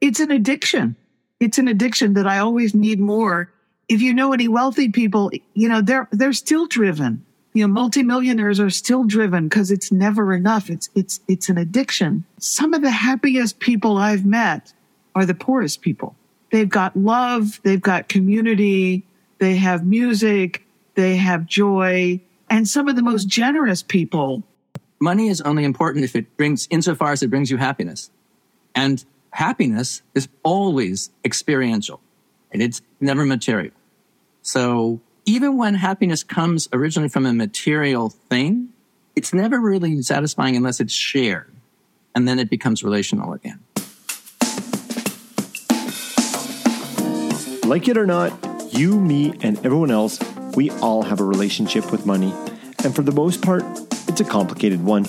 it's 0.00 0.20
an 0.20 0.30
addiction. 0.30 0.96
It's 1.40 1.58
an 1.58 1.68
addiction 1.68 2.14
that 2.14 2.26
I 2.26 2.38
always 2.38 2.74
need 2.74 3.00
more. 3.00 3.50
If 3.88 4.02
you 4.02 4.12
know 4.12 4.32
any 4.32 4.48
wealthy 4.48 4.90
people, 4.90 5.30
you 5.54 5.68
know, 5.68 5.80
they're, 5.80 6.08
they're 6.12 6.32
still 6.32 6.66
driven. 6.66 7.24
You 7.54 7.66
know, 7.66 7.72
multimillionaires 7.72 8.60
are 8.60 8.70
still 8.70 9.04
driven 9.04 9.48
because 9.48 9.70
it's 9.70 9.90
never 9.90 10.34
enough. 10.34 10.68
It's, 10.68 10.90
it's, 10.94 11.20
it's 11.26 11.48
an 11.48 11.58
addiction. 11.58 12.24
Some 12.38 12.74
of 12.74 12.82
the 12.82 12.90
happiest 12.90 13.58
people 13.58 13.96
I've 13.96 14.24
met 14.24 14.72
are 15.14 15.24
the 15.24 15.34
poorest 15.34 15.80
people. 15.80 16.14
They've 16.50 16.68
got 16.68 16.96
love. 16.96 17.60
They've 17.62 17.80
got 17.80 18.08
community. 18.08 19.04
They 19.38 19.56
have 19.56 19.86
music. 19.86 20.64
They 20.94 21.16
have 21.16 21.46
joy. 21.46 22.20
And 22.50 22.68
some 22.68 22.88
of 22.88 22.96
the 22.96 23.02
most 23.02 23.26
generous 23.28 23.82
people. 23.82 24.42
Money 25.00 25.28
is 25.28 25.40
only 25.42 25.64
important 25.64 26.04
if 26.04 26.16
it 26.16 26.36
brings, 26.36 26.66
insofar 26.70 27.12
as 27.12 27.22
it 27.22 27.28
brings 27.28 27.50
you 27.50 27.56
happiness. 27.56 28.10
And 28.74 29.04
happiness 29.30 30.02
is 30.14 30.28
always 30.42 31.10
experiential 31.24 32.00
and 32.50 32.62
it's 32.62 32.82
never 33.00 33.24
material. 33.24 33.72
So 34.42 35.00
even 35.26 35.56
when 35.56 35.74
happiness 35.74 36.22
comes 36.22 36.68
originally 36.72 37.08
from 37.08 37.26
a 37.26 37.32
material 37.32 38.10
thing, 38.10 38.70
it's 39.14 39.34
never 39.34 39.60
really 39.60 40.00
satisfying 40.02 40.56
unless 40.56 40.80
it's 40.80 40.92
shared. 40.92 41.52
And 42.14 42.26
then 42.26 42.38
it 42.38 42.48
becomes 42.50 42.82
relational 42.82 43.32
again. 43.32 43.60
Like 47.64 47.86
it 47.86 47.98
or 47.98 48.06
not, 48.06 48.32
you, 48.72 48.98
me, 48.98 49.34
and 49.42 49.58
everyone 49.58 49.90
else, 49.90 50.18
we 50.54 50.70
all 50.80 51.02
have 51.02 51.20
a 51.20 51.24
relationship 51.24 51.92
with 51.92 52.06
money. 52.06 52.32
And 52.82 52.94
for 52.94 53.02
the 53.02 53.12
most 53.12 53.42
part, 53.42 53.62
it's 54.08 54.20
a 54.20 54.24
complicated 54.24 54.82
one. 54.82 55.06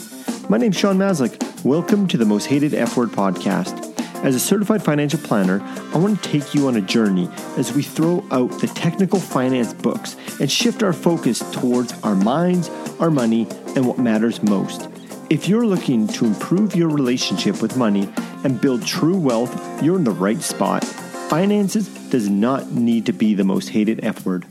My 0.49 0.58
name's 0.58 0.76
Sean 0.76 0.98
Maslick. 0.98 1.63
Welcome 1.63 2.08
to 2.10 2.18
the 2.18 2.26
Most 2.26 2.46
Hated 2.46 2.74
F 2.74 2.98
Word 2.98 3.10
podcast. 3.10 3.88
As 4.22 4.36
a 4.36 4.40
certified 4.40 4.84
financial 4.84 5.18
planner, 5.20 5.62
I 5.94 5.98
want 5.98 6.22
to 6.22 6.30
take 6.30 6.54
you 6.54 6.68
on 6.68 6.76
a 6.76 6.82
journey 6.82 7.30
as 7.55 7.72
we 7.72 7.82
throw 7.82 8.22
out 8.32 8.50
the 8.60 8.68
technical 8.68 9.18
finance 9.18 9.74
books 9.74 10.18
and 10.41 10.52
shift 10.52 10.84
our 10.84 10.91
focus 10.91 11.40
towards 11.54 11.93
our 12.04 12.16
minds, 12.16 12.70
our 12.99 13.10
money, 13.10 13.48
and 13.77 13.88
what 13.88 13.98
matters 13.98 14.43
most. 14.43 14.90
If 15.30 15.48
you're 15.48 15.66
looking 15.66 16.05
to 16.10 16.26
improve 16.26 16.76
your 16.76 16.90
relationship 16.90 17.62
with 17.62 17.77
money 17.77 18.10
and 18.43 18.60
build 18.60 18.85
true 18.85 19.18
wealth, 19.18 19.55
you're 19.82 19.96
in 19.96 20.04
the 20.04 20.12
right 20.12 20.41
spot. 20.41 20.84
Finances 21.30 21.88
does 22.10 22.27
not 22.27 22.71
need 22.71 23.05
to 23.05 23.13
be 23.13 23.34
the 23.34 23.46
most 23.46 23.70
hated 23.70 24.04
F 24.04 24.26
word. 24.26 24.46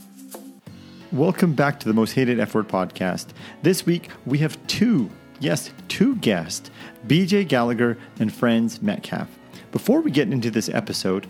Welcome 1.13 1.53
back 1.53 1.79
to 1.81 1.89
the 1.89 1.95
Most 1.95 2.13
Hated 2.13 2.41
F 2.41 2.55
Word 2.55 2.69
podcast. 2.69 3.27
This 3.63 3.85
week 3.85 4.09
we 4.25 4.39
have 4.39 4.67
two, 4.67 5.11
yes, 5.41 5.71
two 5.89 6.17
guests, 6.17 6.71
BJ 7.07 7.47
Gallagher 7.47 7.99
and 8.19 8.33
Franz 8.33 8.81
Metcalf. 8.81 9.38
Before 9.71 10.01
we 10.01 10.11
get 10.11 10.33
into 10.33 10.51
this 10.51 10.71
episode, 10.71 11.27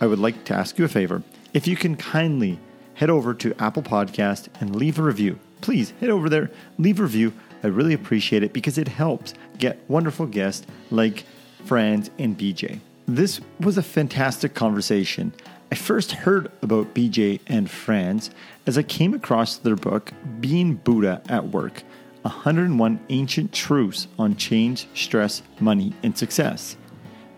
I 0.00 0.06
would 0.06 0.18
like 0.18 0.44
to 0.44 0.54
ask 0.54 0.78
you 0.78 0.84
a 0.84 0.88
favor. 0.88 1.22
If 1.54 1.66
you 1.66 1.74
can 1.74 1.96
kindly 1.96 2.58
head 2.94 3.08
over 3.08 3.32
to 3.32 3.54
Apple 3.62 3.82
Podcast 3.82 4.48
and 4.60 4.74
leave 4.74 4.98
a 4.98 5.02
review. 5.02 5.38
Please 5.60 5.92
head 6.00 6.10
over 6.10 6.28
there, 6.28 6.50
leave 6.78 7.00
a 7.00 7.04
review. 7.04 7.32
I 7.62 7.68
really 7.68 7.94
appreciate 7.94 8.42
it 8.42 8.52
because 8.52 8.76
it 8.76 8.88
helps 8.88 9.34
get 9.56 9.78
wonderful 9.88 10.26
guests 10.26 10.66
like 10.90 11.24
Franz 11.64 12.10
and 12.18 12.36
BJ. 12.36 12.80
This 13.06 13.40
was 13.60 13.78
a 13.78 13.82
fantastic 13.82 14.54
conversation. 14.54 15.32
I 15.72 15.76
first 15.76 16.12
heard 16.12 16.50
about 16.60 16.94
BJ 16.94 17.40
and 17.46 17.70
Franz 17.70 18.30
as 18.66 18.76
I 18.76 18.82
came 18.82 19.14
across 19.14 19.56
their 19.56 19.76
book, 19.76 20.12
Being 20.40 20.74
Buddha 20.74 21.22
at 21.28 21.48
Work 21.48 21.84
101 22.22 23.00
Ancient 23.08 23.52
Truths 23.52 24.08
on 24.18 24.36
Change, 24.36 24.88
Stress, 24.94 25.42
Money, 25.60 25.94
and 26.02 26.18
Success. 26.18 26.76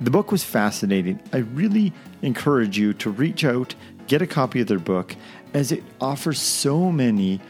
The 0.00 0.10
book 0.10 0.32
was 0.32 0.42
fascinating. 0.42 1.20
I 1.32 1.38
really 1.38 1.92
encourage 2.22 2.78
you 2.78 2.94
to 2.94 3.10
reach 3.10 3.44
out, 3.44 3.74
get 4.06 4.22
a 4.22 4.26
copy 4.26 4.62
of 4.62 4.66
their 4.66 4.78
book, 4.78 5.14
as 5.52 5.72
it 5.72 5.82
offers 6.00 6.40
so 6.40 6.90
many 6.90 7.40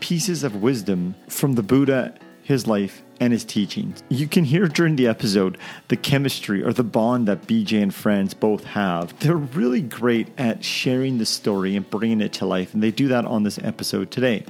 pieces 0.00 0.42
of 0.42 0.62
wisdom 0.62 1.14
from 1.28 1.54
the 1.54 1.62
Buddha, 1.62 2.14
his 2.42 2.66
life, 2.66 3.02
and 3.20 3.32
his 3.32 3.44
teachings. 3.44 4.02
You 4.08 4.26
can 4.26 4.44
hear 4.44 4.68
during 4.68 4.96
the 4.96 5.06
episode 5.06 5.58
the 5.88 5.96
chemistry 5.96 6.62
or 6.62 6.72
the 6.72 6.84
bond 6.84 7.28
that 7.28 7.46
BJ 7.46 7.82
and 7.82 7.94
Franz 7.94 8.32
both 8.32 8.64
have. 8.64 9.18
They're 9.18 9.36
really 9.36 9.82
great 9.82 10.28
at 10.38 10.64
sharing 10.64 11.18
the 11.18 11.26
story 11.26 11.76
and 11.76 11.88
bringing 11.90 12.22
it 12.22 12.32
to 12.34 12.46
life, 12.46 12.72
and 12.72 12.82
they 12.82 12.90
do 12.90 13.08
that 13.08 13.26
on 13.26 13.42
this 13.42 13.58
episode 13.58 14.10
today. 14.10 14.44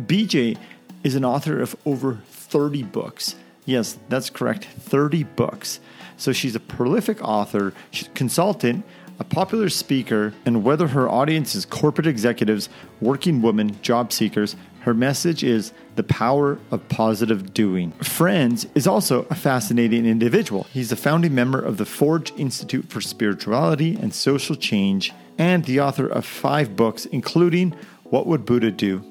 BJ 0.00 0.56
is 1.02 1.16
an 1.16 1.24
author 1.24 1.60
of 1.60 1.74
over 1.84 2.20
30 2.28 2.84
books. 2.84 3.34
Yes, 3.64 3.98
that's 4.08 4.30
correct, 4.30 4.66
30 4.66 5.24
books. 5.24 5.80
So 6.22 6.32
she's 6.32 6.54
a 6.54 6.60
prolific 6.60 7.20
author, 7.20 7.74
consultant, 8.14 8.84
a 9.18 9.24
popular 9.24 9.68
speaker, 9.68 10.32
and 10.46 10.62
whether 10.62 10.86
her 10.86 11.08
audience 11.08 11.56
is 11.56 11.64
corporate 11.64 12.06
executives, 12.06 12.68
working 13.00 13.42
women, 13.42 13.82
job 13.82 14.12
seekers, 14.12 14.54
her 14.82 14.94
message 14.94 15.42
is 15.42 15.72
the 15.96 16.04
power 16.04 16.60
of 16.70 16.88
positive 16.88 17.52
doing. 17.52 17.90
Franz 18.04 18.68
is 18.76 18.86
also 18.86 19.26
a 19.30 19.34
fascinating 19.34 20.06
individual. 20.06 20.68
He's 20.72 20.92
a 20.92 20.96
founding 20.96 21.34
member 21.34 21.60
of 21.60 21.76
the 21.76 21.84
Forge 21.84 22.30
Institute 22.38 22.88
for 22.88 23.00
Spirituality 23.00 23.96
and 23.96 24.14
Social 24.14 24.54
Change 24.54 25.12
and 25.38 25.64
the 25.64 25.80
author 25.80 26.06
of 26.06 26.24
five 26.24 26.76
books, 26.76 27.04
including 27.06 27.74
What 28.04 28.28
Would 28.28 28.46
Buddha 28.46 28.70
Do? 28.70 29.04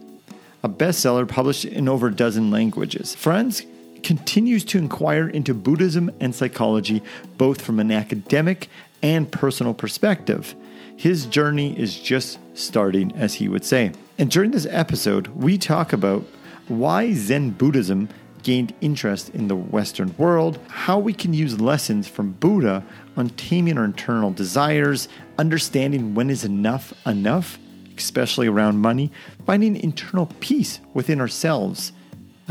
A 0.63 0.69
bestseller 0.69 1.27
published 1.27 1.65
in 1.65 1.89
over 1.89 2.07
a 2.07 2.15
dozen 2.15 2.51
languages. 2.51 3.15
Franz 3.15 3.65
continues 4.03 4.63
to 4.65 4.77
inquire 4.77 5.27
into 5.27 5.53
Buddhism 5.53 6.11
and 6.19 6.33
psychology, 6.33 7.01
both 7.37 7.61
from 7.61 7.79
an 7.79 7.91
academic 7.91 8.69
and 9.01 9.31
personal 9.31 9.73
perspective. 9.73 10.55
His 10.95 11.25
journey 11.25 11.77
is 11.79 11.99
just 11.99 12.39
starting, 12.53 13.11
as 13.15 13.35
he 13.35 13.47
would 13.47 13.65
say. 13.65 13.91
And 14.17 14.29
during 14.29 14.51
this 14.51 14.67
episode, 14.69 15.27
we 15.29 15.57
talk 15.57 15.93
about 15.93 16.23
why 16.67 17.13
Zen 17.13 17.51
Buddhism 17.51 18.09
gained 18.43 18.73
interest 18.81 19.29
in 19.29 19.47
the 19.47 19.55
Western 19.55 20.15
world, 20.17 20.59
how 20.67 20.97
we 20.99 21.13
can 21.13 21.33
use 21.33 21.59
lessons 21.59 22.07
from 22.07 22.31
Buddha 22.33 22.83
on 23.15 23.29
taming 23.29 23.77
our 23.77 23.85
internal 23.85 24.31
desires, 24.31 25.07
understanding 25.37 26.15
when 26.15 26.29
is 26.29 26.43
enough 26.43 26.93
enough, 27.05 27.59
especially 27.97 28.47
around 28.47 28.79
money, 28.79 29.11
finding 29.45 29.75
internal 29.75 30.27
peace 30.39 30.79
within 30.93 31.21
ourselves, 31.21 31.91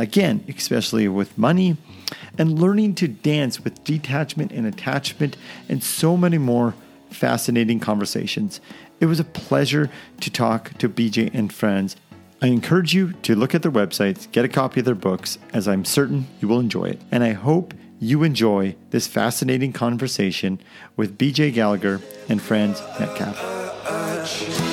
again, 0.00 0.44
especially 0.48 1.06
with 1.08 1.36
money, 1.38 1.76
and 2.38 2.58
learning 2.58 2.94
to 2.96 3.08
dance 3.08 3.62
with 3.62 3.84
detachment 3.84 4.52
and 4.52 4.66
attachment, 4.66 5.36
and 5.68 5.82
so 5.82 6.16
many 6.16 6.38
more 6.38 6.74
fascinating 7.10 7.80
conversations. 7.80 8.60
It 9.00 9.06
was 9.06 9.20
a 9.20 9.24
pleasure 9.24 9.90
to 10.20 10.30
talk 10.30 10.76
to 10.78 10.88
BJ 10.88 11.32
and 11.34 11.52
Franz. 11.52 11.96
I 12.42 12.46
encourage 12.46 12.94
you 12.94 13.12
to 13.22 13.34
look 13.34 13.54
at 13.54 13.62
their 13.62 13.72
websites, 13.72 14.30
get 14.30 14.44
a 14.44 14.48
copy 14.48 14.80
of 14.80 14.86
their 14.86 14.94
books, 14.94 15.38
as 15.52 15.68
I'm 15.68 15.84
certain 15.84 16.26
you 16.40 16.48
will 16.48 16.60
enjoy 16.60 16.84
it. 16.84 17.00
And 17.10 17.22
I 17.22 17.32
hope 17.32 17.74
you 17.98 18.22
enjoy 18.22 18.76
this 18.90 19.06
fascinating 19.06 19.72
conversation 19.72 20.60
with 20.96 21.18
BJ 21.18 21.52
Gallagher 21.52 22.00
and 22.28 22.40
Franz 22.40 22.80
Metcalf. 22.98 24.69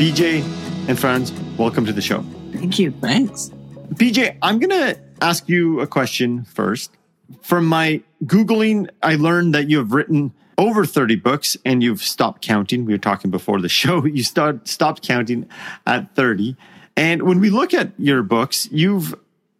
BJ 0.00 0.42
and 0.88 0.98
Franz, 0.98 1.30
welcome 1.58 1.84
to 1.84 1.92
the 1.92 2.00
show. 2.00 2.24
Thank 2.52 2.78
you. 2.78 2.90
Thanks. 2.90 3.50
BJ, 3.92 4.34
I'm 4.40 4.58
going 4.58 4.70
to 4.70 4.98
ask 5.20 5.46
you 5.46 5.80
a 5.80 5.86
question 5.86 6.44
first. 6.44 6.96
From 7.42 7.66
my 7.66 8.02
Googling, 8.24 8.88
I 9.02 9.16
learned 9.16 9.54
that 9.54 9.68
you 9.68 9.76
have 9.76 9.92
written 9.92 10.32
over 10.56 10.86
30 10.86 11.16
books 11.16 11.54
and 11.66 11.82
you've 11.82 12.02
stopped 12.02 12.40
counting. 12.40 12.86
We 12.86 12.94
were 12.94 12.98
talking 12.98 13.30
before 13.30 13.60
the 13.60 13.68
show. 13.80 14.06
You 14.06 14.22
start, 14.22 14.66
stopped 14.66 15.06
counting 15.06 15.46
at 15.86 16.14
30. 16.14 16.56
And 16.96 17.24
when 17.24 17.38
we 17.38 17.50
look 17.50 17.74
at 17.74 17.92
your 17.98 18.22
books, 18.22 18.70
you've 18.72 19.14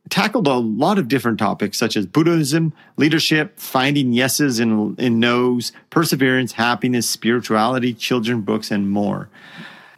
tackled 0.09 0.47
a 0.47 0.55
lot 0.55 0.99
of 0.99 1.07
different 1.07 1.39
topics 1.39 1.77
such 1.77 1.99
as 1.99 2.07
Buddhism, 2.07 2.73
leadership, 2.97 3.59
finding 3.59 4.15
yeses 4.15 4.59
and, 4.59 4.99
and 4.99 5.21
nos, 5.21 5.73
perseverance, 5.91 6.53
happiness, 6.53 7.07
spirituality, 7.07 7.93
children 7.93 8.41
books, 8.41 8.71
and 8.71 8.91
more. 8.91 9.29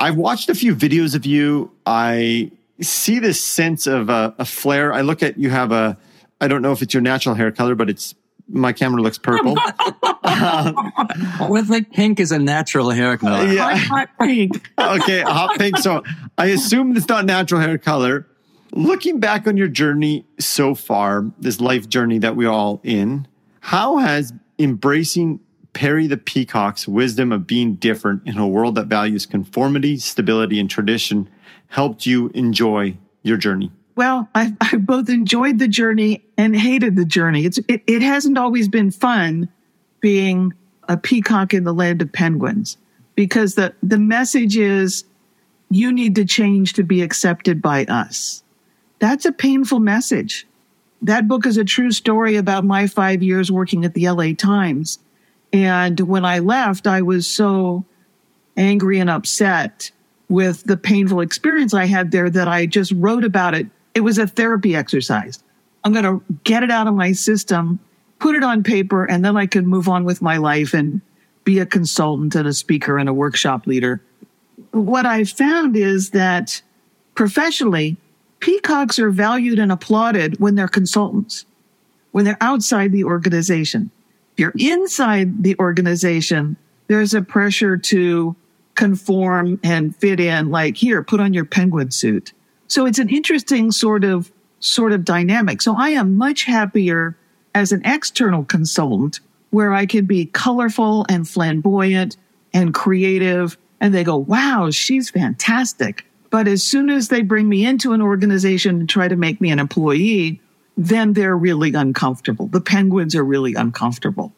I've 0.03 0.17
watched 0.17 0.49
a 0.49 0.55
few 0.57 0.75
videos 0.75 1.15
of 1.15 1.25
you. 1.25 1.71
I 1.87 2.51
see 2.81 3.21
this 3.21 3.41
sense 3.41 3.87
of 3.87 4.11
uh, 4.11 4.33
a, 4.37 4.43
a 4.43 4.45
flair. 4.45 4.93
I 4.93 5.03
look 5.03 5.23
at 5.23 5.39
you 5.39 5.49
have 5.51 5.71
a, 5.71 5.97
I 6.41 6.49
don't 6.49 6.61
know 6.61 6.73
if 6.73 6.83
it's 6.83 6.93
your 6.93 7.03
natural 7.03 7.37
hair 7.37 7.53
color, 7.53 7.77
but 7.77 7.89
it's 7.89 8.17
my 8.49 8.73
camera 8.73 9.01
looks 9.01 9.17
purple. 9.17 9.55
With 11.49 11.71
like 11.71 11.93
pink 11.93 12.19
is 12.19 12.33
a 12.33 12.39
natural 12.41 12.91
hair 12.91 13.17
color. 13.17 13.47
Yeah. 13.47 13.77
Hot 13.77 14.09
pink. 14.21 14.69
okay, 14.79 15.21
hot 15.21 15.57
pink. 15.57 15.79
So 15.79 16.03
I 16.37 16.47
assume 16.47 16.97
it's 16.97 17.09
not 17.09 17.25
natural 17.25 17.61
hair 17.61 17.79
color. 17.79 18.27
Looking 18.73 19.21
back 19.21 19.47
on 19.47 19.57
your 19.57 19.69
journey 19.69 20.27
so 20.41 20.75
far, 20.75 21.27
this 21.39 21.61
life 21.61 21.89
journey 21.89 22.19
that 22.19 22.35
we're 22.35 22.51
all 22.51 22.81
in, 22.83 23.29
how 23.61 23.99
has 23.99 24.33
embracing 24.59 25.39
Perry 25.73 26.07
the 26.07 26.17
Peacock's 26.17 26.87
wisdom 26.87 27.33
of 27.33 27.47
being 27.47 27.75
different 27.75 28.27
in 28.27 28.39
a 28.39 28.47
world 28.47 28.75
that 28.75 28.87
values 28.87 29.27
conformity, 29.27 29.97
stability, 29.97 30.61
and 30.61 30.69
tradition 30.69 31.29
helped 31.69 32.05
you 32.05 32.29
enjoy 32.35 32.97
your 33.23 33.37
journey? 33.37 33.71
Well, 33.95 34.29
I, 34.35 34.55
I 34.61 34.77
both 34.77 35.09
enjoyed 35.09 35.59
the 35.59 35.69
journey 35.69 36.23
and 36.37 36.57
hated 36.57 36.97
the 36.97 37.05
journey. 37.05 37.45
It's, 37.45 37.59
it, 37.69 37.83
it 37.87 38.03
hasn't 38.03 38.39
always 38.39 38.69
been 38.69 38.91
fun 38.91 39.49
being 40.01 40.53
a 40.89 40.97
peacock 40.97 41.55
in 41.55 41.65
the 41.65 41.75
land 41.75 42.03
of 42.03 42.13
penguins 42.13 42.77
because 43.15 43.55
the, 43.55 43.75
the 43.83 43.99
message 43.99 44.57
is 44.57 45.05
you 45.71 45.93
need 45.93 46.15
to 46.17 46.25
change 46.25 46.75
to 46.75 46.83
be 46.83 47.03
accepted 47.03 47.63
by 47.63 47.85
us. 47.87 48.43
That's 48.99 49.25
a 49.25 49.33
painful 49.33 49.81
message. 49.81 50.47
That 51.01 51.27
book 51.27 51.47
is 51.47 51.57
a 51.57 51.65
true 51.65 51.91
story 51.91 52.37
about 52.37 52.65
my 52.65 52.87
five 52.87 53.23
years 53.23 53.51
working 53.51 53.85
at 53.85 53.95
the 53.95 54.09
LA 54.09 54.33
Times. 54.37 54.99
And 55.53 56.01
when 56.01 56.25
I 56.25 56.39
left, 56.39 56.87
I 56.87 57.03
was 57.03 57.27
so 57.27 57.85
angry 58.57 58.99
and 58.99 59.11
upset 59.11 59.91
with 60.29 60.65
the 60.65 60.77
painful 60.77 61.21
experience 61.21 61.75
I 61.75 61.85
had 61.85 62.11
there 62.11 62.31
that 62.31 62.49
I 62.49 62.67
just 62.67 62.93
wrote 62.93 63.25
about 63.25 63.55
it. 63.55 63.67
It 63.95 64.01
was 64.01 64.19
a 64.19 64.27
therapy 64.27 64.75
exercise. 64.75 65.43
I'm 65.85 65.93
going 65.93 66.05
to 66.05 66.25
get 66.45 66.63
it 66.63 66.71
out 66.71 66.87
of 66.87 66.95
my 66.95 67.13
system, 67.13 67.79
put 68.19 68.35
it 68.35 68.43
on 68.43 68.63
paper, 68.63 69.05
and 69.05 69.25
then 69.25 69.37
I 69.37 69.47
can 69.47 69.67
move 69.67 69.89
on 69.89 70.05
with 70.05 70.23
my 70.23 70.39
life 70.39 70.73
and 70.73 71.03
be 71.45 71.59
a 71.59 71.67
consultant 71.67 72.35
and 72.35 72.47
a 72.47 72.55
speaker 72.55 72.99
and 72.99 73.09
a 73.09 73.15
workshop 73.15 73.67
leader. 73.67 74.01
What 74.71 75.05
I 75.05 75.25
found 75.25 75.77
is 75.77 76.11
that 76.11 76.63
professionally, 77.15 77.97
peacocks 78.41 78.99
are 78.99 79.11
valued 79.11 79.59
and 79.59 79.71
applauded 79.71 80.41
when 80.41 80.55
they're 80.55 80.69
consultants, 80.69 81.45
when 82.13 82.25
they're 82.25 82.39
outside 82.41 82.93
the 82.93 83.05
organization. 83.05 83.91
You're 84.37 84.55
inside 84.59 85.43
the 85.43 85.57
organization, 85.59 86.57
there's 86.89 87.15
a 87.15 87.23
pressure 87.23 87.77
to 87.77 88.35
conform 88.75 89.61
and 89.63 89.95
fit 89.97 90.21
in, 90.21 90.51
like, 90.51 90.77
here, 90.77 91.03
put 91.03 91.21
on 91.21 91.35
your 91.35 91.45
penguin 91.45 91.91
suit. 91.91 92.33
So 92.69 92.87
it's 92.87 92.99
an 92.99 93.11
interesting 93.11 93.71
sort 93.71 94.05
of 94.05 94.33
sort 94.61 94.93
of 94.93 95.05
dynamic. 95.05 95.61
So 95.61 95.75
I 95.77 95.91
am 95.91 96.17
much 96.17 96.45
happier 96.45 97.17
as 97.55 97.73
an 97.73 97.83
external 97.85 98.45
consultant 98.45 99.21
where 99.51 99.75
I 99.75 99.85
can 99.85 100.07
be 100.07 100.27
colorful 100.27 101.05
and 101.09 101.29
flamboyant 101.29 102.17
and 102.55 102.73
creative. 102.73 103.59
And 103.81 103.93
they 103.95 104.05
go, 104.05 104.17
wow, 104.17 104.71
she's 104.71 105.11
fantastic. 105.11 106.07
But 106.31 106.49
as 106.49 106.63
soon 106.63 106.89
as 106.89 107.09
they 107.09 107.21
bring 107.21 107.49
me 107.49 107.67
into 107.67 107.93
an 107.93 108.01
organization 108.01 108.81
and 108.81 108.89
try 108.89 109.09
to 109.09 109.17
make 109.17 109.41
me 109.41 109.51
an 109.51 109.59
employee, 109.59 110.41
then 110.77 111.13
they're 111.13 111.37
really 111.37 111.73
uncomfortable. 111.75 112.47
The 112.47 112.61
penguins 112.61 113.15
are 113.15 113.25
really 113.25 113.55
uncomfortable. 113.55 114.33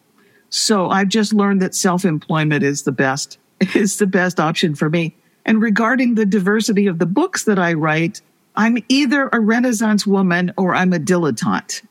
So 0.51 0.89
I've 0.89 1.09
just 1.09 1.33
learned 1.33 1.63
that 1.63 1.75
self-employment 1.75 2.63
is 2.63 2.83
the 2.83 2.93
best, 2.93 3.39
is 3.75 3.99
the 3.99 4.07
best 4.07 4.41
option 4.41 4.75
for 4.75 4.89
me. 4.91 5.17
And 5.45 5.61
regarding 5.61 6.15
the 6.15 6.27
diversity 6.27 6.87
of 6.87 6.99
the 6.99 7.07
books 7.07 7.45
that 7.45 7.59
I 7.59 7.75
write, 7.75 8.21
I'm 8.57 8.79
either 8.89 9.29
a 9.33 9.41
Renaissance 9.41 10.07
woman 10.07 10.53
or 10.57 10.75
I'm 10.75 10.93
a 10.93 10.99
dilettante. 10.99 11.83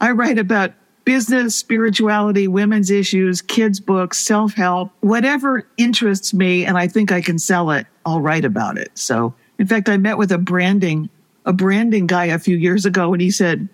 I 0.00 0.12
write 0.12 0.38
about 0.38 0.72
business, 1.04 1.56
spirituality, 1.56 2.48
women's 2.48 2.90
issues, 2.90 3.40
kids' 3.40 3.80
books, 3.80 4.18
self 4.18 4.54
help, 4.54 4.92
whatever 5.00 5.66
interests 5.76 6.34
me, 6.34 6.64
and 6.64 6.76
I 6.76 6.88
think 6.88 7.12
I 7.12 7.20
can 7.20 7.38
sell 7.38 7.70
it, 7.70 7.86
I'll 8.04 8.20
write 8.20 8.44
about 8.44 8.78
it. 8.78 8.90
So, 8.94 9.34
in 9.58 9.66
fact, 9.66 9.88
I 9.88 9.96
met 9.96 10.18
with 10.18 10.32
a 10.32 10.38
branding, 10.38 11.08
a 11.44 11.52
branding 11.52 12.06
guy 12.06 12.26
a 12.26 12.38
few 12.38 12.56
years 12.56 12.84
ago, 12.84 13.12
and 13.12 13.22
he 13.22 13.30
said, 13.30 13.68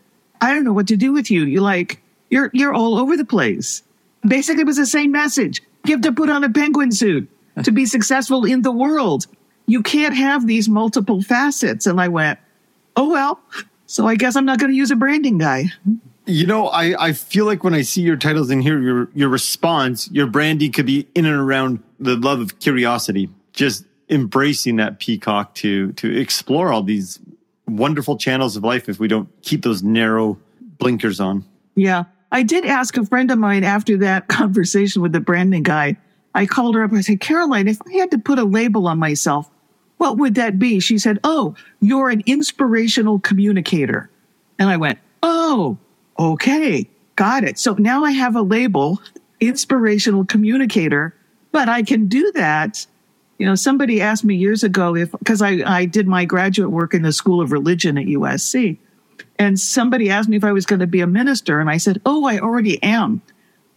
I 0.44 0.52
don't 0.52 0.64
know 0.64 0.75
what 0.75 0.88
to 0.88 0.96
do 0.96 1.12
with 1.12 1.31
you. 1.31 1.44
You 1.44 1.62
like, 1.62 2.02
you're, 2.29 2.50
you're 2.52 2.75
all 2.75 2.99
over 2.99 3.17
the 3.17 3.25
place. 3.25 3.82
Basically, 4.26 4.61
it 4.61 4.67
was 4.67 4.76
the 4.76 4.85
same 4.85 5.11
message. 5.11 5.62
You 5.87 5.93
have 5.93 6.02
to 6.02 6.12
put 6.12 6.29
on 6.29 6.44
a 6.44 6.50
penguin 6.50 6.93
suit 6.93 7.31
to 7.62 7.73
be 7.73 7.87
successful 7.87 8.44
in 8.44 8.61
the 8.61 8.70
world. 8.73 9.26
You 9.67 9.82
can't 9.82 10.14
have 10.14 10.46
these 10.46 10.69
multiple 10.69 11.23
facets. 11.23 11.87
And 11.87 11.99
I 11.99 12.08
went, 12.08 12.38
oh, 12.94 13.08
well, 13.08 13.41
so 13.87 14.06
I 14.06 14.17
guess 14.17 14.37
I'm 14.37 14.44
not 14.44 14.58
going 14.58 14.70
to 14.70 14.76
use 14.76 14.91
a 14.91 14.96
branding 14.96 15.38
guy. 15.38 15.70
You 16.26 16.47
know, 16.47 16.69
I, 16.69 17.06
I 17.06 17.12
feel 17.12 17.47
like 17.47 17.64
when 17.64 17.73
I 17.73 17.81
see 17.81 18.02
your 18.02 18.17
titles 18.17 18.50
in 18.50 18.61
here, 18.61 18.81
your 18.81 19.11
your 19.14 19.29
response, 19.29 20.11
your 20.11 20.26
branding 20.26 20.73
could 20.73 20.87
be 20.87 21.06
in 21.14 21.26
and 21.26 21.37
around 21.37 21.82
the 22.00 22.17
love 22.17 22.40
of 22.40 22.61
curiosity, 22.61 23.29
just 23.52 23.85
embracing 24.08 24.76
that 24.76 25.00
peacock 25.00 25.55
to 25.56 25.93
to 25.93 26.14
explore 26.19 26.73
all 26.73 26.82
these 26.82 27.19
wonderful 27.66 28.16
channels 28.16 28.56
of 28.56 28.64
life 28.64 28.88
if 28.88 28.99
we 28.99 29.08
don't 29.08 29.28
keep 29.43 29.62
those 29.62 29.82
narrow 29.82 30.38
blinkers 30.78 31.20
on. 31.20 31.44
Yeah. 31.75 32.05
I 32.32 32.43
did 32.43 32.64
ask 32.64 32.96
a 32.96 33.06
friend 33.06 33.31
of 33.31 33.38
mine 33.38 33.64
after 33.64 33.96
that 33.99 34.28
conversation 34.28 35.02
with 35.02 35.12
the 35.12 35.20
branding 35.20 35.62
guy. 35.62 35.96
I 36.34 36.46
called 36.46 36.75
her 36.75 36.82
up. 36.82 36.93
I 36.93 37.00
said, 37.00 37.20
Caroline, 37.20 37.69
if 37.69 37.78
I 37.87 37.93
had 37.93 38.11
to 38.11 38.19
put 38.19 38.38
a 38.38 38.44
label 38.44 38.88
on 38.88 38.99
myself, 38.99 39.49
what 39.99 40.19
would 40.19 40.34
that 40.34 40.58
be? 40.58 40.81
She 40.81 40.99
said, 40.99 41.20
Oh, 41.22 41.55
you're 41.81 42.11
an 42.11 42.22
inspirational 42.26 43.20
communicator. 43.20 44.11
And 44.58 44.69
I 44.69 44.76
went, 44.76 44.99
Oh, 45.22 45.78
okay, 46.19 46.88
got 47.16 47.44
it. 47.44 47.58
So 47.58 47.75
now 47.75 48.05
I 48.05 48.11
have 48.11 48.34
a 48.34 48.43
label, 48.43 49.00
inspirational 49.40 50.25
communicator, 50.25 51.14
but 51.52 51.69
I 51.69 51.82
can 51.82 52.08
do 52.08 52.32
that. 52.32 52.84
You 53.39 53.47
know, 53.47 53.55
somebody 53.55 54.01
asked 54.01 54.25
me 54.25 54.37
years 54.37 54.63
ago 54.63 54.95
if, 54.95 55.11
because 55.13 55.43
I, 55.43 55.63
I 55.67 55.85
did 55.87 56.07
my 56.07 56.25
graduate 56.25 56.71
work 56.71 56.95
in 56.95 57.03
the 57.03 57.13
School 57.13 57.41
of 57.41 57.53
Religion 57.53 57.99
at 57.99 58.07
USC. 58.07 58.79
And 59.39 59.59
somebody 59.59 60.11
asked 60.11 60.29
me 60.29 60.37
if 60.37 60.45
I 60.45 60.53
was 60.53 60.67
going 60.67 60.81
to 60.81 60.87
be 60.87 61.01
a 61.01 61.07
minister. 61.07 61.61
And 61.61 61.69
I 61.69 61.79
said, 61.79 62.01
Oh, 62.07 62.25
I 62.25 62.39
already 62.39 62.83
am. 62.83 63.23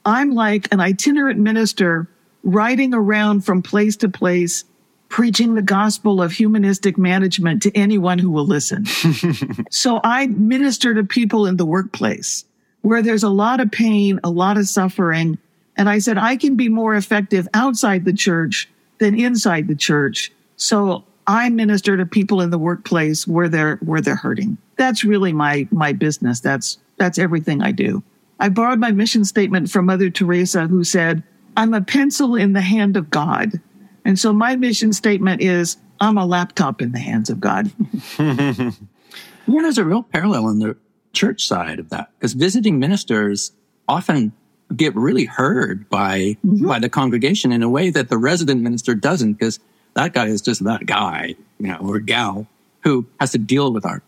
I'm 0.06 0.32
like 0.32 0.72
an 0.72 0.80
itinerant 0.80 1.40
minister 1.40 2.08
riding 2.44 2.94
around 2.94 3.42
from 3.42 3.62
place 3.62 3.98
to 3.98 4.10
place, 4.10 4.64
preaching 5.10 5.56
the 5.56 5.62
gospel 5.62 6.22
of 6.22 6.32
humanistic 6.32 6.98
management 6.98 7.64
to 7.64 7.76
anyone 7.76 8.20
who 8.20 8.32
will 8.32 8.46
listen. 8.46 8.86
so 9.72 10.00
I 10.04 10.28
minister 10.28 10.94
to 10.94 11.04
people 11.04 11.46
in 11.46 11.58
the 11.58 11.66
workplace 11.66 12.46
where 12.82 13.02
there's 13.02 13.24
a 13.24 13.30
lot 13.30 13.60
of 13.60 13.72
pain, 13.72 14.20
a 14.24 14.30
lot 14.30 14.58
of 14.58 14.68
suffering. 14.70 15.38
And 15.76 15.90
I 15.90 16.00
said, 16.00 16.18
I 16.18 16.38
can 16.38 16.56
be 16.56 16.70
more 16.70 16.96
effective 16.96 17.48
outside 17.54 18.06
the 18.06 18.14
church 18.14 18.70
than 19.00 19.20
inside 19.20 19.68
the 19.68 19.76
church. 19.76 20.32
So 20.56 21.04
I 21.28 21.50
minister 21.50 21.98
to 21.98 22.06
people 22.06 22.42
in 22.42 22.50
the 22.50 22.58
workplace 22.58 23.28
where 23.28 23.50
they're, 23.50 23.78
where 23.78 24.02
they're 24.02 24.16
hurting. 24.16 24.58
That's 24.78 25.04
really 25.04 25.34
my, 25.34 25.68
my 25.72 25.94
business. 25.94 26.40
That's, 26.40 26.78
that's 26.98 27.20
everything 27.20 27.62
I 27.62 27.72
do. 27.72 28.04
I 28.40 28.50
borrowed 28.50 28.80
my 28.80 28.92
mission 28.92 29.26
statement 29.26 29.70
from 29.70 29.86
Mother 29.86 30.10
Teresa, 30.10 30.68
who 30.68 30.84
said, 30.84 31.24
I'm 31.56 31.74
a 31.74 31.82
pencil 31.82 32.36
in 32.36 32.54
the 32.54 32.62
hand 32.62 32.96
of 32.96 33.10
God. 33.10 33.60
And 34.06 34.18
so 34.18 34.32
my 34.32 34.56
mission 34.56 34.94
statement 34.94 35.42
is 35.42 35.78
I'm 36.00 36.18
a 36.18 36.26
laptop 36.26 36.82
in 36.82 36.92
the 36.92 37.00
hands 37.00 37.30
of 37.30 37.40
God. 37.40 37.72
there's 38.18 39.78
a 39.78 39.84
real 39.84 40.04
parallel 40.04 40.50
in 40.50 40.60
the 40.60 40.78
church 41.14 41.48
side 41.48 41.80
of 41.80 41.90
that 41.90 42.12
because 42.18 42.34
visiting 42.34 42.80
ministers 42.80 43.52
often 43.88 44.32
get 44.76 44.96
really 44.96 45.26
heard 45.26 45.90
by 45.90 46.38
mm-hmm. 46.46 46.68
by 46.68 46.80
the 46.80 46.90
congregation 46.90 47.52
in 47.52 47.64
a 47.64 47.70
way 47.70 47.90
that 47.90 48.10
the 48.10 48.18
resident 48.18 48.62
minister 48.62 48.96
doesn't 48.96 49.34
because 49.34 49.60
that 49.94 50.14
guy 50.14 50.28
is 50.28 50.42
just 50.42 50.64
that 50.64 50.86
guy, 50.86 51.36
you 51.60 51.68
know, 51.68 51.78
or 51.82 52.00
gal 52.00 52.48
who 52.84 53.06
has 53.20 53.32
to 53.32 53.38
deal 53.38 53.74
with 53.74 53.86
our 53.86 54.02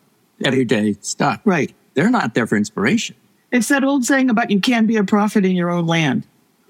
everyday 0.45 0.93
stuff. 1.01 1.41
Right. 1.45 1.73
They're 1.93 2.09
not 2.09 2.33
there 2.33 2.47
for 2.47 2.55
inspiration. 2.55 3.15
It's 3.51 3.67
that 3.69 3.83
old 3.83 4.05
saying 4.05 4.29
about 4.29 4.51
you 4.51 4.59
can't 4.59 4.87
be 4.87 4.97
a 4.97 5.03
prophet 5.03 5.45
in 5.45 5.55
your 5.55 5.69
own 5.69 5.87
land. 5.87 6.27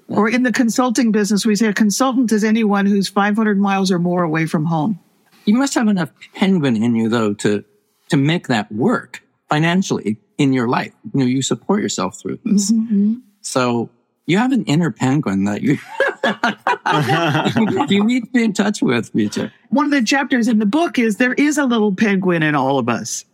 Or 0.08 0.28
in 0.28 0.42
the 0.42 0.50
consulting 0.50 1.12
business, 1.12 1.46
we 1.46 1.54
say 1.54 1.68
a 1.68 1.72
consultant 1.72 2.32
is 2.32 2.42
anyone 2.42 2.86
who's 2.86 3.08
500 3.08 3.58
miles 3.58 3.92
or 3.92 3.98
more 4.00 4.24
away 4.24 4.46
from 4.46 4.64
home. 4.64 4.98
You 5.44 5.54
must 5.54 5.74
have 5.74 5.86
enough 5.86 6.10
penguin 6.34 6.82
in 6.82 6.96
you, 6.96 7.08
though, 7.08 7.32
to, 7.34 7.64
to 8.08 8.16
make 8.16 8.48
that 8.48 8.72
work 8.72 9.22
financially 9.48 10.16
in 10.36 10.52
your 10.52 10.66
life. 10.66 10.92
You 11.14 11.20
know, 11.20 11.26
you 11.26 11.42
support 11.42 11.80
yourself 11.80 12.20
through 12.20 12.40
this. 12.44 12.72
Mm-hmm. 12.72 13.18
So 13.42 13.90
you 14.26 14.38
have 14.38 14.52
an 14.52 14.64
inner 14.64 14.90
penguin 14.90 15.44
that 15.44 15.62
you, 15.62 15.78
you 17.88 18.04
need 18.04 18.24
to 18.24 18.30
be 18.30 18.44
in 18.44 18.52
touch 18.52 18.82
with, 18.82 19.12
BJ. 19.12 19.50
One 19.70 19.86
of 19.86 19.90
the 19.90 20.02
chapters 20.02 20.48
in 20.48 20.58
the 20.58 20.66
book 20.66 20.98
is 20.98 21.16
there 21.16 21.34
is 21.34 21.58
a 21.58 21.64
little 21.64 21.94
penguin 21.94 22.42
in 22.42 22.54
all 22.54 22.78
of 22.78 22.88
us. 22.88 23.24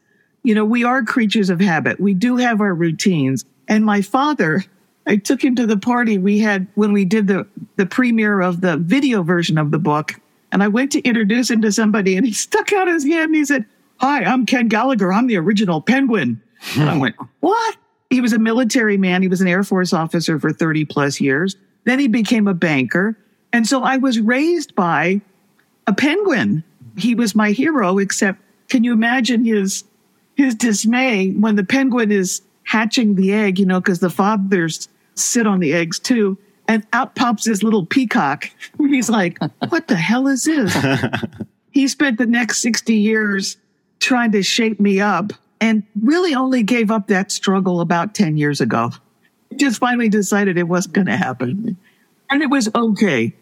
You 0.42 0.54
know, 0.54 0.64
we 0.64 0.84
are 0.84 1.02
creatures 1.02 1.50
of 1.50 1.60
habit. 1.60 2.00
We 2.00 2.14
do 2.14 2.36
have 2.36 2.60
our 2.60 2.74
routines. 2.74 3.44
And 3.68 3.84
my 3.84 4.00
father 4.00 4.64
I 5.06 5.16
took 5.16 5.42
him 5.42 5.54
to 5.56 5.66
the 5.66 5.76
party 5.76 6.18
we 6.18 6.40
had 6.40 6.66
when 6.74 6.92
we 6.92 7.04
did 7.04 7.28
the, 7.28 7.46
the 7.76 7.86
premiere 7.86 8.40
of 8.40 8.60
the 8.60 8.76
video 8.76 9.22
version 9.22 9.56
of 9.56 9.70
the 9.70 9.78
book. 9.78 10.14
And 10.50 10.62
I 10.62 10.68
went 10.68 10.92
to 10.92 11.00
introduce 11.02 11.50
him 11.50 11.62
to 11.62 11.70
somebody 11.70 12.16
and 12.16 12.26
he 12.26 12.32
stuck 12.46 12.72
out 12.72 12.88
his 12.88 13.04
hand 13.04 13.26
and 13.26 13.36
he 13.36 13.44
said, 13.44 13.64
Hi, 13.98 14.24
I'm 14.24 14.44
Ken 14.44 14.68
Gallagher. 14.68 15.12
I'm 15.12 15.26
the 15.26 15.36
original 15.36 15.80
penguin. 15.80 16.42
and 16.76 16.90
I 16.90 16.98
went, 16.98 17.16
What? 17.40 17.76
He 18.10 18.20
was 18.20 18.32
a 18.32 18.38
military 18.38 18.96
man. 18.96 19.22
He 19.22 19.28
was 19.28 19.40
an 19.40 19.48
Air 19.48 19.64
Force 19.64 19.92
officer 19.92 20.38
for 20.38 20.52
30 20.52 20.84
plus 20.84 21.20
years. 21.20 21.56
Then 21.84 21.98
he 21.98 22.08
became 22.08 22.46
a 22.46 22.54
banker. 22.54 23.16
And 23.52 23.66
so 23.66 23.82
I 23.82 23.96
was 23.96 24.20
raised 24.20 24.74
by 24.74 25.20
a 25.86 25.92
penguin. 25.92 26.62
He 26.96 27.14
was 27.14 27.34
my 27.34 27.52
hero, 27.52 27.98
except 27.98 28.40
can 28.68 28.84
you 28.84 28.92
imagine 28.92 29.44
his 29.44 29.84
his 30.34 30.54
dismay 30.54 31.30
when 31.30 31.56
the 31.56 31.64
penguin 31.64 32.12
is 32.12 32.42
hatching 32.64 33.14
the 33.14 33.32
egg, 33.32 33.58
you 33.58 33.64
know, 33.64 33.80
because 33.80 34.00
the 34.00 34.10
father's 34.10 34.88
sit 35.14 35.46
on 35.46 35.60
the 35.60 35.72
eggs 35.72 35.98
too. 35.98 36.36
and 36.68 36.84
out 36.92 37.14
pops 37.14 37.44
this 37.44 37.62
little 37.62 37.86
peacock. 37.86 38.50
He's 38.78 39.08
like, 39.08 39.38
what 39.68 39.88
the 39.88 39.96
hell 39.96 40.26
is 40.26 40.44
this? 40.44 40.76
he 41.70 41.88
spent 41.88 42.18
the 42.18 42.26
next 42.26 42.60
60 42.60 42.94
years 42.94 43.56
trying 44.00 44.32
to 44.32 44.42
shape 44.42 44.80
me 44.80 45.00
up 45.00 45.32
and 45.60 45.82
really 46.02 46.34
only 46.34 46.62
gave 46.62 46.90
up 46.90 47.08
that 47.08 47.30
struggle 47.32 47.80
about 47.80 48.14
10 48.14 48.36
years 48.36 48.60
ago. 48.60 48.90
Just 49.56 49.78
finally 49.78 50.08
decided 50.08 50.58
it 50.58 50.68
wasn't 50.68 50.94
going 50.94 51.06
to 51.06 51.16
happen. 51.16 51.76
And 52.30 52.42
it 52.42 52.50
was 52.50 52.68
okay. 52.74 53.34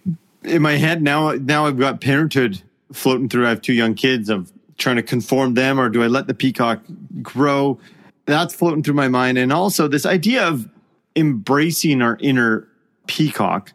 In 0.42 0.62
my 0.62 0.76
head 0.76 1.02
now, 1.02 1.32
now 1.32 1.66
I've 1.66 1.78
got 1.78 2.00
parenthood 2.00 2.62
floating 2.92 3.28
through. 3.28 3.46
I 3.46 3.50
have 3.50 3.62
two 3.62 3.72
young 3.72 3.94
kids 3.94 4.28
of 4.28 4.52
trying 4.76 4.96
to 4.96 5.02
conform 5.02 5.54
them 5.54 5.80
or 5.80 5.88
do 5.88 6.02
I 6.02 6.06
let 6.06 6.26
the 6.26 6.34
peacock 6.34 6.80
grow? 7.22 7.78
That's 8.26 8.54
floating 8.54 8.82
through 8.82 8.94
my 8.94 9.08
mind. 9.08 9.38
And 9.38 9.52
also 9.52 9.88
this 9.88 10.06
idea 10.06 10.46
of 10.46 10.68
embracing 11.16 12.02
our 12.02 12.18
inner 12.20 12.68
peacock 13.06 13.72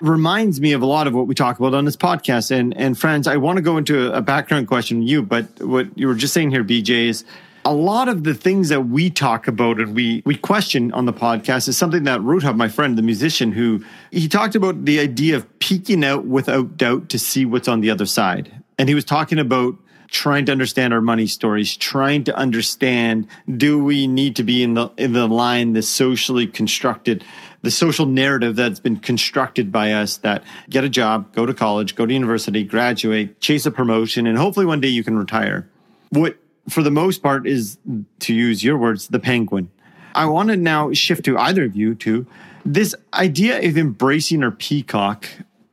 reminds 0.00 0.60
me 0.60 0.72
of 0.72 0.82
a 0.82 0.86
lot 0.86 1.06
of 1.06 1.14
what 1.14 1.26
we 1.26 1.34
talk 1.34 1.58
about 1.58 1.74
on 1.74 1.84
this 1.84 1.96
podcast. 1.96 2.50
And 2.50 2.76
and 2.76 2.98
Franz, 2.98 3.26
I 3.26 3.36
want 3.36 3.56
to 3.56 3.62
go 3.62 3.76
into 3.78 4.12
a 4.12 4.20
background 4.20 4.68
question 4.68 5.02
you, 5.02 5.22
but 5.22 5.46
what 5.60 5.96
you 5.96 6.08
were 6.08 6.14
just 6.14 6.34
saying 6.34 6.50
here, 6.50 6.64
BJ, 6.64 7.08
is 7.08 7.24
a 7.64 7.72
lot 7.72 8.08
of 8.08 8.24
the 8.24 8.34
things 8.34 8.68
that 8.70 8.88
we 8.88 9.10
talk 9.10 9.46
about 9.46 9.80
and 9.80 9.94
we 9.94 10.22
we 10.24 10.36
question 10.36 10.92
on 10.92 11.06
the 11.06 11.12
podcast 11.12 11.68
is 11.68 11.76
something 11.76 12.04
that 12.04 12.20
Root 12.22 12.42
my 12.56 12.68
friend, 12.68 12.98
the 12.98 13.02
musician, 13.02 13.52
who 13.52 13.84
he 14.10 14.28
talked 14.28 14.54
about 14.54 14.84
the 14.84 14.98
idea 14.98 15.36
of 15.36 15.58
peeking 15.60 16.04
out 16.04 16.24
without 16.24 16.76
doubt 16.76 17.08
to 17.10 17.18
see 17.18 17.44
what's 17.44 17.68
on 17.68 17.80
the 17.80 17.90
other 17.90 18.06
side. 18.06 18.52
And 18.78 18.88
he 18.88 18.94
was 18.94 19.04
talking 19.04 19.38
about 19.38 19.76
trying 20.08 20.44
to 20.44 20.52
understand 20.52 20.92
our 20.92 21.00
money 21.00 21.26
stories, 21.26 21.76
trying 21.76 22.24
to 22.24 22.36
understand 22.36 23.26
do 23.56 23.82
we 23.82 24.06
need 24.06 24.36
to 24.36 24.42
be 24.42 24.62
in 24.62 24.74
the 24.74 24.90
in 24.96 25.12
the 25.12 25.28
line, 25.28 25.72
the 25.72 25.82
socially 25.82 26.46
constructed, 26.46 27.24
the 27.62 27.70
social 27.70 28.06
narrative 28.06 28.56
that's 28.56 28.80
been 28.80 28.96
constructed 28.96 29.70
by 29.70 29.92
us 29.92 30.16
that 30.18 30.42
get 30.68 30.82
a 30.82 30.88
job, 30.88 31.32
go 31.32 31.46
to 31.46 31.54
college, 31.54 31.94
go 31.94 32.06
to 32.06 32.12
university, 32.12 32.64
graduate, 32.64 33.40
chase 33.40 33.66
a 33.66 33.70
promotion, 33.70 34.26
and 34.26 34.36
hopefully 34.36 34.66
one 34.66 34.80
day 34.80 34.88
you 34.88 35.04
can 35.04 35.16
retire. 35.16 35.68
What 36.10 36.36
for 36.68 36.82
the 36.82 36.90
most 36.90 37.22
part 37.22 37.46
is 37.46 37.78
to 38.20 38.34
use 38.34 38.62
your 38.62 38.78
words, 38.78 39.08
the 39.08 39.18
penguin. 39.18 39.70
I 40.14 40.26
want 40.26 40.50
to 40.50 40.56
now 40.56 40.92
shift 40.92 41.24
to 41.24 41.38
either 41.38 41.64
of 41.64 41.74
you 41.74 41.94
to 41.96 42.26
this 42.64 42.94
idea 43.14 43.66
of 43.68 43.76
embracing 43.76 44.42
our 44.44 44.50
peacock. 44.50 45.28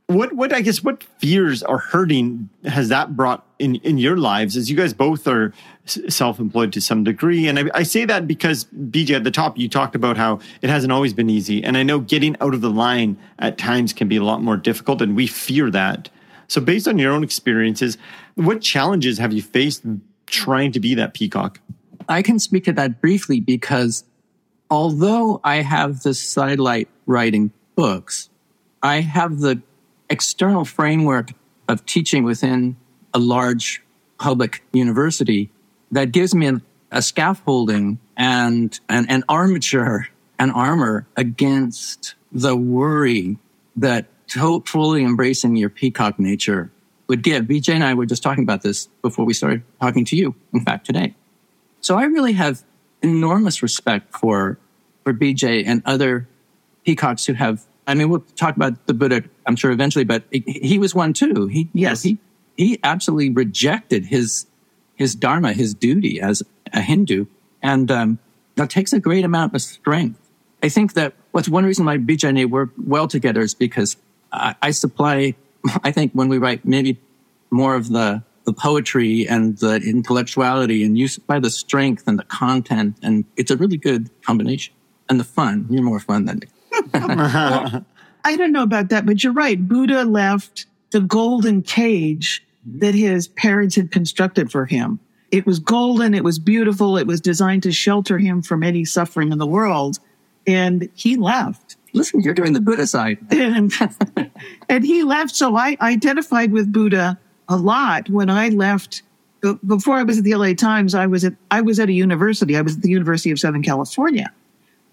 What 0.08 0.34
what 0.34 0.52
I 0.54 0.62
guess 0.62 0.84
what 0.84 1.04
fears 1.20 1.62
or 1.62 1.78
hurting 1.78 2.50
has 2.64 2.90
that 2.90 3.16
brought 3.16 3.46
in 3.60 3.76
in 3.76 4.00
your 4.00 4.18
lives? 4.18 4.58
As 4.58 4.70
you 4.70 4.76
guys 4.76 4.92
both 4.92 5.28
are 5.28 5.54
self-employed 5.86 6.74
to 6.74 6.82
some 6.82 7.04
degree 7.04 7.48
and 7.48 7.60
I, 7.60 7.64
I, 7.74 7.84
say 7.84 8.06
that 8.06 8.28
because 8.28 8.66
BJ 8.66 9.16
at 9.16 9.24
the 9.24 9.32
top 9.32 9.58
you 9.58 9.68
talked 9.68 9.96
about 9.96 10.18
how 10.18 10.40
it 10.62 10.70
hasn't 10.70 10.92
always 10.92 11.14
been 11.14 11.32
easy 11.32 11.64
and 11.64 11.76
I 11.76 11.82
know 11.82 12.00
getting 12.00 12.36
out 12.42 12.54
of 12.54 12.62
the 12.62 12.70
line 12.70 13.18
at 13.40 13.58
times 13.58 13.92
can 13.92 14.08
be 14.08 14.18
a 14.18 14.24
lot 14.24 14.44
more 14.44 14.56
difficult 14.56 15.02
and 15.02 15.16
we 15.16 15.26
fear 15.26 15.72
that. 15.72 16.10
So 16.48 16.62
based 16.62 16.88
on 16.88 17.00
your 17.00 17.12
own 17.12 17.24
experiences 17.24 17.98
what 18.36 18.62
challenges 18.62 19.18
have 19.18 19.34
you 19.34 19.42
faced 19.42 19.84
trying 20.30 20.72
to 20.74 20.80
be 20.80 20.96
that 20.96 21.14
peacock. 21.14 21.60
I 22.08 22.22
can 22.22 22.40
speak 22.40 22.66
to 22.66 22.74
that 22.74 23.02
briefly 23.02 23.40
because 23.40 24.04
although 24.70 25.42
I 25.44 25.58
have 25.58 26.02
the 26.02 26.14
sidelight 26.14 26.88
writing 27.06 27.52
books 27.76 28.30
I 28.82 29.02
have 29.02 29.40
the 29.40 29.62
external 30.10 30.66
framework 30.66 31.32
of 31.68 31.86
teaching 31.86 32.24
within 32.24 32.78
a 33.14 33.20
large 33.20 33.84
public 34.18 34.64
university 34.74 35.52
that 35.92 36.12
gives 36.12 36.34
me 36.34 36.48
an, 36.48 36.62
a 36.92 37.02
scaffolding 37.02 38.00
and 38.16 38.80
an, 38.90 39.24
armature 39.28 40.08
and 40.38 40.52
armor 40.52 41.08
against 41.16 42.16
the 42.32 42.56
worry 42.56 43.38
that 43.76 44.06
fully 44.66 45.04
embracing 45.04 45.56
your 45.56 45.70
peacock 45.70 46.20
nature 46.20 46.72
would 47.10 47.24
give. 47.24 47.46
BJ 47.46 47.74
and 47.74 47.84
I 47.84 47.94
were 47.94 48.06
just 48.06 48.24
talking 48.24 48.44
about 48.44 48.62
this 48.62 48.88
before 49.02 49.26
we 49.26 49.34
started 49.34 49.64
talking 49.82 50.06
to 50.06 50.16
you, 50.16 50.36
in 50.54 50.64
fact, 50.64 50.86
today. 50.86 51.16
So 51.82 51.98
I 51.98 52.04
really 52.06 52.34
have 52.34 52.64
enormous 53.02 53.62
respect 53.62 54.16
for, 54.18 54.58
for 55.04 55.14
BJ 55.14 55.64
and 55.66 55.82
other 55.86 56.30
peacocks 56.86 57.26
who 57.26 57.34
have 57.34 57.66
I 57.90 57.96
mean, 57.96 58.10
we'll 58.10 58.24
talk 58.36 58.56
about 58.56 58.86
the 58.86 58.94
Buddha, 58.94 59.24
I'm 59.48 59.56
sure 59.56 59.72
eventually, 59.72 60.06
but 60.06 60.24
he 60.32 60.78
was 60.78 60.94
one 60.94 61.12
too. 61.12 61.48
He, 61.48 61.70
yes, 61.74 62.04
he, 62.04 62.20
he 62.56 62.80
absolutely 62.84 63.32
rejected 63.32 64.06
his, 64.06 64.46
his 64.94 65.16
dharma, 65.16 65.54
his 65.54 65.74
duty 65.74 66.22
as 66.22 66.44
a 66.72 66.82
Hindu. 66.82 67.26
And, 67.64 67.90
um, 67.90 68.20
that 68.58 68.70
takes 68.70 68.94
a 68.94 69.00
great 69.00 69.26
amount 69.26 69.56
of 69.56 69.62
strength. 69.64 70.20
I 70.62 70.70
think 70.70 70.94
that 70.94 71.14
what's 71.32 71.50
one 71.50 71.66
reason 71.66 71.84
why 71.86 71.98
BJ 71.98 72.30
and 72.30 72.38
I 72.38 72.46
work 72.46 72.70
well 72.78 73.08
together 73.08 73.42
is 73.42 73.56
because 73.56 73.98
I, 74.32 74.54
I 74.62 74.70
supply, 74.70 75.34
I 75.84 75.92
think 75.92 76.14
when 76.14 76.30
we 76.30 76.38
write 76.38 76.66
maybe 76.66 76.98
more 77.52 77.76
of 77.76 77.90
the, 77.90 78.24
the 78.46 78.54
poetry 78.54 79.28
and 79.28 79.58
the 79.58 79.76
intellectuality 79.76 80.84
and 80.84 80.98
you 80.98 81.08
supply 81.08 81.40
the 81.40 81.50
strength 81.50 82.08
and 82.08 82.18
the 82.18 82.24
content. 82.24 82.98
And 83.02 83.26
it's 83.38 83.52
a 83.52 83.58
really 83.58 83.78
good 83.78 84.10
combination 84.24 84.74
and 85.10 85.20
the 85.20 85.24
fun. 85.24 85.68
You're 85.70 85.84
more 85.84 86.00
fun 86.00 86.26
than 86.26 86.42
well, 86.94 87.86
I 88.24 88.36
don't 88.38 88.52
know 88.52 88.64
about 88.64 88.90
that, 88.90 89.06
but 89.06 89.24
you're 89.24 89.34
right. 89.34 89.68
Buddha 89.68 90.04
left 90.04 90.66
the 90.92 91.02
golden 91.02 91.62
cage 91.62 92.46
that 92.66 92.94
his 92.94 93.28
parents 93.28 93.76
had 93.76 93.92
constructed 93.92 94.52
for 94.52 94.66
him. 94.66 95.00
It 95.32 95.46
was 95.46 95.60
golden. 95.60 96.14
It 96.14 96.24
was 96.24 96.40
beautiful. 96.40 96.98
It 96.98 97.08
was 97.08 97.22
designed 97.22 97.64
to 97.64 97.72
shelter 97.72 98.18
him 98.18 98.42
from 98.42 98.64
any 98.64 98.86
suffering 98.86 99.32
in 99.32 99.38
the 99.38 99.48
world. 99.48 100.00
And 100.48 100.90
he 100.96 101.16
left. 101.16 101.78
Listen, 101.94 102.22
you're 102.22 102.34
doing 102.34 102.54
the 102.54 102.62
Buddha 102.62 102.88
side. 102.88 103.18
and, 103.32 103.72
and 104.70 104.86
he 104.86 105.04
left. 105.04 105.36
So 105.36 105.56
I 105.56 105.78
identified 105.82 106.52
with 106.52 106.72
Buddha 106.72 107.20
a 107.48 107.58
lot 107.58 108.10
when 108.10 108.30
I 108.30 108.50
left. 108.50 109.04
Before 109.66 109.96
I 109.96 110.04
was 110.04 110.18
at 110.18 110.24
the 110.26 110.36
LA 110.36 110.54
Times, 110.54 110.94
I 110.94 111.08
was 111.08 111.24
at, 111.24 111.34
I 111.50 111.62
was 111.62 111.80
at 111.80 111.90
a 111.90 111.94
university. 111.94 112.58
I 112.58 112.62
was 112.62 112.76
at 112.76 112.82
the 112.82 112.90
University 112.90 113.32
of 113.32 113.40
Southern 113.40 113.64
California 113.64 114.34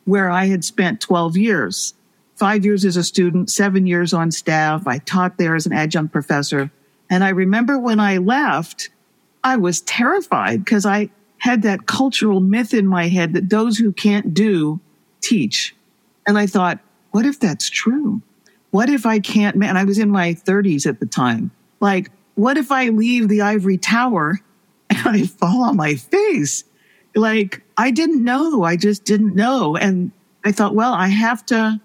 where 0.06 0.30
I 0.30 0.46
had 0.46 0.64
spent 0.64 1.00
12 1.00 1.36
years, 1.36 1.92
five 2.36 2.64
years 2.64 2.84
as 2.84 2.96
a 2.96 3.04
student, 3.04 3.50
seven 3.50 3.86
years 3.86 4.14
on 4.14 4.30
staff. 4.30 4.86
I 4.86 4.98
taught 4.98 5.36
there 5.36 5.54
as 5.54 5.66
an 5.66 5.72
adjunct 5.72 6.12
professor. 6.12 6.70
And 7.10 7.22
I 7.22 7.30
remember 7.30 7.78
when 7.78 8.00
I 8.00 8.18
left, 8.18 8.88
I 9.44 9.56
was 9.56 9.80
terrified 9.82 10.64
because 10.64 10.86
I 10.86 11.10
had 11.38 11.62
that 11.62 11.86
cultural 11.86 12.40
myth 12.40 12.72
in 12.72 12.86
my 12.86 13.08
head 13.08 13.34
that 13.34 13.50
those 13.50 13.76
who 13.76 13.92
can't 13.92 14.32
do 14.32 14.80
teach. 15.20 15.74
And 16.26 16.38
I 16.38 16.46
thought, 16.46 16.80
what 17.10 17.26
if 17.26 17.40
that's 17.40 17.68
true? 17.68 18.20
What 18.70 18.88
if 18.90 19.06
I 19.06 19.20
can't, 19.20 19.56
man, 19.56 19.76
I 19.76 19.84
was 19.84 19.98
in 19.98 20.10
my 20.10 20.34
30s 20.34 20.86
at 20.86 21.00
the 21.00 21.06
time. 21.06 21.50
Like, 21.80 22.10
what 22.34 22.58
if 22.58 22.70
I 22.70 22.88
leave 22.88 23.28
the 23.28 23.42
ivory 23.42 23.78
tower 23.78 24.40
and 24.90 25.00
I 25.06 25.24
fall 25.24 25.62
on 25.64 25.76
my 25.76 25.94
face? 25.94 26.64
like 27.16 27.62
I 27.76 27.90
didn't 27.90 28.22
know. 28.22 28.62
I 28.62 28.76
just 28.76 29.04
didn't 29.04 29.34
know. 29.34 29.76
And 29.76 30.12
I 30.44 30.52
thought, 30.52 30.74
well, 30.74 30.92
I 30.92 31.08
have 31.08 31.44
to, 31.46 31.80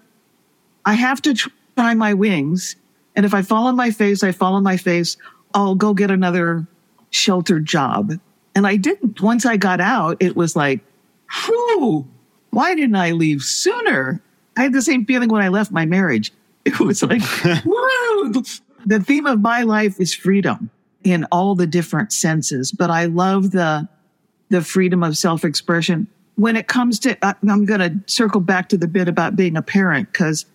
I 0.84 0.94
have 0.94 1.20
to 1.22 1.34
try 1.34 1.94
my 1.94 2.14
wings. 2.14 2.76
And 3.16 3.26
if 3.26 3.34
I 3.34 3.42
fall 3.42 3.66
on 3.66 3.76
my 3.76 3.90
face, 3.90 4.22
I 4.22 4.32
fall 4.32 4.54
on 4.54 4.62
my 4.62 4.76
face. 4.76 5.16
I'll 5.54 5.74
go 5.74 5.94
get 5.94 6.10
another 6.10 6.66
sheltered 7.10 7.66
job. 7.66 8.12
And 8.54 8.66
I 8.66 8.76
didn't. 8.76 9.20
Once 9.20 9.44
I 9.44 9.56
got 9.56 9.80
out, 9.80 10.18
it 10.20 10.36
was 10.36 10.54
like, 10.54 10.80
whew, 11.46 12.06
why 12.52 12.74
didn't 12.74 12.96
I 12.96 13.10
leave 13.12 13.42
sooner? 13.42 14.22
I 14.56 14.62
had 14.62 14.72
the 14.72 14.82
same 14.82 15.04
feeling 15.04 15.30
when 15.30 15.42
I 15.42 15.48
left 15.48 15.72
my 15.72 15.84
marriage. 15.84 16.32
It 16.64 16.78
was 16.78 17.02
like, 17.02 17.22
whoa. 17.66 18.42
The 18.86 19.00
theme 19.00 19.26
of 19.26 19.40
my 19.40 19.62
life 19.62 19.98
is 19.98 20.14
freedom 20.14 20.70
in 21.02 21.24
all 21.32 21.56
the 21.56 21.66
different 21.66 22.12
senses, 22.12 22.70
but 22.70 22.88
I 22.88 23.06
love 23.06 23.50
the 23.50 23.88
the 24.48 24.62
freedom 24.62 25.02
of 25.02 25.18
self 25.18 25.44
expression. 25.44 26.06
When 26.36 26.54
it 26.54 26.68
comes 26.68 27.00
to, 27.00 27.18
I'm 27.24 27.64
going 27.64 27.80
to 27.80 27.98
circle 28.06 28.40
back 28.40 28.68
to 28.68 28.76
the 28.76 28.86
bit 28.86 29.08
about 29.08 29.34
being 29.34 29.56
a 29.56 29.62
parent 29.62 30.12
because 30.12 30.46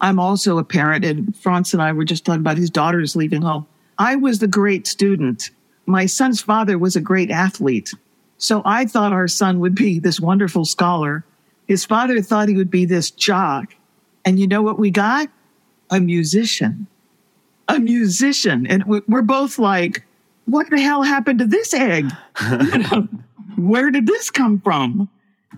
I'm 0.00 0.18
also 0.18 0.56
a 0.56 0.64
parent 0.64 1.04
and 1.04 1.36
Franz 1.36 1.74
and 1.74 1.82
I 1.82 1.92
were 1.92 2.04
just 2.04 2.24
talking 2.24 2.40
about 2.40 2.56
his 2.56 2.70
daughters 2.70 3.14
leaving 3.14 3.42
home. 3.42 3.66
I 3.98 4.16
was 4.16 4.38
the 4.38 4.48
great 4.48 4.86
student. 4.86 5.50
My 5.84 6.06
son's 6.06 6.40
father 6.40 6.78
was 6.78 6.96
a 6.96 7.00
great 7.00 7.30
athlete. 7.30 7.92
So 8.38 8.62
I 8.64 8.86
thought 8.86 9.12
our 9.12 9.28
son 9.28 9.60
would 9.60 9.74
be 9.74 9.98
this 9.98 10.18
wonderful 10.18 10.64
scholar. 10.64 11.24
His 11.66 11.84
father 11.84 12.20
thought 12.22 12.48
he 12.48 12.56
would 12.56 12.70
be 12.70 12.84
this 12.84 13.10
jock. 13.10 13.74
And 14.24 14.38
you 14.38 14.46
know 14.46 14.62
what 14.62 14.78
we 14.78 14.90
got? 14.90 15.28
A 15.90 16.00
musician. 16.00 16.86
A 17.68 17.78
musician. 17.78 18.66
And 18.66 18.84
we're 18.86 19.22
both 19.22 19.58
like, 19.58 20.04
what 20.46 20.68
the 20.70 20.80
hell 20.80 21.02
happened 21.02 21.38
to 21.38 21.46
this 21.46 21.72
egg? 21.72 22.10
where 23.56 23.90
did 23.90 24.06
this 24.06 24.30
come 24.30 24.60
from? 24.60 25.08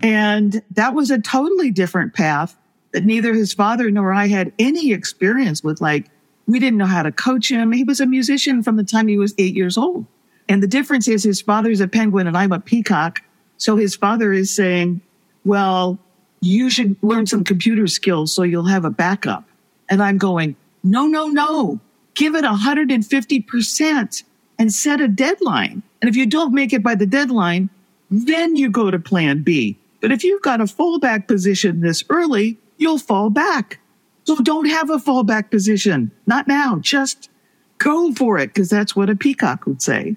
And 0.01 0.61
that 0.71 0.93
was 0.93 1.11
a 1.11 1.19
totally 1.19 1.71
different 1.71 2.13
path 2.13 2.55
that 2.91 3.05
neither 3.05 3.33
his 3.33 3.53
father 3.53 3.89
nor 3.89 4.13
I 4.13 4.27
had 4.27 4.53
any 4.59 4.91
experience 4.91 5.63
with. 5.63 5.81
Like, 5.81 6.09
we 6.47 6.59
didn't 6.59 6.77
know 6.77 6.85
how 6.85 7.03
to 7.03 7.11
coach 7.11 7.51
him. 7.51 7.71
He 7.71 7.83
was 7.83 7.99
a 7.99 8.05
musician 8.05 8.61
from 8.61 8.75
the 8.75 8.83
time 8.83 9.07
he 9.07 9.17
was 9.17 9.33
eight 9.37 9.55
years 9.55 9.77
old. 9.77 10.05
And 10.47 10.61
the 10.61 10.67
difference 10.67 11.07
is 11.07 11.23
his 11.23 11.41
father's 11.41 11.79
a 11.79 11.87
penguin 11.87 12.27
and 12.27 12.37
I'm 12.37 12.51
a 12.51 12.59
peacock. 12.59 13.21
So 13.57 13.77
his 13.77 13.95
father 13.95 14.31
is 14.31 14.53
saying, 14.53 15.01
well, 15.45 15.97
you 16.41 16.69
should 16.69 16.95
learn 17.01 17.25
some 17.25 17.43
computer 17.43 17.87
skills 17.87 18.33
so 18.33 18.43
you'll 18.43 18.65
have 18.65 18.85
a 18.85 18.89
backup. 18.89 19.43
And 19.89 20.01
I'm 20.01 20.17
going, 20.17 20.55
no, 20.83 21.07
no, 21.07 21.27
no, 21.27 21.79
give 22.15 22.35
it 22.35 22.43
150% 22.43 24.23
and 24.57 24.73
set 24.73 25.01
a 25.01 25.07
deadline. 25.07 25.83
And 26.01 26.09
if 26.09 26.15
you 26.15 26.25
don't 26.25 26.53
make 26.53 26.73
it 26.73 26.83
by 26.83 26.95
the 26.95 27.05
deadline, 27.05 27.69
then 28.09 28.55
you 28.55 28.69
go 28.69 28.91
to 28.91 28.99
plan 28.99 29.43
B. 29.43 29.77
But 30.01 30.11
if 30.11 30.23
you've 30.23 30.41
got 30.41 30.61
a 30.61 30.65
fallback 30.65 31.27
position 31.27 31.81
this 31.81 32.03
early, 32.09 32.57
you'll 32.77 32.99
fall 32.99 33.29
back. 33.29 33.79
So 34.25 34.35
don't 34.37 34.69
have 34.69 34.89
a 34.89 34.97
fallback 34.97 35.49
position. 35.51 36.11
Not 36.25 36.47
now. 36.47 36.77
Just 36.79 37.29
go 37.77 38.13
for 38.13 38.37
it 38.37 38.47
because 38.47 38.69
that's 38.69 38.95
what 38.95 39.09
a 39.09 39.15
peacock 39.15 39.65
would 39.65 39.81
say. 39.81 40.15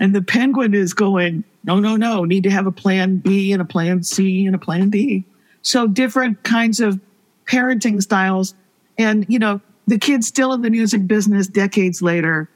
And 0.00 0.14
the 0.14 0.22
penguin 0.22 0.74
is 0.74 0.94
going, 0.94 1.44
no, 1.68 1.78
no, 1.78 1.96
no, 1.96 2.24
need 2.24 2.44
to 2.44 2.50
have 2.50 2.66
a 2.66 2.72
plan 2.72 3.18
B 3.18 3.52
and 3.52 3.60
a 3.60 3.64
plan 3.64 4.02
C 4.02 4.46
and 4.46 4.54
a 4.54 4.58
plan 4.58 4.88
D. 4.88 5.26
So 5.60 5.86
different 5.86 6.42
kinds 6.42 6.80
of 6.80 6.98
parenting 7.44 8.00
styles. 8.02 8.54
And, 8.96 9.26
you 9.28 9.38
know, 9.38 9.60
the 9.86 9.98
kid's 9.98 10.26
still 10.26 10.54
in 10.54 10.62
the 10.62 10.70
music 10.70 11.06
business 11.06 11.46
decades 11.46 12.00
later. 12.00 12.48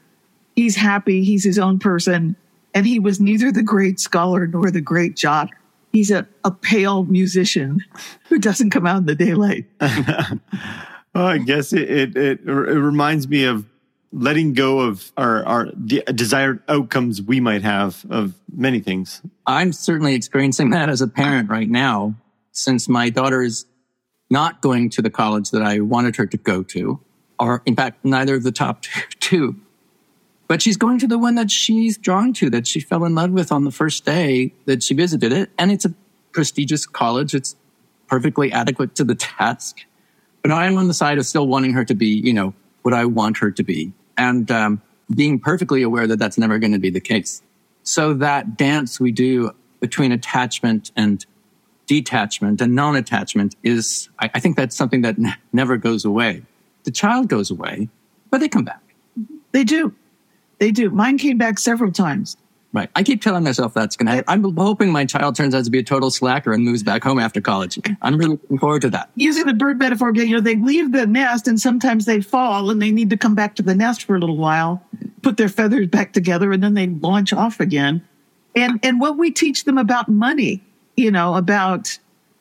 He's 0.57 0.76
happy. 0.76 1.25
He's 1.25 1.45
his 1.45 1.59
own 1.59 1.78
person. 1.78 2.37
And 2.73 2.87
he 2.87 2.99
was 2.99 3.21
neither 3.21 3.52
the 3.52 3.62
great 3.62 4.00
scholar 4.00 4.47
nor 4.47 4.71
the 4.71 4.81
great 4.81 5.14
jotter. 5.14 5.50
He's 5.92 6.11
a, 6.11 6.26
a 6.42 6.50
pale 6.50 7.04
musician 7.04 7.85
who 8.31 8.38
doesn't 8.38 8.71
come 8.71 8.87
out 8.87 8.97
in 8.97 9.04
the 9.07 9.14
daylight. 9.14 9.66
oh, 9.81 11.26
I 11.26 11.37
guess 11.37 11.75
it, 11.75 11.90
it, 11.90 12.16
it, 12.16 12.40
it 12.47 12.50
reminds 12.50 13.28
me 13.28 13.45
of 13.45 13.66
letting 14.12 14.52
go 14.52 14.81
of 14.81 15.11
our, 15.16 15.45
our 15.45 15.66
desired 15.66 16.62
outcomes 16.69 17.23
we 17.23 17.40
might 17.40 17.62
have 17.62 18.04
of 18.11 18.35
many 18.54 18.81
things. 18.81 19.23
I'm 19.47 19.73
certainly 19.73 20.14
experiencing 20.14 20.71
that 20.71 20.88
as 20.88 21.00
a 21.00 21.09
parent 21.09 21.49
right 21.49 21.69
now, 21.69 22.14
since 22.52 22.88
my 22.88 23.09
daughter 23.09 23.42
is 23.42 23.64
not 24.31 24.61
going 24.61 24.90
to 24.90 25.02
the 25.02 25.11
college 25.11 25.50
that 25.50 25.62
I 25.62 25.81
wanted 25.81 26.16
her 26.16 26.26
to 26.26 26.37
go 26.37 26.62
to, 26.64 27.00
or 27.38 27.62
in 27.64 27.75
fact, 27.75 28.04
neither 28.04 28.35
of 28.35 28.42
the 28.42 28.52
top 28.52 28.83
two. 29.21 29.57
But 30.47 30.61
she's 30.61 30.76
going 30.76 30.99
to 30.99 31.07
the 31.07 31.19
one 31.19 31.35
that 31.37 31.50
she's 31.50 31.97
drawn 31.97 32.35
to, 32.35 32.50
that 32.50 32.66
she 32.66 32.81
fell 32.81 33.04
in 33.07 33.14
love 33.14 33.31
with 33.31 33.50
on 33.50 33.64
the 33.64 33.71
first 33.71 34.04
day 34.04 34.52
that 34.66 34.83
she 34.83 34.92
visited 34.92 35.33
it. 35.33 35.50
And 35.57 35.73
it's 35.73 35.87
a 35.87 35.95
prestigious 36.33 36.85
college. 36.85 37.35
It's 37.35 37.57
perfectly 38.07 38.52
adequate 38.52 38.95
to 38.97 39.04
the 39.04 39.14
task. 39.14 39.78
But 40.42 40.52
I'm 40.52 40.76
on 40.76 40.88
the 40.88 40.95
side 40.95 41.16
of 41.16 41.25
still 41.25 41.47
wanting 41.47 41.73
her 41.73 41.87
to 41.87 41.95
be, 41.95 42.09
you 42.09 42.35
know, 42.35 42.52
what 42.83 42.92
I 42.92 43.07
want 43.07 43.38
her 43.38 43.50
to 43.50 43.62
be 43.62 43.95
and 44.16 44.50
um, 44.50 44.83
being 45.14 45.38
perfectly 45.38 45.83
aware 45.83 46.07
that 46.07 46.19
that's 46.19 46.38
never 46.38 46.59
going 46.59 46.73
to 46.73 46.78
be 46.78 46.90
the 46.90 47.00
case. 47.00 47.42
So 47.83 48.14
that 48.14 48.57
dance 48.57 49.00
we 49.00 49.12
do 49.12 49.52
between 49.81 50.12
attachment 50.12 50.92
and 50.97 51.25
detachment 51.87 52.61
and 52.61 52.75
non-attachment 52.75 53.57
is, 53.62 54.09
I, 54.21 54.31
I 54.35 54.40
think 54.40 54.57
that's 54.57 54.76
something 54.76 55.02
that 55.02 55.19
n- 55.19 55.35
never 55.52 55.76
goes 55.76 56.04
away. 56.04 56.42
The 56.85 56.90
child 56.90 57.28
goes 57.28 57.50
away, 57.50 57.88
but 58.31 58.38
they 58.38 58.49
come 58.49 58.64
back. 58.64 58.83
They 59.52 59.64
do. 59.64 59.95
They 60.59 60.71
do. 60.71 60.90
Mine 60.90 61.19
came 61.19 61.38
back 61.38 61.59
several 61.59 61.90
times. 61.90 62.37
Right. 62.75 62.88
I 62.97 63.02
keep 63.02 63.21
telling 63.21 63.45
myself 63.45 63.75
that's 63.75 63.97
going 63.97 64.07
to 64.07 64.12
happen. 64.12 64.25
I'm 64.29 64.57
hoping 64.57 64.91
my 64.91 65.05
child 65.05 65.37
turns 65.37 65.55
out 65.55 65.64
to 65.64 65.71
be 65.71 65.81
a 65.81 65.83
total 65.83 66.11
slacker 66.11 66.55
and 66.55 66.64
moves 66.64 66.83
back 66.83 67.05
home 67.05 67.19
after 67.19 67.41
college. 67.43 67.79
I'm 68.00 68.17
really 68.17 68.33
looking 68.33 68.59
forward 68.59 68.83
to 68.83 68.91
that. 68.91 69.11
Using 69.14 69.45
the 69.45 69.52
bird 69.52 69.79
metaphor 69.79 70.09
again, 70.09 70.29
you 70.29 70.37
know, 70.37 70.41
they 70.41 70.57
leave 70.57 70.93
the 70.93 71.07
nest 71.07 71.47
and 71.47 71.61
sometimes 71.61 72.07
they 72.07 72.23
fall 72.23 72.71
and 72.71 72.81
they 72.81 72.91
need 72.91 73.11
to 73.11 73.19
come 73.19 73.35
back 73.35 73.57
to 73.57 73.62
the 73.62 73.75
nest 73.75 74.05
for 74.05 74.17
a 74.17 74.19
little 74.19 74.38
while, 74.38 74.83
put 75.21 75.37
their 75.37 75.50
feathers 75.50 75.87
back 75.88 76.14
together, 76.14 76.50
and 76.50 76.62
then 76.62 76.73
they 76.73 76.87
launch 76.87 77.35
off 77.35 77.61
again. 77.61 78.07
And, 78.57 78.81
and 78.83 79.00
what 79.00 79.19
we 79.19 79.31
teach 79.31 79.64
them 79.64 79.76
about 79.76 80.09
money, 80.09 80.62
you 80.97 81.11
know, 81.11 81.35
about 81.35 81.99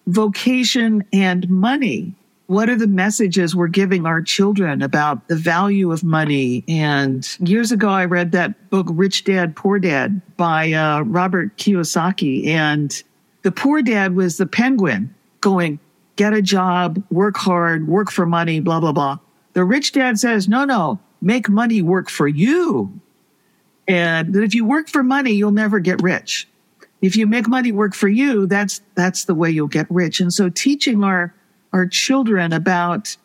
vocation 0.07 1.03
and 1.11 1.50
money 1.50 2.15
what 2.51 2.70
are 2.70 2.75
the 2.75 2.86
messages 2.86 3.55
we're 3.55 3.67
giving 3.67 4.05
our 4.05 4.22
children 4.22 4.81
about 4.81 5.29
the 5.29 5.38
value 5.38 5.89
of 5.89 6.03
money? 6.03 6.65
And 6.67 7.25
years 7.39 7.72
ago, 7.72 7.88
I 7.88 8.03
read 8.03 8.34
that 8.34 8.70
book, 8.70 8.87
Rich 8.90 9.24
Dad, 9.24 9.55
Poor 9.55 9.79
Dad 9.79 10.22
by 10.35 10.74
uh, 10.74 11.03
Robert 11.03 11.55
Kiyosaki. 11.55 12.48
And 12.48 13.01
the 13.44 13.53
poor 13.53 13.81
dad 13.81 14.18
was 14.18 14.35
the 14.35 14.46
penguin 14.46 15.16
going, 15.40 15.79
get 16.18 16.33
a 16.33 16.42
job, 16.42 17.01
work 17.09 17.37
hard, 17.37 17.87
work 17.87 18.11
for 18.11 18.25
money, 18.25 18.59
blah, 18.59 18.81
blah, 18.81 18.92
blah. 18.92 19.18
The 19.53 19.64
rich 19.64 19.94
dad 19.94 20.20
says, 20.20 20.50
no, 20.50 20.66
no, 20.66 21.00
make 21.22 21.48
money 21.48 21.81
work 21.81 22.09
for 22.09 22.27
you. 22.27 23.00
And 23.87 24.33
that 24.33 24.44
if 24.44 24.53
you 24.53 24.66
work 24.66 24.90
for 24.90 25.03
money, 25.03 25.31
you'll 25.31 25.51
never 25.51 25.79
get 25.79 26.01
rich. 26.01 26.50
If 27.01 27.16
you 27.16 27.27
make 27.27 27.48
money 27.48 27.72
work 27.72 27.96
for 27.96 28.09
you, 28.09 28.46
that's, 28.46 28.81
that's 28.96 29.24
the 29.24 29.35
way 29.35 29.50
you'll 29.50 29.68
get 29.68 29.90
rich. 29.90 30.20
And 30.20 30.33
so 30.33 30.50
teaching 30.50 31.01
our 31.05 31.33
our 31.74 31.88
children 31.88 32.53
about 32.53 33.16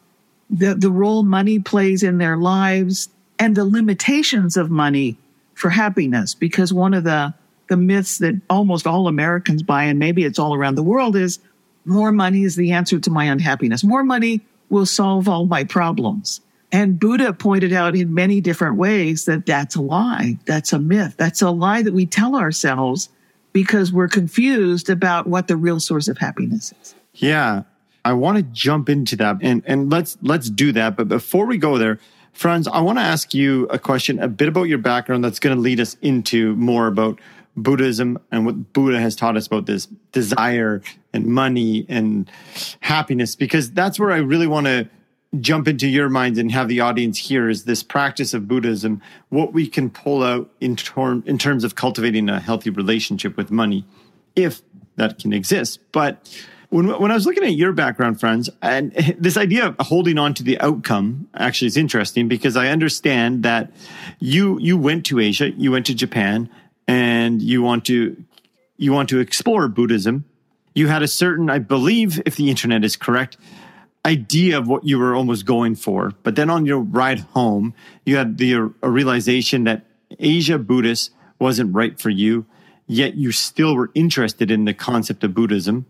the, 0.50 0.74
the 0.74 0.90
role 0.90 1.22
money 1.22 1.58
plays 1.58 2.02
in 2.02 2.18
their 2.18 2.36
lives 2.36 3.08
and 3.38 3.56
the 3.56 3.64
limitations 3.64 4.56
of 4.56 4.70
money 4.70 5.16
for 5.54 5.70
happiness. 5.70 6.34
Because 6.34 6.72
one 6.72 6.94
of 6.94 7.04
the, 7.04 7.34
the 7.68 7.76
myths 7.76 8.18
that 8.18 8.40
almost 8.48 8.86
all 8.86 9.08
Americans 9.08 9.62
buy, 9.62 9.84
and 9.84 9.98
maybe 9.98 10.24
it's 10.24 10.38
all 10.38 10.54
around 10.54 10.76
the 10.76 10.82
world, 10.82 11.16
is 11.16 11.38
more 11.84 12.12
money 12.12 12.42
is 12.44 12.56
the 12.56 12.72
answer 12.72 12.98
to 12.98 13.10
my 13.10 13.24
unhappiness. 13.24 13.84
More 13.84 14.04
money 14.04 14.40
will 14.68 14.86
solve 14.86 15.28
all 15.28 15.46
my 15.46 15.64
problems. 15.64 16.40
And 16.72 16.98
Buddha 16.98 17.32
pointed 17.32 17.72
out 17.72 17.94
in 17.94 18.12
many 18.12 18.40
different 18.40 18.76
ways 18.76 19.24
that 19.26 19.46
that's 19.46 19.76
a 19.76 19.82
lie. 19.82 20.38
That's 20.46 20.72
a 20.72 20.78
myth. 20.78 21.14
That's 21.16 21.40
a 21.42 21.50
lie 21.50 21.82
that 21.82 21.94
we 21.94 22.06
tell 22.06 22.34
ourselves 22.34 23.08
because 23.52 23.92
we're 23.92 24.08
confused 24.08 24.90
about 24.90 25.26
what 25.26 25.48
the 25.48 25.56
real 25.56 25.80
source 25.80 26.08
of 26.08 26.18
happiness 26.18 26.74
is. 26.82 26.94
Yeah. 27.14 27.62
I 28.06 28.12
want 28.12 28.36
to 28.36 28.44
jump 28.44 28.88
into 28.88 29.16
that 29.16 29.38
and, 29.42 29.64
and 29.66 29.90
let's, 29.90 30.16
let's 30.22 30.48
do 30.48 30.70
that. 30.72 30.96
But 30.96 31.08
before 31.08 31.44
we 31.44 31.58
go 31.58 31.76
there, 31.76 31.98
Franz, 32.32 32.68
I 32.68 32.80
want 32.80 32.98
to 32.98 33.02
ask 33.02 33.34
you 33.34 33.64
a 33.64 33.80
question, 33.80 34.20
a 34.20 34.28
bit 34.28 34.46
about 34.46 34.64
your 34.64 34.78
background 34.78 35.24
that's 35.24 35.40
going 35.40 35.56
to 35.56 35.60
lead 35.60 35.80
us 35.80 35.96
into 36.02 36.54
more 36.54 36.86
about 36.86 37.18
Buddhism 37.56 38.20
and 38.30 38.46
what 38.46 38.72
Buddha 38.72 39.00
has 39.00 39.16
taught 39.16 39.36
us 39.36 39.48
about 39.48 39.66
this 39.66 39.86
desire 40.12 40.82
and 41.12 41.26
money 41.26 41.84
and 41.88 42.30
happiness, 42.78 43.34
because 43.34 43.72
that's 43.72 43.98
where 43.98 44.12
I 44.12 44.18
really 44.18 44.46
want 44.46 44.66
to 44.66 44.88
jump 45.40 45.66
into 45.66 45.88
your 45.88 46.08
minds 46.08 46.38
and 46.38 46.52
have 46.52 46.68
the 46.68 46.78
audience 46.78 47.18
hear 47.18 47.48
is 47.48 47.64
this 47.64 47.82
practice 47.82 48.34
of 48.34 48.46
Buddhism, 48.46 49.02
what 49.30 49.52
we 49.52 49.66
can 49.66 49.90
pull 49.90 50.22
out 50.22 50.48
in, 50.60 50.76
term, 50.76 51.24
in 51.26 51.38
terms 51.38 51.64
of 51.64 51.74
cultivating 51.74 52.28
a 52.28 52.38
healthy 52.38 52.70
relationship 52.70 53.36
with 53.36 53.50
money, 53.50 53.84
if 54.36 54.62
that 54.94 55.18
can 55.18 55.32
exist. 55.32 55.80
But 55.90 56.28
when, 56.76 56.88
when 57.00 57.10
I 57.10 57.14
was 57.14 57.24
looking 57.24 57.42
at 57.42 57.54
your 57.54 57.72
background, 57.72 58.20
Franz, 58.20 58.50
and 58.60 58.92
this 59.18 59.38
idea 59.38 59.68
of 59.68 59.76
holding 59.80 60.18
on 60.18 60.34
to 60.34 60.42
the 60.42 60.60
outcome 60.60 61.28
actually 61.34 61.68
is 61.68 61.76
interesting 61.76 62.28
because 62.28 62.56
I 62.56 62.68
understand 62.68 63.42
that 63.44 63.72
you 64.18 64.58
you 64.58 64.76
went 64.76 65.06
to 65.06 65.18
Asia, 65.18 65.50
you 65.50 65.72
went 65.72 65.86
to 65.86 65.94
Japan, 65.94 66.50
and 66.86 67.40
you 67.40 67.62
want 67.62 67.86
to 67.86 68.22
you 68.76 68.92
want 68.92 69.08
to 69.08 69.20
explore 69.20 69.68
Buddhism. 69.68 70.26
You 70.74 70.88
had 70.88 71.02
a 71.02 71.08
certain, 71.08 71.48
I 71.48 71.58
believe, 71.58 72.20
if 72.26 72.36
the 72.36 72.50
internet 72.50 72.84
is 72.84 72.96
correct, 72.96 73.38
idea 74.04 74.58
of 74.58 74.68
what 74.68 74.84
you 74.84 74.98
were 74.98 75.14
almost 75.14 75.46
going 75.46 75.74
for. 75.74 76.12
But 76.22 76.36
then 76.36 76.50
on 76.50 76.66
your 76.66 76.80
ride 76.80 77.20
home, 77.20 77.72
you 78.04 78.16
had 78.18 78.36
the 78.36 78.52
a 78.82 78.90
realization 78.90 79.64
that 79.64 79.86
Asia 80.18 80.58
Buddhist 80.58 81.12
wasn't 81.38 81.74
right 81.74 81.98
for 81.98 82.10
you, 82.10 82.44
yet 82.86 83.14
you 83.14 83.32
still 83.32 83.74
were 83.74 83.90
interested 83.94 84.50
in 84.50 84.66
the 84.66 84.74
concept 84.74 85.24
of 85.24 85.32
Buddhism. 85.32 85.86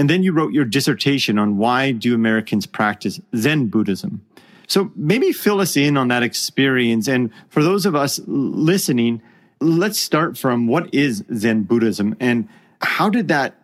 And 0.00 0.08
then 0.08 0.22
you 0.22 0.32
wrote 0.32 0.54
your 0.54 0.64
dissertation 0.64 1.38
on 1.38 1.58
why 1.58 1.92
do 1.92 2.14
Americans 2.14 2.64
practice 2.64 3.20
Zen 3.36 3.66
Buddhism. 3.66 4.24
So 4.66 4.90
maybe 4.96 5.30
fill 5.30 5.60
us 5.60 5.76
in 5.76 5.98
on 5.98 6.08
that 6.08 6.22
experience. 6.22 7.06
And 7.06 7.30
for 7.50 7.62
those 7.62 7.84
of 7.84 7.94
us 7.94 8.18
listening, 8.26 9.20
let's 9.60 9.98
start 9.98 10.38
from 10.38 10.66
what 10.66 10.94
is 10.94 11.22
Zen 11.36 11.64
Buddhism 11.64 12.16
and 12.18 12.48
how 12.80 13.10
did 13.10 13.28
that 13.28 13.56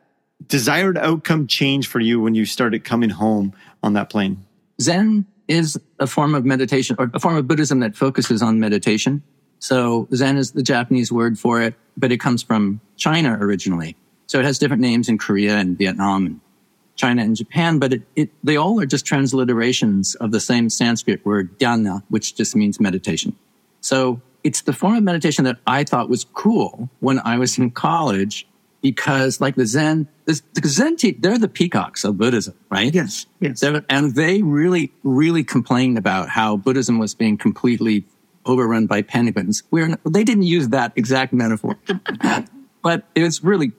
desired 0.47 0.99
outcome 0.99 1.47
change 1.47 1.89
for 1.89 2.01
you 2.01 2.21
when 2.21 2.35
you 2.35 2.45
started 2.45 2.85
coming 2.85 3.09
home 3.09 3.55
on 3.83 3.95
that 3.95 4.11
plane? 4.11 4.45
Zen 4.79 5.25
is 5.49 5.81
a 6.01 6.07
form 6.07 6.35
of 6.35 6.45
meditation 6.45 6.97
or 6.99 7.11
a 7.15 7.19
form 7.19 7.37
of 7.37 7.49
Buddhism 7.49 7.81
that 7.81 7.97
focuses 7.97 8.43
on 8.43 8.61
meditation. 8.61 9.23
So 9.59 10.07
Zen 10.15 10.37
is 10.37 10.53
the 10.53 10.63
Japanese 10.63 11.11
word 11.11 11.39
for 11.39 11.63
it, 11.63 11.77
but 11.97 12.13
it 12.13 12.21
comes 12.21 12.43
from 12.43 12.83
China 12.99 13.39
originally. 13.41 13.97
So 14.27 14.39
it 14.39 14.45
has 14.45 14.59
different 14.59 14.83
names 14.83 15.09
in 15.09 15.19
Korea 15.19 15.57
and 15.57 15.79
Vietnam 15.79 16.27
and 16.27 16.41
China 16.97 17.23
and 17.23 17.37
Japan, 17.37 17.79
but 17.79 17.93
it, 17.93 18.03
it, 18.17 18.31
they 18.43 18.57
all 18.57 18.81
are 18.81 18.87
just 18.87 19.05
transliterations 19.05 20.17
of 20.17 20.33
the 20.33 20.41
same 20.41 20.71
Sanskrit 20.71 21.25
word 21.25 21.59
dhyana, 21.59 22.03
which 22.09 22.35
just 22.35 22.57
means 22.57 22.81
meditation. 22.81 23.37
So 23.81 24.21
it's 24.43 24.63
the 24.63 24.73
form 24.73 24.97
of 24.97 25.03
meditation 25.03 25.45
that 25.45 25.59
I 25.67 25.85
thought 25.85 26.09
was 26.09 26.25
cool 26.25 26.89
when 27.01 27.21
I 27.21 27.39
was 27.39 27.59
in 27.59 27.71
college 27.71 28.47
because 28.81 29.41
like 29.41 29.57
the 29.57 29.67
Zen, 29.67 30.09
the, 30.25 30.41
the 30.55 30.69
Zen, 30.69 30.97
they're 31.19 31.39
the 31.39 31.49
peacocks 31.49 32.05
of 32.05 32.19
Buddhism, 32.19 32.55
right? 32.71 32.95
Yes. 32.95 33.27
Yes. 33.41 33.61
They're, 33.61 33.85
and 33.89 34.15
they 34.15 34.43
really, 34.43 34.93
really 35.03 35.45
complained 35.45 35.99
about 35.99 36.29
how 36.29 36.57
Buddhism 36.57 36.99
was 36.99 37.15
being 37.15 37.37
completely 37.37 38.05
overrun 38.45 38.87
by 38.87 39.03
penguins. 39.03 39.65
We're, 39.71 39.97
they 40.09 40.25
didn't 40.25 40.45
use 40.45 40.69
that 40.69 40.93
exact 40.97 41.33
metaphor, 41.33 41.77
but 42.83 43.05
it 43.15 43.23
was 43.23 43.43
really 43.43 43.73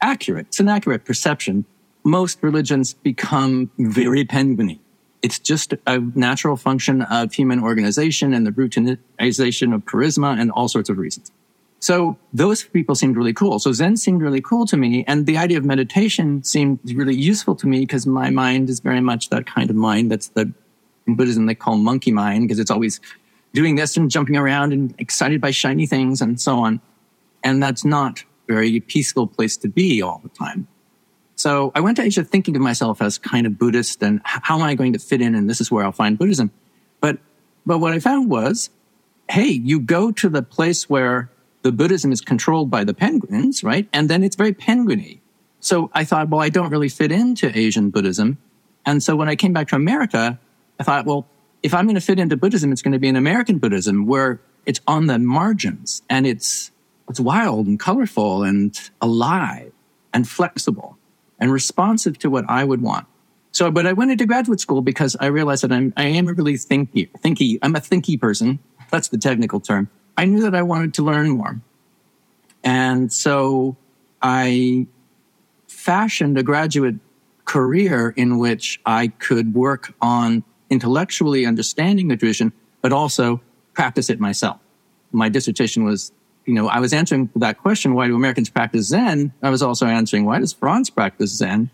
accurate. 0.00 0.46
It's 0.48 0.60
an 0.60 0.68
accurate 0.68 1.04
perception. 1.04 1.64
Most 2.04 2.42
religions 2.42 2.94
become 2.94 3.70
very 3.78 4.24
penguiny 4.24 4.80
It's 5.22 5.38
just 5.38 5.72
a 5.86 6.00
natural 6.14 6.56
function 6.56 7.02
of 7.02 7.32
human 7.32 7.62
organization 7.62 8.34
and 8.34 8.46
the 8.46 8.52
routinization 8.52 9.74
of 9.74 9.84
charisma 9.86 10.38
and 10.38 10.50
all 10.50 10.68
sorts 10.68 10.90
of 10.90 10.98
reasons. 10.98 11.32
So 11.80 12.16
those 12.32 12.64
people 12.64 12.94
seemed 12.94 13.16
really 13.16 13.32
cool. 13.32 13.58
So 13.58 13.72
Zen 13.72 13.96
seemed 13.96 14.22
really 14.22 14.40
cool 14.40 14.66
to 14.66 14.76
me. 14.76 15.04
And 15.06 15.26
the 15.26 15.38
idea 15.38 15.58
of 15.58 15.64
meditation 15.64 16.42
seemed 16.42 16.78
really 16.94 17.14
useful 17.14 17.54
to 17.56 17.66
me 17.66 17.80
because 17.80 18.06
my 18.06 18.30
mind 18.30 18.70
is 18.70 18.80
very 18.80 19.00
much 19.00 19.30
that 19.30 19.46
kind 19.46 19.70
of 19.70 19.76
mind. 19.76 20.10
That's 20.10 20.28
the 20.28 20.52
in 21.06 21.16
Buddhism 21.16 21.46
they 21.46 21.54
call 21.54 21.76
monkey 21.76 22.12
mind 22.12 22.48
because 22.48 22.58
it's 22.58 22.70
always 22.70 23.00
doing 23.52 23.76
this 23.76 23.96
and 23.96 24.10
jumping 24.10 24.36
around 24.36 24.72
and 24.72 24.94
excited 24.98 25.40
by 25.40 25.50
shiny 25.50 25.86
things 25.86 26.20
and 26.22 26.40
so 26.40 26.58
on. 26.58 26.80
And 27.42 27.62
that's 27.62 27.84
not 27.84 28.24
very 28.46 28.80
peaceful 28.80 29.26
place 29.26 29.56
to 29.58 29.68
be 29.68 30.02
all 30.02 30.20
the 30.22 30.28
time. 30.30 30.68
So 31.36 31.72
I 31.74 31.80
went 31.80 31.96
to 31.96 32.02
Asia 32.02 32.24
thinking 32.24 32.54
of 32.56 32.62
myself 32.62 33.02
as 33.02 33.18
kind 33.18 33.46
of 33.46 33.58
Buddhist 33.58 34.02
and 34.02 34.20
how 34.24 34.56
am 34.56 34.62
I 34.62 34.74
going 34.74 34.92
to 34.92 34.98
fit 34.98 35.20
in? 35.20 35.34
And 35.34 35.50
this 35.50 35.60
is 35.60 35.70
where 35.70 35.84
I'll 35.84 35.92
find 35.92 36.16
Buddhism. 36.16 36.50
But, 37.00 37.18
but 37.66 37.78
what 37.78 37.92
I 37.92 37.98
found 37.98 38.30
was, 38.30 38.70
hey, 39.28 39.48
you 39.48 39.80
go 39.80 40.12
to 40.12 40.28
the 40.28 40.42
place 40.42 40.88
where 40.88 41.30
the 41.62 41.72
Buddhism 41.72 42.12
is 42.12 42.20
controlled 42.20 42.70
by 42.70 42.84
the 42.84 42.94
penguins, 42.94 43.64
right? 43.64 43.88
And 43.92 44.08
then 44.08 44.22
it's 44.22 44.36
very 44.36 44.52
penguiny. 44.52 45.20
So 45.60 45.90
I 45.94 46.04
thought, 46.04 46.28
well, 46.28 46.40
I 46.40 46.50
don't 46.50 46.70
really 46.70 46.90
fit 46.90 47.10
into 47.10 47.56
Asian 47.56 47.90
Buddhism. 47.90 48.38
And 48.86 49.02
so 49.02 49.16
when 49.16 49.28
I 49.28 49.34
came 49.34 49.52
back 49.52 49.68
to 49.68 49.76
America, 49.76 50.38
I 50.78 50.82
thought, 50.82 51.06
well, 51.06 51.26
if 51.62 51.72
I'm 51.72 51.86
going 51.86 51.94
to 51.94 52.02
fit 52.02 52.18
into 52.18 52.36
Buddhism, 52.36 52.70
it's 52.70 52.82
going 52.82 52.92
to 52.92 52.98
be 52.98 53.08
an 53.08 53.16
American 53.16 53.58
Buddhism 53.58 54.06
where 54.06 54.40
it's 54.66 54.80
on 54.86 55.06
the 55.06 55.18
margins 55.18 56.02
and 56.10 56.26
it's, 56.26 56.70
it's 57.08 57.20
wild 57.20 57.66
and 57.66 57.78
colorful 57.78 58.42
and 58.42 58.78
alive 59.00 59.72
and 60.12 60.28
flexible 60.28 60.98
and 61.38 61.52
responsive 61.52 62.18
to 62.18 62.30
what 62.30 62.44
I 62.48 62.64
would 62.64 62.82
want. 62.82 63.06
So, 63.52 63.70
but 63.70 63.86
I 63.86 63.92
went 63.92 64.10
into 64.10 64.26
graduate 64.26 64.60
school 64.60 64.82
because 64.82 65.16
I 65.20 65.26
realized 65.26 65.62
that 65.62 65.72
I'm, 65.72 65.92
I 65.96 66.06
am 66.06 66.28
a 66.28 66.32
really 66.32 66.54
thinky, 66.54 67.10
thinky, 67.20 67.58
I'm 67.62 67.76
a 67.76 67.80
thinky 67.80 68.20
person. 68.20 68.58
That's 68.90 69.08
the 69.08 69.18
technical 69.18 69.60
term. 69.60 69.90
I 70.16 70.24
knew 70.24 70.40
that 70.42 70.54
I 70.54 70.62
wanted 70.62 70.94
to 70.94 71.02
learn 71.02 71.30
more. 71.30 71.60
And 72.64 73.12
so 73.12 73.76
I 74.22 74.86
fashioned 75.68 76.38
a 76.38 76.42
graduate 76.42 76.96
career 77.44 78.14
in 78.16 78.38
which 78.38 78.80
I 78.86 79.08
could 79.08 79.54
work 79.54 79.94
on 80.00 80.42
intellectually 80.70 81.46
understanding 81.46 82.08
the 82.08 82.16
tradition, 82.16 82.52
but 82.80 82.92
also 82.92 83.40
practice 83.74 84.08
it 84.08 84.18
myself. 84.18 84.58
My 85.12 85.28
dissertation 85.28 85.84
was, 85.84 86.10
you 86.46 86.54
know, 86.54 86.68
I 86.68 86.80
was 86.80 86.92
answering 86.92 87.30
that 87.36 87.58
question, 87.58 87.94
why 87.94 88.06
do 88.06 88.14
Americans 88.14 88.50
practice 88.50 88.88
Zen? 88.88 89.32
I 89.42 89.50
was 89.50 89.62
also 89.62 89.86
answering, 89.86 90.24
why 90.24 90.38
does 90.38 90.52
Franz 90.52 90.90
practice 90.90 91.36
Zen? 91.36 91.70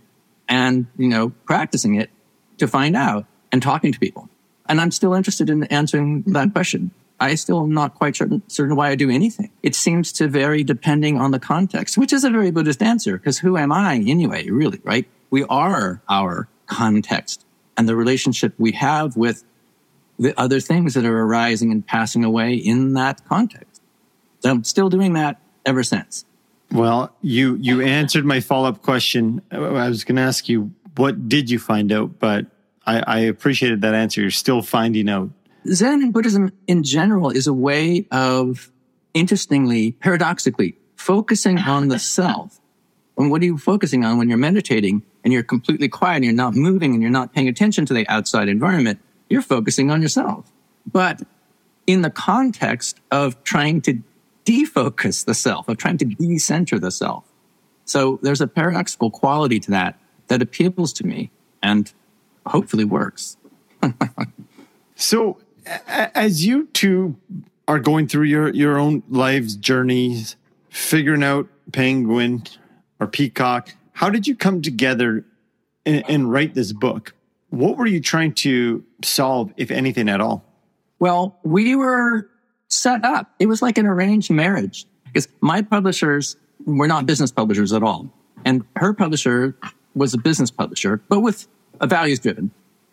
And, 0.48 0.86
you 0.96 1.08
know, 1.08 1.30
practicing 1.44 1.94
it 1.94 2.10
to 2.58 2.68
find 2.68 2.96
out 2.96 3.26
and 3.52 3.62
talking 3.62 3.92
to 3.92 3.98
people. 3.98 4.28
And 4.68 4.80
I'm 4.80 4.90
still 4.90 5.14
interested 5.14 5.50
in 5.50 5.64
answering 5.64 6.22
that 6.28 6.52
question. 6.52 6.92
I 7.18 7.34
still 7.34 7.62
am 7.62 7.74
not 7.74 7.94
quite 7.96 8.16
certain, 8.16 8.42
certain 8.48 8.76
why 8.76 8.88
I 8.88 8.94
do 8.94 9.10
anything. 9.10 9.50
It 9.62 9.74
seems 9.74 10.10
to 10.12 10.28
vary 10.28 10.64
depending 10.64 11.18
on 11.18 11.32
the 11.32 11.38
context, 11.38 11.98
which 11.98 12.12
is 12.12 12.24
a 12.24 12.30
very 12.30 12.50
Buddhist 12.50 12.82
answer, 12.82 13.18
because 13.18 13.38
who 13.38 13.56
am 13.56 13.72
I 13.72 13.96
anyway, 13.96 14.48
really, 14.48 14.80
right? 14.84 15.06
We 15.28 15.44
are 15.44 16.00
our 16.08 16.48
context 16.66 17.44
and 17.76 17.88
the 17.88 17.96
relationship 17.96 18.54
we 18.58 18.72
have 18.72 19.16
with 19.16 19.44
the 20.18 20.38
other 20.38 20.60
things 20.60 20.94
that 20.94 21.04
are 21.04 21.22
arising 21.22 21.72
and 21.72 21.86
passing 21.86 22.24
away 22.24 22.54
in 22.54 22.94
that 22.94 23.24
context. 23.26 23.69
So 24.40 24.50
I'm 24.50 24.64
still 24.64 24.88
doing 24.88 25.14
that 25.14 25.40
ever 25.64 25.82
since. 25.82 26.24
Well, 26.72 27.14
you 27.20 27.56
you 27.56 27.80
answered 27.80 28.24
my 28.24 28.40
follow 28.40 28.68
up 28.68 28.82
question. 28.82 29.42
I 29.50 29.58
was 29.58 30.04
going 30.04 30.16
to 30.16 30.22
ask 30.22 30.48
you 30.48 30.72
what 30.96 31.28
did 31.28 31.50
you 31.50 31.58
find 31.58 31.90
out, 31.92 32.18
but 32.18 32.46
I, 32.86 33.00
I 33.00 33.18
appreciated 33.20 33.80
that 33.82 33.94
answer. 33.94 34.20
You're 34.20 34.30
still 34.30 34.62
finding 34.62 35.08
out. 35.08 35.30
Zen 35.66 36.02
and 36.02 36.12
Buddhism 36.12 36.52
in 36.66 36.82
general 36.82 37.30
is 37.30 37.46
a 37.46 37.52
way 37.52 38.06
of, 38.10 38.70
interestingly, 39.12 39.92
paradoxically, 39.92 40.76
focusing 40.96 41.58
on 41.58 41.88
the 41.88 41.98
self. 41.98 42.60
And 43.18 43.30
what 43.30 43.42
are 43.42 43.44
you 43.44 43.58
focusing 43.58 44.04
on 44.04 44.16
when 44.16 44.28
you're 44.28 44.38
meditating? 44.38 45.02
and 45.24 45.32
you're 45.32 45.42
completely 45.42 45.88
quiet 45.88 46.16
and 46.16 46.24
you're 46.24 46.34
not 46.34 46.54
moving 46.54 46.94
and 46.94 47.02
you're 47.02 47.10
not 47.10 47.32
paying 47.32 47.48
attention 47.48 47.86
to 47.86 47.94
the 47.94 48.06
outside 48.08 48.48
environment, 48.48 49.00
you're 49.28 49.42
focusing 49.42 49.90
on 49.90 50.02
yourself. 50.02 50.50
But 50.90 51.22
in 51.86 52.02
the 52.02 52.10
context 52.10 53.00
of 53.10 53.42
trying 53.44 53.80
to 53.82 54.02
defocus 54.44 55.24
the 55.24 55.34
self, 55.34 55.68
of 55.68 55.76
trying 55.76 55.98
to 55.98 56.04
decenter 56.04 56.78
the 56.78 56.90
self. 56.90 57.24
So 57.84 58.18
there's 58.22 58.40
a 58.40 58.46
paradoxical 58.46 59.10
quality 59.10 59.58
to 59.60 59.70
that 59.72 59.98
that 60.28 60.42
appeals 60.42 60.92
to 60.94 61.06
me 61.06 61.30
and 61.62 61.92
hopefully 62.46 62.84
works. 62.84 63.36
so 64.94 65.38
as 65.86 66.46
you 66.46 66.66
two 66.66 67.16
are 67.66 67.78
going 67.78 68.06
through 68.06 68.24
your, 68.24 68.48
your 68.50 68.78
own 68.78 69.02
lives 69.08 69.56
journeys, 69.56 70.36
figuring 70.68 71.22
out 71.24 71.48
penguin 71.72 72.44
or 73.00 73.06
peacock, 73.06 73.74
how 73.92 74.08
did 74.08 74.26
you 74.26 74.36
come 74.36 74.62
together 74.62 75.24
and, 75.84 76.08
and 76.08 76.32
write 76.32 76.54
this 76.54 76.72
book? 76.72 77.14
What 77.50 77.76
were 77.76 77.86
you 77.86 78.00
trying 78.00 78.34
to 78.34 78.84
solve, 79.02 79.52
if 79.56 79.70
anything 79.70 80.08
at 80.08 80.20
all? 80.20 80.44
Well, 81.00 81.38
we 81.42 81.74
were 81.74 82.29
set 82.70 83.04
up. 83.04 83.30
It 83.38 83.46
was 83.46 83.60
like 83.60 83.78
an 83.78 83.86
arranged 83.86 84.30
marriage 84.30 84.86
because 85.06 85.28
my 85.40 85.60
publishers 85.62 86.36
were 86.64 86.86
not 86.86 87.06
business 87.06 87.30
publishers 87.30 87.72
at 87.72 87.82
all. 87.82 88.08
And 88.44 88.64
her 88.76 88.94
publisher 88.94 89.56
was 89.94 90.14
a 90.14 90.18
business 90.18 90.50
publisher, 90.50 91.02
but 91.08 91.20
with 91.20 91.46
a 91.80 91.86
values 91.86 92.20
driven. 92.20 92.50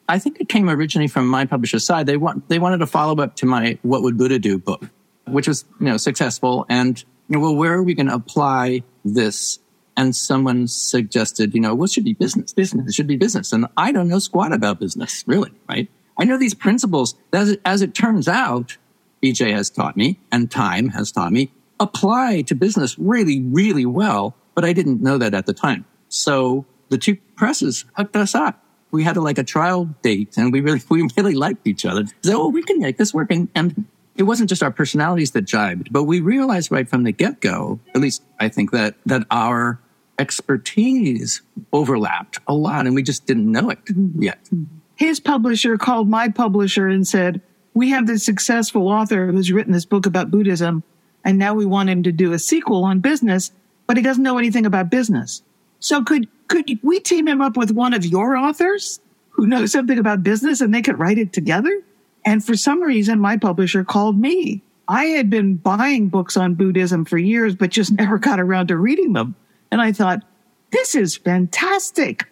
I 0.10 0.20
think 0.20 0.40
it 0.40 0.50
came 0.50 0.70
originally 0.70 1.08
from 1.08 1.28
my 1.28 1.46
publisher's 1.46 1.86
side. 1.86 2.06
They 2.06 2.18
want, 2.18 2.48
they 2.50 2.60
wanted 2.60 2.82
a 2.82 2.88
follow 2.88 3.22
up 3.22 3.36
to 3.38 3.46
my 3.46 3.78
What 3.82 4.02
Would 4.04 4.18
Buddha 4.18 4.40
Do 4.40 4.58
book, 4.58 4.84
which 5.26 5.48
was, 5.48 5.66
you 5.80 5.88
know, 5.88 5.98
successful. 5.98 6.66
And, 6.70 6.98
you 7.28 7.38
know, 7.38 7.40
well, 7.40 7.56
where 7.56 7.74
are 7.74 7.84
we 7.84 7.94
going 7.94 8.08
to 8.08 8.14
apply 8.14 8.84
this 9.04 9.60
and 9.98 10.16
someone 10.16 10.68
suggested, 10.68 11.54
you 11.54 11.60
know, 11.60 11.76
what 11.76 11.92
should 11.92 12.06
be 12.06 12.14
business? 12.14 12.54
Business 12.54 12.96
should 12.96 13.08
be 13.08 13.18
business. 13.18 13.52
And 13.52 13.66
I 13.76 13.92
don't 13.92 14.08
know 14.08 14.20
squat 14.20 14.54
about 14.54 14.80
business, 14.80 15.24
really, 15.28 15.52
right? 15.68 15.90
I 16.18 16.24
know 16.24 16.38
these 16.38 16.54
principles. 16.54 17.16
As 17.34 17.52
it, 17.52 17.62
as 17.66 17.82
it 17.82 17.94
turns 17.94 18.28
out, 18.28 18.78
BJ 19.22 19.52
has 19.52 19.70
taught 19.70 19.98
me 19.98 20.20
and 20.32 20.50
time 20.50 20.90
has 20.90 21.12
taught 21.12 21.32
me 21.32 21.52
apply 21.80 22.42
to 22.44 22.56
business 22.56 22.98
really, 22.98 23.42
really 23.42 23.86
well. 23.86 24.36
But 24.56 24.66
I 24.66 24.74
didn't 24.74 25.02
know 25.02 25.18
that 25.18 25.34
at 25.34 25.46
the 25.46 25.54
time. 25.54 25.86
So 26.10 26.66
the 26.90 26.98
two 26.98 27.18
presses 27.36 27.86
hooked 27.96 28.16
us 28.16 28.34
up. 28.34 28.64
We 28.92 29.04
had 29.04 29.18
a, 29.18 29.22
like 29.22 29.38
a 29.38 29.44
trial 29.44 29.86
date 30.02 30.38
and 30.38 30.52
we 30.52 30.62
really, 30.62 30.82
we 30.90 31.08
really 31.16 31.36
liked 31.36 31.68
each 31.68 31.86
other. 31.86 32.06
So 32.24 32.44
oh, 32.44 32.50
we 32.50 32.64
can 32.64 32.80
make 32.80 32.98
this 32.98 33.14
work. 33.14 33.32
And, 33.32 33.50
and 33.54 33.86
it 34.16 34.24
wasn't 34.24 34.50
just 34.50 34.64
our 34.64 34.72
personalities 34.72 35.32
that 35.32 35.44
jibed, 35.44 35.90
but 35.92 36.04
we 36.04 36.20
realized 36.22 36.72
right 36.72 36.90
from 36.90 37.04
the 37.04 37.12
get 37.12 37.40
go, 37.40 37.80
at 37.94 38.02
least 38.02 38.24
I 38.40 38.50
think 38.50 38.72
that, 38.72 38.96
that 39.06 39.28
our 39.30 39.80
expertise 40.18 41.42
overlapped 41.72 42.40
a 42.48 42.54
lot 42.54 42.88
and 42.88 42.96
we 42.96 43.04
just 43.04 43.28
didn't 43.28 43.52
know 43.52 43.70
it 43.70 43.84
mm-hmm. 43.86 44.24
yet. 44.24 44.50
His 44.96 45.20
publisher 45.20 45.78
called 45.78 46.10
my 46.10 46.30
publisher 46.30 46.88
and 46.88 47.08
said, 47.08 47.42
We 47.78 47.92
have 47.92 48.08
this 48.08 48.26
successful 48.26 48.88
author 48.88 49.28
who's 49.28 49.52
written 49.52 49.72
this 49.72 49.86
book 49.86 50.08
about 50.08 50.32
Buddhism, 50.32 50.82
and 51.24 51.38
now 51.38 51.54
we 51.54 51.64
want 51.64 51.90
him 51.90 52.02
to 52.02 52.12
do 52.12 52.34
a 52.34 52.40
sequel 52.40 52.84
on 52.84 53.02
business, 53.02 53.52
but 53.86 53.98
he 53.98 54.02
doesn't 54.02 54.24
know 54.24 54.40
anything 54.40 54.66
about 54.66 54.90
business. 54.90 55.44
So 55.80 56.04
could 56.04 56.28
could 56.48 56.68
we 56.82 57.00
team 57.00 57.28
him 57.28 57.40
up 57.40 57.56
with 57.56 57.70
one 57.70 57.94
of 57.94 58.04
your 58.04 58.36
authors 58.36 59.00
who 59.30 59.46
knows 59.46 59.74
something 59.74 60.00
about 60.00 60.24
business 60.24 60.60
and 60.60 60.74
they 60.74 60.82
could 60.82 60.98
write 60.98 61.20
it 61.20 61.34
together? 61.34 61.84
And 62.26 62.44
for 62.44 62.58
some 62.58 62.82
reason, 62.82 63.20
my 63.20 63.38
publisher 63.38 63.84
called 63.84 64.20
me. 64.20 64.64
I 64.88 65.06
had 65.06 65.30
been 65.30 65.58
buying 65.58 66.10
books 66.10 66.36
on 66.36 66.56
Buddhism 66.56 67.06
for 67.06 67.20
years, 67.20 67.56
but 67.56 67.70
just 67.70 67.92
never 68.00 68.18
got 68.18 68.40
around 68.40 68.70
to 68.70 68.78
reading 68.78 69.14
them. 69.14 69.36
And 69.70 69.84
I 69.84 69.92
thought, 69.92 70.24
this 70.72 70.96
is 70.96 71.16
fantastic. 71.16 72.26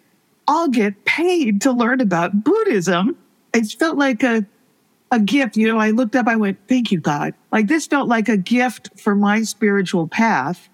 I'll 0.48 0.66
get 0.66 1.04
paid 1.04 1.60
to 1.60 1.70
learn 1.70 2.00
about 2.00 2.42
Buddhism. 2.42 3.16
It 3.54 3.66
felt 3.78 3.96
like 3.96 4.24
a, 4.24 4.44
a 5.10 5.20
gift. 5.20 5.56
You 5.56 5.68
know, 5.68 5.78
I 5.78 5.90
looked 5.90 6.16
up, 6.16 6.26
I 6.26 6.36
went, 6.36 6.58
thank 6.68 6.90
you, 6.90 7.00
God. 7.00 7.34
Like 7.52 7.68
this 7.68 7.86
felt 7.86 8.08
like 8.08 8.28
a 8.28 8.36
gift 8.36 8.90
for 8.98 9.14
my 9.14 9.42
spiritual 9.42 10.08
path 10.08 10.68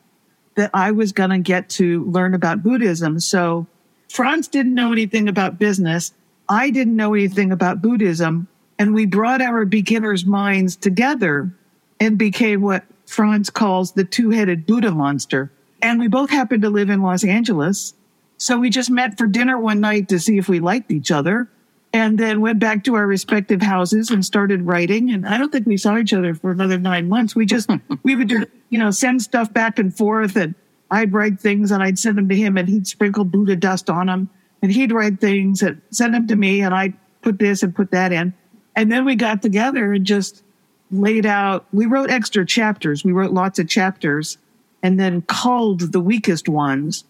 that 0.55 0.71
I 0.75 0.91
was 0.91 1.13
going 1.13 1.31
to 1.31 1.39
get 1.39 1.69
to 1.71 2.05
learn 2.05 2.35
about 2.35 2.63
Buddhism. 2.63 3.21
So 3.21 3.67
Franz 4.09 4.49
didn't 4.49 4.75
know 4.75 4.93
anything 4.93 5.29
about 5.29 5.59
business. 5.59 6.13
I 6.49 6.71
didn't 6.71 6.97
know 6.97 7.15
anything 7.15 7.53
about 7.53 7.81
Buddhism. 7.81 8.49
And 8.79 8.95
we 8.95 9.07
brought 9.07 9.41
our 9.41 9.65
beginners' 9.65 10.27
minds 10.27 10.77
together 10.77 11.55
and 12.01 12.19
became 12.19 12.61
what 12.61 12.85
Franz 13.07 13.49
calls 13.49 13.93
the 13.93 14.05
two 14.05 14.31
headed 14.31 14.67
Buddha 14.67 14.91
monster. 14.91 15.53
And 15.81 15.99
we 15.99 16.09
both 16.09 16.31
happened 16.31 16.63
to 16.63 16.71
live 16.71 16.91
in 16.91 17.03
Los 17.03 17.25
Angeles. 17.25 17.95
So 18.37 18.59
we 18.59 18.71
just 18.71 18.91
met 18.91 19.17
for 19.17 19.27
dinner 19.27 19.59
one 19.59 19.81
night 19.81 20.09
to 20.09 20.19
see 20.19 20.37
if 20.37 20.49
we 20.49 20.61
liked 20.61 20.91
each 20.91 21.11
other 21.11 21.49
and 21.93 22.19
then 22.19 22.41
went 22.41 22.59
back 22.59 22.85
to 22.85 22.95
our 22.95 23.07
respective 23.07 23.61
houses 23.61 24.11
and 24.11 24.25
started 24.25 24.63
writing. 24.63 25.11
And 25.11 25.27
I 25.27 25.37
don't 25.37 25.53
think 25.53 25.67
we 25.67 25.77
saw 25.77 25.99
each 25.99 26.13
other 26.13 26.35
for 26.35 26.51
another 26.51 26.79
nine 26.79 27.09
months. 27.09 27.37
We 27.37 27.45
just, 27.45 27.71
hmm. 27.71 27.77
we 28.03 28.17
would, 28.17 28.29
do, 28.29 28.47
you 28.71 28.79
know, 28.79 28.91
send 28.91 29.21
stuff 29.23 29.53
back 29.53 29.79
and 29.79 29.95
forth 29.95 30.37
and 30.37 30.55
I'd 30.91 31.13
write 31.13 31.41
things 31.41 31.71
and 31.71 31.83
I'd 31.83 31.99
send 31.99 32.19
them 32.19 32.29
to 32.29 32.37
him 32.37 32.57
and 32.57 32.69
he'd 32.69 32.87
sprinkle 32.87 33.25
Buddha 33.25 33.57
dust 33.57 33.91
on 33.91 34.07
them 34.07 34.31
and 34.63 34.73
he'd 34.73 34.93
write 34.93 35.21
things 35.21 35.63
and 35.63 35.81
send 35.91 36.15
them 36.15 36.27
to 36.29 36.37
me 36.37 36.63
and 36.63 36.75
I'd 36.75 36.95
put 37.21 37.39
this 37.39 37.63
and 37.63 37.75
put 37.75 37.91
that 37.91 38.13
in. 38.13 38.33
And 38.75 38.91
then 38.91 39.05
we 39.05 39.15
got 39.15 39.43
together 39.43 39.93
and 39.93 40.07
just 40.07 40.43
laid 40.91 41.27
out, 41.27 41.67
we 41.73 41.87
wrote 41.87 42.11
extra 42.11 42.45
chapters. 42.47 43.05
We 43.05 43.13
wrote 43.13 43.33
lots 43.33 43.59
of 43.59 43.69
chapters 43.69 44.39
and 44.83 44.99
then 44.99 45.23
culled 45.23 45.93
the 45.93 46.01
weakest 46.01 46.49
ones. 46.49 47.05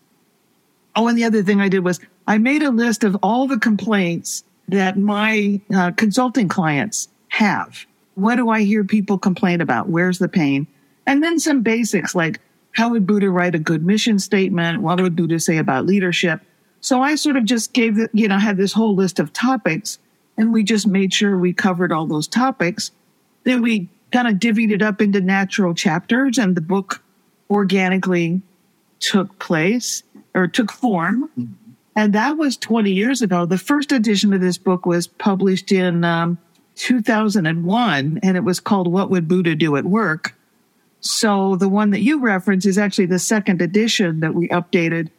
Oh, 0.94 1.08
and 1.08 1.16
the 1.16 1.24
other 1.24 1.42
thing 1.42 1.60
I 1.60 1.68
did 1.68 1.84
was 1.84 2.00
I 2.26 2.38
made 2.38 2.62
a 2.62 2.70
list 2.70 3.04
of 3.04 3.16
all 3.22 3.46
the 3.46 3.58
complaints 3.58 4.44
that 4.72 4.98
my 4.98 5.60
uh, 5.74 5.92
consulting 5.92 6.48
clients 6.48 7.08
have. 7.28 7.86
What 8.14 8.36
do 8.36 8.50
I 8.50 8.62
hear 8.62 8.84
people 8.84 9.18
complain 9.18 9.60
about? 9.60 9.88
Where's 9.88 10.18
the 10.18 10.28
pain? 10.28 10.66
And 11.06 11.22
then 11.22 11.38
some 11.38 11.62
basics 11.62 12.14
like 12.14 12.40
how 12.72 12.88
would 12.90 13.06
Buddha 13.06 13.30
write 13.30 13.54
a 13.54 13.58
good 13.58 13.84
mission 13.84 14.18
statement? 14.18 14.80
What 14.80 15.00
would 15.00 15.14
Buddha 15.14 15.38
say 15.38 15.58
about 15.58 15.86
leadership? 15.86 16.40
So 16.80 17.00
I 17.02 17.14
sort 17.14 17.36
of 17.36 17.44
just 17.44 17.72
gave, 17.74 17.96
the, 17.96 18.08
you 18.12 18.28
know, 18.28 18.38
had 18.38 18.56
this 18.56 18.72
whole 18.72 18.94
list 18.94 19.20
of 19.20 19.32
topics 19.32 19.98
and 20.36 20.52
we 20.52 20.64
just 20.64 20.86
made 20.86 21.12
sure 21.12 21.38
we 21.38 21.52
covered 21.52 21.92
all 21.92 22.06
those 22.06 22.26
topics. 22.26 22.90
Then 23.44 23.62
we 23.62 23.88
kind 24.10 24.26
of 24.26 24.34
divvied 24.34 24.72
it 24.72 24.82
up 24.82 25.00
into 25.00 25.20
natural 25.20 25.74
chapters 25.74 26.38
and 26.38 26.56
the 26.56 26.60
book 26.60 27.02
organically 27.50 28.40
took 29.00 29.38
place 29.38 30.02
or 30.34 30.46
took 30.46 30.72
form. 30.72 31.30
And 31.94 32.12
that 32.14 32.38
was 32.38 32.56
20 32.56 32.90
years 32.90 33.22
ago. 33.22 33.44
The 33.44 33.58
first 33.58 33.92
edition 33.92 34.32
of 34.32 34.40
this 34.40 34.58
book 34.58 34.86
was 34.86 35.06
published 35.06 35.72
in 35.72 36.04
um, 36.04 36.38
2001 36.76 38.20
and 38.22 38.36
it 38.36 38.44
was 38.44 38.60
called 38.60 38.90
What 38.90 39.10
Would 39.10 39.28
Buddha 39.28 39.54
Do 39.54 39.76
at 39.76 39.84
Work? 39.84 40.34
So 41.00 41.56
the 41.56 41.68
one 41.68 41.90
that 41.90 42.00
you 42.00 42.20
reference 42.20 42.64
is 42.64 42.78
actually 42.78 43.06
the 43.06 43.18
second 43.18 43.60
edition 43.60 44.20
that 44.20 44.34
we 44.34 44.48
updated. 44.48 45.10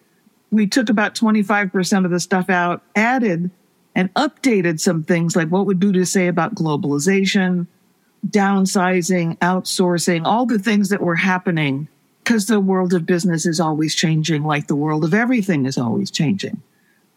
We 0.50 0.66
took 0.66 0.90
about 0.90 1.14
25% 1.14 2.06
of 2.06 2.12
the 2.12 2.20
stuff 2.20 2.50
out, 2.50 2.82
added 2.96 3.52
and 3.96 4.14
updated 4.16 4.80
some 4.80 5.04
things 5.04 5.36
like 5.36 5.50
what 5.50 5.66
would 5.68 5.80
Buddha 5.80 6.06
say 6.06 6.28
about 6.28 6.56
globalization, 6.56 7.68
downsizing, 8.28 9.38
outsourcing, 9.40 10.26
all 10.26 10.46
the 10.46 10.58
things 10.58 10.90
that 10.90 11.02
were 11.02 11.16
happening 11.16 11.88
because 12.24 12.46
the 12.46 12.60
world 12.60 12.94
of 12.94 13.06
business 13.06 13.46
is 13.46 13.60
always 13.60 13.96
changing, 13.96 14.44
like 14.44 14.68
the 14.68 14.76
world 14.76 15.04
of 15.04 15.14
everything 15.14 15.66
is 15.66 15.78
always 15.78 16.10
changing. 16.10 16.62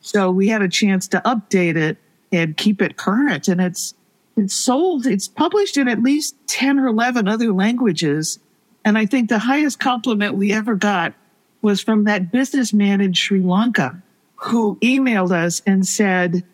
So 0.01 0.31
we 0.31 0.49
had 0.49 0.63
a 0.63 0.69
chance 0.69 1.07
to 1.09 1.23
update 1.25 1.77
it 1.77 1.99
and 2.33 2.57
keep 2.57 2.83
it 2.83 2.97
current. 2.97 3.47
And 3.47 3.61
it's, 3.61 3.95
it's 4.37 4.55
sold, 4.55 5.07
it's 5.07 5.29
published 5.29 5.77
in 5.77 5.89
at 5.89 6.03
least 6.03 6.35
10 6.49 6.81
or 6.81 6.89
11 6.89 7.29
other 7.29 7.53
languages. 7.53 8.41
And 8.85 8.99
I 8.99 9.07
think 9.07 9.29
the 9.29 9.39
highest 9.39 9.79
compliment 9.79 10.35
we 10.35 10.53
ever 10.53 10.75
got 10.75 11.15
was 11.63 11.81
from 11.81 12.05
that 12.05 12.33
businessman 12.33 13.01
in 13.01 13.13
Sri 13.13 13.41
Lanka 13.41 14.03
who 14.37 14.77
emailed 14.83 15.33
us 15.33 15.63
and 15.67 15.87
said 15.87 16.45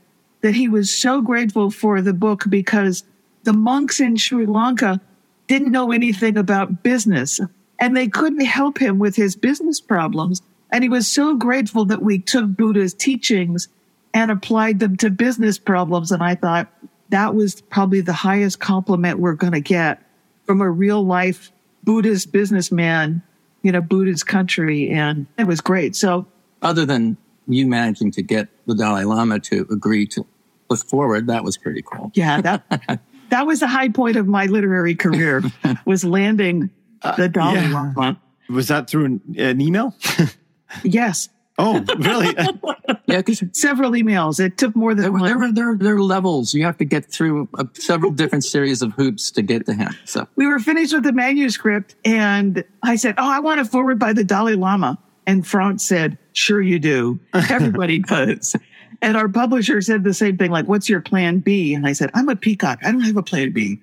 that 0.43 0.55
he 0.55 0.69
was 0.69 0.97
so 0.97 1.21
grateful 1.21 1.71
for 1.71 2.01
the 2.01 2.13
book 2.13 2.45
because 2.49 3.05
the 3.45 3.53
monks 3.53 3.99
in 3.99 4.17
Sri 4.17 4.47
Lanka 4.47 5.01
didn't 5.47 5.73
know 5.73 5.91
anything 5.91 6.37
about 6.37 6.83
business 6.83 7.41
and 7.83 7.97
they 7.97 8.07
couldn't 8.07 8.45
help 8.45 8.79
him 8.79 9.01
with 9.01 9.17
his 9.17 9.35
business 9.35 9.81
problems. 9.81 10.41
And 10.71 10.85
he 10.85 10.89
was 10.89 11.09
so 11.09 11.35
grateful 11.35 11.85
that 11.87 12.01
we 12.01 12.21
took 12.21 12.47
Buddha's 12.47 12.95
teachings 12.95 13.67
and 14.15 14.31
applied 14.31 14.79
them 14.79 14.97
to 14.99 15.11
business 15.11 15.59
problems. 15.59 16.13
And 16.13 16.23
I 16.23 16.37
thought 16.37 16.69
that 17.09 17.35
was 17.35 17.61
probably 17.61 18.01
the 18.01 18.13
highest 18.13 18.61
compliment 18.61 19.19
we're 19.19 19.35
going 19.35 19.55
to 19.55 19.61
get 19.61 20.01
from 20.45 20.61
a 20.61 20.71
real 20.71 21.05
life 21.05 21.51
Buddhist 21.83 22.31
businessman 22.31 23.21
in 23.65 23.75
a 23.75 23.83
Buddhist 23.83 24.29
country. 24.29 24.89
And 24.89 25.27
it 25.37 25.49
was 25.49 25.61
great. 25.61 25.97
So, 25.97 26.29
other 26.63 26.87
than 26.87 27.17
you 27.49 27.67
managing 27.67 28.13
to 28.13 28.23
get 28.23 28.47
the 28.67 28.77
Dalai 28.77 29.03
Lama 29.03 29.41
to 29.41 29.67
agree 29.73 30.07
to 30.07 30.25
look 30.71 30.87
forward, 30.87 31.27
that 31.27 31.43
was 31.43 31.57
pretty 31.57 31.83
cool. 31.83 32.13
Yeah, 32.15 32.41
that 32.43 33.01
that 33.31 33.45
was 33.45 33.59
the 33.59 33.67
high 33.67 33.89
point 33.89 34.17
of 34.17 34.29
my 34.29 34.47
literary 34.47 34.95
career 34.95 35.43
was 35.85 36.05
landing 36.05 36.71
the 37.17 37.29
Dalai 37.29 37.55
yeah. 37.55 37.73
Lama. 37.95 38.21
Was 38.49 38.69
that 38.69 38.89
through 38.89 39.05
an, 39.07 39.21
an 39.39 39.61
email? 39.61 39.95
yes. 40.83 41.29
Oh, 41.59 41.85
really? 41.99 42.35
yeah, 43.07 43.19
because 43.19 43.43
several 43.53 43.93
emails. 43.93 44.41
It 44.41 44.57
took 44.57 44.75
more 44.75 44.95
than 44.95 45.17
there, 45.19 45.39
there, 45.39 45.53
there, 45.53 45.77
there, 45.77 45.95
are 45.97 46.03
levels. 46.03 46.55
You 46.55 46.65
have 46.65 46.79
to 46.79 46.85
get 46.85 47.05
through 47.05 47.49
a, 47.59 47.69
several 47.75 48.11
different 48.11 48.45
series 48.45 48.81
of 48.81 48.93
hoops 48.95 49.31
to 49.33 49.43
get 49.43 49.67
to 49.67 49.75
him. 49.75 49.95
So 50.05 50.27
we 50.37 50.47
were 50.47 50.59
finished 50.59 50.95
with 50.95 51.05
the 51.05 51.13
manuscript, 51.13 51.95
and 52.05 52.65
I 52.83 52.97
said, 52.97 53.17
"Oh, 53.19 53.31
I 53.31 53.41
want 53.41 53.61
it 53.61 53.67
foreword 53.67 53.99
by 53.99 54.13
the 54.13 54.25
Dalai 54.25 54.55
Lama." 54.55 54.99
And 55.27 55.47
Franz 55.47 55.87
said, 55.87 56.19
"Sure, 56.33 56.61
you 56.61 56.79
do. 56.79 57.21
Everybody 57.35 57.99
does." 57.99 58.57
And 59.03 59.17
our 59.17 59.29
publisher 59.29 59.81
said 59.83 60.05
the 60.05 60.15
same 60.15 60.39
thing, 60.39 60.51
like, 60.51 60.67
"What's 60.67 60.89
your 60.89 61.03
plan 61.03 61.41
B?" 61.41 61.75
And 61.75 61.87
I 61.87 61.93
said, 61.93 62.11
"I'm 62.15 62.31
a 62.31 62.37
peacock. 62.37 62.79
I 62.83 62.91
don't 62.91 63.03
have 63.03 63.17
a 63.17 63.23
plan 63.23 63.53
B." 63.53 63.81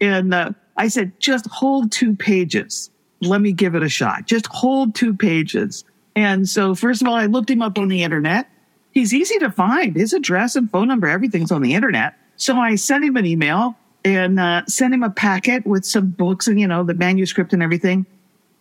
And 0.00 0.32
uh, 0.32 0.52
I 0.76 0.88
said, 0.88 1.12
just 1.20 1.46
hold 1.46 1.92
two 1.92 2.14
pages. 2.14 2.90
Let 3.20 3.40
me 3.40 3.52
give 3.52 3.74
it 3.74 3.82
a 3.82 3.88
shot. 3.88 4.26
Just 4.26 4.46
hold 4.46 4.94
two 4.94 5.14
pages. 5.14 5.84
And 6.16 6.48
so, 6.48 6.74
first 6.74 7.02
of 7.02 7.08
all, 7.08 7.14
I 7.14 7.26
looked 7.26 7.50
him 7.50 7.62
up 7.62 7.78
on 7.78 7.88
the 7.88 8.02
internet. 8.02 8.48
He's 8.90 9.14
easy 9.14 9.38
to 9.38 9.50
find. 9.50 9.96
His 9.96 10.12
address 10.12 10.56
and 10.56 10.70
phone 10.70 10.88
number, 10.88 11.08
everything's 11.08 11.50
on 11.52 11.62
the 11.62 11.74
internet. 11.74 12.14
So 12.36 12.56
I 12.56 12.74
sent 12.74 13.04
him 13.04 13.16
an 13.16 13.24
email 13.24 13.76
and 14.04 14.38
uh, 14.40 14.62
sent 14.66 14.92
him 14.92 15.02
a 15.02 15.10
packet 15.10 15.66
with 15.66 15.84
some 15.84 16.08
books 16.08 16.48
and, 16.48 16.60
you 16.60 16.66
know, 16.66 16.82
the 16.82 16.94
manuscript 16.94 17.52
and 17.52 17.62
everything. 17.62 18.04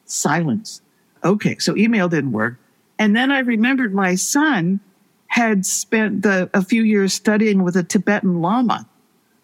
Silence. 0.05 0.81
Okay. 1.23 1.57
So 1.57 1.75
email 1.75 2.07
didn't 2.07 2.31
work. 2.31 2.57
And 2.99 3.15
then 3.15 3.31
I 3.31 3.39
remembered 3.39 3.93
my 3.93 4.15
son 4.15 4.79
had 5.27 5.65
spent 5.65 6.21
the, 6.21 6.49
a 6.53 6.61
few 6.63 6.83
years 6.83 7.13
studying 7.13 7.63
with 7.63 7.75
a 7.75 7.83
Tibetan 7.83 8.41
Lama. 8.41 8.87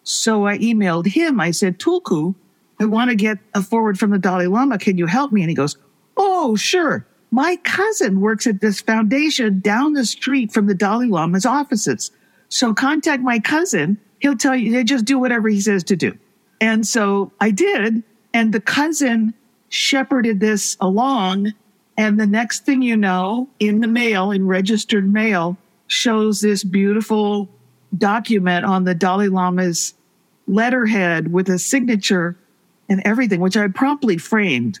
So 0.04 0.46
I 0.46 0.58
emailed 0.58 1.06
him. 1.06 1.40
I 1.40 1.50
said, 1.50 1.78
Tulku, 1.78 2.34
I 2.80 2.84
want 2.84 3.10
to 3.10 3.16
get 3.16 3.38
a 3.54 3.62
foreword 3.62 3.98
from 3.98 4.10
the 4.10 4.18
Dalai 4.18 4.46
Lama. 4.46 4.78
Can 4.78 4.98
you 4.98 5.06
help 5.06 5.32
me? 5.32 5.42
And 5.42 5.50
he 5.50 5.56
goes, 5.56 5.76
Oh, 6.16 6.56
sure. 6.56 7.06
My 7.30 7.56
cousin 7.56 8.20
works 8.20 8.46
at 8.46 8.60
this 8.60 8.80
foundation 8.80 9.60
down 9.60 9.92
the 9.92 10.06
street 10.06 10.52
from 10.52 10.66
the 10.66 10.74
Dalai 10.74 11.06
Lama's 11.06 11.44
offices. 11.44 12.10
So 12.48 12.72
contact 12.72 13.22
my 13.22 13.38
cousin. 13.38 13.98
He'll 14.20 14.36
tell 14.36 14.56
you, 14.56 14.72
they 14.72 14.84
just 14.84 15.04
do 15.04 15.18
whatever 15.18 15.48
he 15.48 15.60
says 15.60 15.84
to 15.84 15.96
do. 15.96 16.16
And 16.60 16.86
so 16.86 17.32
I 17.40 17.50
did. 17.50 18.02
And 18.32 18.52
the 18.52 18.60
cousin 18.60 19.34
shepherded 19.68 20.40
this 20.40 20.76
along. 20.80 21.52
And 21.96 22.18
the 22.18 22.26
next 22.26 22.64
thing 22.64 22.82
you 22.82 22.96
know, 22.96 23.48
in 23.58 23.80
the 23.80 23.88
mail, 23.88 24.30
in 24.30 24.46
registered 24.46 25.12
mail, 25.12 25.56
shows 25.86 26.40
this 26.40 26.64
beautiful 26.64 27.48
document 27.96 28.64
on 28.64 28.84
the 28.84 28.94
Dalai 28.94 29.28
Lama's 29.28 29.94
letterhead 30.46 31.32
with 31.32 31.48
a 31.48 31.58
signature 31.58 32.36
and 32.88 33.02
everything, 33.04 33.40
which 33.40 33.56
I 33.56 33.68
promptly 33.68 34.18
framed. 34.18 34.80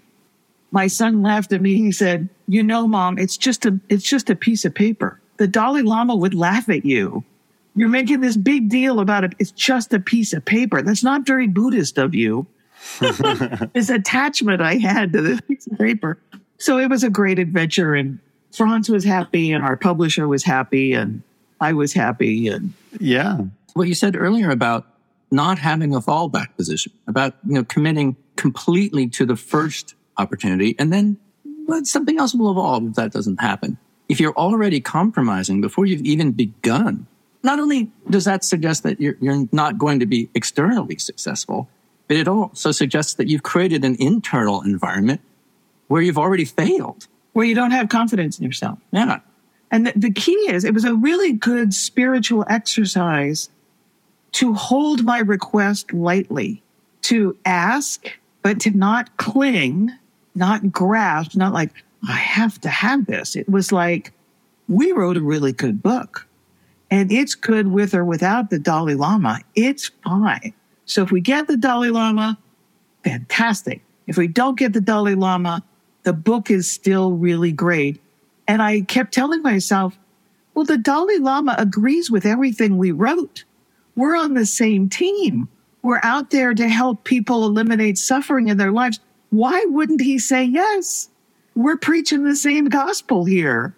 My 0.70 0.86
son 0.86 1.22
laughed 1.22 1.52
at 1.52 1.60
me. 1.60 1.76
He 1.76 1.92
said, 1.92 2.28
you 2.46 2.62
know, 2.62 2.86
mom, 2.86 3.18
it's 3.18 3.36
just 3.36 3.64
a, 3.66 3.78
it's 3.88 4.04
just 4.04 4.30
a 4.30 4.36
piece 4.36 4.64
of 4.64 4.74
paper. 4.74 5.20
The 5.38 5.46
Dalai 5.46 5.82
Lama 5.82 6.16
would 6.16 6.34
laugh 6.34 6.68
at 6.68 6.84
you. 6.84 7.24
You're 7.74 7.88
making 7.88 8.20
this 8.20 8.36
big 8.36 8.68
deal 8.68 9.00
about 9.00 9.24
it. 9.24 9.34
It's 9.38 9.52
just 9.52 9.94
a 9.94 10.00
piece 10.00 10.32
of 10.32 10.44
paper. 10.44 10.82
That's 10.82 11.04
not 11.04 11.26
very 11.26 11.46
Buddhist 11.46 11.96
of 11.96 12.14
you. 12.14 12.46
this 13.72 13.90
attachment 13.90 14.60
I 14.60 14.76
had 14.76 15.12
to 15.12 15.22
this 15.22 15.40
piece 15.42 15.66
of 15.66 15.78
paper. 15.78 16.18
So 16.58 16.78
it 16.78 16.90
was 16.90 17.04
a 17.04 17.10
great 17.10 17.38
adventure 17.38 17.94
and 17.94 18.18
Franz 18.52 18.88
was 18.88 19.04
happy 19.04 19.52
and 19.52 19.64
our 19.64 19.76
publisher 19.76 20.26
was 20.26 20.42
happy 20.42 20.92
and 20.92 21.22
I 21.60 21.72
was 21.72 21.92
happy 21.92 22.48
and 22.48 22.72
yeah. 22.98 23.38
What 23.74 23.88
you 23.88 23.94
said 23.94 24.16
earlier 24.16 24.50
about 24.50 24.86
not 25.30 25.58
having 25.58 25.94
a 25.94 26.00
fallback 26.00 26.56
position, 26.56 26.92
about, 27.06 27.34
you 27.46 27.54
know, 27.54 27.64
committing 27.64 28.16
completely 28.36 29.08
to 29.08 29.26
the 29.26 29.36
first 29.36 29.94
opportunity 30.16 30.74
and 30.78 30.92
then 30.92 31.18
well, 31.68 31.84
something 31.84 32.18
else 32.18 32.34
will 32.34 32.50
evolve 32.50 32.86
if 32.86 32.94
that 32.94 33.12
doesn't 33.12 33.40
happen. 33.40 33.76
If 34.08 34.18
you're 34.20 34.36
already 34.36 34.80
compromising 34.80 35.60
before 35.60 35.84
you've 35.84 36.00
even 36.00 36.32
begun, 36.32 37.06
not 37.42 37.60
only 37.60 37.92
does 38.08 38.24
that 38.24 38.42
suggest 38.42 38.82
that 38.84 39.00
you're, 39.00 39.16
you're 39.20 39.46
not 39.52 39.76
going 39.76 40.00
to 40.00 40.06
be 40.06 40.30
externally 40.34 40.96
successful, 40.96 41.68
but 42.08 42.16
it 42.16 42.26
also 42.26 42.72
suggests 42.72 43.14
that 43.14 43.28
you've 43.28 43.42
created 43.42 43.84
an 43.84 43.96
internal 44.00 44.62
environment 44.62 45.20
where 45.88 46.00
you've 46.00 46.18
already 46.18 46.46
failed. 46.46 47.06
Where 47.34 47.44
you 47.44 47.54
don't 47.54 47.70
have 47.70 47.90
confidence 47.90 48.38
in 48.38 48.46
yourself. 48.46 48.78
Yeah. 48.90 49.20
And 49.70 49.86
the, 49.86 49.92
the 49.94 50.10
key 50.10 50.32
is 50.50 50.64
it 50.64 50.72
was 50.72 50.86
a 50.86 50.94
really 50.94 51.32
good 51.34 51.74
spiritual 51.74 52.46
exercise 52.48 53.50
to 54.32 54.54
hold 54.54 55.04
my 55.04 55.18
request 55.20 55.92
lightly, 55.92 56.62
to 57.02 57.36
ask, 57.44 58.10
but 58.42 58.60
to 58.60 58.70
not 58.70 59.16
cling, 59.16 59.90
not 60.34 60.70
grasp, 60.70 61.36
not 61.36 61.52
like, 61.52 61.72
I 62.06 62.12
have 62.12 62.60
to 62.60 62.68
have 62.68 63.06
this. 63.06 63.36
It 63.36 63.48
was 63.48 63.72
like, 63.72 64.12
we 64.68 64.92
wrote 64.92 65.16
a 65.16 65.22
really 65.22 65.52
good 65.52 65.82
book 65.82 66.26
and 66.90 67.10
it's 67.10 67.34
good 67.34 67.68
with 67.68 67.94
or 67.94 68.04
without 68.04 68.50
the 68.50 68.58
Dalai 68.58 68.94
Lama. 68.94 69.40
It's 69.54 69.90
fine. 70.04 70.52
So 70.84 71.02
if 71.02 71.10
we 71.10 71.20
get 71.20 71.48
the 71.48 71.56
Dalai 71.56 71.90
Lama, 71.90 72.38
fantastic. 73.04 73.82
If 74.06 74.16
we 74.16 74.26
don't 74.28 74.58
get 74.58 74.72
the 74.72 74.80
Dalai 74.80 75.14
Lama, 75.14 75.62
the 76.04 76.12
book 76.12 76.50
is 76.50 76.70
still 76.70 77.12
really 77.12 77.52
great. 77.52 78.00
And 78.46 78.62
I 78.62 78.82
kept 78.82 79.12
telling 79.12 79.42
myself, 79.42 79.98
well, 80.54 80.64
the 80.64 80.78
Dalai 80.78 81.18
Lama 81.18 81.54
agrees 81.58 82.10
with 82.10 82.24
everything 82.24 82.78
we 82.78 82.90
wrote 82.90 83.44
we're 83.98 84.16
on 84.16 84.34
the 84.34 84.46
same 84.46 84.88
team. 84.88 85.48
We're 85.82 85.98
out 86.04 86.30
there 86.30 86.54
to 86.54 86.68
help 86.68 87.02
people 87.02 87.44
eliminate 87.44 87.98
suffering 87.98 88.48
in 88.48 88.56
their 88.56 88.70
lives. 88.70 89.00
Why 89.30 89.64
wouldn't 89.66 90.00
he 90.00 90.20
say 90.20 90.44
yes? 90.44 91.10
We're 91.56 91.76
preaching 91.76 92.22
the 92.22 92.36
same 92.36 92.66
gospel 92.66 93.24
here. 93.24 93.74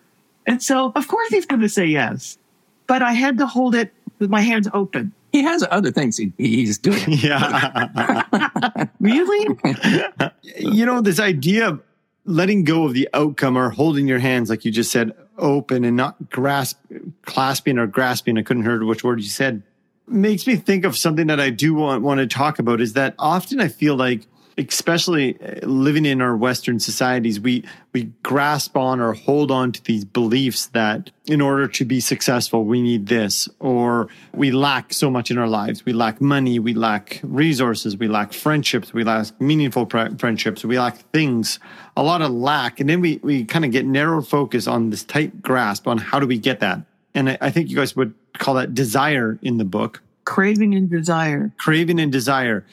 And 0.47 0.63
so, 0.63 0.93
of 0.95 1.09
course, 1.09 1.29
he's 1.31 1.47
going 1.47 1.63
to 1.63 1.71
say 1.71 1.87
yes. 1.87 2.37
But 2.87 3.01
I 3.01 3.13
had 3.13 3.39
to 3.39 3.47
hold 3.47 3.75
it 3.75 3.95
with 4.19 4.29
my 4.29 4.43
hands 4.43 4.69
open. 4.75 5.13
He 5.33 5.43
has 5.43 5.65
other 5.71 5.91
things 5.91 6.19
he, 6.19 6.33
he's 6.37 6.77
doing. 6.77 7.01
Yeah. 7.09 7.89
Really? 9.01 9.57
you 10.59 10.85
know, 10.85 11.01
this 11.01 11.19
idea 11.19 11.69
of 11.69 11.83
letting 12.27 12.65
go 12.65 12.85
of 12.85 12.93
the 12.93 13.09
outcome 13.15 13.57
or 13.57 13.71
holding 13.71 14.07
your 14.07 14.19
hands, 14.19 14.51
like 14.51 14.67
you 14.67 14.71
just 14.71 14.91
said, 14.91 15.15
open 15.39 15.85
and 15.85 15.97
not 15.97 16.29
grasp, 16.29 16.79
clasping 17.23 17.79
or 17.79 17.87
grasping. 17.87 18.37
I 18.37 18.43
couldn't 18.43 18.65
hear 18.65 18.85
which 18.85 19.03
word 19.03 19.23
you 19.23 19.29
said. 19.29 19.63
Makes 20.11 20.47
me 20.47 20.57
think 20.57 20.85
of 20.85 20.97
something 20.97 21.29
that 21.29 21.39
I 21.39 21.51
do 21.51 21.75
want, 21.75 22.03
want 22.03 22.19
to 22.19 22.27
talk 22.27 22.59
about 22.59 22.81
is 22.81 22.95
that 22.95 23.15
often 23.19 23.61
I 23.61 23.69
feel 23.69 23.95
like 23.95 24.27
especially 24.59 25.41
uh, 25.41 25.67
living 25.67 26.05
in 26.05 26.21
our 26.21 26.37
western 26.37 26.79
societies 26.79 27.41
we 27.41 27.65
we 27.93 28.05
grasp 28.23 28.77
on 28.77 29.01
or 29.01 29.13
hold 29.15 29.51
on 29.51 29.73
to 29.73 29.83
these 29.85 30.05
beliefs 30.05 30.67
that 30.67 31.11
in 31.27 31.41
order 31.41 31.67
to 31.67 31.85
be 31.85 32.01
successful 32.01 32.65
we 32.65 32.81
need 32.81 33.07
this 33.07 33.49
or 33.59 34.09
we 34.35 34.51
lack 34.51 34.93
so 34.93 35.11
much 35.11 35.31
in 35.31 35.39
our 35.39 35.49
lives. 35.49 35.85
We 35.85 35.93
lack 35.93 36.21
money 36.21 36.59
we 36.59 36.75
lack 36.75 37.21
resources 37.23 37.97
we 37.97 38.09
lack 38.09 38.33
friendships 38.33 38.93
we 38.93 39.05
lack 39.05 39.41
meaningful 39.41 39.87
friendships 39.87 40.65
we 40.65 40.79
lack 40.79 40.97
things 41.13 41.59
a 41.97 42.03
lot 42.03 42.23
of 42.23 42.31
lack. 42.31 42.81
And 42.81 42.89
then 42.89 43.01
we 43.01 43.21
we 43.23 43.45
kind 43.45 43.65
of 43.65 43.71
get 43.71 43.87
narrow 43.87 44.23
focus 44.23 44.67
on 44.67 44.91
this 44.91 45.05
tight 45.05 45.43
grasp 45.43 45.87
on 45.87 45.99
how 45.99 46.21
do 46.21 46.27
we 46.27 46.39
get 46.39 46.61
that. 46.61 46.81
And 47.15 47.31
I, 47.31 47.39
I 47.41 47.51
think 47.51 47.71
you 47.71 47.77
guys 47.77 47.97
would 47.97 48.15
call 48.39 48.55
that 48.55 48.75
desire 48.75 49.39
in 49.43 49.59
the 49.59 49.65
book 49.65 50.03
craving 50.25 50.75
and 50.75 50.91
desire 50.91 51.53
craving 51.59 51.99
and 51.99 52.13
desire 52.13 52.65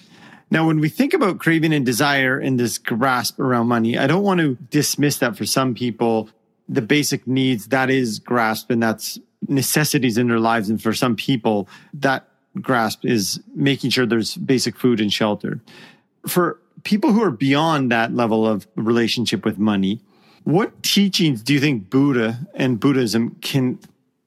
now, 0.49 0.65
when 0.65 0.79
we 0.79 0.87
think 0.87 1.13
about 1.13 1.39
craving 1.39 1.73
and 1.73 1.85
desire 1.85 2.39
and 2.39 2.59
this 2.59 2.77
grasp 2.77 3.39
around 3.39 3.67
money, 3.67 3.97
I 3.97 4.07
don't 4.07 4.23
want 4.23 4.39
to 4.39 4.55
dismiss 4.69 5.17
that 5.17 5.35
for 5.35 5.45
some 5.45 5.75
people, 5.75 6.29
the 6.69 6.81
basic 6.81 7.27
needs, 7.27 7.67
that 7.67 7.89
is 7.89 8.19
grasp 8.19 8.69
and 8.69 8.81
that's 8.81 9.19
necessities 9.47 10.17
in 10.17 10.29
their 10.29 10.39
lives. 10.39 10.69
And 10.69 10.81
for 10.81 10.93
some 10.93 11.15
people, 11.15 11.67
that 11.95 12.27
grasp 12.61 13.03
is 13.03 13.41
making 13.55 13.89
sure 13.89 14.05
there's 14.05 14.35
basic 14.37 14.77
food 14.77 15.01
and 15.01 15.11
shelter. 15.11 15.59
For 16.25 16.59
people 16.83 17.11
who 17.11 17.23
are 17.23 17.31
beyond 17.31 17.91
that 17.91 18.13
level 18.13 18.47
of 18.47 18.67
relationship 18.75 19.43
with 19.43 19.57
money, 19.57 19.99
what 20.45 20.81
teachings 20.81 21.41
do 21.41 21.53
you 21.53 21.59
think 21.59 21.89
Buddha 21.89 22.39
and 22.53 22.79
Buddhism 22.79 23.35
can 23.41 23.79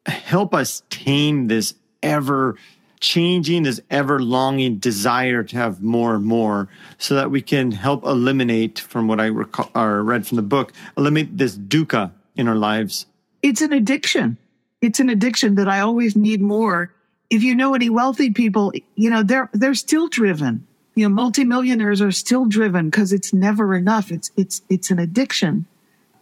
help 0.06 0.54
us 0.54 0.82
tame 0.90 1.48
this 1.48 1.74
ever 2.02 2.56
changing 3.00 3.62
this 3.62 3.80
ever 3.90 4.20
longing 4.20 4.76
desire 4.76 5.42
to 5.42 5.56
have 5.56 5.82
more 5.82 6.14
and 6.14 6.24
more 6.24 6.68
so 6.98 7.14
that 7.14 7.30
we 7.30 7.40
can 7.40 7.72
help 7.72 8.04
eliminate 8.04 8.78
from 8.78 9.08
what 9.08 9.18
I 9.18 9.26
recall, 9.26 9.70
or 9.74 10.02
read 10.02 10.26
from 10.26 10.36
the 10.36 10.42
book, 10.42 10.72
eliminate 10.96 11.36
this 11.36 11.56
dukkha 11.56 12.12
in 12.36 12.46
our 12.46 12.54
lives. 12.54 13.06
It's 13.42 13.62
an 13.62 13.72
addiction. 13.72 14.36
It's 14.82 15.00
an 15.00 15.08
addiction 15.08 15.54
that 15.56 15.68
I 15.68 15.80
always 15.80 16.14
need 16.14 16.40
more. 16.40 16.92
If 17.30 17.42
you 17.42 17.54
know 17.54 17.74
any 17.74 17.88
wealthy 17.88 18.30
people, 18.30 18.72
you 18.96 19.08
know, 19.10 19.22
they're, 19.22 19.48
they're 19.52 19.74
still 19.74 20.08
driven. 20.08 20.66
You 20.94 21.08
know, 21.08 21.14
multimillionaires 21.14 22.02
are 22.02 22.12
still 22.12 22.44
driven 22.44 22.90
because 22.90 23.12
it's 23.12 23.32
never 23.32 23.74
enough. 23.74 24.10
It's, 24.10 24.30
it's, 24.36 24.62
it's 24.68 24.90
an 24.90 24.98
addiction. 24.98 25.66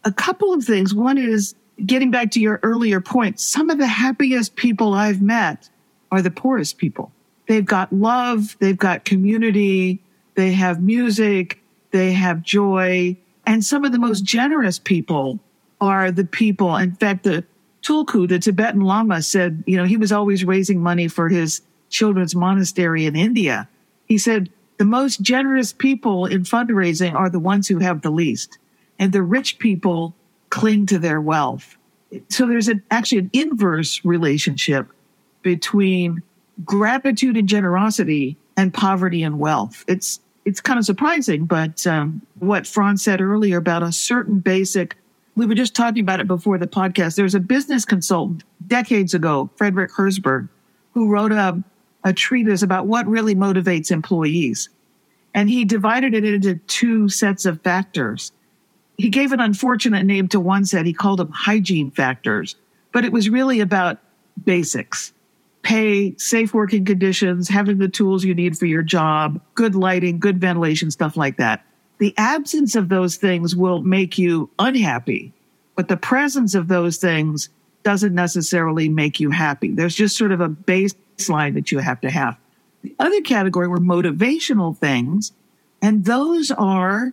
A 0.04 0.12
couple 0.12 0.52
of 0.52 0.64
things. 0.64 0.94
One 0.94 1.18
is 1.18 1.54
getting 1.84 2.10
back 2.10 2.30
to 2.32 2.40
your 2.40 2.60
earlier 2.62 3.00
point. 3.00 3.40
Some 3.40 3.70
of 3.70 3.78
the 3.78 3.86
happiest 3.86 4.56
people 4.56 4.92
I've 4.92 5.22
met 5.22 5.68
are 6.10 6.22
the 6.22 6.30
poorest 6.30 6.78
people. 6.78 7.12
They've 7.46 7.64
got 7.64 7.92
love, 7.92 8.56
they've 8.58 8.76
got 8.76 9.04
community, 9.04 10.02
they 10.34 10.52
have 10.52 10.82
music, 10.82 11.62
they 11.90 12.12
have 12.12 12.42
joy. 12.42 13.16
And 13.46 13.64
some 13.64 13.84
of 13.84 13.92
the 13.92 13.98
most 13.98 14.22
generous 14.22 14.78
people 14.78 15.38
are 15.80 16.10
the 16.10 16.24
people. 16.24 16.76
In 16.76 16.94
fact, 16.94 17.24
the 17.24 17.44
Tulku, 17.82 18.28
the 18.28 18.38
Tibetan 18.38 18.82
Lama, 18.82 19.22
said, 19.22 19.62
you 19.66 19.76
know, 19.76 19.84
he 19.84 19.96
was 19.96 20.12
always 20.12 20.44
raising 20.44 20.82
money 20.82 21.08
for 21.08 21.28
his 21.28 21.62
children's 21.88 22.34
monastery 22.34 23.06
in 23.06 23.16
India. 23.16 23.68
He 24.06 24.18
said, 24.18 24.50
the 24.78 24.84
most 24.84 25.22
generous 25.22 25.72
people 25.72 26.26
in 26.26 26.42
fundraising 26.42 27.14
are 27.14 27.30
the 27.30 27.38
ones 27.38 27.68
who 27.68 27.78
have 27.78 28.02
the 28.02 28.10
least. 28.10 28.58
And 28.98 29.12
the 29.12 29.22
rich 29.22 29.58
people 29.58 30.14
cling 30.50 30.86
to 30.86 30.98
their 30.98 31.20
wealth. 31.20 31.76
So 32.28 32.46
there's 32.46 32.68
an, 32.68 32.82
actually 32.90 33.18
an 33.18 33.30
inverse 33.32 34.04
relationship 34.04 34.88
between 35.42 36.22
gratitude 36.64 37.36
and 37.36 37.48
generosity 37.48 38.36
and 38.56 38.72
poverty 38.72 39.22
and 39.22 39.38
wealth. 39.38 39.84
It's 39.86 40.20
it's 40.44 40.60
kind 40.62 40.78
of 40.78 40.86
surprising, 40.86 41.44
but 41.44 41.86
um, 41.86 42.22
what 42.38 42.66
Franz 42.66 43.02
said 43.02 43.20
earlier 43.20 43.58
about 43.58 43.82
a 43.82 43.92
certain 43.92 44.38
basic, 44.38 44.96
we 45.36 45.44
were 45.44 45.54
just 45.54 45.76
talking 45.76 46.02
about 46.02 46.20
it 46.20 46.26
before 46.26 46.56
the 46.56 46.66
podcast. 46.66 47.16
There's 47.16 47.34
a 47.34 47.40
business 47.40 47.84
consultant 47.84 48.44
decades 48.66 49.12
ago, 49.12 49.50
Frederick 49.56 49.92
Herzberg, 49.92 50.48
who 50.94 51.10
wrote 51.10 51.32
a, 51.32 51.62
a 52.02 52.14
treatise 52.14 52.62
about 52.62 52.86
what 52.86 53.06
really 53.06 53.34
motivates 53.34 53.90
employees. 53.90 54.70
And 55.34 55.50
he 55.50 55.66
divided 55.66 56.14
it 56.14 56.24
into 56.24 56.54
two 56.66 57.10
sets 57.10 57.44
of 57.44 57.60
factors. 57.60 58.32
He 58.98 59.08
gave 59.08 59.30
an 59.32 59.40
unfortunate 59.40 60.04
name 60.04 60.28
to 60.28 60.40
one 60.40 60.64
set. 60.64 60.84
He 60.84 60.92
called 60.92 61.20
them 61.20 61.30
hygiene 61.30 61.92
factors, 61.92 62.56
but 62.92 63.04
it 63.04 63.12
was 63.12 63.30
really 63.30 63.60
about 63.60 63.98
basics 64.44 65.12
pay, 65.62 66.16
safe 66.16 66.54
working 66.54 66.84
conditions, 66.84 67.48
having 67.48 67.78
the 67.78 67.88
tools 67.88 68.24
you 68.24 68.34
need 68.34 68.56
for 68.56 68.64
your 68.64 68.82
job, 68.82 69.40
good 69.54 69.74
lighting, 69.74 70.18
good 70.18 70.40
ventilation, 70.40 70.90
stuff 70.90 71.16
like 71.16 71.36
that. 71.36 71.62
The 71.98 72.14
absence 72.16 72.74
of 72.74 72.88
those 72.88 73.16
things 73.16 73.54
will 73.54 73.82
make 73.82 74.16
you 74.16 74.48
unhappy, 74.58 75.32
but 75.74 75.88
the 75.88 75.96
presence 75.96 76.54
of 76.54 76.68
those 76.68 76.96
things 76.96 77.50
doesn't 77.82 78.14
necessarily 78.14 78.88
make 78.88 79.20
you 79.20 79.30
happy. 79.30 79.70
There's 79.72 79.94
just 79.94 80.16
sort 80.16 80.32
of 80.32 80.40
a 80.40 80.48
baseline 80.48 81.54
that 81.54 81.70
you 81.70 81.80
have 81.80 82.00
to 82.00 82.10
have. 82.10 82.38
The 82.82 82.94
other 82.98 83.20
category 83.20 83.68
were 83.68 83.78
motivational 83.78 84.76
things, 84.76 85.32
and 85.82 86.04
those 86.04 86.50
are 86.52 87.12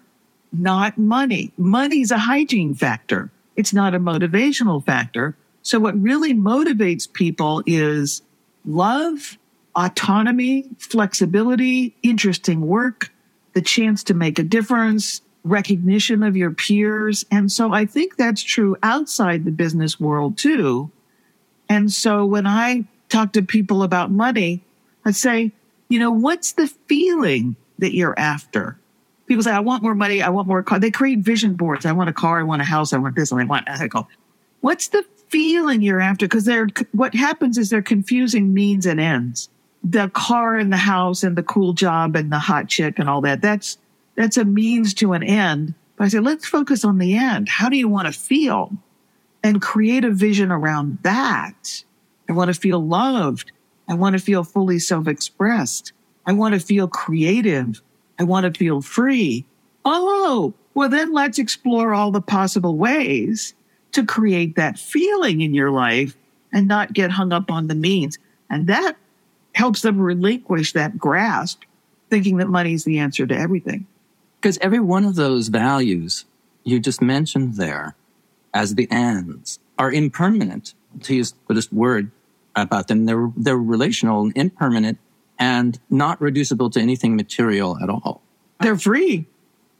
not 0.60 0.98
money. 0.98 1.52
Money's 1.58 2.12
a 2.12 2.18
hygiene 2.18 2.74
factor. 2.74 3.32
It's 3.56 3.74
not 3.74 3.96
a 3.96 4.00
motivational 4.00 4.86
factor. 4.86 5.36
So 5.62 5.80
what 5.80 6.00
really 6.02 6.34
motivates 6.34 7.12
people 7.12 7.64
is 7.66 8.22
love, 8.66 9.38
autonomy, 9.76 10.70
flexibility, 10.78 11.96
interesting 12.04 12.62
work, 12.62 13.12
the 13.54 13.62
chance 13.62 14.04
to 14.04 14.14
make 14.14 14.38
a 14.38 14.44
difference, 14.44 15.22
recognition 15.44 16.24
of 16.24 16.36
your 16.36 16.52
peers. 16.52 17.26
And 17.32 17.52
so 17.52 17.74
I 17.74 17.86
think 17.86 18.18
that's 18.18 18.42
true 18.42 18.76
outside 18.84 19.46
the 19.46 19.52
business 19.52 20.00
world 20.00 20.38
too. 20.38 20.92
And 21.70 21.92
so 21.92 22.26
when 22.26 22.46
I 22.46 22.86
talk 23.10 23.34
to 23.34 23.42
people 23.42 23.84
about 23.84 24.12
money, 24.12 24.64
I 25.06 25.12
say, 25.12 25.52
you 25.88 26.00
know, 26.00 26.12
what's 26.12 26.54
the 26.54 26.68
feeling 26.68 27.56
that 27.80 27.96
you're 27.96 28.18
after? 28.18 28.78
People 29.28 29.44
say, 29.44 29.52
I 29.52 29.60
want 29.60 29.82
more 29.82 29.96
money. 29.96 30.22
I 30.22 30.30
want 30.30 30.48
more 30.48 30.62
car. 30.62 30.80
They 30.80 30.92
create 30.92 31.20
vision 31.20 31.56
boards. 31.56 31.86
I 31.86 31.92
want 31.92 32.10
a 32.10 32.14
car. 32.14 32.40
I 32.40 32.44
want 32.44 32.62
a 32.62 32.66
house. 32.66 32.94
I 32.94 32.98
want 32.98 33.16
this. 33.16 33.32
I 33.32 33.44
want. 33.44 33.68
Go, 33.90 34.08
what's 34.62 34.90
the 34.90 35.04
feeling 35.30 35.82
you're 35.82 36.00
after 36.00 36.28
because 36.28 36.46
they're 36.46 36.68
what 36.92 37.14
happens 37.14 37.58
is 37.58 37.70
they're 37.70 37.82
confusing 37.82 38.54
means 38.54 38.86
and 38.86 39.00
ends. 39.00 39.50
The 39.84 40.10
car 40.10 40.56
and 40.56 40.72
the 40.72 40.78
house 40.78 41.24
and 41.24 41.36
the 41.36 41.44
cool 41.44 41.74
job 41.74 42.16
and 42.16 42.32
the 42.32 42.40
hot 42.40 42.70
chick 42.70 43.00
and 43.00 43.10
all 43.10 43.22
that. 43.22 43.42
That's 43.42 43.78
that's 44.16 44.38
a 44.38 44.46
means 44.46 44.94
to 44.96 45.14
an 45.14 45.24
end. 45.24 45.74
But 45.98 46.06
I 46.06 46.08
say, 46.10 46.20
let's 46.20 46.48
focus 46.48 46.84
on 46.86 46.98
the 46.98 47.16
end. 47.16 47.50
How 47.50 47.70
do 47.70 47.78
you 47.78 47.88
want 47.88 48.08
to 48.08 48.18
feel? 48.18 48.72
And 49.44 49.62
create 49.62 50.04
a 50.04 50.12
vision 50.12 50.52
around 50.52 50.98
that. 51.04 51.84
I 52.28 52.34
want 52.34 52.54
to 52.54 52.60
feel 52.60 52.84
loved. 52.84 53.52
I 53.88 53.94
want 53.94 54.14
to 54.14 54.20
feel 54.20 54.44
fully 54.44 54.80
self-expressed. 54.80 55.94
I 56.26 56.34
want 56.34 56.54
to 56.56 56.60
feel 56.60 56.88
creative. 56.88 57.82
I 58.20 58.24
want 58.24 58.46
to 58.46 58.58
feel 58.58 58.82
free. 58.82 59.46
Oh, 59.84 60.54
well, 60.74 60.90
then 60.90 61.14
let's 61.14 61.40
explore 61.40 61.94
all 61.94 62.12
the 62.12 62.22
possible 62.22 62.78
ways 62.78 63.54
to 63.92 64.06
create 64.06 64.56
that 64.56 64.78
feeling 64.78 65.42
in 65.42 65.54
your 65.54 65.72
life 65.72 66.16
and 66.52 66.68
not 66.68 66.94
get 66.94 67.12
hung 67.12 67.32
up 67.32 67.50
on 67.52 67.68
the 67.68 67.76
means. 67.76 68.18
And 68.50 68.68
that 68.68 68.98
helps 69.54 69.82
them 69.82 70.00
relinquish 70.00 70.74
that 70.74 70.98
grasp, 70.98 71.64
thinking 72.10 72.38
that 72.38 72.48
money 72.48 72.74
is 72.74 72.84
the 72.84 73.00
answer 73.00 73.26
to 73.26 73.38
everything. 73.38 73.88
Because 74.42 74.58
every 74.60 74.80
one 74.80 75.06
of 75.06 75.16
those 75.16 75.48
values 75.48 76.26
you 76.64 76.80
just 76.80 77.02
mentioned 77.02 77.56
there 77.56 77.96
as 78.54 78.76
the 78.76 78.90
ends 78.92 79.60
are 79.78 79.92
impermanent, 79.92 80.74
to 81.04 81.16
use 81.16 81.34
Buddhist 81.48 81.72
word 81.74 82.12
about 82.56 82.88
them. 82.88 83.06
They're, 83.06 83.32
they're 83.36 83.58
relational 83.58 84.22
and 84.24 84.36
impermanent 84.36 84.98
and 85.38 85.80
not 85.90 86.22
reducible 86.22 86.70
to 86.72 86.80
anything 86.80 87.16
material 87.16 87.78
at 87.82 87.90
all. 87.90 88.22
They're 88.62 88.78
free. 88.78 89.28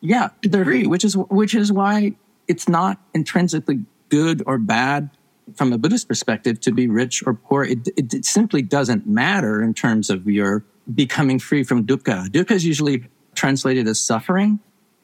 Yeah, 0.02 0.30
they're 0.44 0.66
free, 0.66 0.86
which 0.88 1.04
is, 1.04 1.16
which 1.16 1.56
is 1.56 1.72
why 1.72 2.16
it's 2.48 2.68
not 2.68 3.00
intrinsically 3.14 3.86
good 4.10 4.44
or 4.46 4.58
bad 4.58 5.10
from 5.54 5.72
a 5.74 5.78
Buddhist 5.78 6.08
perspective, 6.08 6.60
to 6.62 6.72
be 6.72 6.88
rich 6.88 7.24
or 7.26 7.34
poor, 7.34 7.64
it, 7.64 7.88
it, 7.96 8.14
it 8.14 8.26
simply 8.26 8.62
doesn't 8.62 9.06
matter 9.06 9.62
in 9.62 9.74
terms 9.74 10.10
of 10.10 10.28
your 10.28 10.64
becoming 10.94 11.40
free 11.40 11.64
from 11.64 11.86
dukkha. 11.86 12.28
Dukkha 12.28 12.52
is 12.52 12.66
usually 12.66 13.08
translated 13.36 13.88
as 13.88 14.00
suffering, 14.00 14.60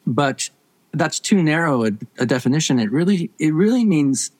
but 0.07 0.49
that's 0.93 1.19
too 1.19 1.41
narrow 1.43 1.85
a, 1.85 1.91
a 2.17 2.25
definition. 2.25 2.79
It 2.79 2.91
really, 2.91 3.31
it 3.39 3.53
really 3.53 3.85
means 3.85 4.31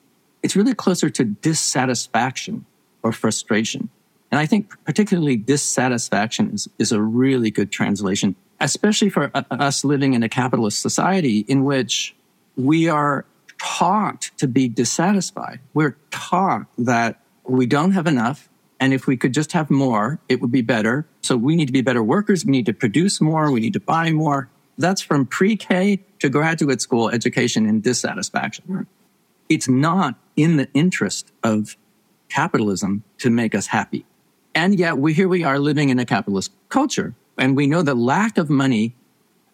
it's 0.42 0.56
really 0.56 0.74
closer 0.74 1.08
to 1.10 1.24
dissatisfaction 1.24 2.66
or 3.02 3.12
frustration. 3.12 3.88
And 4.32 4.40
I 4.40 4.46
think 4.46 4.72
particularly 4.86 5.36
dissatisfaction 5.36 6.54
is, 6.54 6.66
is 6.78 6.90
a 6.90 7.02
really 7.02 7.50
good 7.50 7.70
translation, 7.70 8.34
especially 8.60 9.10
for 9.10 9.30
uh, 9.34 9.42
us 9.50 9.84
living 9.84 10.14
in 10.14 10.22
a 10.22 10.28
capitalist 10.28 10.80
society 10.80 11.40
in 11.40 11.64
which 11.64 12.16
we 12.56 12.88
are 12.88 13.26
taught 13.58 14.30
to 14.38 14.48
be 14.48 14.68
dissatisfied. 14.68 15.60
We're 15.74 15.98
taught 16.10 16.66
that 16.78 17.20
we 17.44 17.66
don't 17.66 17.92
have 17.92 18.06
enough. 18.06 18.48
And 18.80 18.94
if 18.94 19.06
we 19.06 19.18
could 19.18 19.34
just 19.34 19.52
have 19.52 19.70
more, 19.70 20.18
it 20.30 20.40
would 20.40 20.50
be 20.50 20.62
better. 20.62 21.06
So 21.20 21.36
we 21.36 21.54
need 21.54 21.66
to 21.66 21.72
be 21.72 21.82
better 21.82 22.02
workers. 22.02 22.44
We 22.44 22.52
need 22.52 22.66
to 22.66 22.72
produce 22.72 23.20
more. 23.20 23.50
We 23.50 23.60
need 23.60 23.74
to 23.74 23.80
buy 23.80 24.12
more. 24.12 24.48
That's 24.78 25.02
from 25.02 25.26
pre 25.26 25.56
K 25.56 26.02
to 26.20 26.30
graduate 26.30 26.80
school 26.80 27.10
education 27.10 27.66
in 27.66 27.82
dissatisfaction. 27.82 28.86
It's 29.50 29.68
not 29.68 30.14
in 30.36 30.56
the 30.56 30.68
interest 30.72 31.30
of 31.44 31.76
capitalism 32.30 33.04
to 33.18 33.28
make 33.28 33.54
us 33.54 33.66
happy. 33.66 34.06
And 34.54 34.78
yet 34.78 34.98
we, 34.98 35.14
here 35.14 35.28
we 35.28 35.44
are 35.44 35.58
living 35.58 35.88
in 35.88 35.98
a 35.98 36.04
capitalist 36.04 36.52
culture. 36.68 37.14
And 37.38 37.56
we 37.56 37.66
know 37.66 37.82
that 37.82 37.96
lack 37.96 38.38
of 38.38 38.50
money 38.50 38.94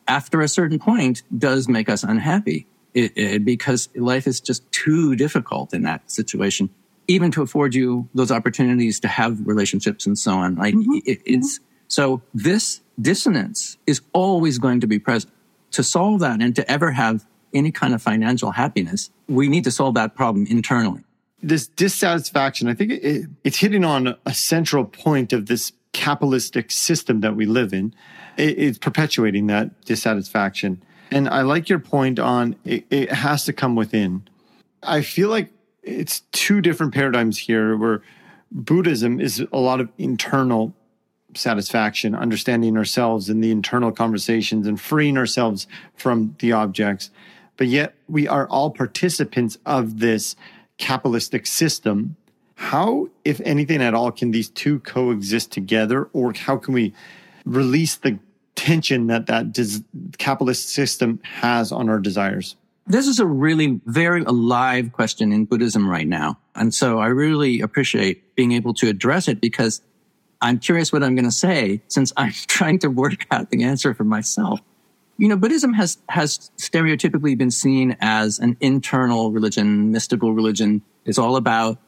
after 0.06 0.40
a 0.40 0.48
certain 0.48 0.78
point 0.78 1.22
does 1.36 1.68
make 1.68 1.88
us 1.88 2.02
unhappy 2.02 2.66
it, 2.94 3.12
it, 3.16 3.44
because 3.44 3.88
life 3.94 4.26
is 4.26 4.40
just 4.40 4.70
too 4.72 5.14
difficult 5.14 5.72
in 5.72 5.82
that 5.82 6.10
situation, 6.10 6.70
even 7.06 7.30
to 7.32 7.42
afford 7.42 7.74
you 7.74 8.08
those 8.14 8.32
opportunities 8.32 8.98
to 9.00 9.08
have 9.08 9.46
relationships 9.46 10.06
and 10.06 10.18
so 10.18 10.32
on. 10.32 10.56
Like 10.56 10.74
mm-hmm. 10.74 10.98
it, 11.04 11.20
it's 11.24 11.60
so 11.86 12.22
this 12.34 12.80
dissonance 13.00 13.76
is 13.86 14.00
always 14.12 14.58
going 14.58 14.80
to 14.80 14.86
be 14.86 14.98
present. 14.98 15.32
To 15.72 15.82
solve 15.82 16.20
that 16.20 16.40
and 16.40 16.56
to 16.56 16.68
ever 16.70 16.92
have 16.92 17.26
any 17.52 17.70
kind 17.70 17.94
of 17.94 18.02
financial 18.02 18.52
happiness, 18.52 19.10
we 19.28 19.48
need 19.48 19.64
to 19.64 19.70
solve 19.70 19.94
that 19.94 20.14
problem 20.14 20.46
internally. 20.46 21.04
This 21.42 21.66
dissatisfaction, 21.66 22.68
I 22.68 22.74
think 22.74 22.92
it, 22.92 23.26
it's 23.44 23.58
hitting 23.58 23.84
on 23.84 24.16
a 24.26 24.34
central 24.34 24.84
point 24.84 25.32
of 25.32 25.46
this 25.46 25.72
capitalistic 25.92 26.70
system 26.70 27.20
that 27.20 27.36
we 27.36 27.46
live 27.46 27.72
in. 27.72 27.94
it's 28.36 28.78
perpetuating 28.78 29.46
that 29.48 29.84
dissatisfaction. 29.84 30.82
And 31.10 31.28
I 31.28 31.42
like 31.42 31.68
your 31.68 31.78
point 31.78 32.18
on 32.18 32.56
it, 32.64 32.84
it 32.90 33.10
has 33.10 33.44
to 33.46 33.52
come 33.52 33.74
within. 33.74 34.28
I 34.82 35.02
feel 35.02 35.28
like 35.28 35.50
it's 35.82 36.20
two 36.32 36.60
different 36.60 36.94
paradigms 36.94 37.38
here 37.38 37.76
where 37.76 38.02
Buddhism 38.52 39.20
is 39.20 39.44
a 39.52 39.58
lot 39.58 39.80
of 39.80 39.88
internal 39.98 40.74
satisfaction, 41.34 42.14
understanding 42.14 42.76
ourselves 42.76 43.28
in 43.28 43.40
the 43.40 43.50
internal 43.50 43.92
conversations 43.92 44.66
and 44.66 44.80
freeing 44.80 45.18
ourselves 45.18 45.66
from 45.94 46.34
the 46.38 46.52
objects. 46.52 47.10
But 47.56 47.66
yet 47.66 47.94
we 48.08 48.28
are 48.28 48.46
all 48.48 48.70
participants 48.70 49.58
of 49.66 49.98
this 49.98 50.36
capitalistic 50.78 51.46
system. 51.46 52.16
How, 52.54 53.08
if 53.24 53.40
anything 53.44 53.82
at 53.82 53.94
all, 53.94 54.10
can 54.10 54.30
these 54.30 54.48
two 54.48 54.80
coexist 54.80 55.52
together? 55.52 56.08
Or 56.12 56.32
how 56.32 56.56
can 56.56 56.74
we 56.74 56.94
release 57.44 57.96
the 57.96 58.18
tension 58.54 59.06
that 59.06 59.26
that 59.26 59.52
des- 59.52 59.84
capitalist 60.18 60.68
system 60.70 61.20
has 61.22 61.70
on 61.70 61.88
our 61.88 62.00
desires? 62.00 62.56
This 62.86 63.06
is 63.06 63.20
a 63.20 63.26
really 63.26 63.80
very 63.84 64.24
alive 64.24 64.92
question 64.92 65.30
in 65.30 65.44
Buddhism 65.44 65.88
right 65.88 66.06
now. 66.06 66.38
And 66.54 66.74
so 66.74 66.98
I 66.98 67.08
really 67.08 67.60
appreciate 67.60 68.34
being 68.34 68.52
able 68.52 68.72
to 68.74 68.88
address 68.88 69.28
it 69.28 69.40
because 69.40 69.82
I'm 70.40 70.58
curious 70.58 70.92
what 70.92 71.02
I'm 71.02 71.14
going 71.14 71.24
to 71.26 71.30
say 71.30 71.82
since 71.88 72.12
I'm 72.16 72.32
trying 72.46 72.78
to 72.80 72.88
work 72.88 73.26
out 73.30 73.50
the 73.50 73.62
answer 73.64 73.94
for 73.94 74.04
myself. 74.04 74.60
You 75.20 75.26
know, 75.26 75.36
Buddhism 75.36 75.74
has, 75.74 75.98
has 76.08 76.52
stereotypically 76.56 77.36
been 77.36 77.50
seen 77.50 77.96
as 78.00 78.38
an 78.38 78.56
internal 78.60 79.32
religion, 79.32 79.90
mystical 79.90 80.32
religion. 80.32 80.82
It's 81.04 81.18
all 81.18 81.34
about 81.34 81.78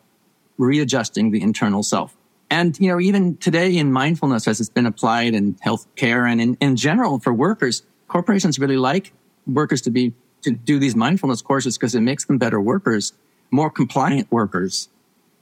readjusting 0.58 1.30
the 1.30 1.40
internal 1.40 1.84
self. 1.84 2.16
And, 2.50 2.78
you 2.80 2.88
know, 2.88 2.98
even 2.98 3.36
today 3.36 3.76
in 3.76 3.92
mindfulness, 3.92 4.48
as 4.48 4.58
it's 4.58 4.68
been 4.68 4.84
applied 4.84 5.34
in 5.34 5.54
healthcare 5.54 6.28
and 6.28 6.40
in, 6.40 6.56
in 6.60 6.74
general 6.74 7.20
for 7.20 7.32
workers, 7.32 7.84
corporations 8.08 8.58
really 8.58 8.76
like 8.76 9.12
workers 9.46 9.80
to 9.82 9.90
be, 9.90 10.12
to 10.42 10.50
do 10.50 10.80
these 10.80 10.96
mindfulness 10.96 11.40
courses 11.40 11.78
because 11.78 11.94
it 11.94 12.00
makes 12.00 12.24
them 12.24 12.36
better 12.36 12.60
workers, 12.60 13.12
more 13.52 13.70
compliant 13.70 14.30
workers, 14.32 14.88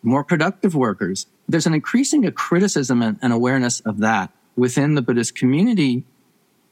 more 0.02 0.22
productive 0.22 0.74
workers. 0.74 1.26
There's 1.48 1.66
an 1.66 1.72
increasing 1.72 2.30
criticism 2.32 3.00
and, 3.00 3.18
and 3.22 3.32
awareness 3.32 3.80
of 3.80 3.98
that 4.00 4.30
within 4.56 4.94
the 4.94 5.00
Buddhist 5.00 5.34
community 5.34 6.04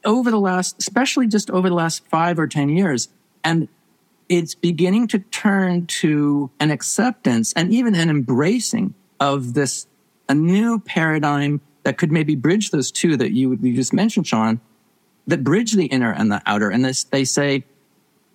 over 0.07 0.31
the 0.31 0.39
last, 0.39 0.77
especially 0.79 1.27
just 1.27 1.51
over 1.51 1.69
the 1.69 1.75
last 1.75 2.03
five 2.07 2.39
or 2.39 2.47
10 2.47 2.69
years. 2.69 3.09
And 3.43 3.67
it's 4.29 4.55
beginning 4.55 5.07
to 5.09 5.19
turn 5.19 5.85
to 5.85 6.49
an 6.59 6.71
acceptance 6.71 7.53
and 7.53 7.71
even 7.71 7.93
an 7.93 8.09
embracing 8.09 8.95
of 9.19 9.53
this 9.53 9.85
a 10.29 10.33
new 10.33 10.79
paradigm 10.79 11.61
that 11.83 11.97
could 11.97 12.11
maybe 12.11 12.35
bridge 12.35 12.71
those 12.71 12.91
two 12.91 13.15
that 13.17 13.31
you, 13.31 13.57
you 13.61 13.73
just 13.73 13.93
mentioned, 13.93 14.27
Sean, 14.27 14.59
that 15.27 15.43
bridge 15.43 15.73
the 15.73 15.85
inner 15.85 16.11
and 16.11 16.31
the 16.31 16.41
outer. 16.45 16.69
And 16.69 16.83
this, 16.83 17.05
they 17.05 17.23
say, 17.23 17.63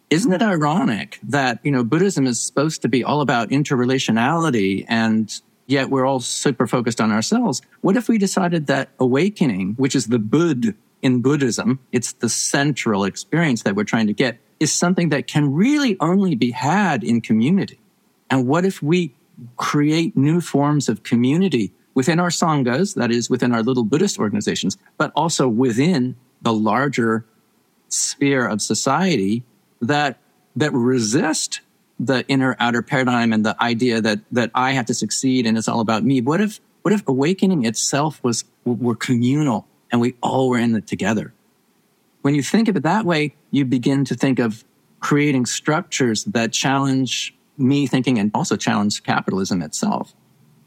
isn't 0.08 0.32
it 0.32 0.42
ironic 0.42 1.18
that, 1.22 1.58
you 1.62 1.70
know, 1.70 1.84
Buddhism 1.84 2.26
is 2.26 2.40
supposed 2.40 2.82
to 2.82 2.88
be 2.88 3.04
all 3.04 3.20
about 3.20 3.50
interrelationality 3.50 4.84
and 4.88 5.40
yet 5.66 5.90
we're 5.90 6.06
all 6.06 6.20
super 6.20 6.66
focused 6.66 7.00
on 7.00 7.10
ourselves? 7.10 7.60
What 7.82 7.96
if 7.96 8.08
we 8.08 8.18
decided 8.18 8.66
that 8.68 8.90
awakening, 8.98 9.74
which 9.74 9.94
is 9.94 10.06
the 10.06 10.18
Bud 10.18 10.74
in 11.02 11.20
Buddhism, 11.20 11.80
it's 11.90 12.12
the 12.14 12.28
central 12.28 13.04
experience 13.04 13.64
that 13.64 13.74
we're 13.74 13.84
trying 13.84 14.06
to 14.06 14.12
get, 14.12 14.38
is 14.60 14.72
something 14.72 15.08
that 15.08 15.26
can 15.26 15.52
really 15.52 15.96
only 16.00 16.36
be 16.36 16.52
had 16.52 17.02
in 17.02 17.20
community? 17.20 17.80
And 18.30 18.46
what 18.46 18.64
if 18.64 18.80
we 18.82 19.14
create 19.56 20.16
new 20.16 20.40
forms 20.40 20.88
of 20.88 21.02
community 21.02 21.72
within 21.94 22.20
our 22.20 22.28
sanghas, 22.28 22.94
that 22.94 23.10
is 23.10 23.28
within 23.28 23.52
our 23.52 23.62
little 23.62 23.84
Buddhist 23.84 24.18
organizations, 24.18 24.78
but 24.96 25.12
also 25.16 25.48
within 25.48 26.16
the 26.40 26.52
larger 26.52 27.24
sphere 27.88 28.46
of 28.46 28.62
society 28.62 29.42
that 29.80 30.18
that 30.56 30.72
resist 30.72 31.60
the 31.98 32.26
inner 32.28 32.56
outer 32.58 32.82
paradigm 32.82 33.32
and 33.32 33.44
the 33.44 33.60
idea 33.62 34.00
that 34.00 34.20
that 34.30 34.50
I 34.54 34.72
have 34.72 34.86
to 34.86 34.94
succeed 34.94 35.46
and 35.46 35.58
it's 35.58 35.68
all 35.68 35.80
about 35.80 36.04
me. 36.04 36.20
What 36.20 36.40
if 36.40 36.60
what 36.82 36.94
if 36.94 37.06
awakening 37.06 37.64
itself 37.64 38.22
was 38.24 38.44
were 38.64 38.96
communal 38.96 39.66
and 39.92 40.00
we 40.00 40.16
all 40.22 40.48
were 40.48 40.58
in 40.58 40.74
it 40.74 40.88
together? 40.88 41.32
When 42.22 42.34
you 42.34 42.42
think 42.42 42.66
of 42.68 42.76
it 42.76 42.82
that 42.82 43.04
way, 43.04 43.36
you 43.50 43.64
begin 43.64 44.04
to 44.06 44.14
think 44.14 44.38
of 44.38 44.64
creating 44.98 45.46
structures 45.46 46.24
that 46.24 46.52
challenge 46.52 47.34
me 47.58 47.86
thinking 47.86 48.18
and 48.18 48.30
also 48.34 48.56
challenge 48.56 49.02
capitalism 49.02 49.62
itself 49.62 50.14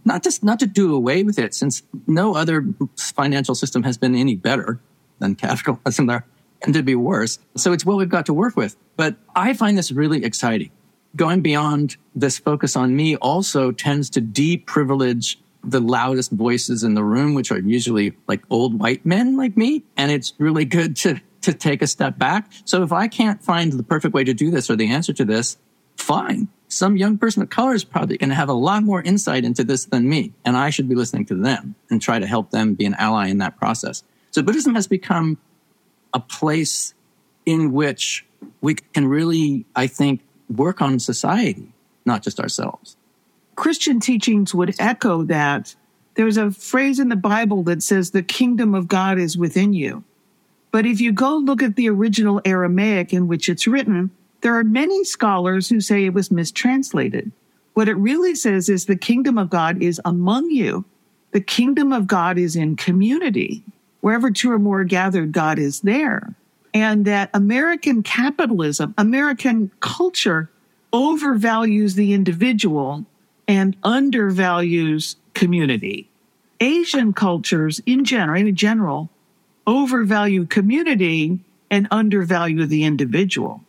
not 0.05 0.23
just 0.23 0.43
not 0.43 0.59
to 0.59 0.67
do 0.67 0.95
away 0.95 1.23
with 1.23 1.38
it, 1.38 1.53
since 1.53 1.82
no 2.07 2.36
other 2.36 2.63
financial 2.95 3.55
system 3.55 3.84
has 3.84 3.97
been 3.97 4.15
any 4.15 4.36
better 4.36 4.80
than 5.19 5.36
capitalism 5.36 6.05
there, 6.07 6.26
and 6.61 6.73
to 6.73 6.84
be 6.84 6.95
worse. 6.95 7.39
So 7.57 7.73
it's 7.73 7.86
what 7.86 7.97
we've 7.97 8.07
got 8.07 8.28
to 8.28 8.34
work 8.34 8.55
with. 8.55 8.78
But 8.95 9.15
I 9.36 9.53
find 9.53 9.78
this 9.78 9.91
really 9.91 10.23
exciting. 10.23 10.71
Going 11.15 11.41
beyond 11.41 11.97
this 12.13 12.38
focus 12.38 12.76
on 12.76 12.95
me 12.95 13.15
also 13.17 13.71
tends 13.71 14.09
to 14.11 14.21
deprivilege 14.21 15.39
the 15.66 15.80
loudest 15.80 16.32
voices 16.32 16.84
in 16.84 16.93
the 16.93 17.03
room, 17.03 17.34
which 17.34 17.51
are 17.51 17.59
usually 17.59 18.13
like 18.28 18.43
old 18.49 18.80
white 18.80 19.05
men 19.05 19.36
like 19.36 19.57
me. 19.57 19.84
And 19.97 20.11
it's 20.11 20.34
really 20.38 20.66
good 20.66 20.95
to, 20.97 21.20
to 21.41 21.53
take 21.53 21.82
a 21.82 21.88
step 21.88 22.18
back. 22.18 22.51
So 22.66 22.84
if 22.84 22.91
I 22.91 23.07
can't 23.07 23.43
find 23.43 23.74
the 23.74 23.84
perfect 23.84 24.13
way 24.13 24.24
to 24.24 24.34
do 24.34 24.51
this 24.51 24.70
or 24.70 24.76
the 24.76 24.89
answer 24.89 25.13
to 25.13 25.26
this, 25.26 25.57
fine 25.97 26.47
some 26.68 26.97
young 26.97 27.18
person 27.18 27.41
of 27.41 27.49
color 27.49 27.74
is 27.74 27.84
probably 27.84 28.18
going 28.18 28.30
to 28.30 28.36
have 28.36 28.49
a 28.49 28.53
lot 28.53 28.84
more 28.84 29.01
insight 29.01 29.45
into 29.45 29.63
this 29.63 29.86
than 29.86 30.07
me. 30.09 30.34
And 30.43 30.57
I 30.57 30.70
should 30.70 30.89
be 30.89 30.95
listening 30.95 31.26
to 31.28 31.36
them 31.36 31.76
and 31.89 32.01
try 32.01 32.20
to 32.20 32.28
help 32.28 32.51
them 32.51 32.74
be 32.74 32.86
an 32.86 32.95
ally 32.95 33.28
in 33.28 33.38
that 33.39 33.57
process. 33.57 34.03
So 34.32 34.41
Buddhism 34.41 34.76
has 34.76 34.88
become 34.88 35.38
a 36.13 36.20
place 36.20 36.93
in 37.45 37.72
which 37.72 38.26
we 38.61 38.76
can 38.76 39.07
really, 39.07 39.66
I 39.76 39.88
think, 39.88 40.22
work 40.49 40.82
on 40.82 40.99
society, 40.99 41.74
not 42.05 42.24
just 42.24 42.39
ourselves. 42.39 42.97
Christian 43.56 43.99
teachings 43.99 44.53
would 44.53 44.76
echo 44.80 45.24
that. 45.24 45.76
There's 46.16 46.38
a 46.38 46.51
phrase 46.51 46.99
in 46.99 47.10
the 47.10 47.16
Bible 47.16 47.64
that 47.64 47.84
says 47.84 48.12
the 48.12 48.24
kingdom 48.24 48.74
of 48.74 48.88
God 48.88 49.18
is 49.18 49.38
within 49.38 49.74
you. 49.74 50.03
But 50.72 50.86
if 50.86 50.99
you 50.99 51.12
go 51.12 51.38
look 51.38 51.64
at 51.64 51.76
the 51.76 51.89
original 51.89 52.41
Aramaic 52.43 53.14
in 53.14 53.28
which 53.28 53.47
it's 53.47 53.68
written, 53.68 54.12
there 54.41 54.58
are 54.58 54.64
many 54.64 55.03
scholars 55.03 55.70
who 55.70 55.80
say 55.80 56.06
it 56.06 56.14
was 56.14 56.32
mistranslated. 56.32 57.32
What 57.74 57.89
it 57.89 57.95
really 57.95 58.36
says 58.36 58.70
is 58.70 58.86
the 58.86 58.95
kingdom 58.95 59.38
of 59.38 59.49
God 59.49 59.82
is 59.82 59.99
among 60.06 60.49
you. 60.51 60.86
The 61.32 61.41
kingdom 61.41 61.91
of 61.91 62.08
God 62.08 62.38
is 62.38 62.56
in 62.56 62.76
community. 62.76 63.64
Wherever 64.01 64.32
two 64.32 64.51
or 64.51 64.60
more 64.60 64.82
are 64.82 64.86
gathered, 64.86 65.32
God 65.32 65.60
is 65.60 65.82
there. 65.82 66.36
And 66.74 67.06
that 67.06 67.30
American 67.34 68.03
capitalism, 68.03 68.93
American 68.97 69.72
culture 69.80 70.49
overvalues 70.93 71.95
the 71.95 72.14
individual 72.14 73.06
and 73.47 73.75
undervalues 73.83 75.15
community. 75.33 76.09
Asian 76.59 77.13
cultures 77.13 77.81
in 77.85 78.05
general, 78.05 78.39
in 78.39 78.55
general, 78.55 79.09
overvalue 79.67 80.45
community 80.45 81.39
and 81.69 81.87
undervalue 81.91 82.65
the 82.65 82.83
individual. 82.83 83.61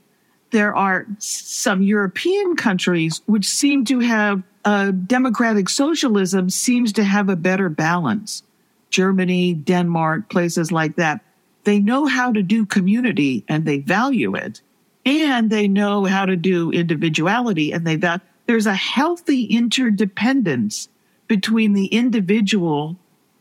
There 0.51 0.75
are 0.75 1.07
some 1.19 1.83
European 1.83 2.57
countries 2.57 3.21
which 3.27 3.47
seem 3.47 3.85
to 3.87 4.01
have 4.01 4.43
uh, 4.65 4.91
democratic 4.91 5.69
socialism 5.69 6.51
seems 6.51 6.93
to 6.95 7.05
have 7.05 7.29
a 7.29 7.37
better 7.37 7.69
balance. 7.69 8.43
Germany, 8.91 9.55
Denmark, 9.55 10.29
places 10.29 10.73
like 10.73 10.97
that. 10.97 11.21
They 11.65 11.81
know 11.81 12.07
how 12.07 12.33
to 12.33 12.43
do 12.43 12.65
community 12.65 13.45
and 13.49 13.65
they 13.65 13.79
value 13.79 14.35
it. 14.35 14.61
And 15.05 15.51
they 15.51 15.69
know 15.69 16.05
how 16.05 16.27
to 16.27 16.37
do 16.37 16.71
individuality 16.71 17.73
and 17.73 17.87
they 17.87 17.97
value. 17.97 18.21
There's 18.47 18.67
a 18.67 18.75
healthy 18.75 19.45
interdependence 19.45 20.89
between 21.29 21.73
the 21.73 21.87
individual 21.87 22.97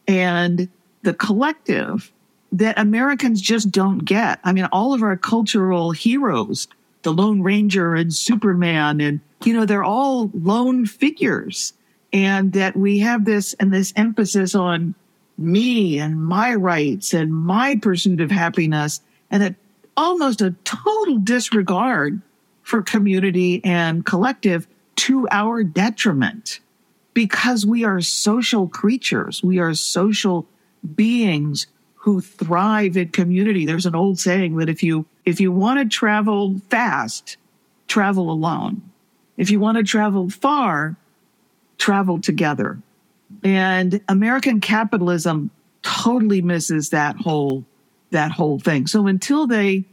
and 0.08 0.68
the 1.04 1.14
collective 1.14 2.12
that 2.52 2.80
Americans 2.80 3.42
just 3.42 3.72
don't 3.72 4.00
get. 4.00 4.40
I 4.44 4.54
mean, 4.54 4.68
all 4.72 4.94
of 4.94 5.04
our 5.04 5.18
cultural 5.18 5.92
heroes, 5.92 6.68
the 7.04 7.14
Lone 7.14 7.42
Ranger 7.42 7.96
and 7.96 8.14
Superman, 8.14 9.02
and, 9.02 9.20
you 9.44 9.54
know, 9.54 9.66
they're 9.66 9.84
all 9.84 10.32
lone 10.34 10.86
figures. 10.86 11.74
And 12.14 12.54
that 12.54 12.78
we 12.78 13.00
have 13.00 13.26
this 13.26 13.54
and 13.56 13.74
this 13.74 13.92
emphasis 13.98 14.56
on 14.56 14.96
me 15.38 16.00
and 16.00 16.24
my 16.24 16.56
rights 16.56 17.14
and 17.14 17.34
my 17.34 17.76
pursuit 17.76 18.22
of 18.22 18.32
happiness 18.32 19.02
and 19.30 19.44
a, 19.44 19.56
almost 19.98 20.42
a 20.42 20.56
total 20.64 21.18
disregard 21.18 22.22
for 22.64 22.82
community 22.82 23.60
and 23.66 24.06
collective 24.06 24.66
to 24.96 25.28
our 25.32 25.64
detriment 25.64 26.60
because 27.14 27.66
we 27.66 27.84
are 27.84 28.02
social 28.02 28.68
creatures. 28.68 29.44
We 29.44 29.60
are 29.60 29.74
social 29.74 30.48
beings 30.96 31.68
who 31.96 32.22
thrive 32.22 32.98
in 32.98 33.10
community. 33.10 33.66
There's 33.66 33.86
an 33.86 33.96
old 33.96 34.20
saying 34.20 34.58
that 34.58 34.70
if 34.70 34.84
you, 34.84 35.06
if 35.26 35.40
you 35.40 35.52
want 35.52 35.80
to 35.80 35.86
travel 35.98 36.62
fast, 36.70 37.38
travel 37.88 38.30
alone. 38.30 38.82
If 39.38 39.50
you 39.50 39.60
want 39.60 39.78
to 39.78 39.84
travel 39.84 40.30
far, 40.30 40.96
travel 41.78 42.22
together. 42.22 42.80
And 43.44 44.02
American 44.08 44.62
capitalism 44.62 45.50
totally 45.82 46.42
misses 46.42 46.90
that 46.90 47.16
whole, 47.16 47.66
that 48.12 48.32
whole 48.32 48.60
thing. 48.60 48.88
So 48.88 49.08
until 49.08 49.48
they 49.48 49.86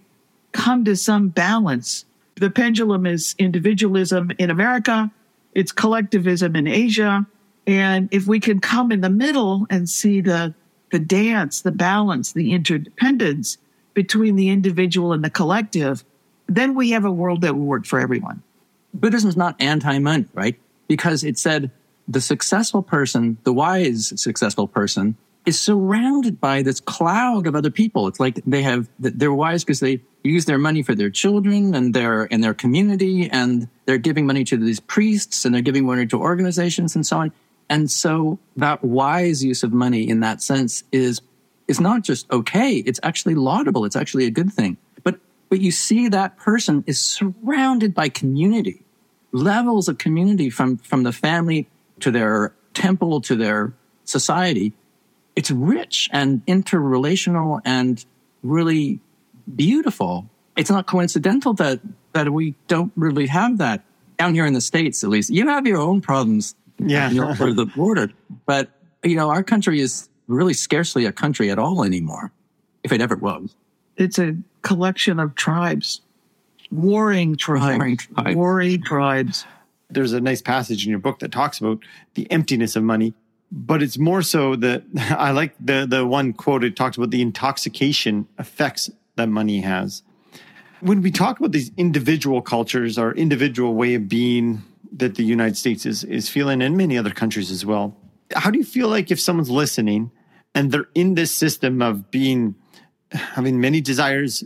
come 0.52 0.84
to 0.84 0.96
some 0.96 1.28
balance, 1.28 2.04
the 2.36 2.50
pendulum 2.50 3.06
is 3.06 3.34
individualism 3.38 4.30
in 4.38 4.50
America. 4.50 5.10
It's 5.54 5.72
collectivism 5.72 6.56
in 6.56 6.66
Asia. 6.66 7.26
And 7.66 8.08
if 8.10 8.26
we 8.26 8.40
can 8.40 8.60
come 8.60 8.90
in 8.90 9.00
the 9.00 9.10
middle 9.10 9.66
and 9.70 9.88
see 9.88 10.20
the 10.20 10.54
the 10.90 10.98
dance, 10.98 11.62
the 11.62 11.72
balance, 11.72 12.32
the 12.32 12.52
interdependence 12.52 13.56
between 13.94 14.36
the 14.36 14.50
individual 14.50 15.14
and 15.14 15.24
the 15.24 15.30
collective, 15.30 16.04
then 16.46 16.74
we 16.74 16.90
have 16.90 17.06
a 17.06 17.10
world 17.10 17.40
that 17.40 17.54
will 17.54 17.64
work 17.64 17.86
for 17.86 17.98
everyone. 17.98 18.42
Buddhism 18.92 19.30
is 19.30 19.36
not 19.36 19.56
anti 19.60 19.98
money, 19.98 20.26
right? 20.34 20.58
Because 20.88 21.24
it 21.24 21.38
said 21.38 21.70
the 22.06 22.20
successful 22.20 22.82
person, 22.82 23.38
the 23.44 23.52
wise 23.52 24.12
successful 24.20 24.68
person, 24.68 25.16
is 25.46 25.58
surrounded 25.58 26.40
by 26.40 26.62
this 26.62 26.78
cloud 26.78 27.46
of 27.46 27.56
other 27.56 27.70
people. 27.70 28.06
It's 28.06 28.20
like 28.20 28.40
they 28.46 28.62
have, 28.62 28.88
they're 28.98 29.32
wise 29.32 29.64
because 29.64 29.80
they 29.80 30.00
use 30.22 30.44
their 30.44 30.58
money 30.58 30.82
for 30.82 30.94
their 30.94 31.10
children 31.10 31.74
and 31.74 31.94
their, 31.94 32.32
and 32.32 32.42
their 32.42 32.54
community, 32.54 33.28
and 33.30 33.68
they're 33.86 33.98
giving 33.98 34.26
money 34.26 34.44
to 34.44 34.56
these 34.56 34.80
priests 34.80 35.44
and 35.44 35.54
they're 35.54 35.62
giving 35.62 35.86
money 35.86 36.06
to 36.06 36.18
organizations 36.18 36.94
and 36.94 37.06
so 37.06 37.18
on. 37.18 37.32
And 37.68 37.90
so 37.90 38.38
that 38.56 38.84
wise 38.84 39.42
use 39.42 39.62
of 39.62 39.72
money 39.72 40.08
in 40.08 40.20
that 40.20 40.42
sense 40.42 40.84
is, 40.92 41.20
is 41.68 41.80
not 41.80 42.02
just 42.02 42.30
okay. 42.30 42.76
It's 42.76 43.00
actually 43.02 43.34
laudable. 43.34 43.84
It's 43.84 43.96
actually 43.96 44.26
a 44.26 44.30
good 44.30 44.52
thing. 44.52 44.76
But, 45.02 45.18
but 45.48 45.60
you 45.60 45.70
see 45.70 46.08
that 46.08 46.36
person 46.36 46.84
is 46.86 47.00
surrounded 47.00 47.94
by 47.94 48.08
community, 48.08 48.84
levels 49.32 49.88
of 49.88 49.98
community 49.98 50.50
from, 50.50 50.76
from 50.78 51.02
the 51.02 51.12
family 51.12 51.68
to 52.00 52.10
their 52.10 52.54
temple 52.74 53.20
to 53.22 53.36
their 53.36 53.72
society. 54.04 54.72
It's 55.34 55.50
rich 55.50 56.10
and 56.12 56.44
interrelational 56.46 57.60
and 57.64 58.04
really 58.42 59.00
beautiful. 59.54 60.28
It's 60.56 60.70
not 60.70 60.86
coincidental 60.86 61.54
that, 61.54 61.80
that 62.12 62.32
we 62.32 62.54
don't 62.68 62.92
really 62.96 63.26
have 63.26 63.58
that 63.58 63.84
down 64.18 64.34
here 64.34 64.46
in 64.46 64.52
the 64.52 64.60
States, 64.60 65.02
at 65.02 65.10
least. 65.10 65.30
You 65.30 65.48
have 65.48 65.66
your 65.66 65.78
own 65.78 66.00
problems 66.00 66.54
yeah. 66.78 67.10
over 67.18 67.52
the 67.52 67.66
border. 67.66 68.10
But, 68.46 68.70
you 69.02 69.16
know, 69.16 69.30
our 69.30 69.42
country 69.42 69.80
is 69.80 70.08
really 70.26 70.54
scarcely 70.54 71.06
a 71.06 71.12
country 71.12 71.50
at 71.50 71.58
all 71.58 71.84
anymore, 71.84 72.32
if 72.82 72.92
it 72.92 73.00
ever 73.00 73.16
was. 73.16 73.54
It's 73.96 74.18
a 74.18 74.36
collection 74.62 75.20
of 75.20 75.34
tribes, 75.34 76.00
warring 76.70 77.36
tribes, 77.36 77.78
warring 77.78 77.96
tribes. 77.96 78.36
Warring 78.36 78.82
tribes. 78.82 79.46
There's 79.90 80.12
a 80.12 80.20
nice 80.20 80.40
passage 80.40 80.84
in 80.84 80.90
your 80.90 80.98
book 80.98 81.18
that 81.18 81.32
talks 81.32 81.58
about 81.58 81.80
the 82.14 82.30
emptiness 82.30 82.76
of 82.76 82.82
money, 82.82 83.12
but 83.50 83.82
it's 83.82 83.98
more 83.98 84.22
so 84.22 84.56
that 84.56 84.84
I 84.96 85.32
like 85.32 85.54
the, 85.60 85.86
the 85.88 86.06
one 86.06 86.32
quote 86.32 86.64
it 86.64 86.76
talks 86.76 86.96
about 86.96 87.10
the 87.10 87.20
intoxication 87.20 88.26
effects 88.38 88.90
that 89.22 89.28
money 89.28 89.60
has. 89.60 90.02
When 90.80 91.00
we 91.00 91.10
talk 91.12 91.38
about 91.38 91.52
these 91.52 91.70
individual 91.76 92.42
cultures, 92.42 92.98
our 92.98 93.12
individual 93.12 93.74
way 93.74 93.94
of 93.94 94.08
being, 94.08 94.62
that 94.92 95.14
the 95.14 95.22
United 95.22 95.56
States 95.56 95.86
is 95.86 96.04
is 96.04 96.28
feeling 96.28 96.60
and 96.60 96.76
many 96.76 96.98
other 96.98 97.10
countries 97.10 97.50
as 97.50 97.64
well. 97.64 97.96
How 98.34 98.50
do 98.50 98.58
you 98.58 98.64
feel 98.64 98.88
like 98.88 99.10
if 99.10 99.20
someone's 99.20 99.50
listening 99.50 100.10
and 100.54 100.72
they're 100.72 100.88
in 100.94 101.14
this 101.14 101.32
system 101.32 101.80
of 101.80 102.10
being 102.10 102.56
having 103.12 103.60
many 103.60 103.80
desires, 103.80 104.44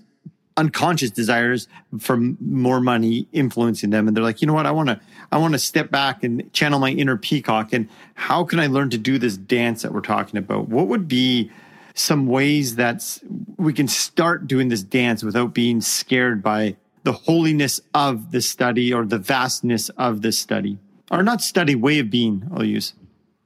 unconscious 0.57 1.11
desires 1.11 1.69
for 1.99 2.17
more 2.41 2.81
money 2.81 3.27
influencing 3.33 3.91
them 3.91 4.07
and 4.07 4.17
they're 4.17 4.25
like, 4.25 4.41
"You 4.43 4.47
know 4.47 4.55
what? 4.55 4.67
I 4.67 4.73
want 4.73 4.89
to 4.91 5.01
I 5.33 5.39
want 5.39 5.55
to 5.55 5.59
step 5.59 5.91
back 5.91 6.23
and 6.23 6.53
channel 6.53 6.79
my 6.79 6.91
inner 6.91 7.17
peacock 7.17 7.73
and 7.73 7.89
how 8.15 8.45
can 8.45 8.61
I 8.61 8.67
learn 8.67 8.91
to 8.91 8.99
do 8.99 9.19
this 9.19 9.37
dance 9.39 9.83
that 9.83 9.93
we're 9.95 10.01
talking 10.15 10.37
about?" 10.39 10.69
What 10.69 10.87
would 10.89 11.09
be 11.09 11.51
some 11.99 12.27
ways 12.27 12.77
that 12.77 13.19
we 13.57 13.73
can 13.73 13.89
start 13.89 14.47
doing 14.47 14.69
this 14.69 14.83
dance 14.83 15.23
without 15.23 15.55
being 15.55 15.81
scared 15.81 16.43
by 16.43 16.77
the 17.05 17.13
holiness 17.13 17.81
of 17.95 18.33
the 18.33 18.41
study 18.41 18.93
or 18.93 19.05
the 19.05 19.19
vastness 19.19 19.89
of 19.91 20.23
the 20.23 20.33
study. 20.33 20.79
Or 21.11 21.23
not 21.23 21.41
study 21.41 21.75
way 21.75 21.99
of 22.01 22.11
being 22.11 22.49
i'll 22.55 22.65
use. 22.65 22.93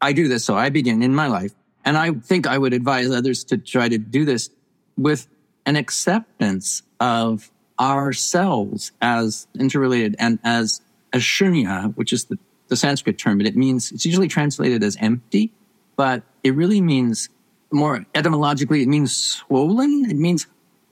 I 0.00 0.12
do 0.12 0.28
this 0.28 0.44
so 0.44 0.56
i 0.56 0.70
begin 0.70 1.02
in 1.02 1.14
my 1.14 1.26
life 1.26 1.52
and 1.84 1.96
i 1.96 2.10
think 2.12 2.46
i 2.46 2.56
would 2.56 2.72
advise 2.72 3.10
others 3.10 3.44
to 3.44 3.58
try 3.58 3.88
to 3.88 3.98
do 3.98 4.24
this 4.24 4.48
with 4.96 5.28
an 5.66 5.76
acceptance 5.76 6.82
of 7.00 7.50
ourselves 7.78 8.92
as 9.02 9.46
interrelated 9.58 10.16
and 10.18 10.38
as 10.42 10.80
as 11.12 11.22
shunya 11.22 11.94
which 11.96 12.14
is 12.14 12.24
the, 12.24 12.38
the 12.68 12.76
sanskrit 12.76 13.18
term 13.18 13.36
but 13.36 13.46
it 13.46 13.56
means 13.56 13.92
it's 13.92 14.06
usually 14.06 14.28
translated 14.28 14.82
as 14.82 14.96
empty 15.00 15.52
but 15.96 16.22
it 16.42 16.54
really 16.54 16.80
means 16.80 17.28
more 17.72 18.04
etymologically 18.14 18.82
it 18.82 18.88
means 18.88 19.14
swollen 19.16 20.06
it 20.08 20.16
means 20.16 20.46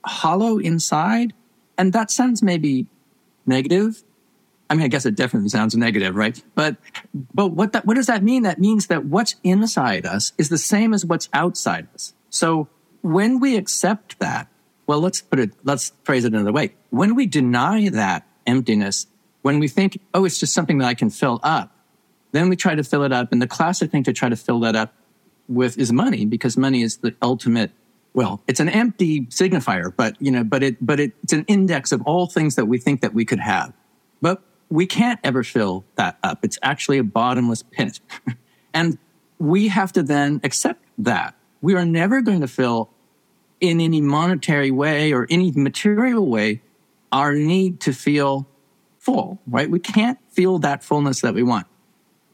hollow 0.05 0.57
inside 0.57 1.33
and 1.79 1.93
that 1.93 2.11
sounds 2.11 2.43
maybe 2.43 2.87
negative. 3.45 4.03
I 4.69 4.75
mean, 4.75 4.83
I 4.83 4.87
guess 4.89 5.05
it 5.05 5.15
definitely 5.15 5.49
sounds 5.49 5.75
negative, 5.75 6.15
right? 6.15 6.41
But, 6.53 6.75
but 7.33 7.47
what 7.47 7.71
that, 7.71 7.85
what 7.85 7.95
does 7.95 8.05
that 8.07 8.21
mean? 8.21 8.43
That 8.43 8.59
means 8.59 8.87
that 8.87 9.05
what's 9.05 9.35
inside 9.43 10.05
us 10.05 10.33
is 10.37 10.49
the 10.49 10.57
same 10.57 10.93
as 10.93 11.05
what's 11.05 11.29
outside 11.33 11.87
us. 11.95 12.13
So 12.29 12.67
when 13.01 13.39
we 13.39 13.55
accept 13.55 14.19
that, 14.19 14.47
well, 14.85 14.99
let's 14.99 15.21
put 15.21 15.39
it, 15.39 15.51
let's 15.63 15.93
phrase 16.03 16.25
it 16.25 16.33
another 16.33 16.51
way. 16.51 16.75
When 16.89 17.15
we 17.15 17.25
deny 17.25 17.89
that 17.89 18.27
emptiness, 18.45 19.07
when 19.41 19.59
we 19.59 19.69
think, 19.69 19.99
oh, 20.13 20.25
it's 20.25 20.39
just 20.39 20.53
something 20.53 20.79
that 20.79 20.87
I 20.87 20.93
can 20.93 21.09
fill 21.09 21.39
up, 21.41 21.75
then 22.33 22.49
we 22.49 22.57
try 22.57 22.75
to 22.75 22.83
fill 22.83 23.03
it 23.03 23.13
up. 23.13 23.31
And 23.31 23.41
the 23.41 23.47
classic 23.47 23.89
thing 23.89 24.03
to 24.03 24.13
try 24.13 24.29
to 24.29 24.35
fill 24.35 24.59
that 24.59 24.75
up 24.75 24.93
with 25.49 25.77
is 25.77 25.91
money 25.91 26.25
because 26.25 26.55
money 26.55 26.81
is 26.81 26.97
the 26.97 27.15
ultimate 27.21 27.71
well, 28.13 28.41
it's 28.47 28.59
an 28.59 28.69
empty 28.69 29.21
signifier, 29.27 29.95
but 29.95 30.19
you 30.19 30.31
know, 30.31 30.43
but 30.43 30.63
it, 30.63 30.83
but 30.83 30.99
it, 30.99 31.13
it's 31.23 31.33
an 31.33 31.45
index 31.47 31.91
of 31.91 32.01
all 32.03 32.27
things 32.27 32.55
that 32.55 32.65
we 32.65 32.77
think 32.77 33.01
that 33.01 33.13
we 33.13 33.23
could 33.23 33.39
have. 33.39 33.71
But 34.19 34.41
we 34.69 34.85
can't 34.85 35.19
ever 35.23 35.43
fill 35.43 35.85
that 35.95 36.17
up. 36.23 36.43
It's 36.43 36.57
actually 36.61 36.97
a 36.97 37.03
bottomless 37.03 37.63
pit. 37.63 37.99
and 38.73 38.97
we 39.37 39.67
have 39.67 39.93
to 39.93 40.03
then 40.03 40.41
accept 40.43 40.83
that. 40.97 41.35
We 41.61 41.75
are 41.75 41.85
never 41.85 42.21
going 42.21 42.41
to 42.41 42.47
fill 42.47 42.89
in 43.59 43.79
any 43.79 44.01
monetary 44.01 44.71
way 44.71 45.13
or 45.13 45.27
any 45.29 45.51
material 45.51 46.25
way 46.25 46.61
our 47.11 47.33
need 47.33 47.79
to 47.81 47.93
feel 47.93 48.47
full, 48.97 49.39
right? 49.47 49.69
We 49.69 49.79
can't 49.79 50.19
feel 50.29 50.59
that 50.59 50.83
fullness 50.83 51.21
that 51.21 51.33
we 51.33 51.43
want. 51.43 51.67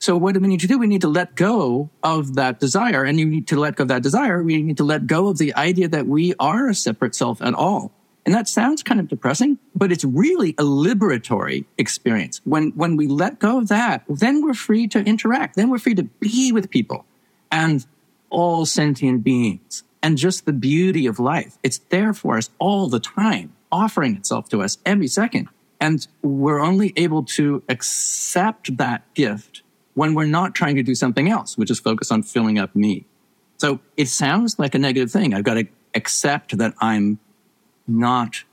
So 0.06 0.16
what 0.16 0.36
do 0.36 0.39
we 0.39 0.47
need 0.47 0.60
to 0.60 0.68
do? 0.68 0.78
We 0.78 0.86
need 0.86 1.01
to 1.01 1.08
let 1.08 1.34
go 1.34 1.89
of 2.03 2.36
that 2.36 2.60
desire. 2.60 3.03
And 3.03 3.20
you 3.20 3.26
need 3.26 3.47
to 3.47 3.60
let 3.60 3.76
go 3.76 3.82
of 3.82 3.88
that 3.88 4.03
desire. 4.03 4.43
We 4.43 4.62
need 4.62 4.78
to 4.78 4.84
let 4.84 5.08
go 5.08 5.30
of 5.30 5.39
the 5.39 5.56
idea 5.56 5.88
that 5.88 6.06
we 6.06 6.36
are 6.39 6.70
a 6.70 6.76
separate 6.76 7.16
self 7.16 7.41
at 7.41 7.56
all. 7.56 7.91
And 8.24 8.32
that 8.36 8.47
sounds 8.47 8.84
kind 8.84 8.99
of 8.99 9.08
depressing, 9.08 9.58
but 9.74 9.91
it's 9.91 10.06
really 10.06 10.51
a 10.60 10.64
liberatory 10.64 11.66
experience. 11.80 12.39
When, 12.43 12.70
when 12.76 12.97
we 12.97 13.08
let 13.08 13.39
go 13.39 13.58
of 13.58 13.68
that, 13.70 14.03
then 14.08 14.43
we're 14.43 14.53
free 14.53 14.88
to 14.89 14.99
interact. 14.99 15.56
Then 15.56 15.72
we're 15.72 15.80
free 15.80 15.95
to 15.95 16.03
be 16.03 16.51
with 16.51 16.70
people 16.70 17.08
and 17.51 17.84
all 18.30 18.68
sentient 18.68 19.24
beings 19.24 19.82
and 20.03 20.20
just 20.20 20.45
the 20.45 20.53
beauty 20.53 21.08
of 21.08 21.18
life. 21.18 21.58
It's 21.64 21.80
there 21.89 22.14
for 22.14 22.38
us 22.38 22.51
all 22.60 22.89
the 22.89 22.99
time, 22.99 23.56
offering 23.72 24.18
itself 24.18 24.49
to 24.49 24.62
us 24.62 24.78
every 24.86 25.08
second. 25.08 25.49
And 25.82 26.06
we're 26.22 26.60
only 26.60 26.93
able 26.95 27.24
to 27.24 27.64
accept 27.68 28.78
that 28.78 29.12
gift 29.16 29.64
when 29.96 30.14
we're 30.14 30.26
not 30.26 30.54
trying 30.54 30.76
to 30.76 30.84
do 30.84 30.96
something 30.96 31.30
else, 31.30 31.58
which 31.58 31.72
is 31.72 31.80
focus 31.80 32.12
on 32.12 32.24
filling 32.24 32.60
up 32.60 32.76
me. 32.76 33.06
So 33.58 33.80
it 33.98 34.08
sounds 34.08 34.60
like 34.60 34.76
a 34.76 34.80
negative 34.80 35.12
thing. 35.12 35.34
I've 35.34 35.43
got 35.43 35.56
to 35.56 35.66
accept 35.96 36.58
that 36.58 36.74
I'm 36.80 37.20
not 37.88 38.43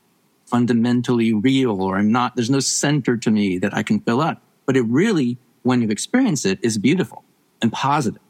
fundamentally 0.46 1.32
real 1.32 1.82
or 1.82 1.98
I'm 1.98 2.12
not, 2.12 2.36
there's 2.36 2.50
no 2.50 2.60
center 2.60 3.16
to 3.16 3.30
me 3.30 3.58
that 3.58 3.74
I 3.74 3.82
can 3.82 4.00
fill 4.00 4.20
up. 4.20 4.40
But 4.66 4.76
it 4.76 4.82
really, 4.82 5.38
when 5.62 5.82
you 5.82 5.88
experience 5.88 6.44
it, 6.44 6.58
is 6.62 6.78
beautiful 6.78 7.24
and 7.60 7.72
positive. 7.72 8.22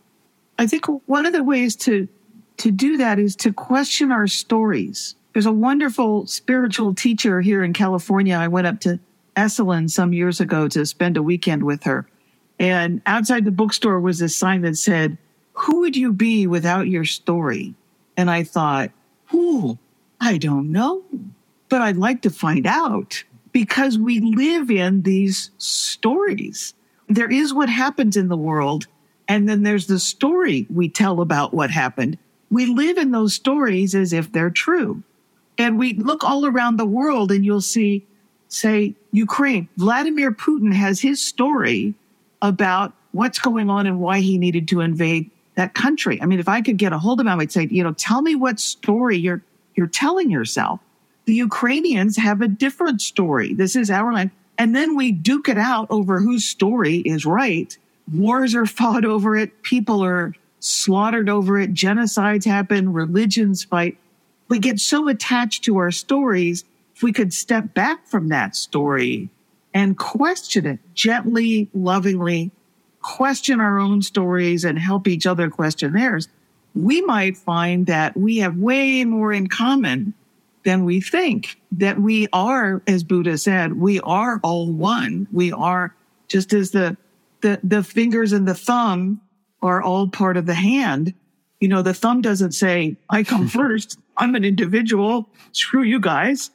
I 0.59 0.67
think 0.67 0.87
one 1.07 1.27
of 1.27 1.33
the 1.33 1.45
ways 1.45 1.77
to 1.77 2.09
to 2.59 2.71
do 2.71 2.99
that 2.99 3.19
is 3.19 3.35
to 3.35 3.53
question 3.53 4.13
our 4.13 4.27
stories. 4.27 5.17
There's 5.33 5.47
a 5.47 5.53
wonderful 5.53 6.27
spiritual 6.27 6.95
teacher 6.95 7.41
here 7.41 7.65
in 7.65 7.73
California. 7.73 8.37
I 8.37 8.49
went 8.49 8.67
up 8.67 8.79
to 8.81 9.01
Esalen 9.37 9.91
some 9.91 10.13
years 10.13 10.41
ago 10.41 10.69
to 10.69 10.85
spend 10.85 11.17
a 11.17 11.23
weekend 11.23 11.65
with 11.65 11.85
her. 11.85 12.07
And 12.63 13.03
outside 13.07 13.45
the 13.45 13.51
bookstore 13.51 13.99
was 13.99 14.23
a 14.23 14.29
sign 14.29 14.63
that 14.63 14.79
said, 14.79 15.19
Who 15.55 15.81
would 15.81 15.97
you 15.97 16.13
be 16.13 16.47
without 16.47 16.87
your 16.87 17.05
story? 17.05 17.75
And 18.17 18.31
I 18.31 18.45
thought, 18.45 18.93
Ooh, 19.35 19.79
I 20.21 20.39
don't 20.39 20.71
know, 20.71 21.03
but 21.69 21.83
I'd 21.83 21.97
like 21.97 22.23
to 22.23 22.31
find 22.31 22.65
out 22.65 23.25
because 23.51 23.99
we 23.99 24.21
live 24.21 24.71
in 24.71 25.03
these 25.03 25.51
stories. 25.59 26.73
There 27.09 27.31
is 27.31 27.53
what 27.53 27.69
happens 27.69 28.17
in 28.17 28.29
the 28.29 28.37
world, 28.37 28.87
and 29.27 29.49
then 29.49 29.65
there's 29.65 29.89
the 29.89 29.99
story 29.99 30.65
we 30.73 30.89
tell 30.89 31.21
about 31.21 31.53
what 31.53 31.73
happened. 31.73 32.17
We 32.49 32.67
live 32.67 32.97
in 32.97 33.11
those 33.11 33.35
stories 33.35 33.93
as 33.93 34.13
if 34.13 34.31
they're 34.31 34.51
true. 34.51 35.03
And 35.59 35.81
we 35.81 35.95
look 35.95 36.23
all 36.23 36.47
around 36.47 36.77
the 36.77 36.87
world 36.87 37.33
and 37.33 37.45
you'll 37.45 37.61
see, 37.61 38.07
say, 38.47 38.95
Ukraine. 39.11 39.69
Vladimir 39.77 40.31
Putin 40.31 40.73
has 40.73 41.01
his 41.01 41.21
story 41.21 41.95
about 42.43 42.93
what's 43.12 43.38
going 43.38 43.70
on 43.70 43.86
and 43.86 44.01
why 44.01 44.20
he 44.20 44.36
needed 44.36 44.68
to 44.68 44.80
invade 44.80 45.30
that 45.55 45.74
country. 45.74 46.20
I 46.20 46.26
mean, 46.26 46.40
if 46.40 46.49
I 46.49 46.61
could 46.61 46.76
get 46.76 46.93
a 46.93 46.99
hold 46.99 47.20
of 47.20 47.26
him, 47.26 47.40
I'd 47.40 47.53
say, 47.53 47.68
you 47.70 47.82
know, 47.82 47.93
tell 47.93 48.20
me 48.20 48.34
what 48.34 48.61
story 48.61 49.16
you're 49.16 49.43
you're 49.74 49.86
telling 49.86 50.30
yourself. 50.30 50.80
The 51.24 51.34
Ukrainians 51.34 52.16
have 52.18 52.43
a 52.43 52.49
different 52.49 53.01
story. 53.01 53.55
This 53.55 53.76
is 53.76 53.90
our 53.90 54.12
land. 54.12 54.30
And 54.59 54.76
then 54.76 54.97
we 54.97 55.12
duke 55.12 55.49
it 55.49 55.57
out 55.57 55.86
over 55.88 56.20
whose 56.20 56.45
story 56.45 56.97
is 56.99 57.24
right. 57.24 57.76
Wars 58.12 58.55
are 58.55 58.66
fought 58.66 59.05
over 59.05 59.36
it. 59.36 59.62
People 59.62 60.05
are 60.05 60.34
slaughtered 60.61 61.28
over 61.28 61.59
it. 61.59 61.72
Genocides 61.72 62.45
happen. 62.45 62.93
Religions 62.93 63.64
fight. 63.64 63.97
We 64.49 64.59
get 64.59 64.78
so 64.78 65.09
attached 65.09 65.64
to 65.64 65.78
our 65.78 65.90
stories. 65.90 66.64
If 66.95 67.03
we 67.03 67.12
could 67.12 67.32
step 67.32 67.72
back 67.72 68.07
from 68.07 68.28
that 68.28 68.55
story 68.55 69.30
and 69.75 69.97
question 69.99 70.66
it 70.66 70.79
gently, 70.95 71.68
lovingly, 71.75 72.51
question 73.01 73.61
our 73.61 73.79
own 73.79 74.03
stories 74.03 74.64
and 74.64 74.79
help 74.79 75.09
each 75.09 75.27
other 75.27 75.51
question 75.51 75.93
theirs, 75.93 76.29
we 76.75 77.03
might 77.03 77.37
find 77.37 77.87
that 77.87 78.16
we 78.16 78.39
have 78.39 78.57
way 78.57 79.05
more 79.05 79.33
in 79.33 79.47
common 79.49 80.14
than 80.64 80.85
we 80.85 81.01
think. 81.01 81.59
That 81.73 82.01
we 82.01 82.29
are, 82.33 82.83
as 82.87 83.03
Buddha 83.03 83.37
said, 83.39 83.75
we 83.75 84.01
are 84.01 84.41
all 84.43 84.70
one. 84.70 85.27
We 85.33 85.53
are 85.53 85.95
just 86.29 86.53
as 86.53 86.70
the 86.70 86.97
the, 87.43 87.59
the 87.64 87.83
fingers 87.83 88.33
and 88.33 88.47
the 88.47 88.55
thumb 88.55 89.20
are 89.62 89.83
all 89.83 90.09
part 90.09 90.37
of 90.37 90.47
the 90.47 90.55
hand. 90.55 91.12
You 91.61 91.68
know, 91.68 91.83
the 91.83 91.95
thumb 91.95 92.20
doesn't 92.20 92.53
say, 92.53 92.97
I 93.11 93.25
come 93.25 93.49
first. 93.61 93.99
I'm 94.16 94.35
an 94.35 94.45
individual. 94.45 95.29
Screw 95.51 95.83
you 95.83 96.01
guys. 96.01 96.51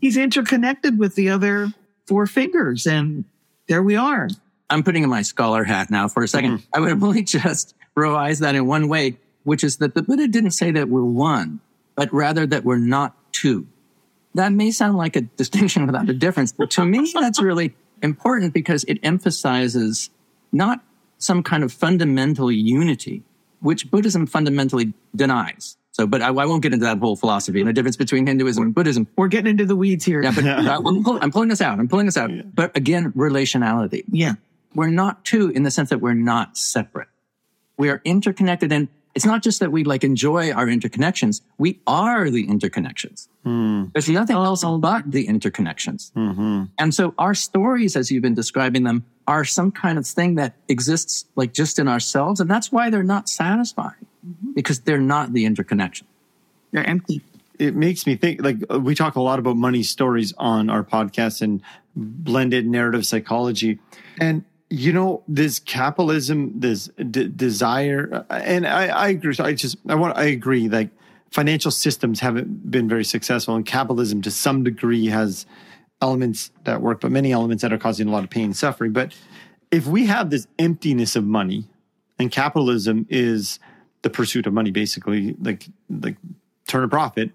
He's 0.00 0.16
interconnected 0.16 0.98
with 0.98 1.14
the 1.14 1.30
other 1.30 1.72
four 2.06 2.26
fingers. 2.26 2.86
And 2.86 3.24
there 3.68 3.82
we 3.82 3.96
are. 3.96 4.28
I'm 4.70 4.82
putting 4.82 5.02
in 5.02 5.10
my 5.10 5.22
scholar 5.22 5.64
hat 5.64 5.90
now 5.90 6.08
for 6.08 6.22
a 6.22 6.26
2nd 6.26 6.44
mm-hmm. 6.44 6.56
I 6.72 6.80
would 6.80 7.02
only 7.02 7.22
just 7.38 7.74
revise 7.94 8.38
that 8.40 8.54
in 8.54 8.66
one 8.66 8.88
way, 8.88 9.18
which 9.44 9.62
is 9.64 9.76
that 9.78 9.94
the 9.94 10.02
Buddha 10.02 10.28
didn't 10.28 10.52
say 10.52 10.70
that 10.72 10.88
we're 10.88 11.04
one, 11.04 11.60
but 11.94 12.12
rather 12.12 12.46
that 12.46 12.64
we're 12.64 12.78
not 12.78 13.14
two. 13.32 13.66
That 14.34 14.52
may 14.52 14.70
sound 14.70 14.96
like 14.96 15.16
a 15.16 15.22
distinction 15.22 15.86
without 15.86 16.08
a 16.08 16.14
difference, 16.14 16.52
but 16.52 16.70
to 16.72 16.84
me, 16.84 17.12
that's 17.14 17.40
really 17.40 17.74
important 18.02 18.54
because 18.54 18.84
it 18.84 18.98
emphasizes 19.02 20.10
not 20.52 20.80
some 21.18 21.42
kind 21.42 21.62
of 21.62 21.72
fundamental 21.72 22.50
unity, 22.50 23.22
which 23.60 23.90
Buddhism 23.90 24.26
fundamentally 24.26 24.92
denies. 25.14 25.76
So, 25.92 26.06
but 26.06 26.22
I, 26.22 26.28
I, 26.28 26.46
won't 26.46 26.62
get 26.62 26.72
into 26.72 26.86
that 26.86 26.98
whole 26.98 27.16
philosophy 27.16 27.60
and 27.60 27.68
the 27.68 27.72
difference 27.72 27.96
between 27.96 28.26
Hinduism 28.26 28.62
and 28.62 28.74
Buddhism. 28.74 29.06
We're 29.16 29.28
getting 29.28 29.50
into 29.50 29.66
the 29.66 29.76
weeds 29.76 30.04
here. 30.04 30.22
Yeah, 30.22 30.32
but 30.34 30.44
I'm, 30.46 31.04
pull, 31.04 31.18
I'm, 31.20 31.30
pulling 31.30 31.50
this 31.50 31.60
out. 31.60 31.78
I'm 31.78 31.88
pulling 31.88 32.06
this 32.06 32.16
out. 32.16 32.30
Yeah. 32.30 32.42
But 32.54 32.74
again, 32.76 33.12
relationality. 33.12 34.04
Yeah. 34.10 34.34
We're 34.74 34.88
not 34.88 35.24
two 35.26 35.50
in 35.50 35.64
the 35.64 35.70
sense 35.70 35.90
that 35.90 36.00
we're 36.00 36.14
not 36.14 36.56
separate. 36.56 37.08
We 37.76 37.90
are 37.90 38.00
interconnected 38.04 38.72
and 38.72 38.88
it's 39.14 39.26
not 39.26 39.42
just 39.42 39.60
that 39.60 39.70
we 39.70 39.84
like 39.84 40.04
enjoy 40.04 40.52
our 40.52 40.66
interconnections. 40.66 41.42
We 41.58 41.80
are 41.86 42.30
the 42.30 42.46
interconnections. 42.46 43.28
Mm. 43.44 43.92
There's 43.92 44.08
nothing 44.08 44.36
else 44.36 44.64
but 44.64 45.10
the 45.10 45.26
interconnections. 45.26 46.12
Mm-hmm. 46.12 46.64
And 46.78 46.94
so 46.94 47.14
our 47.18 47.34
stories, 47.34 47.96
as 47.96 48.10
you've 48.10 48.22
been 48.22 48.34
describing 48.34 48.84
them, 48.84 49.04
are 49.26 49.44
some 49.44 49.70
kind 49.70 49.98
of 49.98 50.06
thing 50.06 50.36
that 50.36 50.56
exists 50.68 51.26
like 51.36 51.52
just 51.52 51.78
in 51.78 51.88
ourselves. 51.88 52.40
And 52.40 52.50
that's 52.50 52.72
why 52.72 52.88
they're 52.88 53.02
not 53.02 53.28
satisfying 53.28 54.06
mm-hmm. 54.26 54.52
because 54.52 54.80
they're 54.80 54.98
not 54.98 55.32
the 55.32 55.44
interconnection. 55.44 56.06
They're 56.72 56.86
empty. 56.86 57.22
It 57.58 57.74
makes 57.74 58.06
me 58.06 58.16
think 58.16 58.42
like 58.42 58.56
we 58.70 58.94
talk 58.94 59.16
a 59.16 59.20
lot 59.20 59.38
about 59.38 59.56
money 59.56 59.82
stories 59.82 60.32
on 60.38 60.70
our 60.70 60.82
podcast 60.82 61.42
and 61.42 61.62
blended 61.94 62.66
narrative 62.66 63.06
psychology. 63.06 63.78
And 64.20 64.44
you 64.72 64.90
know 64.90 65.22
this 65.28 65.58
capitalism 65.58 66.50
this 66.58 66.88
d- 67.10 67.28
desire 67.28 68.24
and 68.30 68.66
I, 68.66 68.86
I 68.86 69.08
agree 69.08 69.34
i 69.38 69.52
just 69.52 69.76
i 69.86 69.94
want 69.94 70.16
i 70.16 70.24
agree 70.24 70.66
like 70.70 70.88
financial 71.30 71.70
systems 71.70 72.20
haven't 72.20 72.70
been 72.70 72.88
very 72.88 73.04
successful 73.04 73.54
and 73.54 73.66
capitalism 73.66 74.22
to 74.22 74.30
some 74.30 74.64
degree 74.64 75.08
has 75.08 75.44
elements 76.00 76.50
that 76.64 76.80
work 76.80 77.02
but 77.02 77.10
many 77.12 77.32
elements 77.32 77.60
that 77.60 77.70
are 77.70 77.78
causing 77.78 78.08
a 78.08 78.10
lot 78.10 78.24
of 78.24 78.30
pain 78.30 78.44
and 78.44 78.56
suffering 78.56 78.92
but 78.92 79.14
if 79.70 79.86
we 79.86 80.06
have 80.06 80.30
this 80.30 80.46
emptiness 80.58 81.16
of 81.16 81.24
money 81.24 81.68
and 82.18 82.32
capitalism 82.32 83.06
is 83.10 83.58
the 84.02 84.10
pursuit 84.10 84.46
of 84.46 84.52
money 84.52 84.70
basically 84.70 85.34
like 85.40 85.66
like 85.88 86.16
turn 86.66 86.84
a 86.84 86.88
profit 86.88 87.30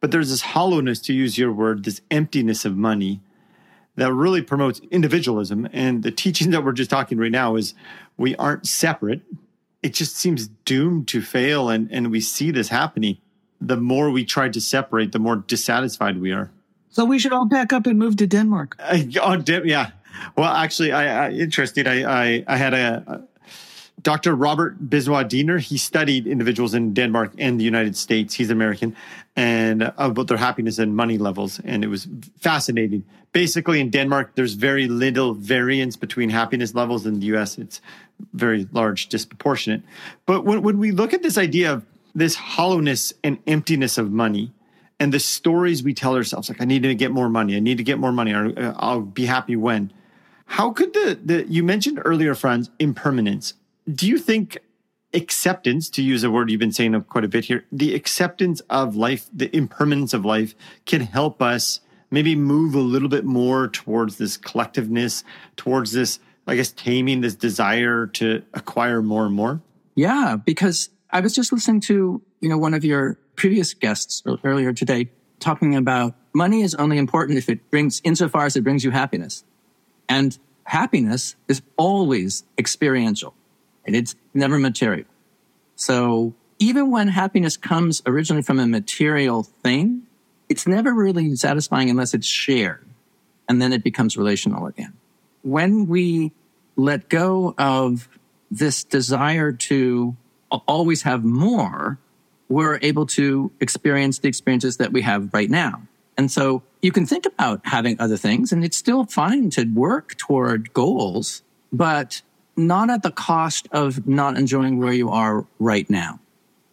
but 0.00 0.10
there's 0.10 0.30
this 0.30 0.42
hollowness 0.42 1.00
to 1.00 1.12
use 1.12 1.38
your 1.38 1.52
word 1.52 1.84
this 1.84 2.00
emptiness 2.10 2.64
of 2.64 2.76
money 2.76 3.20
that 3.96 4.12
really 4.12 4.42
promotes 4.42 4.80
individualism. 4.90 5.68
And 5.72 6.02
the 6.02 6.10
teaching 6.10 6.50
that 6.50 6.64
we're 6.64 6.72
just 6.72 6.90
talking 6.90 7.18
right 7.18 7.32
now 7.32 7.56
is 7.56 7.74
we 8.16 8.36
aren't 8.36 8.66
separate. 8.66 9.22
It 9.82 9.94
just 9.94 10.16
seems 10.16 10.48
doomed 10.64 11.08
to 11.08 11.20
fail. 11.20 11.68
And, 11.68 11.90
and 11.90 12.10
we 12.10 12.20
see 12.20 12.50
this 12.50 12.68
happening. 12.68 13.18
The 13.60 13.76
more 13.76 14.10
we 14.10 14.24
try 14.24 14.48
to 14.50 14.60
separate, 14.60 15.12
the 15.12 15.18
more 15.18 15.36
dissatisfied 15.36 16.20
we 16.20 16.32
are. 16.32 16.50
So 16.90 17.04
we 17.04 17.18
should 17.18 17.32
all 17.32 17.48
pack 17.48 17.72
up 17.72 17.86
and 17.86 17.98
move 17.98 18.16
to 18.16 18.26
Denmark. 18.26 18.76
Uh, 18.78 18.98
oh, 19.22 19.42
yeah. 19.64 19.90
Well, 20.36 20.50
actually, 20.50 20.92
I, 20.92 21.26
I 21.26 21.30
interesting. 21.30 21.86
I, 21.86 22.04
I, 22.04 22.44
I 22.46 22.56
had 22.56 22.74
a, 22.74 23.22
Dr. 24.02 24.34
Robert 24.34 24.90
Biswas 24.90 25.28
Diener, 25.28 25.58
he 25.58 25.78
studied 25.78 26.26
individuals 26.26 26.74
in 26.74 26.92
Denmark 26.92 27.32
and 27.38 27.58
the 27.58 27.64
United 27.64 27.96
States. 27.96 28.34
He's 28.34 28.50
American 28.50 28.94
and 29.34 29.92
about 29.96 30.28
their 30.28 30.36
happiness 30.36 30.78
and 30.78 30.94
money 30.94 31.18
levels. 31.18 31.60
And 31.64 31.82
it 31.82 31.88
was 31.88 32.06
fascinating. 32.38 33.04
Basically, 33.32 33.80
in 33.80 33.90
Denmark, 33.90 34.32
there's 34.34 34.54
very 34.54 34.86
little 34.86 35.34
variance 35.34 35.96
between 35.96 36.30
happiness 36.30 36.74
levels. 36.74 37.06
In 37.06 37.20
the 37.20 37.26
US, 37.36 37.58
it's 37.58 37.80
very 38.32 38.68
large, 38.72 39.08
disproportionate. 39.08 39.82
But 40.26 40.44
when, 40.44 40.62
when 40.62 40.78
we 40.78 40.90
look 40.90 41.12
at 41.12 41.22
this 41.22 41.38
idea 41.38 41.72
of 41.72 41.86
this 42.14 42.34
hollowness 42.34 43.12
and 43.24 43.38
emptiness 43.46 43.98
of 43.98 44.10
money, 44.12 44.52
and 44.98 45.12
the 45.12 45.20
stories 45.20 45.82
we 45.82 45.92
tell 45.92 46.14
ourselves, 46.14 46.48
like, 46.48 46.60
I 46.60 46.64
need 46.64 46.82
to 46.82 46.94
get 46.94 47.10
more 47.10 47.28
money, 47.28 47.56
I 47.56 47.60
need 47.60 47.76
to 47.76 47.84
get 47.84 47.98
more 47.98 48.12
money, 48.12 48.32
or 48.32 48.58
uh, 48.58 48.74
I'll 48.76 49.02
be 49.02 49.26
happy 49.26 49.56
when. 49.56 49.92
How 50.46 50.70
could 50.70 50.94
the, 50.94 51.18
the 51.22 51.46
you 51.46 51.62
mentioned 51.62 52.00
earlier, 52.04 52.34
Franz, 52.34 52.70
impermanence 52.78 53.54
do 53.92 54.06
you 54.06 54.18
think 54.18 54.58
acceptance, 55.14 55.88
to 55.90 56.02
use 56.02 56.22
a 56.24 56.30
word 56.30 56.50
you've 56.50 56.60
been 56.60 56.72
saying 56.72 57.00
quite 57.02 57.24
a 57.24 57.28
bit 57.28 57.44
here, 57.44 57.64
the 57.72 57.94
acceptance 57.94 58.60
of 58.68 58.96
life, 58.96 59.28
the 59.32 59.54
impermanence 59.56 60.12
of 60.12 60.24
life 60.24 60.54
can 60.84 61.00
help 61.00 61.40
us 61.40 61.80
maybe 62.10 62.36
move 62.36 62.74
a 62.74 62.80
little 62.80 63.08
bit 63.08 63.24
more 63.24 63.68
towards 63.68 64.18
this 64.18 64.36
collectiveness, 64.36 65.24
towards 65.56 65.92
this, 65.92 66.20
I 66.46 66.56
guess, 66.56 66.72
taming 66.72 67.20
this 67.20 67.34
desire 67.34 68.06
to 68.08 68.42
acquire 68.54 69.02
more 69.02 69.26
and 69.26 69.34
more? 69.34 69.60
Yeah, 69.94 70.36
because 70.36 70.90
I 71.10 71.20
was 71.20 71.34
just 71.34 71.52
listening 71.52 71.80
to, 71.82 72.20
you 72.40 72.48
know, 72.48 72.58
one 72.58 72.74
of 72.74 72.84
your 72.84 73.18
previous 73.36 73.74
guests 73.74 74.22
earlier 74.44 74.72
today 74.72 75.10
talking 75.40 75.74
about 75.74 76.14
money 76.34 76.62
is 76.62 76.74
only 76.74 76.98
important 76.98 77.38
if 77.38 77.48
it 77.48 77.70
brings, 77.70 78.00
insofar 78.04 78.46
as 78.46 78.56
it 78.56 78.62
brings 78.62 78.84
you 78.84 78.90
happiness. 78.90 79.44
And 80.08 80.38
happiness 80.64 81.36
is 81.48 81.62
always 81.76 82.44
experiential 82.58 83.34
and 83.86 83.96
it's 83.96 84.14
never 84.34 84.58
material. 84.58 85.06
So 85.76 86.34
even 86.58 86.90
when 86.90 87.08
happiness 87.08 87.56
comes 87.56 88.02
originally 88.06 88.42
from 88.42 88.58
a 88.58 88.66
material 88.66 89.42
thing, 89.42 90.02
it's 90.48 90.66
never 90.66 90.92
really 90.92 91.34
satisfying 91.36 91.90
unless 91.90 92.14
it's 92.14 92.26
shared 92.26 92.86
and 93.48 93.60
then 93.60 93.72
it 93.72 93.82
becomes 93.82 94.16
relational 94.16 94.66
again. 94.66 94.92
When 95.42 95.86
we 95.86 96.32
let 96.76 97.08
go 97.08 97.54
of 97.58 98.08
this 98.50 98.84
desire 98.84 99.52
to 99.52 100.16
always 100.50 101.02
have 101.02 101.24
more, 101.24 101.98
we're 102.48 102.78
able 102.82 103.06
to 103.06 103.50
experience 103.60 104.20
the 104.20 104.28
experiences 104.28 104.76
that 104.76 104.92
we 104.92 105.02
have 105.02 105.32
right 105.32 105.50
now. 105.50 105.82
And 106.16 106.30
so 106.30 106.62
you 106.80 106.92
can 106.92 107.06
think 107.06 107.26
about 107.26 107.60
having 107.64 108.00
other 108.00 108.16
things 108.16 108.52
and 108.52 108.64
it's 108.64 108.76
still 108.76 109.04
fine 109.04 109.50
to 109.50 109.64
work 109.64 110.16
toward 110.16 110.72
goals, 110.72 111.42
but 111.72 112.22
not 112.56 112.90
at 112.90 113.02
the 113.02 113.10
cost 113.10 113.68
of 113.72 114.06
not 114.06 114.36
enjoying 114.36 114.78
where 114.78 114.92
you 114.92 115.10
are 115.10 115.46
right 115.58 115.88
now. 115.90 116.18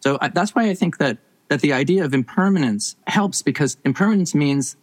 So 0.00 0.18
that's 0.32 0.54
why 0.54 0.68
I 0.68 0.74
think 0.74 0.98
that, 0.98 1.18
that 1.48 1.60
the 1.60 1.72
idea 1.72 2.04
of 2.04 2.14
impermanence 2.14 2.96
helps 3.06 3.42
because 3.42 3.76
impermanence 3.84 4.34
means 4.34 4.76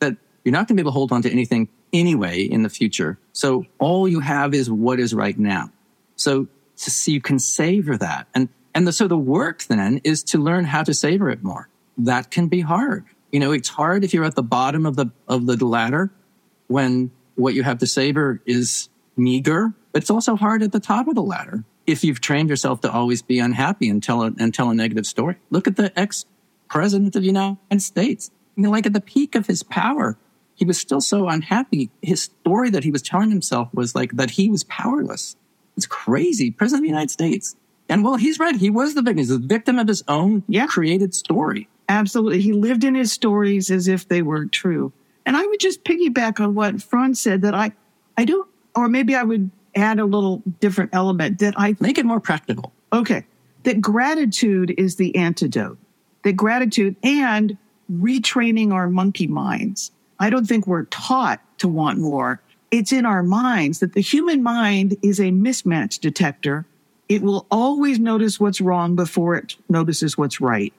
that 0.00 0.16
you're 0.44 0.52
not 0.52 0.68
going 0.68 0.68
to 0.68 0.74
be 0.74 0.80
able 0.82 0.92
to 0.92 0.94
hold 0.94 1.12
on 1.12 1.22
to 1.22 1.30
anything 1.30 1.68
anyway 1.92 2.42
in 2.42 2.62
the 2.62 2.68
future. 2.68 3.18
So 3.32 3.64
all 3.78 4.08
you 4.08 4.20
have 4.20 4.54
is 4.54 4.70
what 4.70 5.00
is 5.00 5.14
right 5.14 5.38
now. 5.38 5.70
So, 6.16 6.48
so 6.74 7.10
you 7.10 7.20
can 7.20 7.38
savor 7.38 7.96
that. 7.96 8.26
And, 8.34 8.48
and 8.74 8.86
the, 8.86 8.92
so 8.92 9.08
the 9.08 9.16
work 9.16 9.64
then 9.64 10.00
is 10.04 10.22
to 10.24 10.38
learn 10.38 10.64
how 10.64 10.82
to 10.82 10.92
savor 10.92 11.30
it 11.30 11.42
more. 11.42 11.68
That 11.98 12.30
can 12.30 12.48
be 12.48 12.60
hard. 12.60 13.06
You 13.32 13.40
know, 13.40 13.52
it's 13.52 13.68
hard 13.68 14.04
if 14.04 14.12
you're 14.12 14.24
at 14.24 14.34
the 14.34 14.42
bottom 14.42 14.84
of 14.86 14.96
the, 14.96 15.06
of 15.28 15.46
the 15.46 15.56
ladder 15.64 16.10
when 16.68 17.10
what 17.34 17.54
you 17.54 17.62
have 17.62 17.78
to 17.78 17.86
savor 17.86 18.40
is 18.46 18.88
meager, 19.16 19.72
but 19.96 20.02
it's 20.02 20.10
also 20.10 20.36
hard 20.36 20.62
at 20.62 20.72
the 20.72 20.78
top 20.78 21.08
of 21.08 21.14
the 21.14 21.22
ladder 21.22 21.64
if 21.86 22.04
you've 22.04 22.20
trained 22.20 22.50
yourself 22.50 22.82
to 22.82 22.92
always 22.92 23.22
be 23.22 23.38
unhappy 23.38 23.88
and 23.88 24.02
tell 24.02 24.24
a, 24.24 24.26
and 24.38 24.52
tell 24.52 24.68
a 24.68 24.74
negative 24.74 25.06
story. 25.06 25.36
Look 25.48 25.66
at 25.66 25.76
the 25.76 25.90
ex 25.98 26.26
president 26.68 27.16
of 27.16 27.22
the 27.22 27.28
United 27.28 27.80
States. 27.80 28.30
I 28.58 28.60
mean, 28.60 28.70
like 28.70 28.84
at 28.84 28.92
the 28.92 29.00
peak 29.00 29.34
of 29.34 29.46
his 29.46 29.62
power, 29.62 30.18
he 30.54 30.66
was 30.66 30.78
still 30.78 31.00
so 31.00 31.30
unhappy. 31.30 31.88
His 32.02 32.24
story 32.24 32.68
that 32.68 32.84
he 32.84 32.90
was 32.90 33.00
telling 33.00 33.30
himself 33.30 33.70
was 33.72 33.94
like 33.94 34.12
that 34.12 34.32
he 34.32 34.50
was 34.50 34.64
powerless. 34.64 35.34
It's 35.78 35.86
crazy. 35.86 36.50
President 36.50 36.80
of 36.80 36.84
the 36.84 36.90
United 36.90 37.10
States. 37.10 37.56
And 37.88 38.04
well, 38.04 38.16
he's 38.16 38.38
right. 38.38 38.54
He 38.54 38.68
was 38.68 38.94
the 38.94 39.00
victim. 39.00 39.16
He's 39.16 39.30
the 39.30 39.38
victim 39.38 39.78
of 39.78 39.88
his 39.88 40.04
own 40.08 40.42
yeah. 40.46 40.66
created 40.66 41.14
story. 41.14 41.70
Absolutely. 41.88 42.42
He 42.42 42.52
lived 42.52 42.84
in 42.84 42.94
his 42.94 43.12
stories 43.12 43.70
as 43.70 43.88
if 43.88 44.06
they 44.06 44.20
were 44.20 44.44
true. 44.44 44.92
And 45.24 45.38
I 45.38 45.46
would 45.46 45.58
just 45.58 45.84
piggyback 45.84 46.38
on 46.38 46.54
what 46.54 46.82
Franz 46.82 47.18
said 47.18 47.40
that 47.40 47.54
I, 47.54 47.72
I 48.18 48.26
don't, 48.26 48.46
or 48.74 48.90
maybe 48.90 49.14
I 49.14 49.22
would 49.22 49.50
add 49.76 49.98
a 49.98 50.04
little 50.04 50.42
different 50.60 50.90
element 50.92 51.38
that 51.40 51.54
I 51.56 51.76
make 51.80 51.98
it 51.98 52.06
more 52.06 52.20
practical. 52.20 52.72
Okay. 52.92 53.24
That 53.64 53.80
gratitude 53.80 54.74
is 54.78 54.96
the 54.96 55.14
antidote. 55.16 55.78
That 56.24 56.32
gratitude 56.32 56.96
and 57.02 57.56
retraining 57.92 58.72
our 58.72 58.88
monkey 58.88 59.26
minds. 59.26 59.92
I 60.18 60.30
don't 60.30 60.46
think 60.46 60.66
we're 60.66 60.84
taught 60.84 61.40
to 61.58 61.68
want 61.68 61.98
more. 61.98 62.40
It's 62.70 62.92
in 62.92 63.06
our 63.06 63.22
minds 63.22 63.80
that 63.80 63.92
the 63.92 64.00
human 64.00 64.42
mind 64.42 64.96
is 65.02 65.20
a 65.20 65.30
mismatch 65.30 66.00
detector. 66.00 66.66
It 67.08 67.22
will 67.22 67.46
always 67.50 67.98
notice 68.00 68.40
what's 68.40 68.60
wrong 68.60 68.96
before 68.96 69.36
it 69.36 69.54
notices 69.68 70.18
what's 70.18 70.40
right, 70.40 70.72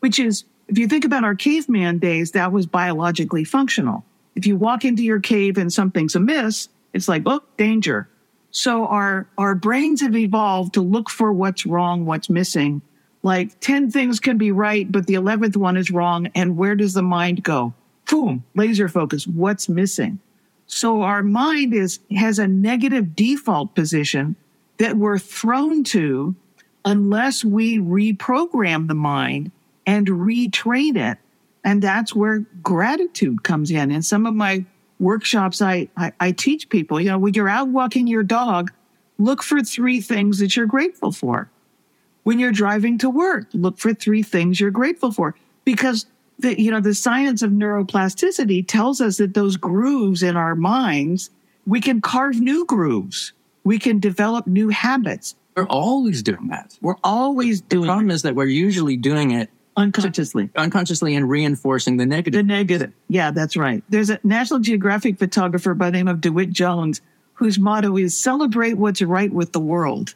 which 0.00 0.20
is, 0.20 0.44
if 0.68 0.78
you 0.78 0.86
think 0.86 1.04
about 1.04 1.24
our 1.24 1.34
caveman 1.34 1.98
days, 1.98 2.30
that 2.32 2.52
was 2.52 2.66
biologically 2.66 3.42
functional. 3.42 4.04
If 4.36 4.46
you 4.46 4.56
walk 4.56 4.84
into 4.84 5.02
your 5.02 5.20
cave 5.20 5.58
and 5.58 5.72
something's 5.72 6.14
amiss, 6.14 6.68
it's 6.92 7.08
like, 7.08 7.22
oh, 7.26 7.42
danger. 7.56 8.08
So 8.54 8.86
our, 8.86 9.26
our 9.36 9.56
brains 9.56 10.00
have 10.00 10.14
evolved 10.14 10.74
to 10.74 10.80
look 10.80 11.10
for 11.10 11.32
what's 11.32 11.66
wrong, 11.66 12.06
what's 12.06 12.30
missing. 12.30 12.82
Like 13.24 13.58
10 13.58 13.90
things 13.90 14.20
can 14.20 14.38
be 14.38 14.52
right, 14.52 14.90
but 14.90 15.08
the 15.08 15.14
11th 15.14 15.56
one 15.56 15.76
is 15.76 15.90
wrong. 15.90 16.28
And 16.36 16.56
where 16.56 16.76
does 16.76 16.94
the 16.94 17.02
mind 17.02 17.42
go? 17.42 17.74
Boom, 18.08 18.44
laser 18.54 18.88
focus. 18.88 19.26
What's 19.26 19.68
missing? 19.68 20.20
So 20.68 21.02
our 21.02 21.24
mind 21.24 21.74
is, 21.74 21.98
has 22.16 22.38
a 22.38 22.46
negative 22.46 23.16
default 23.16 23.74
position 23.74 24.36
that 24.78 24.96
we're 24.96 25.18
thrown 25.18 25.82
to 25.84 26.36
unless 26.84 27.44
we 27.44 27.78
reprogram 27.78 28.86
the 28.86 28.94
mind 28.94 29.50
and 29.84 30.06
retrain 30.06 30.96
it. 30.96 31.18
And 31.64 31.82
that's 31.82 32.14
where 32.14 32.44
gratitude 32.62 33.42
comes 33.42 33.72
in. 33.72 33.90
And 33.90 34.04
some 34.04 34.26
of 34.26 34.34
my 34.34 34.64
workshops, 35.04 35.62
I, 35.62 35.88
I, 35.96 36.12
I 36.18 36.32
teach 36.32 36.68
people, 36.68 37.00
you 37.00 37.10
know, 37.10 37.18
when 37.18 37.34
you're 37.34 37.48
out 37.48 37.68
walking 37.68 38.06
your 38.08 38.22
dog, 38.24 38.72
look 39.18 39.42
for 39.42 39.62
three 39.62 40.00
things 40.00 40.38
that 40.40 40.56
you're 40.56 40.66
grateful 40.66 41.12
for. 41.12 41.48
When 42.24 42.38
you're 42.38 42.52
driving 42.52 42.98
to 42.98 43.10
work, 43.10 43.48
look 43.52 43.78
for 43.78 43.92
three 43.94 44.22
things 44.22 44.58
you're 44.58 44.70
grateful 44.70 45.12
for 45.12 45.36
because 45.64 46.06
the, 46.38 46.60
you 46.60 46.70
know, 46.70 46.80
the 46.80 46.94
science 46.94 47.42
of 47.42 47.52
neuroplasticity 47.52 48.66
tells 48.66 49.00
us 49.00 49.18
that 49.18 49.34
those 49.34 49.56
grooves 49.56 50.22
in 50.22 50.36
our 50.36 50.54
minds, 50.56 51.30
we 51.66 51.80
can 51.80 52.00
carve 52.00 52.40
new 52.40 52.64
grooves. 52.64 53.32
We 53.62 53.78
can 53.78 54.00
develop 54.00 54.46
new 54.46 54.70
habits. 54.70 55.36
We're 55.56 55.66
always 55.66 56.22
doing 56.22 56.48
that. 56.48 56.76
We're 56.80 56.96
always 57.04 57.60
doing 57.60 57.82
The 57.82 57.88
problem 57.88 58.10
it. 58.10 58.14
is 58.14 58.22
that 58.22 58.34
we're 58.34 58.46
usually 58.46 58.96
doing 58.96 59.30
it 59.30 59.50
unconsciously. 59.76 60.50
Unconsciously 60.56 61.14
and 61.14 61.28
reinforcing 61.28 61.96
the 61.96 62.06
negative. 62.06 62.38
The 62.38 62.42
negative. 62.42 62.92
Yeah, 63.08 63.30
that's 63.30 63.56
right. 63.56 63.82
There's 63.88 64.10
a 64.10 64.20
National 64.22 64.60
Geographic 64.60 65.18
photographer 65.18 65.74
by 65.74 65.90
the 65.90 65.96
name 65.96 66.08
of 66.08 66.20
DeWitt 66.20 66.50
Jones 66.50 67.00
whose 67.34 67.58
motto 67.58 67.96
is 67.96 68.18
celebrate 68.18 68.74
what's 68.74 69.02
right 69.02 69.32
with 69.32 69.52
the 69.52 69.60
world. 69.60 70.14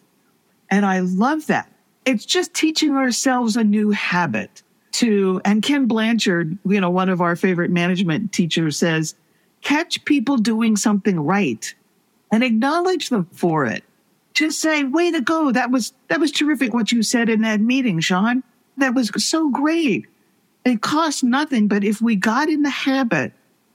And 0.71 0.87
I 0.87 1.01
love 1.01 1.47
that. 1.49 1.71
It's 2.05 2.25
just 2.25 2.55
teaching 2.55 2.95
ourselves 2.95 3.57
a 3.57 3.65
new 3.65 3.91
habit 3.91 4.63
to, 4.93 5.41
and 5.45 5.63
Ken 5.63 5.87
Blanchard, 5.87 6.57
you 6.65 6.81
know, 6.81 6.91
one 6.91 7.09
of 7.09 7.21
our 7.21 7.37
favorite 7.37 7.71
management 7.71 8.33
teachers 8.33 8.79
says, 8.79 9.15
catch 9.61 10.05
people 10.05 10.37
doing 10.37 10.77
something 10.77 11.21
right 11.21 11.75
and 12.31 12.45
acknowledge 12.45 13.09
them 13.09 13.29
for 13.33 13.67
it. 13.67 13.83
Just 14.35 14.61
say, 14.61 14.85
way 14.85 15.11
to 15.11 15.21
go. 15.21 15.51
That 15.51 15.71
was, 15.71 15.93
that 16.09 16.21
was 16.21 16.31
terrific 16.31 16.73
what 16.73 16.93
you 16.93 17.03
said 17.03 17.29
in 17.29 17.41
that 17.43 17.61
meeting, 17.61 17.99
Sean. 17.99 18.45
That 18.79 18.95
was 18.95 19.11
so 19.25 19.51
great. 19.51 20.07
It 20.65 20.81
cost 20.83 21.25
nothing, 21.25 21.69
but 21.69 21.85
if 21.85 22.01
we 22.01 22.17
got 22.17 22.49
in 22.49 22.63
the 22.63 22.71
habit 22.71 23.33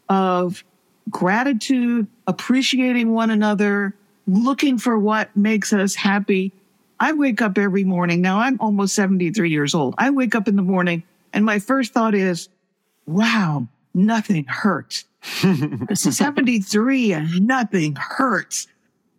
of 0.10 0.64
gratitude, 1.10 2.08
appreciating 2.28 3.12
one 3.12 3.30
another, 3.30 3.96
looking 4.28 4.78
for 4.78 4.98
what 4.98 5.36
makes 5.36 5.74
us 5.74 5.96
happy, 5.96 6.52
I 7.00 7.14
wake 7.14 7.42
up 7.42 7.58
every 7.58 7.84
morning. 7.84 8.22
Now 8.22 8.40
I'm 8.40 8.60
almost 8.62 8.96
73 8.96 9.50
years 9.50 9.74
old. 9.74 9.96
I 9.98 10.10
wake 10.10 10.36
up 10.36 10.48
in 10.48 10.56
the 10.56 10.62
morning 10.62 11.04
and 11.34 11.44
my 11.44 11.60
first 11.60 11.94
thought 11.94 12.16
is, 12.16 12.50
wow, 13.06 13.68
nothing 13.94 14.46
hurts. 14.46 15.06
this 15.90 16.06
is 16.06 16.18
73 16.18 17.14
and 17.14 17.48
nothing 17.48 17.96
hurts. 17.96 18.68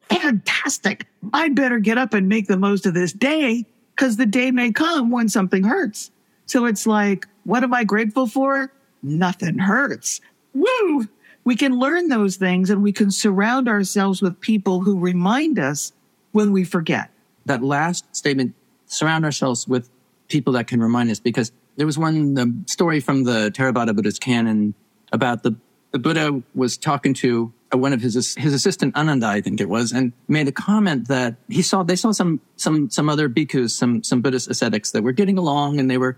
Fantastic. 0.09 1.07
I 1.33 1.49
better 1.49 1.79
get 1.79 1.99
up 1.99 2.15
and 2.15 2.29
make 2.29 2.47
the 2.47 2.57
most 2.57 2.87
of 2.87 2.95
this 2.95 3.13
day 3.13 3.67
because 3.95 4.17
the 4.17 4.27
day 4.27 4.51
may 4.51 4.73
come 4.73 5.11
when 5.11 5.29
something 5.29 5.65
hurts. 5.65 6.11
So 6.47 6.67
it's 6.67 6.87
like, 6.87 7.27
what 7.45 7.63
am 7.63 7.73
I 7.73 7.85
grateful 7.85 8.27
for? 8.27 8.73
Nothing 9.03 9.59
hurts. 9.59 10.21
Woo! 10.53 11.09
We 11.45 11.57
can 11.57 11.79
learn 11.79 12.09
those 12.09 12.37
things 12.37 12.71
and 12.71 12.83
we 12.83 12.93
can 12.93 13.11
surround 13.11 13.69
ourselves 13.69 14.23
with 14.23 14.41
people 14.41 14.81
who 14.81 14.99
remind 14.99 15.59
us 15.59 15.93
when 16.33 16.53
we 16.53 16.65
forget. 16.65 17.11
That 17.47 17.63
last 17.63 18.05
statement, 18.17 18.55
surround 18.87 19.25
ourselves 19.25 19.69
with 19.69 19.91
people 20.29 20.53
that 20.55 20.67
can 20.67 20.81
remind 20.81 21.11
us 21.11 21.21
because 21.21 21.53
there 21.77 21.87
was 21.87 21.99
one 21.99 22.35
the 22.35 22.55
story 22.67 23.01
from 23.01 23.25
the 23.25 23.51
Theravada 23.51 23.95
Buddhist 23.95 24.21
canon 24.21 24.75
about 25.13 25.43
the, 25.43 25.55
the 25.91 25.99
Buddha 25.99 26.43
was 26.55 26.77
talking 26.77 27.15
to 27.15 27.53
Uh, 27.75 27.79
one 27.79 27.93
of 27.93 28.01
his 28.01 28.15
his 28.37 28.55
assistant 28.55 28.95
Ananda, 28.97 29.27
I 29.27 29.41
think 29.41 29.61
it 29.61 29.69
was, 29.69 29.93
and 29.93 30.13
made 30.29 30.49
a 30.49 30.53
comment 30.53 31.09
that 31.09 31.37
he 31.49 31.63
saw 31.63 31.83
they 31.83 31.97
saw 31.97 32.13
some 32.13 32.41
some 32.57 32.91
some 32.91 33.09
other 33.09 33.29
bhikkhus, 33.29 33.71
some 33.71 34.03
some 34.03 34.21
Buddhist 34.21 34.49
ascetics 34.49 34.93
that 34.93 35.03
were 35.03 35.13
getting 35.13 35.39
along 35.39 35.81
and 35.81 35.91
they 35.91 35.99
were 35.99 36.17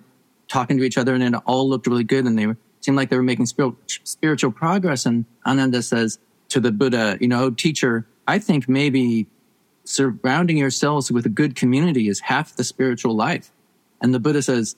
talking 0.48 0.76
to 0.78 0.84
each 0.84 0.98
other 0.98 1.14
and 1.14 1.22
it 1.22 1.34
all 1.46 1.68
looked 1.68 1.86
really 1.86 2.04
good 2.04 2.24
and 2.24 2.38
they 2.38 2.46
were 2.46 2.56
seemed 2.80 2.96
like 2.96 3.10
they 3.10 3.16
were 3.16 3.22
making 3.22 3.46
spiritual 3.46 3.78
spiritual 4.04 4.52
progress. 4.52 5.06
And 5.06 5.24
Ananda 5.46 5.82
says 5.82 6.18
to 6.48 6.60
the 6.60 6.72
Buddha, 6.72 7.18
you 7.20 7.28
know, 7.28 7.50
teacher, 7.50 8.06
I 8.26 8.38
think 8.38 8.68
maybe 8.68 9.26
surrounding 9.84 10.56
yourselves 10.56 11.10
with 11.10 11.26
a 11.26 11.28
good 11.28 11.56
community 11.56 12.08
is 12.08 12.20
half 12.20 12.56
the 12.56 12.64
spiritual 12.64 13.14
life. 13.14 13.50
And 14.00 14.14
the 14.14 14.20
Buddha 14.20 14.42
says, 14.42 14.76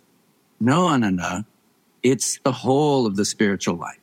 no, 0.60 0.86
Ananda, 0.86 1.44
it's 2.02 2.38
the 2.44 2.52
whole 2.52 3.06
of 3.06 3.16
the 3.16 3.24
spiritual 3.24 3.76
life. 3.76 4.00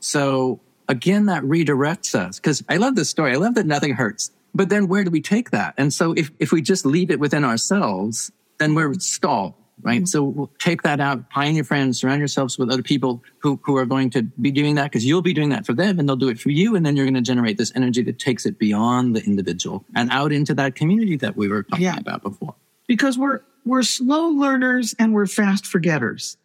So 0.00 0.60
again, 0.88 1.26
that 1.26 1.42
redirects 1.42 2.14
us 2.14 2.38
because 2.38 2.62
I 2.68 2.76
love 2.76 2.94
this 2.96 3.08
story. 3.10 3.32
I 3.32 3.36
love 3.36 3.54
that 3.54 3.66
nothing 3.66 3.94
hurts. 3.94 4.30
But 4.54 4.68
then 4.68 4.86
where 4.88 5.02
do 5.04 5.10
we 5.10 5.20
take 5.20 5.50
that? 5.50 5.74
And 5.76 5.92
so 5.92 6.12
if, 6.12 6.30
if 6.38 6.52
we 6.52 6.62
just 6.62 6.86
leave 6.86 7.10
it 7.10 7.18
within 7.18 7.44
ourselves, 7.44 8.30
then 8.58 8.74
we're 8.74 8.94
stalled. 8.94 9.54
right? 9.82 10.02
Mm-hmm. 10.02 10.06
So 10.06 10.48
take 10.60 10.82
that 10.82 11.00
out, 11.00 11.24
find 11.32 11.56
your 11.56 11.64
friends, 11.64 11.98
surround 12.00 12.20
yourselves 12.20 12.56
with 12.56 12.70
other 12.70 12.82
people 12.82 13.22
who, 13.38 13.58
who 13.64 13.76
are 13.76 13.84
going 13.86 14.10
to 14.10 14.22
be 14.22 14.52
doing 14.52 14.76
that 14.76 14.84
because 14.84 15.04
you'll 15.04 15.22
be 15.22 15.32
doing 15.34 15.48
that 15.48 15.66
for 15.66 15.72
them 15.72 15.98
and 15.98 16.08
they'll 16.08 16.14
do 16.14 16.28
it 16.28 16.38
for 16.38 16.50
you. 16.50 16.76
And 16.76 16.86
then 16.86 16.94
you're 16.96 17.04
going 17.06 17.14
to 17.14 17.20
generate 17.20 17.58
this 17.58 17.72
energy 17.74 18.02
that 18.04 18.20
takes 18.20 18.46
it 18.46 18.58
beyond 18.58 19.16
the 19.16 19.24
individual 19.24 19.84
and 19.96 20.08
out 20.12 20.30
into 20.30 20.54
that 20.54 20.76
community 20.76 21.16
that 21.16 21.36
we 21.36 21.48
were 21.48 21.64
talking 21.64 21.84
Yeah. 21.84 21.96
about 21.98 22.22
before. 22.22 22.54
because 22.86 23.18
we're 23.18 23.40
we're 23.66 23.82
slow 23.82 24.28
learners 24.28 24.94
and 24.98 25.14
we're 25.14 25.26
fast 25.26 25.66
forgetters. 25.66 26.36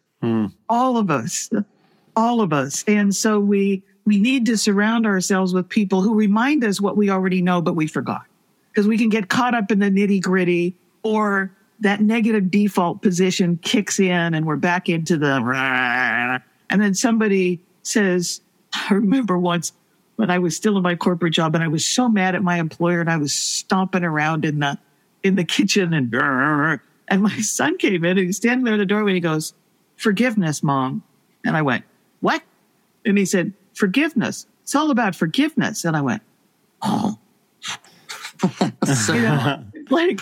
All 0.68 0.96
of 0.96 1.10
us, 1.10 1.48
all 2.16 2.40
of 2.40 2.52
us, 2.52 2.82
and 2.88 3.14
so 3.14 3.38
we 3.40 3.82
we 4.10 4.18
need 4.18 4.44
to 4.46 4.56
surround 4.56 5.06
ourselves 5.06 5.54
with 5.54 5.68
people 5.68 6.02
who 6.02 6.16
remind 6.16 6.64
us 6.64 6.80
what 6.80 6.96
we 6.96 7.10
already 7.10 7.40
know 7.40 7.62
but 7.62 7.76
we 7.76 7.86
forgot, 7.86 8.24
because 8.72 8.88
we 8.88 8.98
can 8.98 9.08
get 9.08 9.28
caught 9.28 9.54
up 9.54 9.70
in 9.70 9.78
the 9.78 9.88
nitty 9.88 10.20
gritty 10.20 10.74
or 11.04 11.52
that 11.78 12.00
negative 12.00 12.50
default 12.50 13.02
position 13.02 13.56
kicks 13.62 14.00
in 14.00 14.34
and 14.34 14.46
we're 14.46 14.56
back 14.56 14.88
into 14.88 15.16
the 15.16 16.42
and 16.70 16.82
then 16.82 16.92
somebody 16.92 17.60
says, 17.84 18.40
I 18.72 18.94
remember 18.94 19.38
once 19.38 19.72
when 20.16 20.28
I 20.28 20.40
was 20.40 20.56
still 20.56 20.76
in 20.76 20.82
my 20.82 20.96
corporate 20.96 21.32
job 21.32 21.54
and 21.54 21.62
I 21.62 21.68
was 21.68 21.86
so 21.86 22.08
mad 22.08 22.34
at 22.34 22.42
my 22.42 22.56
employer 22.56 23.00
and 23.00 23.08
I 23.08 23.16
was 23.16 23.32
stomping 23.32 24.02
around 24.02 24.44
in 24.44 24.58
the 24.58 24.76
in 25.22 25.36
the 25.36 25.44
kitchen 25.44 25.94
and 25.94 26.12
and 27.06 27.22
my 27.22 27.40
son 27.42 27.78
came 27.78 28.04
in 28.04 28.18
and 28.18 28.26
he's 28.26 28.38
standing 28.38 28.64
there 28.64 28.74
in 28.74 28.80
the 28.80 28.86
doorway 28.86 29.12
and 29.12 29.16
he 29.18 29.20
goes, 29.20 29.54
Forgiveness, 29.96 30.64
mom. 30.64 31.04
And 31.44 31.56
I 31.56 31.62
went, 31.62 31.84
What? 32.18 32.42
And 33.04 33.16
he 33.16 33.24
said, 33.24 33.52
Forgiveness. 33.80 34.46
It's 34.62 34.74
all 34.74 34.90
about 34.90 35.16
forgiveness. 35.16 35.86
And 35.86 35.96
I 35.96 36.02
went, 36.02 36.22
Oh, 36.82 37.18
you 38.60 39.22
know, 39.22 39.64
like 39.88 40.20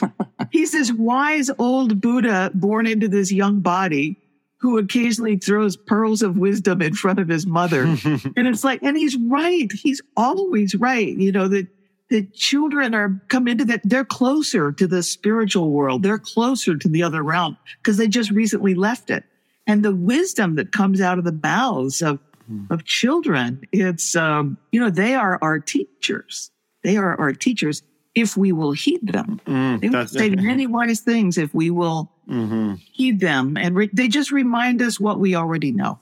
he's 0.50 0.70
this 0.72 0.92
wise 0.92 1.50
old 1.58 2.00
Buddha 2.00 2.52
born 2.54 2.86
into 2.86 3.08
this 3.08 3.32
young 3.32 3.60
body 3.60 4.16
who 4.58 4.78
occasionally 4.78 5.36
throws 5.36 5.76
pearls 5.76 6.22
of 6.22 6.36
wisdom 6.36 6.82
in 6.82 6.94
front 6.94 7.18
of 7.18 7.28
his 7.28 7.46
mother. 7.46 7.82
and 8.04 8.32
it's 8.36 8.62
like, 8.62 8.80
and 8.82 8.96
he's 8.96 9.16
right. 9.16 9.70
He's 9.72 10.00
always 10.16 10.76
right. 10.76 11.16
You 11.16 11.32
know, 11.32 11.48
that 11.48 11.66
the 12.10 12.22
children 12.26 12.94
are 12.94 13.20
come 13.28 13.48
into 13.48 13.64
that, 13.66 13.80
they're 13.84 14.04
closer 14.04 14.70
to 14.70 14.86
the 14.86 15.02
spiritual 15.02 15.70
world. 15.70 16.04
They're 16.04 16.18
closer 16.18 16.76
to 16.76 16.88
the 16.88 17.02
other 17.02 17.24
realm 17.24 17.56
because 17.82 17.96
they 17.96 18.08
just 18.08 18.30
recently 18.30 18.76
left 18.76 19.10
it. 19.10 19.24
And 19.66 19.84
the 19.84 19.94
wisdom 19.94 20.54
that 20.54 20.72
comes 20.72 21.00
out 21.00 21.18
of 21.18 21.24
the 21.24 21.38
mouths 21.42 22.02
of, 22.02 22.20
Mm-hmm. 22.50 22.72
of 22.72 22.84
children, 22.84 23.62
it's, 23.72 24.16
um, 24.16 24.56
you 24.72 24.80
know, 24.80 24.88
they 24.88 25.14
are 25.14 25.38
our 25.42 25.58
teachers. 25.58 26.50
They 26.82 26.96
are 26.96 27.18
our 27.20 27.32
teachers 27.34 27.82
if 28.14 28.36
we 28.36 28.52
will 28.52 28.72
heed 28.72 29.06
them. 29.06 29.40
Mm, 29.46 29.80
they 29.80 29.88
will 29.90 30.06
say 30.06 30.30
many 30.30 30.66
wise 30.66 31.00
things 31.00 31.36
if 31.36 31.54
we 31.54 31.70
will 31.70 32.10
mm-hmm. 32.28 32.74
heed 32.92 33.20
them. 33.20 33.56
And 33.56 33.76
re- 33.76 33.90
they 33.92 34.08
just 34.08 34.32
remind 34.32 34.80
us 34.80 34.98
what 34.98 35.20
we 35.20 35.34
already 35.34 35.72
know. 35.72 35.98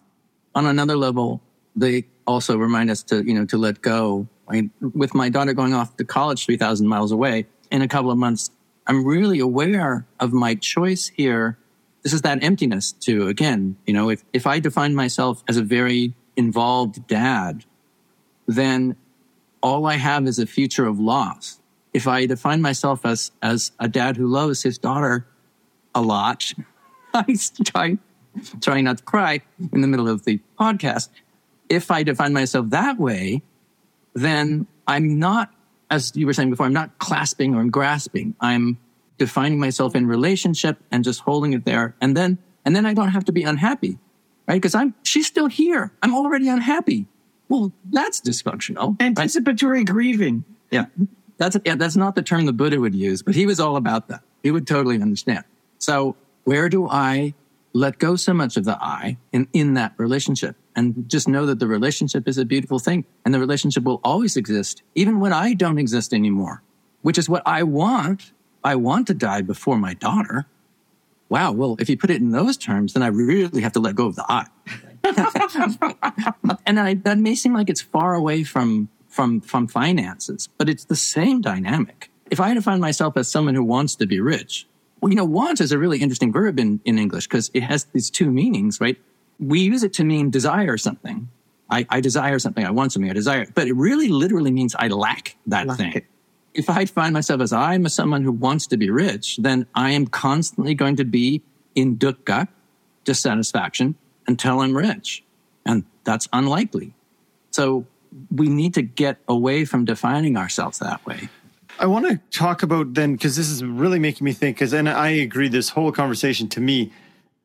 on 0.54 0.66
another 0.66 0.96
level, 0.96 1.42
they 1.74 2.06
also 2.26 2.56
remind 2.56 2.90
us 2.90 3.02
to, 3.04 3.24
you 3.24 3.34
know, 3.34 3.44
to 3.46 3.58
let 3.58 3.82
go. 3.82 4.28
I 4.48 4.70
with 4.80 5.14
my 5.14 5.28
daughter 5.28 5.52
going 5.52 5.74
off 5.74 5.96
to 5.96 6.04
college 6.04 6.46
3,000 6.46 6.86
miles 6.86 7.10
away 7.10 7.46
in 7.70 7.82
a 7.82 7.88
couple 7.88 8.10
of 8.10 8.18
months, 8.18 8.50
I'm 8.86 9.04
really 9.04 9.40
aware 9.40 10.06
of 10.20 10.32
my 10.32 10.54
choice 10.54 11.08
here. 11.08 11.58
This 12.02 12.12
is 12.12 12.22
that 12.22 12.42
emptiness 12.42 12.92
too. 12.92 13.26
Again, 13.26 13.76
you 13.84 13.92
know, 13.92 14.10
if, 14.10 14.24
if 14.32 14.46
I 14.46 14.60
define 14.60 14.94
myself 14.94 15.42
as 15.48 15.56
a 15.56 15.62
very 15.62 16.14
involved 16.36 17.06
dad, 17.06 17.64
then 18.46 18.96
all 19.62 19.86
I 19.86 19.94
have 19.94 20.26
is 20.26 20.38
a 20.38 20.46
future 20.46 20.86
of 20.86 21.00
loss. 21.00 21.60
If 21.92 22.06
I 22.06 22.26
define 22.26 22.62
myself 22.62 23.04
as, 23.04 23.32
as 23.42 23.72
a 23.80 23.88
dad 23.88 24.16
who 24.16 24.26
loves 24.26 24.62
his 24.62 24.78
daughter 24.78 25.26
a 25.94 26.02
lot, 26.02 26.52
I 27.14 27.36
try, 27.64 27.98
trying 28.60 28.84
not 28.84 28.98
to 28.98 29.04
cry 29.04 29.40
in 29.72 29.80
the 29.80 29.88
middle 29.88 30.08
of 30.08 30.24
the 30.24 30.40
podcast. 30.58 31.08
If 31.68 31.90
I 31.90 32.02
define 32.02 32.32
myself 32.32 32.70
that 32.70 32.98
way, 32.98 33.42
then 34.14 34.66
I'm 34.86 35.18
not, 35.18 35.52
as 35.90 36.12
you 36.14 36.26
were 36.26 36.32
saying 36.32 36.50
before, 36.50 36.66
I'm 36.66 36.72
not 36.72 36.98
clasping 36.98 37.54
or 37.54 37.64
grasping. 37.64 38.34
I'm 38.40 38.78
defining 39.18 39.58
myself 39.58 39.94
in 39.96 40.06
relationship 40.06 40.78
and 40.90 41.02
just 41.02 41.20
holding 41.20 41.54
it 41.54 41.64
there. 41.64 41.96
And 42.00 42.16
then, 42.16 42.38
and 42.64 42.76
then 42.76 42.86
I 42.86 42.94
don't 42.94 43.08
have 43.08 43.24
to 43.24 43.32
be 43.32 43.42
unhappy, 43.42 43.98
right? 44.46 44.54
Because 44.54 44.74
I'm, 44.74 44.94
she's 45.02 45.26
still 45.26 45.46
here. 45.46 45.92
I'm 46.02 46.14
already 46.14 46.48
unhappy. 46.48 47.06
Well, 47.48 47.72
that's 47.90 48.20
dysfunctional. 48.20 49.00
right? 49.00 49.08
Anticipatory 49.08 49.84
grieving. 49.84 50.44
Yeah. 50.70 50.86
That's, 51.38 51.56
yeah, 51.64 51.76
that's 51.76 51.96
not 51.96 52.14
the 52.14 52.22
term 52.22 52.46
the 52.46 52.52
Buddha 52.52 52.80
would 52.80 52.94
use, 52.94 53.22
but 53.22 53.34
he 53.34 53.46
was 53.46 53.60
all 53.60 53.76
about 53.76 54.08
that. 54.08 54.22
He 54.42 54.50
would 54.50 54.66
totally 54.66 55.00
understand. 55.00 55.44
So 55.78 56.16
where 56.44 56.68
do 56.68 56.88
I 56.88 57.34
let 57.72 57.98
go 57.98 58.16
so 58.16 58.32
much 58.32 58.56
of 58.56 58.64
the 58.64 58.78
I 58.80 59.18
in, 59.32 59.48
in 59.52 59.74
that 59.74 59.92
relationship 59.98 60.56
and 60.74 61.08
just 61.08 61.28
know 61.28 61.44
that 61.46 61.58
the 61.58 61.66
relationship 61.66 62.26
is 62.26 62.38
a 62.38 62.44
beautiful 62.44 62.78
thing 62.78 63.04
and 63.24 63.34
the 63.34 63.38
relationship 63.38 63.84
will 63.84 64.00
always 64.02 64.36
exist, 64.36 64.82
even 64.94 65.20
when 65.20 65.32
I 65.32 65.52
don't 65.52 65.78
exist 65.78 66.14
anymore, 66.14 66.62
which 67.02 67.18
is 67.18 67.28
what 67.28 67.42
I 67.44 67.62
want. 67.64 68.32
I 68.64 68.76
want 68.76 69.06
to 69.08 69.14
die 69.14 69.42
before 69.42 69.78
my 69.78 69.94
daughter. 69.94 70.46
Wow. 71.28 71.52
Well, 71.52 71.76
if 71.80 71.88
you 71.88 71.96
put 71.96 72.10
it 72.10 72.20
in 72.20 72.30
those 72.30 72.56
terms, 72.56 72.92
then 72.92 73.02
I 73.02 73.08
really 73.08 73.62
have 73.62 73.72
to 73.72 73.80
let 73.80 73.94
go 73.94 74.06
of 74.06 74.16
the 74.16 74.24
I. 74.28 74.46
and 76.66 76.80
I, 76.80 76.94
that 76.94 77.18
may 77.18 77.34
seem 77.34 77.54
like 77.54 77.68
it's 77.68 77.80
far 77.82 78.14
away 78.14 78.44
from 78.44 78.88
from 79.08 79.40
from 79.40 79.66
finances, 79.66 80.48
but 80.58 80.68
it's 80.68 80.84
the 80.84 80.96
same 80.96 81.40
dynamic. 81.40 82.10
If 82.30 82.40
I 82.40 82.52
define 82.54 82.80
myself 82.80 83.16
as 83.16 83.28
someone 83.28 83.54
who 83.54 83.64
wants 83.64 83.94
to 83.96 84.06
be 84.06 84.20
rich, 84.20 84.66
well, 85.00 85.10
you 85.10 85.16
know, 85.16 85.24
want 85.24 85.60
is 85.60 85.72
a 85.72 85.78
really 85.78 85.98
interesting 85.98 86.32
verb 86.32 86.58
in, 86.58 86.80
in 86.84 86.98
English 86.98 87.26
because 87.26 87.50
it 87.54 87.62
has 87.62 87.84
these 87.92 88.10
two 88.10 88.30
meanings, 88.30 88.80
right? 88.80 88.96
We 89.38 89.60
use 89.60 89.82
it 89.82 89.92
to 89.94 90.04
mean 90.04 90.30
desire 90.30 90.76
something. 90.76 91.28
I, 91.70 91.86
I 91.88 92.00
desire 92.00 92.38
something. 92.38 92.64
I 92.64 92.70
want 92.70 92.92
something. 92.92 93.10
I 93.10 93.14
desire, 93.14 93.42
it. 93.42 93.54
but 93.54 93.68
it 93.68 93.74
really 93.74 94.08
literally 94.08 94.50
means 94.50 94.74
I 94.78 94.88
lack 94.88 95.36
that 95.46 95.66
Lack 95.66 95.78
thing. 95.78 95.92
it. 95.92 96.06
If 96.56 96.70
I 96.70 96.86
find 96.86 97.12
myself 97.12 97.42
as 97.42 97.52
I'm 97.52 97.86
someone 97.88 98.22
who 98.22 98.32
wants 98.32 98.66
to 98.68 98.76
be 98.76 98.88
rich, 98.88 99.36
then 99.36 99.66
I 99.74 99.90
am 99.90 100.06
constantly 100.06 100.74
going 100.74 100.96
to 100.96 101.04
be 101.04 101.42
in 101.74 101.98
dukkha, 101.98 102.48
dissatisfaction, 103.04 103.94
until 104.26 104.60
I'm 104.60 104.74
rich. 104.74 105.22
And 105.66 105.84
that's 106.04 106.26
unlikely. 106.32 106.94
So 107.50 107.86
we 108.34 108.48
need 108.48 108.72
to 108.74 108.82
get 108.82 109.18
away 109.28 109.66
from 109.66 109.84
defining 109.84 110.38
ourselves 110.38 110.78
that 110.78 111.04
way. 111.04 111.28
I 111.78 111.84
want 111.84 112.06
to 112.06 112.18
talk 112.36 112.62
about 112.62 112.94
then 112.94 113.12
because 113.12 113.36
this 113.36 113.50
is 113.50 113.62
really 113.62 113.98
making 113.98 114.24
me 114.24 114.32
think. 114.32 114.56
Because 114.56 114.72
and 114.72 114.88
I 114.88 115.10
agree, 115.10 115.48
this 115.48 115.68
whole 115.68 115.92
conversation 115.92 116.48
to 116.48 116.60
me 116.60 116.90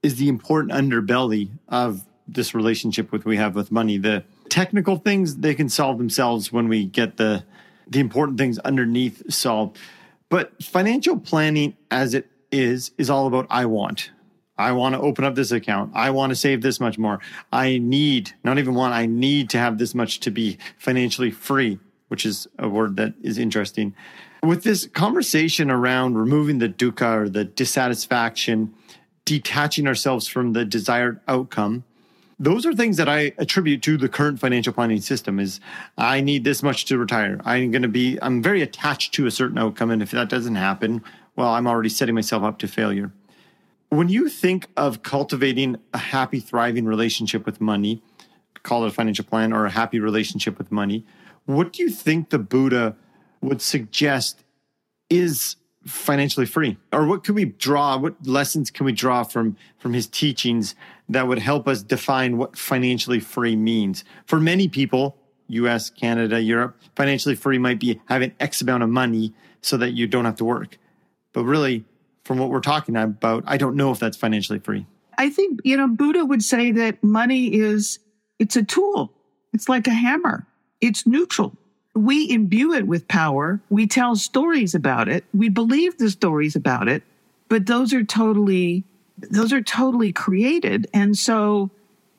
is 0.01 0.16
the 0.16 0.30
important 0.30 0.72
underbelly 0.72 1.49
of 1.68 2.05
this 2.28 2.55
relationship 2.55 3.12
with 3.12 3.26
we 3.26 3.36
have 3.36 3.55
with 3.55 3.72
money. 3.72 3.97
The 3.97 4.24
technical 4.47 4.95
things 4.95 5.38
they 5.38 5.53
can 5.53 5.68
solve 5.68 5.97
themselves 5.97 6.51
when 6.51 6.70
we 6.70 6.86
get 6.86 7.18
the 7.18 7.43
the 7.91 7.99
important 7.99 8.37
things 8.37 8.57
underneath 8.59 9.31
solved. 9.31 9.77
But 10.29 10.63
financial 10.63 11.19
planning, 11.19 11.75
as 11.91 12.13
it 12.13 12.29
is, 12.51 12.91
is 12.97 13.09
all 13.09 13.27
about 13.27 13.47
I 13.49 13.65
want. 13.65 14.11
I 14.57 14.71
want 14.71 14.95
to 14.95 15.01
open 15.01 15.25
up 15.25 15.35
this 15.35 15.51
account. 15.51 15.91
I 15.93 16.11
want 16.11 16.29
to 16.29 16.35
save 16.35 16.61
this 16.61 16.79
much 16.79 16.97
more. 16.97 17.19
I 17.51 17.79
need, 17.79 18.33
not 18.43 18.57
even 18.59 18.75
want, 18.75 18.93
I 18.93 19.05
need 19.05 19.49
to 19.51 19.57
have 19.57 19.77
this 19.77 19.93
much 19.95 20.19
to 20.21 20.31
be 20.31 20.57
financially 20.77 21.31
free, 21.31 21.79
which 22.07 22.25
is 22.25 22.47
a 22.59 22.69
word 22.69 22.95
that 22.97 23.13
is 23.21 23.37
interesting. 23.37 23.95
With 24.43 24.63
this 24.63 24.87
conversation 24.87 25.69
around 25.69 26.17
removing 26.17 26.59
the 26.59 26.69
dukkha 26.69 27.23
or 27.23 27.29
the 27.29 27.43
dissatisfaction, 27.43 28.73
detaching 29.25 29.87
ourselves 29.87 30.27
from 30.27 30.53
the 30.53 30.65
desired 30.65 31.19
outcome, 31.27 31.83
those 32.41 32.65
are 32.65 32.73
things 32.73 32.97
that 32.97 33.07
I 33.07 33.33
attribute 33.37 33.83
to 33.83 33.97
the 33.97 34.09
current 34.09 34.39
financial 34.39 34.73
planning 34.73 34.99
system 34.99 35.39
is 35.39 35.59
I 35.95 36.21
need 36.21 36.43
this 36.43 36.63
much 36.63 36.85
to 36.85 36.97
retire. 36.97 37.39
I'm 37.45 37.69
going 37.69 37.83
to 37.83 37.87
be, 37.87 38.17
I'm 38.19 38.41
very 38.41 38.63
attached 38.63 39.13
to 39.13 39.27
a 39.27 39.31
certain 39.31 39.59
outcome. 39.59 39.91
And 39.91 40.01
if 40.01 40.09
that 40.09 40.27
doesn't 40.27 40.55
happen, 40.55 41.03
well, 41.35 41.49
I'm 41.49 41.67
already 41.67 41.89
setting 41.89 42.15
myself 42.15 42.41
up 42.41 42.57
to 42.59 42.67
failure. 42.67 43.11
When 43.89 44.09
you 44.09 44.27
think 44.27 44.69
of 44.75 45.03
cultivating 45.03 45.77
a 45.93 45.99
happy, 45.99 46.39
thriving 46.39 46.85
relationship 46.85 47.45
with 47.45 47.61
money, 47.61 48.01
call 48.63 48.85
it 48.85 48.87
a 48.87 48.91
financial 48.91 49.25
plan 49.25 49.53
or 49.53 49.67
a 49.67 49.69
happy 49.69 49.99
relationship 49.99 50.57
with 50.57 50.71
money, 50.71 51.05
what 51.45 51.73
do 51.73 51.83
you 51.83 51.91
think 51.91 52.31
the 52.31 52.39
Buddha 52.39 52.95
would 53.41 53.61
suggest 53.61 54.43
is 55.11 55.57
financially 55.85 56.45
free? 56.47 56.77
Or 56.91 57.05
what 57.05 57.23
can 57.23 57.35
we 57.35 57.45
draw? 57.45 57.97
What 57.97 58.25
lessons 58.25 58.71
can 58.71 58.85
we 58.85 58.93
draw 58.93 59.23
from, 59.23 59.57
from 59.77 59.93
his 59.93 60.07
teachings 60.07 60.73
that 61.12 61.28
would 61.28 61.39
help 61.39 61.68
us 61.68 61.84
define 61.84 62.38
what 62.38 62.57
financially 62.57 63.20
free 63.20 63.55
means? 63.55 64.03
For 64.26 64.39
many 64.39 64.68
people, 64.68 65.18
US, 65.47 65.89
Canada, 65.89 66.41
Europe, 66.41 66.78
financially 66.95 67.36
free 67.36 67.57
might 67.57 67.80
be 67.80 67.99
having 68.05 68.34
X 68.39 68.62
amount 68.62 68.84
of 68.84 68.89
money 68.89 69.34
so 69.62 69.78
that 69.78 69.91
you 69.91 70.07
don't 70.07 70.26
have 70.26 70.38
to 70.38 70.45
work. 70.45 70.78
But 71.34 71.43
really, 71.43 71.86
from 72.24 72.38
what 72.38 72.49
we're 72.49 72.62
talking 72.62 72.95
about, 72.95 73.43
I 73.45 73.57
don't 73.57 73.76
know 73.76 73.91
if 73.91 73.99
that's 73.99 74.18
financially 74.18 74.59
free. 74.59 74.86
I 75.18 75.30
think, 75.30 75.59
you 75.64 75.78
know, 75.78 75.88
Buddha 75.88 76.26
would 76.26 76.43
say 76.43 76.72
that 76.72 77.03
money 77.03 77.53
is, 77.53 77.99
it's 78.39 78.55
a 78.55 78.64
tool. 78.64 79.12
It's 79.53 79.68
like 79.68 79.88
a 79.88 79.93
hammer. 79.93 80.47
It's 80.80 81.05
neutral. 81.05 81.55
We 81.93 82.30
imbue 82.32 82.74
it 82.74 82.88
with 82.88 83.07
power. 83.07 83.62
We 83.70 83.86
tell 83.86 84.16
stories 84.16 84.74
about 84.74 85.09
it. 85.09 85.26
We 85.34 85.49
believe 85.49 85.97
the 85.97 86.09
stories 86.09 86.55
about 86.55 86.88
it, 86.88 87.03
but 87.49 87.66
those 87.66 87.93
are 87.93 88.03
totally 88.03 88.86
those 89.30 89.53
are 89.53 89.61
totally 89.61 90.11
created. 90.11 90.88
And 90.93 91.17
so 91.17 91.69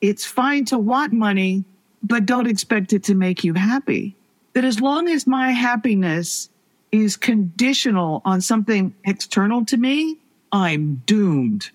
it's 0.01 0.25
fine 0.25 0.65
to 0.65 0.77
want 0.77 1.13
money, 1.13 1.63
but 2.01 2.25
don't 2.25 2.47
expect 2.47 2.93
it 2.93 3.03
to 3.05 3.15
make 3.15 3.43
you 3.43 3.53
happy. 3.53 4.15
That 4.53 4.65
as 4.65 4.79
long 4.79 5.07
as 5.07 5.25
my 5.25 5.51
happiness 5.51 6.49
is 6.91 7.17
conditional 7.17 8.21
on 8.23 8.39
something 8.41 8.93
external 9.03 9.65
to 9.65 9.77
me, 9.77 10.19
I'm 10.51 11.01
doomed. 11.05 11.71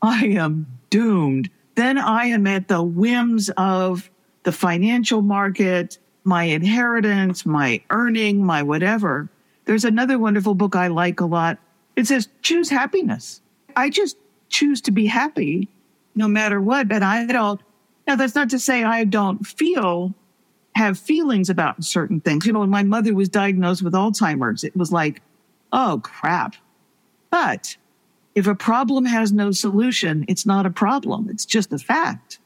I 0.00 0.26
am 0.26 0.66
doomed. 0.88 1.50
Then 1.74 1.98
I 1.98 2.26
am 2.26 2.46
at 2.46 2.68
the 2.68 2.82
whims 2.82 3.50
of 3.56 4.10
the 4.44 4.52
financial 4.52 5.20
market, 5.20 5.98
my 6.24 6.44
inheritance, 6.44 7.44
my 7.44 7.82
earning, 7.90 8.44
my 8.44 8.62
whatever. 8.62 9.28
There's 9.66 9.84
another 9.84 10.18
wonderful 10.18 10.54
book 10.54 10.74
I 10.74 10.86
like 10.86 11.20
a 11.20 11.26
lot. 11.26 11.58
It 11.96 12.06
says, 12.06 12.28
choose 12.42 12.70
happiness. 12.70 13.42
I 13.76 13.90
just 13.90 14.16
choose 14.48 14.80
to 14.82 14.90
be 14.90 15.06
happy 15.06 15.68
no 16.14 16.28
matter 16.28 16.60
what. 16.60 16.88
But 16.88 17.02
I 17.02 17.26
don't, 17.26 17.60
now 18.06 18.16
that's 18.16 18.34
not 18.34 18.50
to 18.50 18.58
say 18.58 18.84
I 18.84 19.04
don't 19.04 19.46
feel, 19.46 20.14
have 20.74 20.98
feelings 20.98 21.50
about 21.50 21.84
certain 21.84 22.20
things. 22.20 22.46
You 22.46 22.52
know, 22.52 22.60
when 22.60 22.70
my 22.70 22.82
mother 22.82 23.14
was 23.14 23.28
diagnosed 23.28 23.82
with 23.82 23.92
Alzheimer's, 23.92 24.64
it 24.64 24.76
was 24.76 24.92
like, 24.92 25.22
oh 25.72 26.00
crap. 26.02 26.56
But 27.30 27.76
if 28.34 28.46
a 28.46 28.54
problem 28.54 29.04
has 29.04 29.32
no 29.32 29.50
solution, 29.50 30.24
it's 30.28 30.46
not 30.46 30.66
a 30.66 30.70
problem. 30.70 31.28
It's 31.28 31.44
just 31.44 31.72
a 31.72 31.78
fact. 31.78 32.38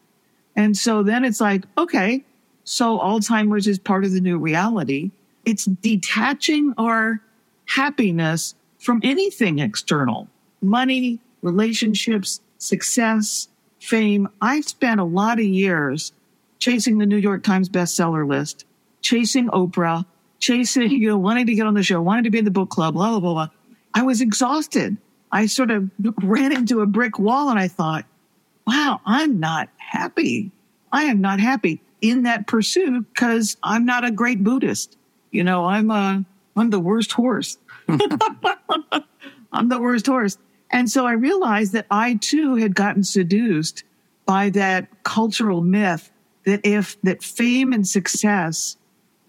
And 0.56 0.76
so 0.76 1.02
then 1.02 1.24
it's 1.24 1.40
like, 1.40 1.64
okay, 1.78 2.24
so 2.64 2.98
Alzheimer's 2.98 3.66
is 3.66 3.78
part 3.78 4.04
of 4.04 4.12
the 4.12 4.20
new 4.20 4.38
reality. 4.38 5.10
It's 5.44 5.64
detaching 5.64 6.74
our 6.78 7.20
happiness 7.66 8.54
from 8.78 9.00
anything 9.02 9.58
external 9.58 10.28
money, 10.60 11.20
relationships, 11.42 12.40
success, 12.58 13.48
fame. 13.80 14.28
I've 14.40 14.64
spent 14.64 15.00
a 15.00 15.04
lot 15.04 15.38
of 15.38 15.44
years 15.44 16.12
chasing 16.58 16.98
the 16.98 17.06
New 17.06 17.16
York 17.16 17.42
Times 17.42 17.68
bestseller 17.68 18.26
list, 18.26 18.64
chasing 19.02 19.48
Oprah, 19.48 20.06
chasing, 20.38 20.90
you 20.90 21.08
know, 21.08 21.18
wanting 21.18 21.46
to 21.46 21.54
get 21.54 21.66
on 21.66 21.74
the 21.74 21.82
show, 21.82 22.00
wanting 22.00 22.24
to 22.24 22.30
be 22.30 22.38
in 22.38 22.44
the 22.44 22.50
book 22.50 22.70
club, 22.70 22.94
blah, 22.94 23.10
blah, 23.10 23.20
blah, 23.20 23.32
blah. 23.32 23.48
I 23.94 24.02
was 24.02 24.20
exhausted. 24.20 24.96
I 25.30 25.46
sort 25.46 25.70
of 25.70 25.90
ran 26.22 26.52
into 26.52 26.80
a 26.80 26.86
brick 26.86 27.18
wall 27.18 27.50
and 27.50 27.58
I 27.58 27.68
thought, 27.68 28.04
wow, 28.66 29.00
I'm 29.04 29.40
not 29.40 29.68
happy. 29.76 30.50
I 30.92 31.04
am 31.04 31.20
not 31.20 31.40
happy 31.40 31.80
in 32.00 32.24
that 32.24 32.46
pursuit 32.46 33.06
because 33.12 33.56
I'm 33.62 33.86
not 33.86 34.04
a 34.04 34.10
great 34.10 34.44
Buddhist. 34.44 34.96
You 35.30 35.42
know, 35.42 35.64
I'm 35.64 35.90
a, 35.90 36.24
I'm 36.56 36.70
the 36.70 36.80
worst 36.80 37.12
horse. 37.12 37.56
I'm 39.52 39.68
the 39.68 39.80
worst 39.80 40.06
horse. 40.06 40.36
And 40.72 40.90
so 40.90 41.06
I 41.06 41.12
realized 41.12 41.72
that 41.72 41.86
I 41.90 42.14
too 42.14 42.56
had 42.56 42.74
gotten 42.74 43.04
seduced 43.04 43.84
by 44.26 44.50
that 44.50 44.88
cultural 45.04 45.60
myth 45.60 46.10
that 46.44 46.60
if 46.64 47.00
that 47.02 47.22
fame 47.22 47.72
and 47.72 47.86
success 47.86 48.76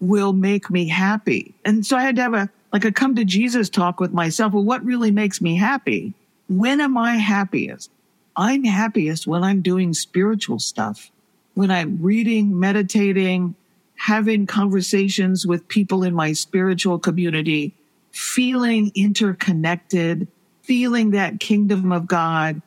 will 0.00 0.32
make 0.32 0.70
me 0.70 0.88
happy. 0.88 1.54
And 1.64 1.84
so 1.84 1.96
I 1.96 2.02
had 2.02 2.16
to 2.16 2.22
have 2.22 2.34
a 2.34 2.50
like 2.72 2.84
a 2.84 2.90
come 2.90 3.14
to 3.14 3.24
Jesus 3.24 3.70
talk 3.70 4.00
with 4.00 4.12
myself. 4.12 4.52
Well, 4.52 4.64
what 4.64 4.84
really 4.84 5.12
makes 5.12 5.40
me 5.40 5.56
happy? 5.56 6.12
When 6.48 6.80
am 6.80 6.98
I 6.98 7.16
happiest? 7.16 7.88
I'm 8.36 8.64
happiest 8.64 9.28
when 9.28 9.44
I'm 9.44 9.62
doing 9.62 9.94
spiritual 9.94 10.58
stuff, 10.58 11.12
when 11.54 11.70
I'm 11.70 12.02
reading, 12.02 12.58
meditating, 12.58 13.54
having 13.94 14.46
conversations 14.46 15.46
with 15.46 15.68
people 15.68 16.02
in 16.02 16.14
my 16.14 16.32
spiritual 16.32 16.98
community, 16.98 17.74
feeling 18.10 18.90
interconnected, 18.96 20.26
feeling 20.64 21.12
that 21.12 21.40
kingdom 21.40 21.92
of 21.92 22.06
God. 22.06 22.60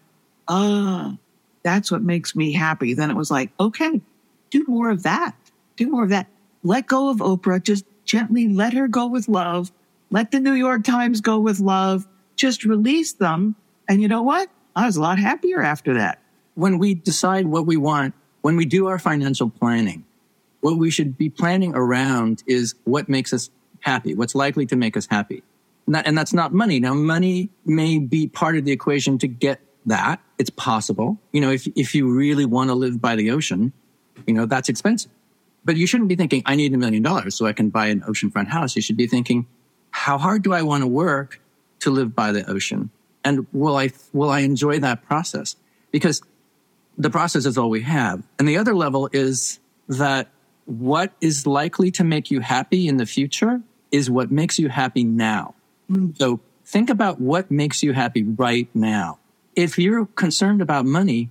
Ah, 0.48 1.18
that's 1.64 1.92
what 1.92 2.02
makes 2.02 2.36
me 2.36 2.54
happy. 2.54 2.94
Then 2.94 3.12
it 3.12 3.16
was 3.16 3.30
like, 3.30 3.52
okay, 3.60 4.02
do 4.50 4.64
more 4.68 4.90
of 4.90 5.04
that. 5.04 5.36
Do 5.76 5.90
more 5.90 6.04
of 6.04 6.10
that. 6.10 6.28
Let 6.64 6.88
go 6.88 7.10
of 7.10 7.18
Oprah. 7.18 7.62
Just 7.62 7.86
gently 8.06 8.48
let 8.48 8.74
her 8.74 8.88
go 8.88 9.08
with 9.08 9.28
love 9.28 9.72
let 10.10 10.32
the 10.32 10.40
New 10.40 10.54
York 10.54 10.84
Times 10.84 11.22
go 11.22 11.40
with 11.40 11.60
love. 11.60 12.08
Just 12.36 12.64
release 12.64 13.14
them. 13.14 13.56
And 13.90 14.02
you 14.02 14.08
know 14.08 14.22
what? 14.22 14.50
I 14.76 14.86
was 14.86 14.96
a 14.96 15.02
lot 15.02 15.20
happier 15.20 15.62
after 15.62 15.96
that. 15.96 16.22
When 16.56 16.78
we 16.78 16.94
decide 16.94 17.48
what 17.48 17.66
we 17.66 17.78
want, 17.78 18.14
when 18.42 18.56
we 18.56 18.66
do 18.66 18.88
our 18.88 19.00
financial 19.00 19.50
planning, 19.50 20.06
what 20.62 20.78
we 20.78 20.90
should 20.90 21.18
be 21.18 21.30
planning 21.30 21.76
around 21.76 22.44
is 22.48 22.76
what 22.84 23.10
makes 23.10 23.34
us 23.34 23.50
happy, 23.82 24.16
what's 24.16 24.36
likely 24.36 24.66
to 24.68 24.76
make 24.76 24.96
us 24.96 25.08
happy. 25.10 25.44
And, 25.88 25.96
and 25.96 26.18
that's 26.18 26.34
not 26.34 26.54
money. 26.54 26.80
Now, 26.80 26.94
money 26.94 27.50
may 27.66 27.98
be 27.98 28.28
part 28.28 28.58
of 28.58 28.66
the 28.66 28.72
equation 28.72 29.18
to 29.20 29.28
get 29.28 29.62
that. 29.86 30.22
It's 30.38 30.50
possible. 30.50 31.18
You 31.32 31.42
know, 31.42 31.50
if, 31.50 31.68
if 31.76 31.96
you 31.96 32.14
really 32.14 32.46
want 32.46 32.70
to 32.70 32.76
live 32.76 33.02
by 33.02 33.16
the 33.16 33.32
ocean, 33.32 33.74
you 34.28 34.34
know, 34.34 34.46
that's 34.46 34.70
expensive. 34.70 35.12
But 35.66 35.78
you 35.78 35.88
shouldn't 35.88 36.10
be 36.10 36.16
thinking, 36.16 36.44
I 36.46 36.56
need 36.56 36.74
a 36.74 36.78
million 36.78 37.04
dollars 37.04 37.36
so 37.36 37.46
I 37.46 37.54
can 37.54 37.70
buy 37.70 37.88
an 37.88 38.02
oceanfront 38.02 38.48
house. 38.48 38.76
You 38.76 38.82
should 38.82 38.98
be 38.98 39.08
thinking, 39.08 39.48
how 39.92 40.18
hard 40.18 40.44
do 40.44 40.54
I 40.54 40.62
want 40.62 40.84
to 40.84 40.88
work 40.88 41.42
to 41.80 41.90
live 41.90 42.16
by 42.16 42.32
the 42.32 42.50
ocean? 42.50 42.90
And 43.24 43.48
will 43.52 43.76
I, 43.76 43.92
will 44.14 44.30
I 44.30 44.42
enjoy 44.42 44.80
that 44.80 45.04
process? 45.04 45.56
Because 45.92 46.22
the 46.98 47.10
process 47.10 47.46
is 47.46 47.58
all 47.58 47.70
we 47.70 47.82
have. 47.82 48.24
And 48.40 48.48
the 48.48 48.58
other 48.58 48.76
level 48.76 49.10
is 49.12 49.60
that 49.88 50.30
what 50.66 51.14
is 51.22 51.48
likely 51.48 51.92
to 51.92 52.04
make 52.04 52.30
you 52.32 52.40
happy 52.40 52.88
in 52.88 52.98
the 52.98 53.06
future 53.06 53.62
is 53.92 54.10
what 54.10 54.32
makes 54.32 54.60
you 54.60 54.70
happy 54.70 55.04
now. 55.04 55.56
So 56.16 56.40
think 56.66 56.90
about 56.90 57.20
what 57.20 57.50
makes 57.50 57.84
you 57.84 57.94
happy 57.94 58.24
right 58.24 58.70
now. 58.74 59.20
If 59.56 59.78
you're 59.78 60.06
concerned 60.06 60.62
about 60.62 60.86
money, 60.86 61.30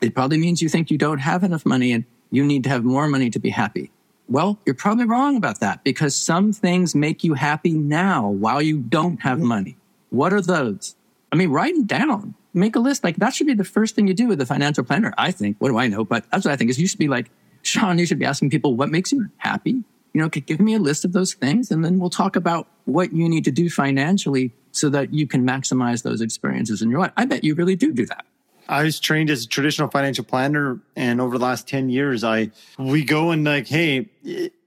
it 0.00 0.14
probably 0.14 0.38
means 0.38 0.62
you 0.62 0.68
think 0.68 0.90
you 0.90 0.98
don't 0.98 1.18
have 1.18 1.42
enough 1.42 1.66
money 1.66 1.92
and 1.92 2.04
you 2.30 2.44
need 2.44 2.64
to 2.64 2.70
have 2.70 2.84
more 2.84 3.08
money 3.08 3.30
to 3.30 3.38
be 3.38 3.50
happy. 3.50 3.90
Well, 4.28 4.58
you're 4.66 4.74
probably 4.74 5.04
wrong 5.04 5.36
about 5.36 5.60
that 5.60 5.84
because 5.84 6.16
some 6.16 6.52
things 6.52 6.94
make 6.94 7.22
you 7.22 7.34
happy 7.34 7.72
now 7.72 8.28
while 8.28 8.60
you 8.60 8.78
don't 8.78 9.20
have 9.22 9.38
mm-hmm. 9.38 9.46
money. 9.46 9.76
What 10.10 10.32
are 10.32 10.40
those? 10.40 10.96
I 11.30 11.36
mean, 11.36 11.50
write 11.50 11.74
them 11.74 11.84
down. 11.84 12.34
Make 12.52 12.74
a 12.74 12.80
list. 12.80 13.04
Like 13.04 13.16
that 13.16 13.34
should 13.34 13.46
be 13.46 13.54
the 13.54 13.64
first 13.64 13.94
thing 13.94 14.08
you 14.08 14.14
do 14.14 14.26
with 14.26 14.40
a 14.40 14.46
financial 14.46 14.82
planner. 14.82 15.12
I 15.18 15.30
think. 15.30 15.56
What 15.58 15.68
do 15.68 15.78
I 15.78 15.88
know? 15.88 16.04
But 16.04 16.24
that's 16.30 16.44
what 16.44 16.52
I 16.52 16.56
think 16.56 16.70
is 16.70 16.78
you 16.78 16.88
should 16.88 16.98
be 16.98 17.08
like, 17.08 17.30
Sean, 17.62 17.98
you 17.98 18.06
should 18.06 18.18
be 18.18 18.24
asking 18.24 18.50
people 18.50 18.74
what 18.74 18.88
makes 18.88 19.12
you 19.12 19.28
happy. 19.36 19.84
You 20.16 20.22
know, 20.22 20.30
could 20.30 20.46
give 20.46 20.60
me 20.60 20.72
a 20.72 20.78
list 20.78 21.04
of 21.04 21.12
those 21.12 21.34
things 21.34 21.70
and 21.70 21.84
then 21.84 21.98
we'll 21.98 22.08
talk 22.08 22.36
about 22.36 22.68
what 22.86 23.12
you 23.12 23.28
need 23.28 23.44
to 23.44 23.50
do 23.50 23.68
financially 23.68 24.50
so 24.72 24.88
that 24.88 25.12
you 25.12 25.26
can 25.26 25.46
maximize 25.46 26.04
those 26.04 26.22
experiences 26.22 26.80
in 26.80 26.88
your 26.88 27.00
life. 27.00 27.12
I 27.18 27.26
bet 27.26 27.44
you 27.44 27.54
really 27.54 27.76
do 27.76 27.92
do 27.92 28.06
that. 28.06 28.24
I 28.66 28.84
was 28.84 28.98
trained 28.98 29.28
as 29.28 29.44
a 29.44 29.46
traditional 29.46 29.90
financial 29.90 30.24
planner, 30.24 30.80
and 30.96 31.20
over 31.20 31.36
the 31.36 31.44
last 31.44 31.68
ten 31.68 31.90
years, 31.90 32.24
I 32.24 32.50
we 32.78 33.04
go 33.04 33.30
and 33.30 33.44
like, 33.44 33.68
hey, 33.68 34.08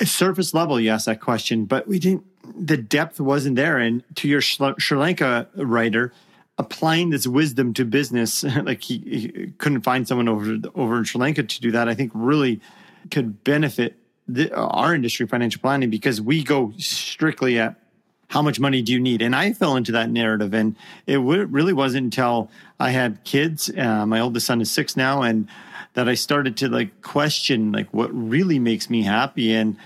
surface 0.03 0.53
level, 0.53 0.79
you 0.79 0.91
ask 0.91 1.07
that 1.07 1.19
question, 1.19 1.65
but 1.65 1.87
we 1.87 1.97
didn't. 1.97 2.25
The 2.55 2.77
depth 2.77 3.19
wasn't 3.19 3.55
there. 3.55 3.79
And 3.79 4.03
to 4.17 4.27
your 4.27 4.41
Sri 4.41 4.97
Lanka 4.97 5.49
writer, 5.55 6.13
applying 6.59 7.09
this 7.09 7.25
wisdom 7.25 7.73
to 7.73 7.85
business, 7.85 8.43
like 8.63 8.83
he, 8.83 8.99
he, 8.99 9.53
couldn't 9.57 9.81
find 9.81 10.07
someone 10.07 10.29
over 10.29 10.57
over 10.75 10.99
in 10.99 11.05
Sri 11.05 11.19
Lanka 11.19 11.41
to 11.41 11.59
do 11.59 11.71
that. 11.71 11.89
I 11.89 11.95
think 11.95 12.11
really 12.13 12.61
could 13.09 13.43
benefit 13.43 13.98
the, 14.33 14.55
our 14.55 14.93
industry, 14.93 15.27
financial 15.27 15.61
planning, 15.61 15.89
because 15.89 16.21
we 16.21 16.43
go 16.43 16.73
strictly 16.77 17.59
at 17.59 17.75
how 18.29 18.41
much 18.41 18.59
money 18.59 18.81
do 18.81 18.93
you 18.93 18.99
need? 18.99 19.21
And 19.21 19.35
I 19.35 19.53
fell 19.53 19.75
into 19.75 19.91
that 19.93 20.09
narrative. 20.11 20.53
And 20.53 20.75
it 21.07 21.15
w- 21.15 21.45
really 21.45 21.73
wasn't 21.73 22.05
until 22.05 22.51
I 22.79 22.91
had 22.91 23.23
kids. 23.23 23.71
Uh, 23.75 24.05
my 24.05 24.19
oldest 24.19 24.45
son 24.45 24.61
is 24.61 24.71
six 24.71 24.95
now, 24.95 25.23
and 25.23 25.47
that 25.95 26.07
I 26.07 26.13
started 26.13 26.55
to 26.57 26.69
like 26.69 27.01
question 27.01 27.71
like 27.71 27.91
what 27.93 28.13
really 28.13 28.59
makes 28.59 28.89
me 28.89 29.01
happy. 29.01 29.53
And 29.53 29.77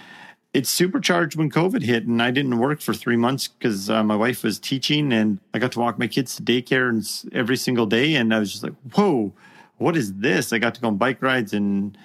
it's 0.54 0.70
supercharged 0.70 1.36
when 1.36 1.50
COVID 1.50 1.82
hit, 1.82 2.06
and 2.06 2.22
I 2.22 2.32
didn't 2.32 2.60
work 2.60 2.82
for 2.82 2.94
three 2.94 3.16
months 3.16 3.48
because 3.48 3.89
uh, 3.89 4.04
my 4.04 4.16
wife 4.16 4.44
was 4.44 4.60
teaching, 4.60 5.14
and 5.14 5.39
I 5.54 5.60
got 5.60 5.72
to 5.72 5.80
walk 5.80 5.98
my 5.98 6.08
kids 6.08 6.36
to 6.36 6.44
daycare 6.44 6.89
and 6.89 7.34
every 7.34 7.58
single 7.58 7.86
day. 7.86 8.14
And 8.16 8.34
I 8.34 8.39
was 8.39 8.52
just 8.52 8.64
like, 8.64 8.76
whoa, 8.94 9.34
what 9.78 9.96
is 9.96 10.14
this? 10.16 10.54
I 10.54 10.60
got 10.60 10.76
to 10.76 10.82
go 10.82 10.89
on 10.89 10.98
bike 10.98 11.22
rides 11.22 11.54
and 11.54 11.98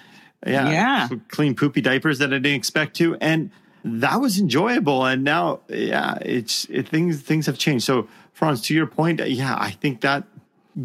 yeah, 0.47 0.71
yeah. 0.71 1.09
clean 1.29 1.55
poopy 1.55 1.81
diapers 1.81 2.19
that 2.19 2.33
I 2.33 2.39
didn't 2.39 2.55
expect 2.55 2.97
to. 2.97 3.17
And 3.17 3.51
that 3.85 4.21
was 4.21 4.39
enjoyable. 4.39 5.05
And 5.05 5.25
now, 5.25 5.61
yeah, 5.69 6.19
it's 6.23 6.65
it, 6.67 6.89
things 6.89 7.21
things 7.21 7.47
have 7.47 7.59
changed. 7.59 7.85
So, 7.85 8.09
Franz, 8.33 8.63
to 8.63 8.75
your 8.75 8.87
point, 8.87 9.27
yeah, 9.27 9.57
I 9.59 9.71
think 9.71 10.01
that 10.03 10.25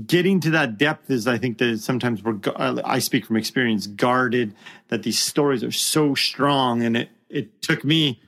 getting 0.08 0.40
to 0.42 0.50
that 0.52 0.78
depth 0.78 1.10
is, 1.10 1.28
I 1.28 1.38
think 1.38 1.60
that 1.60 1.80
sometimes 1.80 2.24
we're, 2.24 2.40
I 2.58 3.00
speak 3.00 3.26
from 3.26 3.38
experience, 3.38 3.88
guarded. 3.88 4.56
That 4.90 5.04
these 5.04 5.20
stories 5.20 5.64
are 5.64 5.72
so 5.72 6.16
strong, 6.16 6.84
and 6.84 6.98
it 6.98 7.10
it 7.30 7.62
took 7.62 7.84
me 7.84 8.22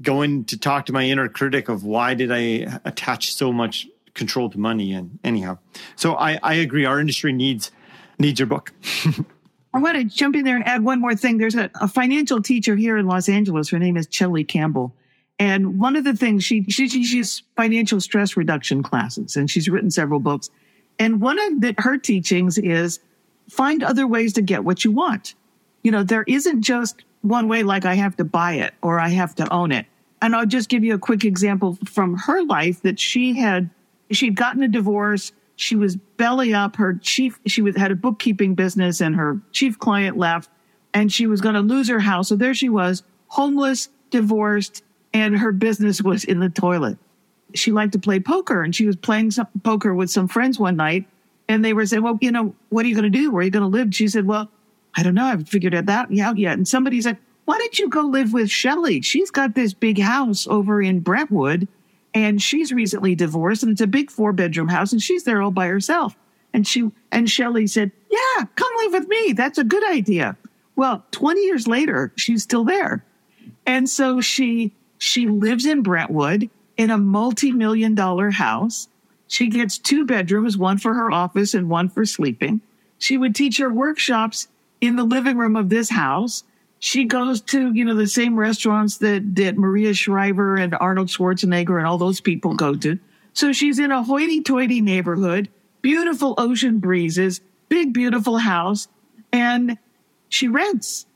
going 0.00 0.44
to 0.46 0.58
talk 0.58 0.86
to 0.86 0.92
my 0.92 1.04
inner 1.04 1.28
critic 1.28 1.68
of 1.68 1.84
why 1.84 2.14
did 2.14 2.32
I 2.32 2.80
attach 2.84 3.34
so 3.34 3.52
much 3.52 3.86
control 4.14 4.50
to 4.50 4.58
money. 4.58 4.92
And 4.92 5.18
anyhow, 5.24 5.58
so 5.96 6.14
I 6.14 6.38
I 6.42 6.54
agree. 6.54 6.84
Our 6.84 7.00
industry 7.00 7.32
needs 7.32 7.70
needs 8.18 8.38
your 8.40 8.46
book. 8.46 8.72
I 9.74 9.78
want 9.78 9.96
to 9.96 10.04
jump 10.04 10.36
in 10.36 10.44
there 10.44 10.56
and 10.56 10.66
add 10.66 10.84
one 10.84 11.00
more 11.00 11.14
thing. 11.14 11.38
There's 11.38 11.54
a, 11.54 11.70
a 11.80 11.88
financial 11.88 12.42
teacher 12.42 12.76
here 12.76 12.96
in 12.98 13.06
Los 13.06 13.28
Angeles. 13.28 13.70
Her 13.70 13.78
name 13.78 13.96
is 13.96 14.06
Chellie 14.06 14.46
Campbell. 14.46 14.94
And 15.38 15.80
one 15.80 15.96
of 15.96 16.04
the 16.04 16.14
things 16.14 16.44
she, 16.44 16.64
she, 16.64 16.88
she's 16.88 17.42
financial 17.56 18.00
stress 18.00 18.36
reduction 18.36 18.82
classes 18.82 19.34
and 19.34 19.50
she's 19.50 19.68
written 19.68 19.90
several 19.90 20.20
books. 20.20 20.50
And 20.98 21.20
one 21.20 21.38
of 21.38 21.60
the, 21.60 21.74
her 21.78 21.96
teachings 21.96 22.58
is 22.58 23.00
find 23.48 23.82
other 23.82 24.06
ways 24.06 24.34
to 24.34 24.42
get 24.42 24.64
what 24.64 24.84
you 24.84 24.92
want. 24.92 25.34
You 25.82 25.90
know, 25.90 26.04
there 26.04 26.24
isn't 26.28 26.62
just 26.62 27.04
one 27.22 27.48
way, 27.48 27.62
like 27.62 27.84
I 27.84 27.94
have 27.94 28.16
to 28.16 28.24
buy 28.24 28.54
it 28.54 28.74
or 28.82 29.00
I 29.00 29.08
have 29.08 29.34
to 29.36 29.52
own 29.52 29.72
it. 29.72 29.86
And 30.20 30.36
I'll 30.36 30.46
just 30.46 30.68
give 30.68 30.84
you 30.84 30.94
a 30.94 30.98
quick 30.98 31.24
example 31.24 31.78
from 31.86 32.16
her 32.18 32.44
life 32.44 32.82
that 32.82 33.00
she 33.00 33.34
had, 33.34 33.70
she'd 34.10 34.36
gotten 34.36 34.62
a 34.62 34.68
divorce. 34.68 35.32
She 35.56 35.76
was 35.76 35.96
belly 35.96 36.54
up. 36.54 36.76
Her 36.76 36.94
chief, 36.94 37.38
she 37.46 37.62
was, 37.62 37.76
had 37.76 37.90
a 37.90 37.96
bookkeeping 37.96 38.54
business 38.54 39.00
and 39.00 39.14
her 39.16 39.40
chief 39.52 39.78
client 39.78 40.16
left 40.16 40.50
and 40.94 41.12
she 41.12 41.26
was 41.26 41.40
going 41.40 41.54
to 41.54 41.60
lose 41.60 41.88
her 41.88 42.00
house. 42.00 42.28
So 42.28 42.36
there 42.36 42.54
she 42.54 42.68
was, 42.68 43.02
homeless, 43.28 43.88
divorced, 44.10 44.82
and 45.14 45.36
her 45.38 45.52
business 45.52 46.02
was 46.02 46.24
in 46.24 46.40
the 46.40 46.48
toilet. 46.48 46.98
She 47.54 47.70
liked 47.70 47.92
to 47.92 47.98
play 47.98 48.18
poker 48.18 48.62
and 48.62 48.74
she 48.74 48.86
was 48.86 48.96
playing 48.96 49.30
some 49.30 49.46
poker 49.62 49.94
with 49.94 50.10
some 50.10 50.28
friends 50.28 50.58
one 50.58 50.76
night 50.76 51.06
and 51.48 51.64
they 51.64 51.74
were 51.74 51.84
saying, 51.86 52.02
well, 52.02 52.18
you 52.20 52.32
know, 52.32 52.54
what 52.70 52.84
are 52.84 52.88
you 52.88 52.94
going 52.94 53.10
to 53.10 53.18
do? 53.18 53.30
Where 53.30 53.40
are 53.40 53.44
you 53.44 53.50
going 53.50 53.62
to 53.62 53.66
live? 53.68 53.94
She 53.94 54.08
said, 54.08 54.26
well, 54.26 54.50
I 54.94 55.02
don't 55.02 55.14
know. 55.14 55.24
I 55.24 55.30
haven't 55.30 55.48
figured 55.48 55.74
that 55.74 55.88
out 55.88 56.38
yet. 56.38 56.54
And 56.54 56.66
somebody 56.66 57.00
said, 57.00 57.18
why 57.44 57.58
don't 57.58 57.78
you 57.78 57.88
go 57.88 58.02
live 58.02 58.32
with 58.32 58.50
Shelly? 58.50 59.02
She's 59.02 59.30
got 59.30 59.54
this 59.54 59.74
big 59.74 59.98
house 59.98 60.46
over 60.46 60.80
in 60.80 61.00
Brentwood 61.00 61.68
and 62.14 62.40
she's 62.42 62.72
recently 62.72 63.14
divorced 63.14 63.62
and 63.62 63.72
it's 63.72 63.80
a 63.80 63.86
big 63.86 64.10
four 64.10 64.32
bedroom 64.32 64.68
house 64.68 64.92
and 64.92 65.02
she's 65.02 65.24
there 65.24 65.42
all 65.42 65.50
by 65.50 65.66
herself. 65.66 66.16
And 66.52 66.66
she, 66.66 66.90
and 67.10 67.30
Shelly 67.30 67.66
said, 67.66 67.92
yeah, 68.10 68.44
come 68.56 68.72
live 68.78 68.92
with 68.92 69.08
me. 69.08 69.32
That's 69.32 69.58
a 69.58 69.64
good 69.64 69.84
idea. 69.90 70.36
Well, 70.76 71.04
20 71.12 71.40
years 71.42 71.66
later, 71.66 72.12
she's 72.16 72.42
still 72.42 72.64
there. 72.64 73.04
And 73.66 73.88
so 73.88 74.20
she, 74.20 74.72
she 74.98 75.28
lives 75.28 75.64
in 75.64 75.82
Brentwood 75.82 76.50
in 76.76 76.90
a 76.90 76.98
multi-million 76.98 77.94
dollar 77.94 78.30
house. 78.30 78.88
She 79.28 79.48
gets 79.48 79.78
two 79.78 80.04
bedrooms, 80.04 80.58
one 80.58 80.78
for 80.78 80.92
her 80.92 81.10
office 81.10 81.54
and 81.54 81.70
one 81.70 81.88
for 81.88 82.04
sleeping. 82.04 82.60
She 82.98 83.16
would 83.16 83.34
teach 83.34 83.58
her 83.58 83.72
workshops 83.72 84.48
in 84.80 84.96
the 84.96 85.04
living 85.04 85.38
room 85.38 85.56
of 85.56 85.70
this 85.70 85.88
house. 85.90 86.44
She 86.84 87.04
goes 87.04 87.40
to, 87.42 87.72
you 87.72 87.84
know, 87.84 87.94
the 87.94 88.08
same 88.08 88.36
restaurants 88.36 88.98
that, 88.98 89.36
that 89.36 89.56
Maria 89.56 89.94
Shriver 89.94 90.56
and 90.56 90.74
Arnold 90.74 91.06
Schwarzenegger 91.06 91.78
and 91.78 91.86
all 91.86 91.96
those 91.96 92.20
people 92.20 92.56
go 92.56 92.74
to. 92.74 92.98
So 93.34 93.52
she's 93.52 93.78
in 93.78 93.92
a 93.92 94.02
hoity 94.02 94.42
toity 94.42 94.80
neighborhood, 94.80 95.48
beautiful 95.80 96.34
ocean 96.38 96.80
breezes, 96.80 97.40
big, 97.68 97.92
beautiful 97.92 98.36
house, 98.36 98.88
and 99.32 99.78
she 100.28 100.48
rents. 100.48 101.06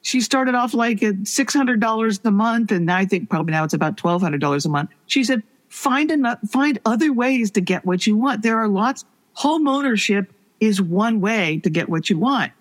She 0.00 0.20
started 0.20 0.54
off 0.54 0.74
like 0.74 1.02
at 1.02 1.16
$600 1.16 2.24
a 2.24 2.30
month. 2.30 2.70
And 2.70 2.88
I 2.88 3.04
think 3.04 3.28
probably 3.28 3.50
now 3.50 3.64
it's 3.64 3.74
about 3.74 3.96
$1,200 3.96 4.64
a 4.64 4.68
month. 4.68 4.90
She 5.08 5.24
said, 5.24 5.42
find, 5.68 6.12
enough, 6.12 6.38
find 6.48 6.78
other 6.86 7.12
ways 7.12 7.50
to 7.50 7.60
get 7.60 7.84
what 7.84 8.06
you 8.06 8.16
want. 8.16 8.42
There 8.42 8.58
are 8.58 8.68
lots. 8.68 9.04
Home 9.32 9.66
ownership 9.66 10.32
is 10.60 10.80
one 10.80 11.20
way 11.20 11.58
to 11.64 11.68
get 11.68 11.88
what 11.88 12.08
you 12.08 12.16
want. 12.16 12.52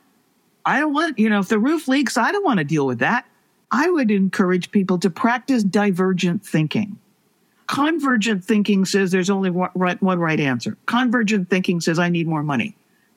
I 0.66 0.80
don't 0.80 0.94
want, 0.94 1.20
you 1.20 1.30
know, 1.30 1.40
if 1.40 1.48
the 1.48 1.60
roof 1.60 1.88
leaks, 1.88 2.18
I 2.18 2.32
don't 2.32 2.44
want 2.44 2.58
to 2.58 2.64
deal 2.64 2.86
with 2.86 3.00
that. 3.00 3.26
I 3.72 3.90
would 3.90 4.12
encourage 4.12 4.72
people 4.72 4.98
to 5.00 5.10
practice 5.10 5.64
divergent 5.64 6.46
thinking. 6.46 6.98
Convergent 7.68 8.44
thinking 8.44 8.86
says 8.86 9.12
there's 9.12 9.30
only 9.30 9.50
one 9.50 9.72
right, 9.76 10.02
one 10.02 10.20
right 10.20 10.40
answer. 10.40 10.78
Convergent 10.86 11.50
thinking 11.50 11.82
says 11.82 11.98
I 11.98 12.10
need 12.10 12.28
more 12.28 12.44
money. 12.44 12.76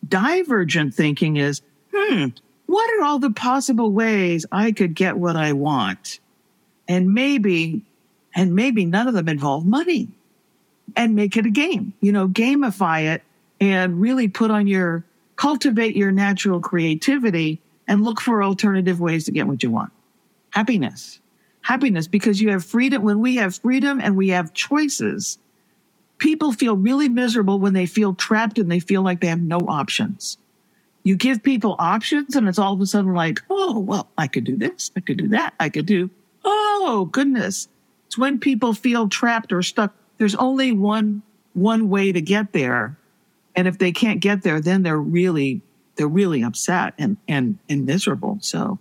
Divergent 0.09 0.95
thinking 0.95 1.37
is, 1.37 1.61
hmm, 1.95 2.29
what 2.67 2.91
are 2.99 3.05
all 3.05 3.19
the 3.19 3.31
possible 3.31 3.93
ways 3.93 4.47
I 4.53 4.73
could 4.73 4.95
get 4.95 5.17
what 5.17 5.37
I 5.37 5.53
want? 5.53 6.21
And 6.87 7.13
maybe, 7.13 7.83
and 8.35 8.55
maybe 8.55 8.87
none 8.87 9.09
of 9.09 9.15
them 9.15 9.29
involve 9.29 9.67
money 9.67 10.09
and 10.97 11.15
make 11.15 11.37
it 11.37 11.45
a 11.45 11.51
game, 11.51 11.93
you 12.01 12.13
know, 12.13 12.29
gamify 12.29 13.15
it 13.15 13.23
and 13.61 14.01
really 14.01 14.29
put 14.29 14.51
on 14.51 14.67
your, 14.67 15.05
cultivate 15.39 15.97
your 15.97 16.13
natural 16.13 16.61
creativity 16.61 17.63
and 17.87 18.05
look 18.05 18.21
for 18.21 18.43
alternative 18.43 19.01
ways 19.01 19.25
to 19.25 19.33
get 19.33 19.47
what 19.47 19.63
you 19.63 19.71
want. 19.71 19.91
Happiness. 20.51 21.21
Happiness 21.63 22.07
because 22.07 22.41
you 22.41 22.51
have 22.51 22.65
freedom. 22.65 23.03
When 23.03 23.21
we 23.21 23.37
have 23.37 23.57
freedom 23.57 24.01
and 24.03 24.17
we 24.17 24.29
have 24.29 24.53
choices, 24.53 25.39
people 26.19 26.53
feel 26.53 26.77
really 26.77 27.09
miserable 27.09 27.59
when 27.59 27.73
they 27.73 27.87
feel 27.87 28.15
trapped 28.15 28.59
and 28.59 28.71
they 28.71 28.81
feel 28.81 29.03
like 29.03 29.21
they 29.21 29.29
have 29.29 29.41
no 29.41 29.59
options 29.61 30.37
you 31.09 31.17
give 31.17 31.43
people 31.43 31.75
options 31.79 32.37
and 32.37 32.47
it's 32.49 32.59
all 32.59 32.75
of 32.75 32.81
a 32.83 32.87
sudden 32.87 33.15
like, 33.15 33.41
oh, 33.49 33.79
well, 33.79 34.09
I 34.19 34.27
could 34.27 34.45
do 34.45 34.57
this. 34.57 34.91
I 34.95 35.01
could 35.01 35.17
do 35.17 35.29
that. 35.29 35.55
I 35.59 35.71
could 35.71 35.87
do, 35.87 36.11
oh, 36.45 37.09
goodness. 37.11 37.67
It's 38.07 38.19
when 38.19 38.39
people 38.39 38.75
feel 38.75 39.09
trapped 39.09 39.51
or 39.51 39.63
stuck. 39.63 39.95
There's 40.19 40.35
only 40.35 40.73
one, 40.73 41.23
one 41.55 41.89
way 41.89 42.13
to 42.13 42.21
get 42.21 42.53
there. 42.53 42.99
And 43.59 43.67
if 43.67 43.77
they 43.77 43.91
can't 43.91 44.21
get 44.21 44.43
there, 44.43 44.61
then 44.61 44.85
they're 44.85 44.97
really, 44.97 45.63
they're 45.97 46.07
really 46.07 46.45
upset 46.45 46.95
and, 46.97 47.17
and, 47.27 47.59
and 47.69 47.85
miserable. 47.85 48.39
So 48.41 48.79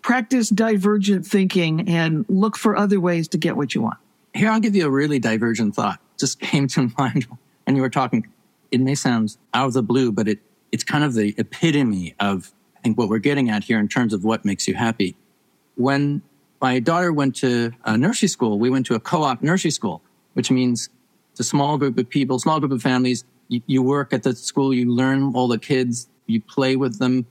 practice 0.00 0.48
divergent 0.48 1.26
thinking 1.26 1.86
and 1.90 2.24
look 2.30 2.56
for 2.56 2.74
other 2.74 2.98
ways 2.98 3.28
to 3.28 3.36
get 3.36 3.54
what 3.54 3.74
you 3.74 3.82
want. 3.82 3.98
Here, 4.32 4.48
I'll 4.48 4.60
give 4.60 4.74
you 4.74 4.86
a 4.86 4.90
really 4.90 5.18
divergent 5.18 5.74
thought. 5.74 6.00
Just 6.18 6.40
came 6.52 6.68
to 6.68 6.90
mind 6.96 7.26
and 7.66 7.76
you 7.76 7.82
were 7.82 7.90
talking. 7.90 8.26
It 8.70 8.80
may 8.80 8.94
sound 8.94 9.36
out 9.52 9.66
of 9.66 9.72
the 9.74 9.82
blue, 9.82 10.10
but 10.10 10.26
it 10.26 10.38
it's 10.72 10.84
kind 10.84 11.04
of 11.04 11.12
the 11.12 11.34
epitome 11.36 12.14
of, 12.18 12.50
I 12.78 12.80
think, 12.80 12.96
what 12.96 13.10
we're 13.10 13.18
getting 13.18 13.50
at 13.50 13.62
here 13.62 13.78
in 13.78 13.88
terms 13.88 14.14
of 14.14 14.24
what 14.24 14.42
makes 14.46 14.66
you 14.66 14.74
happy. 14.74 15.16
When 15.74 16.22
my 16.62 16.80
daughter 16.80 17.12
went 17.12 17.36
to 17.36 17.72
a 17.84 17.98
nursery 17.98 18.30
school, 18.30 18.58
we 18.58 18.70
went 18.70 18.86
to 18.86 18.94
a 18.94 19.00
co-op 19.00 19.42
nursery 19.42 19.70
school, 19.70 20.00
which 20.32 20.50
means 20.50 20.88
it's 21.32 21.40
a 21.40 21.44
small 21.44 21.76
group 21.76 21.98
of 21.98 22.08
people, 22.08 22.38
small 22.38 22.58
group 22.58 22.72
of 22.72 22.80
families. 22.80 23.22
You, 23.48 23.62
you 23.66 23.82
work 23.82 24.12
at 24.12 24.22
the 24.22 24.34
school, 24.34 24.72
you 24.72 24.92
learn 24.92 25.34
all 25.34 25.48
the 25.48 25.58
kids, 25.58 26.08
you 26.26 26.40
play 26.40 26.76
with 26.76 26.98
them, 26.98 27.26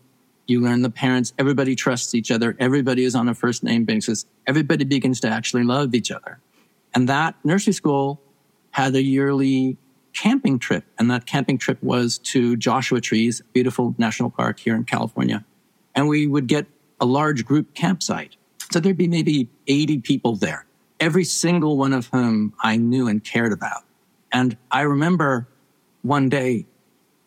you 0.48 0.62
learn 0.62 0.82
the 0.82 0.90
parents. 0.90 1.34
Everybody 1.38 1.76
trusts 1.76 2.14
each 2.14 2.30
other. 2.32 2.56
Everybody 2.60 3.04
is 3.04 3.16
on 3.16 3.30
a 3.30 3.34
first 3.34 3.64
name 3.64 3.86
basis. 3.86 4.26
Everybody 4.46 4.84
begins 4.84 5.20
to 5.22 5.30
actually 5.30 5.64
love 5.64 5.96
each 5.96 6.12
other. 6.12 6.40
And 6.94 7.10
that 7.10 7.36
nursery 7.44 7.74
school 7.74 8.22
had 8.72 8.94
a 8.96 9.02
yearly 9.02 9.78
camping 10.14 10.60
trip. 10.60 10.84
And 11.00 11.10
that 11.10 11.26
camping 11.26 11.58
trip 11.58 11.82
was 11.82 12.18
to 12.20 12.56
Joshua 12.58 13.02
Trees, 13.02 13.42
beautiful 13.54 13.96
national 13.98 14.30
park 14.30 14.60
here 14.60 14.76
in 14.76 14.84
California. 14.84 15.44
And 15.96 16.08
we 16.08 16.28
would 16.28 16.48
get 16.48 16.68
a 17.00 17.06
large 17.06 17.46
group 17.46 17.74
campsite. 17.74 18.36
So 18.72 18.80
there'd 18.80 18.98
be 18.98 19.08
maybe 19.08 19.50
80 19.68 20.00
people 20.00 20.36
there, 20.36 20.66
every 21.00 21.24
single 21.24 21.78
one 21.78 21.94
of 21.94 22.08
whom 22.08 22.54
I 22.62 22.78
knew 22.78 23.08
and 23.08 23.24
cared 23.24 23.54
about. 23.54 23.84
And 24.32 24.58
I 24.72 24.82
remember 24.82 25.48
one 26.04 26.30
day 26.30 26.66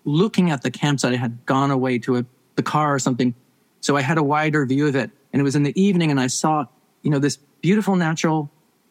looking 0.04 0.50
at 0.50 0.62
the 0.62 0.70
campsite. 0.70 1.12
I 1.12 1.16
had 1.16 1.44
gone 1.44 1.70
away 1.70 1.98
to 2.00 2.16
a, 2.16 2.24
the 2.54 2.62
car 2.62 2.94
or 2.94 2.98
something. 2.98 3.34
So 3.80 3.96
I 3.96 4.02
had 4.02 4.16
a 4.16 4.22
wider 4.22 4.64
view 4.64 4.86
of 4.86 4.94
it. 4.94 5.10
And 5.32 5.40
it 5.40 5.42
was 5.42 5.56
in 5.56 5.64
the 5.64 5.78
evening 5.80 6.11
and 6.11 6.20
I 6.20 6.28
saw, 6.28 6.66
you 7.03 7.11
know, 7.11 7.18
this 7.18 7.36
beautiful 7.61 7.96
natural 7.96 8.50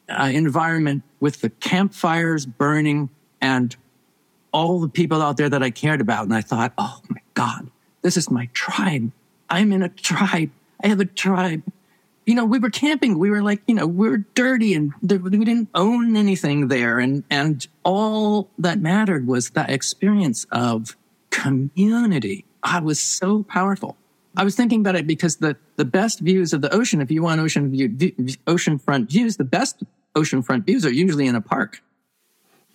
uh, 0.10 0.30
environment 0.32 1.04
with 1.20 1.42
the 1.42 1.50
campfires 1.50 2.46
burning 2.46 3.10
and 3.42 3.76
all 4.52 4.80
the 4.80 4.90
people 4.90 5.22
out 5.22 5.38
there 5.38 5.50
that 5.50 5.64
I 5.64 5.72
cared 5.72 6.02
about. 6.02 6.26
And 6.26 6.34
I 6.34 6.42
thought, 6.42 6.74
oh 6.78 7.00
my 7.10 7.22
God, 7.34 7.70
this 8.02 8.18
is 8.18 8.30
my 8.30 8.50
tribe. 8.54 9.12
I'm 9.50 9.72
in 9.72 9.82
a 9.82 9.90
tribe. 9.90 10.52
I 10.84 10.88
have 10.88 11.00
a 11.00 11.06
tribe. 11.06 11.64
You 12.26 12.36
know, 12.36 12.46
we 12.46 12.60
were 12.60 12.70
camping. 12.70 13.20
We 13.20 13.30
were 13.30 13.44
like, 13.44 13.62
you 13.68 13.76
know, 13.76 13.86
we 13.86 14.10
were 14.10 14.18
dirty 14.34 14.74
and 14.74 14.92
we 15.02 15.46
didn't 15.46 15.70
own 15.76 16.16
anything 16.16 16.70
there. 16.70 17.00
And, 17.00 17.24
and 17.30 17.66
all 17.84 18.50
that 18.58 18.80
mattered 18.80 19.28
was 19.28 19.52
that 19.52 19.70
experience 19.70 20.46
of 20.52 20.98
community. 21.30 22.46
I 22.64 22.80
was 22.80 23.00
so 23.00 23.44
powerful. 23.44 23.96
I 24.38 24.44
was 24.44 24.56
thinking 24.56 24.82
about 24.82 24.96
it 24.96 25.08
because 25.08 25.38
the, 25.38 25.56
the 25.76 25.86
best 25.86 26.20
views 26.20 26.52
of 26.52 26.62
the 26.62 26.74
ocean, 26.74 27.00
if 27.00 27.12
you 27.12 27.22
want 27.22 27.40
ocean 27.40 27.72
view, 27.72 27.90
oceanfront 28.48 29.10
views, 29.10 29.38
the 29.38 29.44
best 29.44 29.84
oceanfront 30.16 30.66
views 30.66 30.86
are 30.86 30.92
usually 30.92 31.28
in 31.28 31.36
a 31.36 31.42
park. 31.42 31.82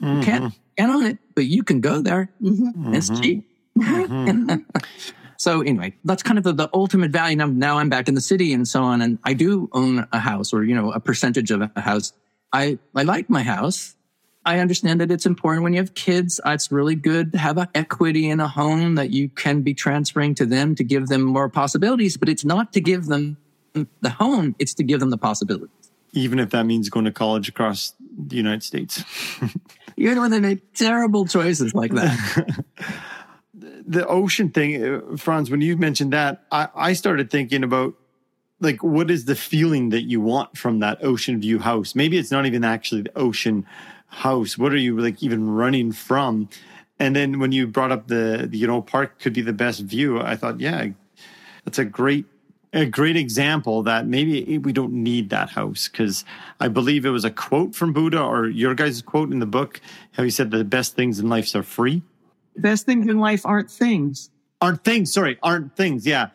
Mm-hmm. 0.01 0.17
You 0.19 0.23
can't 0.25 0.55
get 0.77 0.91
on 0.91 1.05
it, 1.05 1.19
but 1.35 1.47
you 1.47 1.63
can 1.63 1.81
go 1.81 2.01
there. 2.01 2.31
Mm-hmm. 2.41 2.95
It's 2.95 3.11
mm-hmm. 3.11 3.23
cheap. 3.23 3.47
So 5.41 5.63
anyway, 5.63 5.95
that's 6.05 6.23
kind 6.23 6.37
of 6.37 6.45
the, 6.45 6.53
the 6.53 6.69
ultimate 6.75 7.13
value. 7.13 7.35
Now, 7.35 7.47
now 7.47 7.79
I'm 7.79 7.89
back 7.89 8.09
in 8.09 8.15
the 8.15 8.21
city 8.21 8.53
and 8.53 8.69
so 8.69 8.83
on. 8.83 9.01
And 9.01 9.19
I 9.25 9.33
do 9.33 9.71
own 9.73 10.07
a 10.13 10.19
house 10.19 10.53
or, 10.53 10.65
you 10.65 10.75
know, 10.75 10.93
a 10.93 11.01
percentage 11.01 11.51
of 11.51 11.63
a 11.63 11.81
house. 11.81 12.13
I, 12.53 12.79
I 12.95 13.05
like 13.05 13.31
my 13.31 13.43
house. 13.43 13.97
I 14.45 14.59
understand 14.59 15.01
that 15.01 15.11
it's 15.11 15.25
important 15.25 15.65
when 15.65 15.73
you 15.73 15.79
have 15.79 15.95
kids. 15.95 16.43
It's 16.45 16.71
really 16.71 16.95
good 16.95 17.33
to 17.33 17.39
have 17.39 17.57
an 17.57 17.69
equity 17.75 18.29
in 18.29 18.39
a 18.39 18.49
home 18.49 18.97
that 18.97 19.13
you 19.13 19.31
can 19.31 19.63
be 19.63 19.73
transferring 19.73 20.35
to 20.35 20.45
them 20.45 20.75
to 20.75 20.85
give 20.85 21.07
them 21.07 21.23
more 21.23 21.49
possibilities, 21.49 22.19
but 22.19 22.29
it's 22.29 22.45
not 22.45 22.75
to 22.75 22.83
give 22.83 23.07
them 23.07 23.39
the 23.73 24.11
home. 24.11 24.55
It's 24.59 24.75
to 24.75 24.83
give 24.83 25.01
them 25.01 25.09
the 25.09 25.17
possibilities. 25.17 25.71
Even 26.13 26.39
if 26.39 26.51
that 26.51 26.65
means 26.67 26.91
going 26.91 27.07
to 27.07 27.13
college 27.13 27.49
across 27.49 27.95
the 28.15 28.37
United 28.37 28.63
States. 28.63 29.03
You're 29.97 30.15
the 30.15 30.21
one 30.21 30.33
that 30.33 30.43
made 30.43 30.61
terrible 30.75 31.25
choices 31.25 31.73
like 31.73 31.93
that. 31.93 32.65
the 33.91 34.07
ocean 34.07 34.51
thing, 34.51 34.83
uh, 34.83 35.17
Franz, 35.17 35.51
when 35.51 35.61
you 35.61 35.77
mentioned 35.77 36.13
that, 36.13 36.45
I, 36.53 36.69
I 36.77 36.93
started 36.93 37.29
thinking 37.29 37.65
about 37.65 37.95
like 38.61 38.85
what 38.85 39.11
is 39.11 39.25
the 39.25 39.35
feeling 39.35 39.89
that 39.89 40.03
you 40.03 40.21
want 40.21 40.57
from 40.57 40.79
that 40.79 41.03
ocean 41.03 41.41
view 41.41 41.59
house? 41.59 41.97
Maybe 41.97 42.17
it's 42.17 42.31
not 42.31 42.47
even 42.47 42.63
actually 42.63 43.03
the 43.03 43.19
ocean 43.19 43.67
house. 44.07 44.57
What 44.57 44.73
are 44.73 44.79
you 44.79 44.97
like 44.99 45.23
even 45.25 45.51
running 45.51 45.91
from? 45.91 46.49
And 47.01 47.17
then 47.17 47.41
when 47.41 47.51
you 47.51 47.67
brought 47.67 47.91
up 47.91 48.07
the, 48.07 48.49
you 48.53 48.67
know 48.67 48.81
park 48.81 49.19
could 49.19 49.33
be 49.33 49.41
the 49.41 49.53
best 49.53 49.81
view, 49.81 50.21
I 50.21 50.37
thought, 50.37 50.61
yeah, 50.61 50.87
that's 51.65 51.79
a 51.79 51.85
great 51.85 52.27
a 52.73 52.87
great 52.87 53.17
example 53.17 53.83
that 53.83 54.07
maybe 54.07 54.59
we 54.59 54.73
don't 54.73 54.93
need 54.93 55.31
that 55.31 55.51
house 55.51 55.89
because 55.89 56.25
I 56.61 56.69
believe 56.69 57.05
it 57.05 57.11
was 57.11 57.25
a 57.25 57.31
quote 57.31 57.75
from 57.75 57.93
Buddha 57.93 58.23
or 58.23 58.47
your 58.47 58.77
guys' 58.77 59.03
quote 59.03 59.33
in 59.33 59.41
the 59.41 59.47
book 59.47 59.81
how 60.13 60.23
he 60.23 60.31
said 60.31 60.53
the 60.53 60.63
best 60.63 60.95
things 60.95 61.19
in 61.19 61.29
life 61.29 61.53
are 61.57 61.65
free. 61.65 62.03
Best 62.57 62.87
things 62.87 63.07
in 63.07 63.19
life 63.19 63.47
aren't 63.47 63.71
things. 63.71 64.31
Aren't 64.61 64.85
things? 64.85 65.13
Sorry, 65.13 65.39
aren't 65.43 65.77
things. 65.77 66.07
Yeah, 66.07 66.31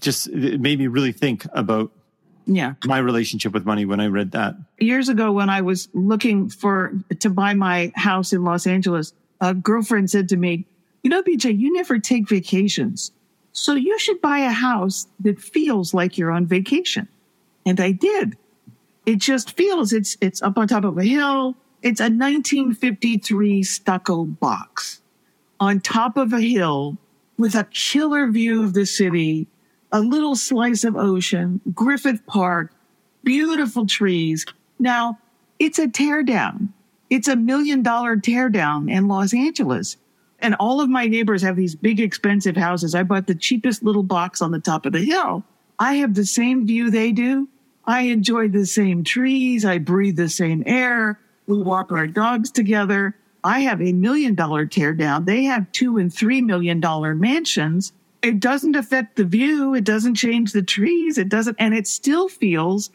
just 0.00 0.28
it 0.28 0.60
made 0.60 0.78
me 0.78 0.86
really 0.86 1.12
think 1.12 1.46
about 1.52 1.90
yeah 2.46 2.74
my 2.84 2.98
relationship 2.98 3.52
with 3.52 3.66
money 3.66 3.84
when 3.84 3.98
I 3.98 4.06
read 4.06 4.30
that 4.32 4.54
years 4.78 5.08
ago 5.08 5.32
when 5.32 5.50
I 5.50 5.60
was 5.62 5.88
looking 5.94 6.48
for 6.48 6.92
to 7.18 7.28
buy 7.28 7.54
my 7.54 7.92
house 7.96 8.32
in 8.32 8.44
Los 8.44 8.66
Angeles. 8.66 9.12
A 9.40 9.52
girlfriend 9.52 10.10
said 10.10 10.28
to 10.30 10.36
me, 10.36 10.64
"You 11.02 11.10
know, 11.10 11.22
BJ, 11.22 11.58
you 11.58 11.72
never 11.72 11.98
take 11.98 12.28
vacations." 12.28 13.12
So 13.52 13.74
you 13.74 13.98
should 13.98 14.20
buy 14.20 14.40
a 14.40 14.52
house 14.52 15.06
that 15.20 15.40
feels 15.40 15.94
like 15.94 16.18
you're 16.18 16.30
on 16.30 16.46
vacation. 16.46 17.08
And 17.64 17.80
I 17.80 17.92
did. 17.92 18.36
It 19.06 19.16
just 19.16 19.56
feels 19.56 19.92
it's 19.92 20.16
it's 20.20 20.42
up 20.42 20.58
on 20.58 20.68
top 20.68 20.84
of 20.84 20.98
a 20.98 21.04
hill. 21.04 21.56
It's 21.82 22.00
a 22.00 22.10
1953 22.10 23.62
stucco 23.62 24.24
box 24.24 25.00
on 25.60 25.80
top 25.80 26.16
of 26.16 26.32
a 26.32 26.40
hill 26.40 26.96
with 27.38 27.54
a 27.54 27.64
killer 27.64 28.28
view 28.30 28.62
of 28.62 28.74
the 28.74 28.86
city, 28.86 29.46
a 29.92 30.00
little 30.00 30.36
slice 30.36 30.84
of 30.84 30.96
ocean, 30.96 31.60
Griffith 31.74 32.24
Park, 32.26 32.72
beautiful 33.24 33.86
trees. 33.86 34.44
Now, 34.78 35.18
it's 35.58 35.78
a 35.78 35.86
teardown. 35.86 36.68
It's 37.08 37.28
a 37.28 37.36
million 37.36 37.82
dollar 37.82 38.16
teardown 38.16 38.90
in 38.90 39.08
Los 39.08 39.32
Angeles. 39.32 39.96
And 40.40 40.54
all 40.60 40.80
of 40.80 40.90
my 40.90 41.06
neighbors 41.06 41.42
have 41.42 41.56
these 41.56 41.74
big, 41.74 41.98
expensive 41.98 42.56
houses. 42.56 42.94
I 42.94 43.02
bought 43.02 43.26
the 43.26 43.34
cheapest 43.34 43.82
little 43.82 44.02
box 44.02 44.42
on 44.42 44.50
the 44.50 44.60
top 44.60 44.84
of 44.84 44.92
the 44.92 45.04
hill. 45.04 45.44
I 45.78 45.94
have 45.94 46.14
the 46.14 46.26
same 46.26 46.66
view 46.66 46.90
they 46.90 47.12
do. 47.12 47.48
I 47.86 48.02
enjoy 48.02 48.48
the 48.48 48.66
same 48.66 49.04
trees. 49.04 49.64
I 49.64 49.78
breathe 49.78 50.16
the 50.16 50.28
same 50.28 50.62
air. 50.66 51.18
We 51.46 51.62
walk 51.62 51.92
our 51.92 52.06
dogs 52.06 52.50
together. 52.50 53.14
I 53.46 53.60
have 53.60 53.80
a 53.80 53.92
million 53.92 54.34
dollar 54.34 54.66
teardown. 54.66 55.24
They 55.24 55.44
have 55.44 55.70
two 55.70 55.98
and 55.98 56.12
three 56.12 56.42
million 56.42 56.80
dollar 56.80 57.14
mansions. 57.14 57.92
It 58.20 58.40
doesn't 58.40 58.74
affect 58.74 59.14
the 59.14 59.24
view. 59.24 59.74
It 59.74 59.84
doesn't 59.84 60.16
change 60.16 60.52
the 60.52 60.62
trees. 60.62 61.16
It 61.16 61.28
doesn't, 61.28 61.56
and 61.60 61.72
it 61.72 61.86
still 61.86 62.28
feels 62.28 62.90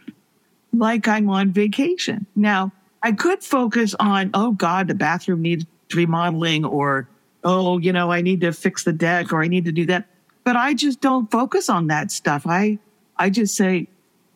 like 0.73 1.07
I'm 1.07 1.29
on 1.29 1.51
vacation. 1.51 2.25
Now, 2.35 2.73
I 3.01 3.13
could 3.13 3.43
focus 3.43 3.95
on, 3.99 4.31
oh 4.33 4.51
God, 4.51 4.89
the 4.89 4.93
bathroom 4.93 5.41
needs 5.41 5.65
remodeling 5.93 6.65
or 6.65 7.07
oh, 7.43 7.77
you 7.79 7.93
know, 7.93 8.11
I 8.11 8.21
need 8.21 8.41
to 8.41 8.51
fix 8.51 8.83
the 8.83 8.93
deck 8.93 9.33
or 9.33 9.41
I 9.41 9.47
need 9.47 9.65
to 9.65 9.71
do 9.71 9.85
that. 9.87 10.07
But 10.43 10.57
I 10.57 10.73
just 10.73 11.01
don't 11.01 11.31
focus 11.31 11.69
on 11.69 11.87
that 11.87 12.11
stuff. 12.11 12.45
I, 12.45 12.77
I 13.17 13.29
just 13.29 13.55
say, 13.55 13.87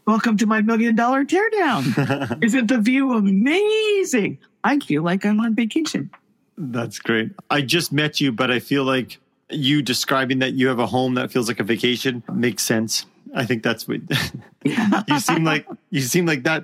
welcome 0.07 0.37
to 0.37 0.45
my 0.45 0.61
million 0.61 0.95
dollar 0.95 1.25
teardown. 1.25 2.39
Isn't 2.43 2.67
the 2.67 2.79
view 2.79 3.13
amazing? 3.13 4.37
I 4.65 4.79
feel 4.79 5.03
like 5.03 5.23
I'm 5.25 5.39
on 5.39 5.53
vacation. 5.53 6.09
That's 6.57 6.97
great. 6.99 7.31
I 7.51 7.61
just 7.61 7.93
met 7.93 8.19
you, 8.19 8.31
but 8.31 8.49
I 8.49 8.59
feel 8.59 8.83
like 8.83 9.19
you 9.51 9.83
describing 9.83 10.39
that 10.39 10.53
you 10.53 10.67
have 10.69 10.79
a 10.79 10.87
home 10.87 11.13
that 11.15 11.31
feels 11.31 11.47
like 11.47 11.59
a 11.59 11.63
vacation 11.63 12.23
makes 12.33 12.63
sense. 12.63 13.05
I 13.35 13.45
think 13.45 13.61
that's 13.61 13.87
what 13.87 13.99
you 14.63 15.19
seem 15.19 15.43
like. 15.43 15.67
You 15.91 16.01
seem 16.01 16.25
like 16.25 16.43
that 16.43 16.63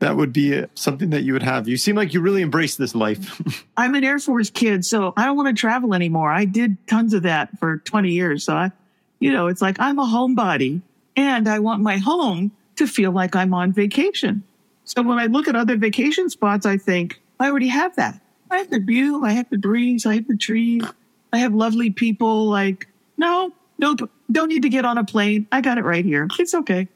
that 0.00 0.16
would 0.16 0.32
be 0.32 0.58
uh, 0.58 0.66
something 0.74 1.10
that 1.10 1.22
you 1.22 1.32
would 1.32 1.42
have. 1.42 1.66
You 1.66 1.76
seem 1.76 1.96
like 1.96 2.12
you 2.12 2.20
really 2.20 2.42
embrace 2.42 2.76
this 2.76 2.94
life. 2.94 3.40
I'm 3.76 3.94
an 3.94 4.04
Air 4.04 4.18
Force 4.18 4.50
kid, 4.50 4.84
so 4.84 5.14
I 5.16 5.24
don't 5.24 5.36
want 5.36 5.48
to 5.48 5.58
travel 5.58 5.94
anymore. 5.94 6.30
I 6.30 6.44
did 6.44 6.76
tons 6.88 7.14
of 7.14 7.22
that 7.22 7.58
for 7.58 7.78
20 7.78 8.10
years. 8.10 8.44
So 8.44 8.54
I, 8.54 8.72
you 9.18 9.32
know, 9.32 9.46
it's 9.46 9.62
like 9.62 9.80
I'm 9.80 9.98
a 9.98 10.04
homebody 10.04 10.82
and 11.16 11.48
I 11.48 11.58
want 11.60 11.82
my 11.82 11.96
home 11.96 12.52
to 12.76 12.86
feel 12.86 13.12
like 13.12 13.34
I'm 13.34 13.54
on 13.54 13.72
vacation. 13.72 14.42
So 14.88 15.02
when 15.02 15.18
I 15.18 15.26
look 15.26 15.46
at 15.48 15.54
other 15.54 15.76
vacation 15.76 16.30
spots, 16.30 16.64
I 16.64 16.78
think 16.78 17.20
I 17.38 17.50
already 17.50 17.68
have 17.68 17.94
that. 17.96 18.20
I 18.50 18.56
have 18.56 18.70
the 18.70 18.80
view, 18.80 19.22
I 19.22 19.32
have 19.32 19.50
the 19.50 19.58
breeze, 19.58 20.06
I 20.06 20.14
have 20.14 20.26
the 20.26 20.36
trees, 20.36 20.82
I 21.30 21.38
have 21.38 21.52
lovely 21.52 21.90
people. 21.90 22.46
Like, 22.46 22.88
no, 23.18 23.52
nope, 23.78 24.10
don't 24.32 24.48
need 24.48 24.62
to 24.62 24.70
get 24.70 24.86
on 24.86 24.96
a 24.96 25.04
plane. 25.04 25.46
I 25.52 25.60
got 25.60 25.76
it 25.76 25.84
right 25.84 26.04
here. 26.06 26.26
It's 26.38 26.54
okay. 26.54 26.88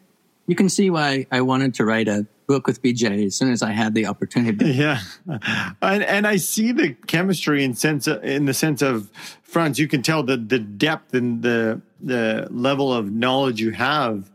You 0.46 0.56
can 0.56 0.70
see 0.70 0.88
why 0.88 1.26
I 1.30 1.42
wanted 1.42 1.74
to 1.74 1.84
write 1.84 2.08
a 2.08 2.26
book 2.46 2.66
with 2.66 2.82
BJ 2.82 3.26
as 3.26 3.36
soon 3.36 3.52
as 3.52 3.62
I 3.62 3.72
had 3.72 3.94
the 3.94 4.06
opportunity. 4.06 4.70
Yeah, 4.72 5.00
and 5.82 6.02
and 6.02 6.26
I 6.26 6.36
see 6.36 6.72
the 6.72 6.94
chemistry 7.06 7.62
in 7.62 7.74
sense 7.74 8.06
of, 8.06 8.24
in 8.24 8.46
the 8.46 8.54
sense 8.54 8.80
of 8.80 9.10
Franz. 9.42 9.78
You 9.78 9.86
can 9.86 10.02
tell 10.02 10.22
the 10.22 10.38
the 10.38 10.58
depth 10.58 11.12
and 11.12 11.42
the 11.42 11.82
the 12.00 12.48
level 12.50 12.90
of 12.92 13.12
knowledge 13.12 13.60
you 13.60 13.72
have 13.72 14.30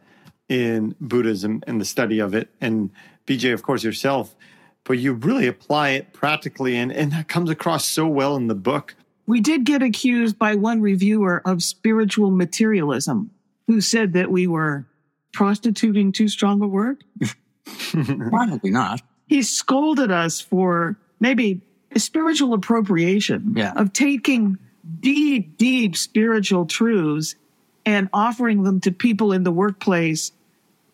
in 0.48 0.96
Buddhism 1.02 1.64
and 1.66 1.82
the 1.82 1.86
study 1.86 2.20
of 2.20 2.36
it, 2.36 2.50
and 2.62 2.92
BJ, 3.28 3.54
of 3.54 3.62
course, 3.62 3.84
yourself. 3.84 4.36
But 4.84 5.00
you 5.00 5.14
really 5.14 5.48
apply 5.48 5.90
it 5.90 6.14
practically, 6.14 6.78
and 6.78 6.92
and 6.92 7.12
that 7.12 7.28
comes 7.28 7.50
across 7.50 7.86
so 7.86 8.08
well 8.08 8.36
in 8.38 8.48
the 8.48 8.56
book. 8.56 8.96
We 9.26 9.42
did 9.42 9.66
get 9.66 9.84
accused 9.84 10.40
by 10.40 10.56
one 10.56 10.82
reviewer 10.82 11.42
of 11.46 11.62
spiritual 11.62 12.32
materialism, 12.32 13.30
who 13.68 13.82
said 13.82 14.14
that 14.14 14.32
we 14.32 14.48
were 14.48 14.86
prostituting 15.34 16.14
too 16.14 16.30
strong 16.30 16.62
a 16.62 16.68
word. 16.68 17.04
Probably 18.30 18.72
not. 18.72 19.02
He 19.28 19.44
scolded 19.44 20.10
us 20.10 20.40
for 20.40 20.98
maybe 21.20 21.62
spiritual 21.98 22.54
appropriation 22.54 23.54
yeah. 23.56 23.74
of 23.76 23.92
taking 23.92 24.58
deep, 25.00 25.58
deep 25.58 25.98
spiritual 25.98 26.66
truths 26.66 27.36
and 27.86 28.10
offering 28.14 28.64
them 28.64 28.80
to 28.82 28.92
people 28.92 29.32
in 29.32 29.44
the 29.44 29.52
workplace 29.52 30.32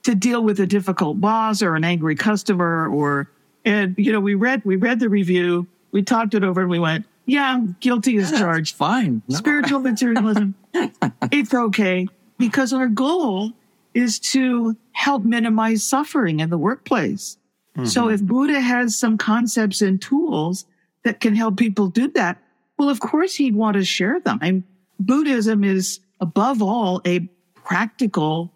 to 0.03 0.15
deal 0.15 0.43
with 0.43 0.59
a 0.59 0.67
difficult 0.67 1.19
boss 1.19 1.61
or 1.61 1.75
an 1.75 1.83
angry 1.83 2.15
customer 2.15 2.87
or 2.89 3.29
and 3.65 3.95
you 3.97 4.11
know 4.11 4.19
we 4.19 4.35
read 4.35 4.61
we 4.65 4.75
read 4.75 4.99
the 4.99 5.09
review 5.09 5.67
we 5.91 6.01
talked 6.01 6.33
it 6.33 6.43
over 6.43 6.61
and 6.61 6.69
we 6.69 6.79
went 6.79 7.05
yeah 7.25 7.61
guilty 7.79 8.17
as 8.17 8.31
charged 8.31 8.75
fine 8.75 9.21
no. 9.27 9.37
spiritual 9.37 9.79
materialism 9.79 10.55
it's 11.31 11.53
okay 11.53 12.07
because 12.37 12.73
our 12.73 12.87
goal 12.87 13.53
is 13.93 14.19
to 14.19 14.75
help 14.91 15.23
minimize 15.23 15.83
suffering 15.83 16.39
in 16.39 16.49
the 16.49 16.57
workplace. 16.57 17.37
Mm-hmm. 17.77 17.87
So 17.87 18.09
if 18.09 18.21
Buddha 18.21 18.59
has 18.59 18.97
some 18.97 19.17
concepts 19.17 19.81
and 19.81 20.01
tools 20.01 20.65
that 21.03 21.19
can 21.19 21.35
help 21.35 21.57
people 21.57 21.87
do 21.87 22.07
that, 22.09 22.41
well, 22.77 22.89
of 22.89 22.99
course 22.99 23.35
he'd 23.35 23.55
want 23.55 23.75
to 23.75 23.83
share 23.83 24.19
them. 24.19 24.39
And 24.41 24.63
Buddhism 24.99 25.63
is 25.63 25.99
above 26.19 26.61
all 26.61 27.01
a 27.05 27.19
practical 27.55 28.51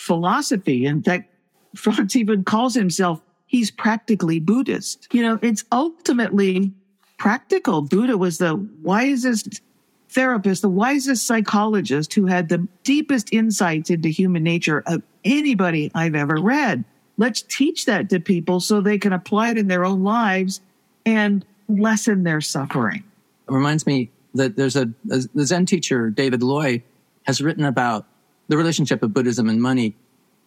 philosophy. 0.00 0.86
In 0.86 1.02
fact, 1.02 1.30
Franz 1.76 2.16
even 2.16 2.42
calls 2.42 2.74
himself, 2.74 3.20
he's 3.46 3.70
practically 3.70 4.40
Buddhist. 4.40 5.06
You 5.12 5.22
know, 5.22 5.38
it's 5.42 5.64
ultimately 5.70 6.72
practical. 7.18 7.82
Buddha 7.82 8.16
was 8.16 8.38
the 8.38 8.56
wisest 8.82 9.60
therapist, 10.08 10.62
the 10.62 10.70
wisest 10.70 11.26
psychologist 11.26 12.14
who 12.14 12.26
had 12.26 12.48
the 12.48 12.66
deepest 12.82 13.32
insights 13.32 13.90
into 13.90 14.08
human 14.08 14.42
nature 14.42 14.82
of 14.86 15.02
anybody 15.24 15.90
I've 15.94 16.14
ever 16.14 16.36
read. 16.36 16.84
Let's 17.18 17.42
teach 17.42 17.84
that 17.84 18.08
to 18.08 18.18
people 18.18 18.58
so 18.60 18.80
they 18.80 18.98
can 18.98 19.12
apply 19.12 19.50
it 19.50 19.58
in 19.58 19.68
their 19.68 19.84
own 19.84 20.02
lives 20.02 20.62
and 21.04 21.44
lessen 21.68 22.24
their 22.24 22.40
suffering. 22.40 23.04
It 23.48 23.52
reminds 23.52 23.86
me 23.86 24.10
that 24.34 24.56
there's 24.56 24.76
a, 24.76 24.90
a 25.10 25.20
Zen 25.44 25.66
teacher, 25.66 26.08
David 26.08 26.42
Loy, 26.42 26.82
has 27.24 27.42
written 27.42 27.64
about 27.64 28.06
the 28.50 28.56
relationship 28.56 29.02
of 29.02 29.14
Buddhism 29.14 29.48
and 29.48 29.62
money. 29.62 29.94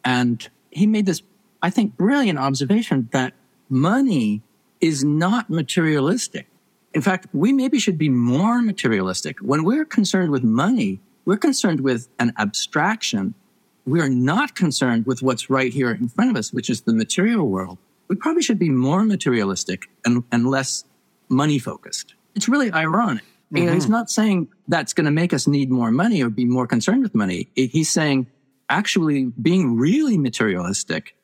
And 0.03 0.47
he 0.71 0.85
made 0.85 1.05
this, 1.05 1.23
I 1.61 1.69
think, 1.69 1.95
brilliant 1.95 2.37
observation 2.37 3.07
that 3.13 3.33
money 3.69 4.41
is 4.81 5.05
not 5.05 5.49
materialistic. 5.49 6.47
In 6.93 7.01
fact, 7.01 7.27
we 7.33 7.53
maybe 7.53 7.79
should 7.79 7.97
be 7.97 8.09
more 8.09 8.61
materialistic. 8.61 9.39
When 9.39 9.63
we're 9.63 9.85
concerned 9.85 10.31
with 10.31 10.43
money, 10.43 10.99
we're 11.25 11.37
concerned 11.37 11.79
with 11.79 12.09
an 12.19 12.33
abstraction. 12.37 13.35
We 13.85 14.01
are 14.01 14.09
not 14.09 14.53
concerned 14.53 15.05
with 15.05 15.21
what's 15.21 15.49
right 15.49 15.71
here 15.71 15.89
in 15.89 16.09
front 16.09 16.29
of 16.29 16.35
us, 16.35 16.51
which 16.51 16.69
is 16.69 16.81
the 16.81 16.93
material 16.93 17.47
world. 17.47 17.77
We 18.09 18.17
probably 18.17 18.43
should 18.43 18.59
be 18.59 18.69
more 18.69 19.05
materialistic 19.05 19.89
and, 20.05 20.25
and 20.29 20.49
less 20.49 20.83
money 21.29 21.57
focused. 21.57 22.15
It's 22.35 22.49
really 22.49 22.69
ironic. 22.69 23.23
Mm-hmm. 23.53 23.73
He's 23.73 23.89
not 23.89 24.09
saying 24.09 24.49
that's 24.67 24.93
going 24.93 25.05
to 25.05 25.11
make 25.11 25.33
us 25.33 25.47
need 25.47 25.69
more 25.69 25.91
money 25.91 26.23
or 26.23 26.29
be 26.29 26.45
more 26.45 26.67
concerned 26.67 27.03
with 27.03 27.13
money. 27.13 27.49
He's 27.55 27.91
saying 27.91 28.27
actually 28.69 29.25
being 29.41 29.77
really 29.77 30.17
materialistic, 30.17 31.15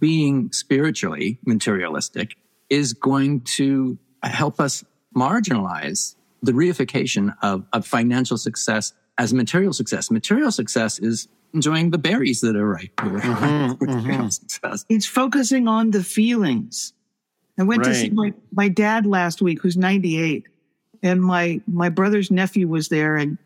being 0.00 0.50
spiritually 0.52 1.38
materialistic 1.46 2.36
is 2.68 2.92
going 2.92 3.42
to 3.42 3.98
help 4.22 4.60
us 4.60 4.84
marginalize 5.16 6.16
the 6.42 6.52
reification 6.52 7.34
of, 7.42 7.64
of 7.72 7.86
financial 7.86 8.36
success 8.36 8.92
as 9.16 9.32
material 9.32 9.72
success. 9.72 10.10
Material 10.10 10.52
success 10.52 10.98
is 10.98 11.28
enjoying 11.54 11.90
the 11.90 11.98
berries 11.98 12.40
that 12.40 12.56
are 12.56 12.68
ripe. 12.68 12.94
Mm-hmm, 12.96 13.84
mm-hmm. 13.84 14.84
It's 14.88 15.06
focusing 15.06 15.68
on 15.68 15.90
the 15.90 16.02
feelings. 16.04 16.92
I 17.58 17.64
went 17.64 17.84
right. 17.84 17.92
to 17.92 17.94
see 17.94 18.10
my, 18.10 18.32
my 18.52 18.68
dad 18.68 19.06
last 19.06 19.42
week, 19.42 19.60
who's 19.60 19.76
98, 19.76 20.46
and 21.02 21.22
my 21.22 21.60
my 21.66 21.88
brother's 21.88 22.30
nephew 22.30 22.68
was 22.68 22.88
there 22.88 23.16
and 23.16 23.38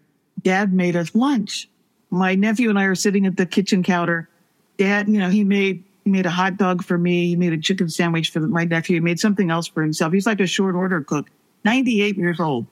dad 0.43 0.73
made 0.73 0.97
us 0.97 1.15
lunch. 1.15 1.69
My 2.11 2.35
nephew 2.35 2.69
and 2.69 2.79
I 2.79 2.85
are 2.85 2.95
sitting 2.95 3.27
at 3.27 3.37
the 3.37 3.47
kitchen 3.47 3.83
counter. 3.83 4.29
Dad, 4.77 5.09
you 5.09 5.19
know, 5.19 5.29
he 5.29 5.45
made 5.45 5.85
he 6.05 6.11
made 6.11 6.27
a 6.27 6.31
hot 6.31 6.57
dog 6.57 6.83
for 6.83 6.99
me. 6.99 7.29
He 7.29 7.37
made 7.37 7.53
a 7.53 7.59
chicken 7.59 7.89
sandwich 7.89 8.31
for 8.31 8.41
my 8.41 8.65
nephew. 8.65 8.97
He 8.97 9.01
made 9.01 9.21
something 9.21 9.51
else 9.51 9.67
for 9.67 9.83
himself. 9.83 10.13
He's 10.13 10.27
like 10.27 10.41
a 10.41 10.47
short 10.47 10.75
order 10.75 11.01
cook, 11.03 11.29
98 11.65 12.17
years 12.17 12.41
old. 12.41 12.67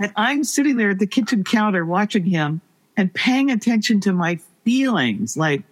And 0.00 0.12
I'm 0.16 0.44
sitting 0.44 0.76
there 0.76 0.90
at 0.90 1.00
the 1.00 1.06
kitchen 1.06 1.42
counter 1.42 1.84
watching 1.84 2.24
him 2.24 2.60
and 2.96 3.12
paying 3.12 3.50
attention 3.50 4.00
to 4.02 4.12
my 4.12 4.38
feelings. 4.64 5.36
Like, 5.36 5.62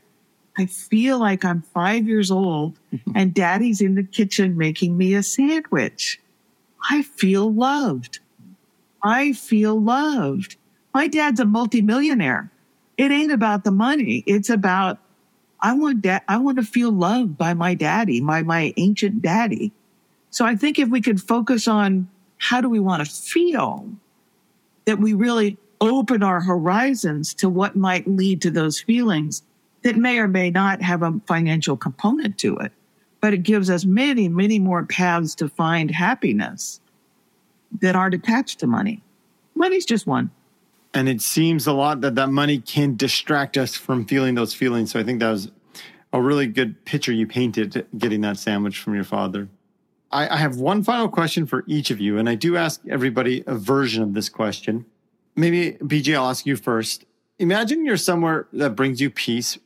I 0.59 0.67
feel 0.67 1.19
like 1.19 1.45
I'm 1.45 1.63
five 1.63 2.09
years 2.09 2.31
old 2.31 2.79
and 3.15 3.33
daddy's 3.33 3.81
in 3.81 3.95
the 3.95 4.03
kitchen 4.03 4.57
making 4.57 4.97
me 4.97 5.15
a 5.15 5.23
sandwich. 5.23 6.21
I 6.91 7.03
feel 7.03 7.53
loved. 7.53 8.21
I 9.07 9.33
feel 9.35 9.81
loved. 9.81 10.57
My 10.93 11.07
dad's 11.07 11.39
a 11.39 11.45
multimillionaire. 11.45 12.51
It 12.97 13.13
ain't 13.13 13.31
about 13.31 13.63
the 13.63 13.71
money. 13.71 14.25
It's 14.27 14.51
about 14.51 14.99
I 15.61 15.75
want 15.75 16.03
da- 16.03 16.27
I 16.27 16.39
want 16.39 16.57
to 16.59 16.65
feel 16.65 16.91
loved 16.91 17.39
by 17.39 17.55
my 17.55 17.75
daddy, 17.75 18.21
my 18.21 18.43
my 18.43 18.75
ancient 18.77 19.23
daddy. 19.23 19.73
So 20.31 20.45
I 20.45 20.57
think 20.57 20.79
if 20.79 20.89
we 20.89 21.01
could 21.01 21.23
focus 21.23 21.69
on 21.69 22.09
how 22.39 22.61
do 22.61 22.69
we 22.69 22.81
want 22.81 23.07
to 23.07 23.11
feel, 23.11 23.89
that 24.87 24.99
we 24.99 25.15
really 25.15 25.57
open 25.81 26.25
our 26.25 26.41
horizons 26.41 27.33
to 27.35 27.49
what 27.49 27.77
might 27.77 28.09
lead 28.09 28.43
to 28.43 28.51
those 28.51 28.81
feelings 28.81 29.43
that 29.83 29.97
may 29.97 30.19
or 30.19 30.27
may 30.27 30.51
not 30.51 30.83
have 30.83 31.03
a 31.03 31.21
financial 31.27 31.77
component 31.77 32.39
to 32.39 32.57
it, 32.57 32.73
but 33.21 33.33
it 33.33 33.45
gives 33.45 33.71
us 33.71 33.85
many, 33.85 34.29
many 34.29 34.59
more 34.59 34.85
paths 34.85 35.35
to 35.37 35.49
find 35.49 35.93
happiness 35.93 36.81
that 37.81 37.97
aren't 37.97 38.15
attached 38.15 38.61
to 38.61 38.67
money. 38.67 39.03
Money's 39.55 39.87
just 39.87 40.07
one. 40.07 40.31
And 40.95 41.09
it 41.09 41.21
seems 41.21 41.67
a 41.67 41.73
lot 41.73 42.01
that 42.01 42.15
that 42.15 42.31
money 42.31 42.59
can 42.59 42.97
distract 42.97 43.57
us 43.59 43.75
from 43.75 44.07
feeling 44.07 44.35
those 44.35 44.55
feelings. 44.55 44.93
So 44.93 45.01
I 45.01 45.03
think 45.03 45.21
that 45.21 45.31
was 45.31 45.51
a 46.13 46.21
really 46.21 46.47
good 46.47 46.85
picture 46.85 47.13
you 47.13 47.27
painted 47.27 47.87
getting 47.99 48.23
that 48.23 48.39
sandwich 48.39 48.79
from 48.79 48.95
your 48.95 49.05
father. 49.05 49.49
I, 50.11 50.29
I 50.29 50.37
have 50.37 50.57
one 50.57 50.83
final 50.83 51.09
question 51.09 51.47
for 51.47 51.65
each 51.67 51.91
of 51.91 52.01
you, 52.01 52.19
and 52.19 52.29
I 52.29 52.35
do 52.35 52.57
ask 52.57 52.81
everybody 52.89 53.43
a 53.47 53.55
version 53.55 54.03
of 54.03 54.15
this 54.15 54.29
question. 54.29 54.87
Maybe 55.35 55.73
BJ, 55.73 56.17
I'll 56.17 56.31
ask 56.31 56.47
you 56.47 56.57
first. 56.57 57.05
Imagine 57.39 57.85
you're 57.85 57.99
somewhere 57.99 58.47
that 58.55 58.71
brings 58.71 59.01
you 59.01 59.11
peace. 59.11 59.59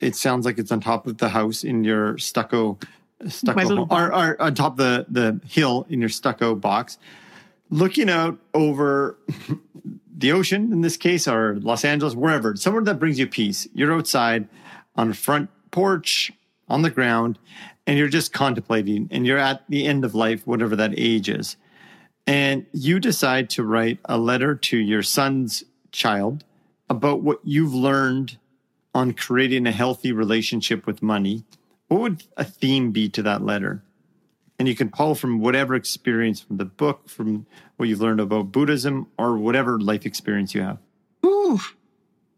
It 0.00 0.16
sounds 0.16 0.44
like 0.44 0.58
it's 0.58 0.70
on 0.70 0.80
top 0.80 1.06
of 1.06 1.16
the 1.16 1.30
house 1.30 1.64
in 1.64 1.84
your 1.84 2.18
stucco, 2.18 2.78
stucco, 3.26 3.86
or, 3.90 4.12
or 4.12 4.42
on 4.42 4.54
top 4.54 4.72
of 4.72 4.76
the, 4.78 5.06
the 5.08 5.40
hill 5.46 5.86
in 5.88 6.00
your 6.00 6.10
stucco 6.10 6.54
box, 6.54 6.98
looking 7.70 8.10
out 8.10 8.38
over 8.52 9.18
the 10.16 10.32
ocean 10.32 10.72
in 10.72 10.80
this 10.80 10.96
case, 10.96 11.26
or 11.26 11.58
Los 11.60 11.84
Angeles, 11.84 12.14
wherever, 12.14 12.56
somewhere 12.56 12.84
that 12.84 12.98
brings 12.98 13.18
you 13.18 13.26
peace. 13.26 13.66
You're 13.74 13.92
outside 13.92 14.48
on 14.96 15.10
a 15.10 15.14
front 15.14 15.50
porch, 15.70 16.32
on 16.68 16.82
the 16.82 16.90
ground, 16.90 17.38
and 17.86 17.98
you're 17.98 18.08
just 18.08 18.32
contemplating, 18.32 19.08
and 19.10 19.26
you're 19.26 19.38
at 19.38 19.64
the 19.68 19.86
end 19.86 20.04
of 20.04 20.14
life, 20.14 20.46
whatever 20.46 20.76
that 20.76 20.94
age 20.96 21.28
is. 21.28 21.56
And 22.26 22.64
you 22.72 23.00
decide 23.00 23.50
to 23.50 23.62
write 23.62 23.98
a 24.06 24.16
letter 24.16 24.54
to 24.54 24.78
your 24.78 25.02
son's 25.02 25.64
child 25.92 26.44
about 26.88 27.22
what 27.22 27.40
you've 27.44 27.74
learned 27.74 28.38
on 28.94 29.12
creating 29.12 29.66
a 29.66 29.72
healthy 29.72 30.12
relationship 30.12 30.86
with 30.86 31.02
money. 31.02 31.44
What 31.88 32.00
would 32.00 32.24
a 32.36 32.44
theme 32.44 32.92
be 32.92 33.08
to 33.10 33.22
that 33.22 33.42
letter? 33.42 33.82
And 34.64 34.68
you 34.70 34.74
can 34.74 34.88
pull 34.88 35.14
from 35.14 35.40
whatever 35.40 35.74
experience 35.74 36.40
from 36.40 36.56
the 36.56 36.64
book, 36.64 37.06
from 37.06 37.44
what 37.76 37.86
you've 37.86 38.00
learned 38.00 38.18
about 38.18 38.50
Buddhism, 38.50 39.06
or 39.18 39.36
whatever 39.36 39.78
life 39.78 40.06
experience 40.06 40.54
you 40.54 40.62
have. 40.62 40.78
Ooh, 41.22 41.60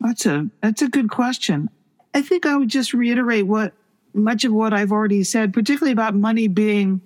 that's 0.01 0.27
a 0.27 0.51
that's 0.61 0.82
a 0.82 0.89
good 0.89 1.09
question. 1.09 1.70
I 2.15 2.23
think 2.23 2.44
I 2.44 2.57
would 2.57 2.69
just 2.69 2.93
reiterate 2.93 3.47
what 3.47 3.74
much 4.12 4.43
of 4.43 4.53
what 4.53 4.73
I've 4.73 4.90
already 4.90 5.23
said, 5.23 5.55
particularly 5.55 5.93
about 5.93 6.16
money 6.16 6.48
being 6.48 7.01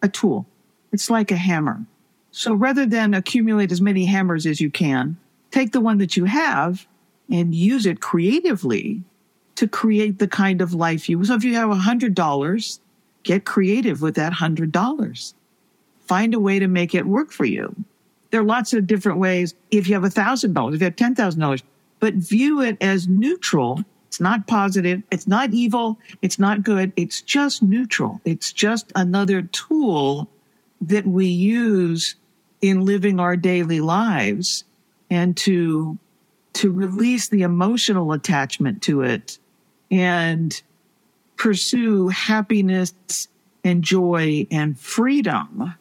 a 0.00 0.08
tool. 0.08 0.46
It's 0.90 1.10
like 1.10 1.30
a 1.30 1.36
hammer. 1.36 1.84
So 2.30 2.54
rather 2.54 2.86
than 2.86 3.12
accumulate 3.12 3.72
as 3.72 3.82
many 3.82 4.06
hammers 4.06 4.46
as 4.46 4.58
you 4.58 4.70
can, 4.70 5.18
take 5.50 5.72
the 5.72 5.82
one 5.82 5.98
that 5.98 6.16
you 6.16 6.24
have 6.24 6.86
and 7.30 7.54
use 7.54 7.84
it 7.84 8.00
creatively 8.00 9.02
to 9.56 9.68
create 9.68 10.18
the 10.18 10.28
kind 10.28 10.62
of 10.62 10.72
life 10.72 11.10
you. 11.10 11.22
So 11.26 11.34
if 11.34 11.44
you 11.44 11.56
have 11.56 11.68
a 11.68 11.74
hundred 11.74 12.14
dollars 12.14 12.80
Get 13.22 13.44
creative 13.44 14.02
with 14.02 14.14
that 14.16 14.32
$100. 14.32 15.34
Find 16.06 16.34
a 16.34 16.40
way 16.40 16.58
to 16.58 16.66
make 16.66 16.94
it 16.94 17.06
work 17.06 17.30
for 17.30 17.44
you. 17.44 17.74
There 18.30 18.40
are 18.40 18.44
lots 18.44 18.72
of 18.72 18.86
different 18.86 19.18
ways. 19.18 19.54
If 19.70 19.88
you 19.88 19.94
have 19.94 20.02
$1,000, 20.02 20.74
if 20.74 20.80
you 20.80 20.84
have 20.84 20.96
$10,000, 20.96 21.62
but 22.00 22.14
view 22.14 22.60
it 22.60 22.76
as 22.80 23.06
neutral. 23.06 23.84
It's 24.08 24.20
not 24.20 24.46
positive. 24.46 25.02
It's 25.10 25.26
not 25.26 25.52
evil. 25.52 25.98
It's 26.20 26.38
not 26.38 26.62
good. 26.62 26.92
It's 26.96 27.22
just 27.22 27.62
neutral. 27.62 28.20
It's 28.24 28.52
just 28.52 28.92
another 28.94 29.42
tool 29.42 30.28
that 30.80 31.06
we 31.06 31.26
use 31.26 32.16
in 32.60 32.84
living 32.84 33.20
our 33.20 33.36
daily 33.36 33.80
lives 33.80 34.64
and 35.10 35.36
to 35.38 35.98
to 36.54 36.70
release 36.70 37.28
the 37.28 37.42
emotional 37.42 38.12
attachment 38.12 38.82
to 38.82 39.00
it 39.02 39.38
and 39.90 40.62
pursue 41.42 42.06
happiness 42.06 43.26
and 43.64 43.82
joy 43.82 44.46
and 44.52 44.78
freedom. 44.78 45.74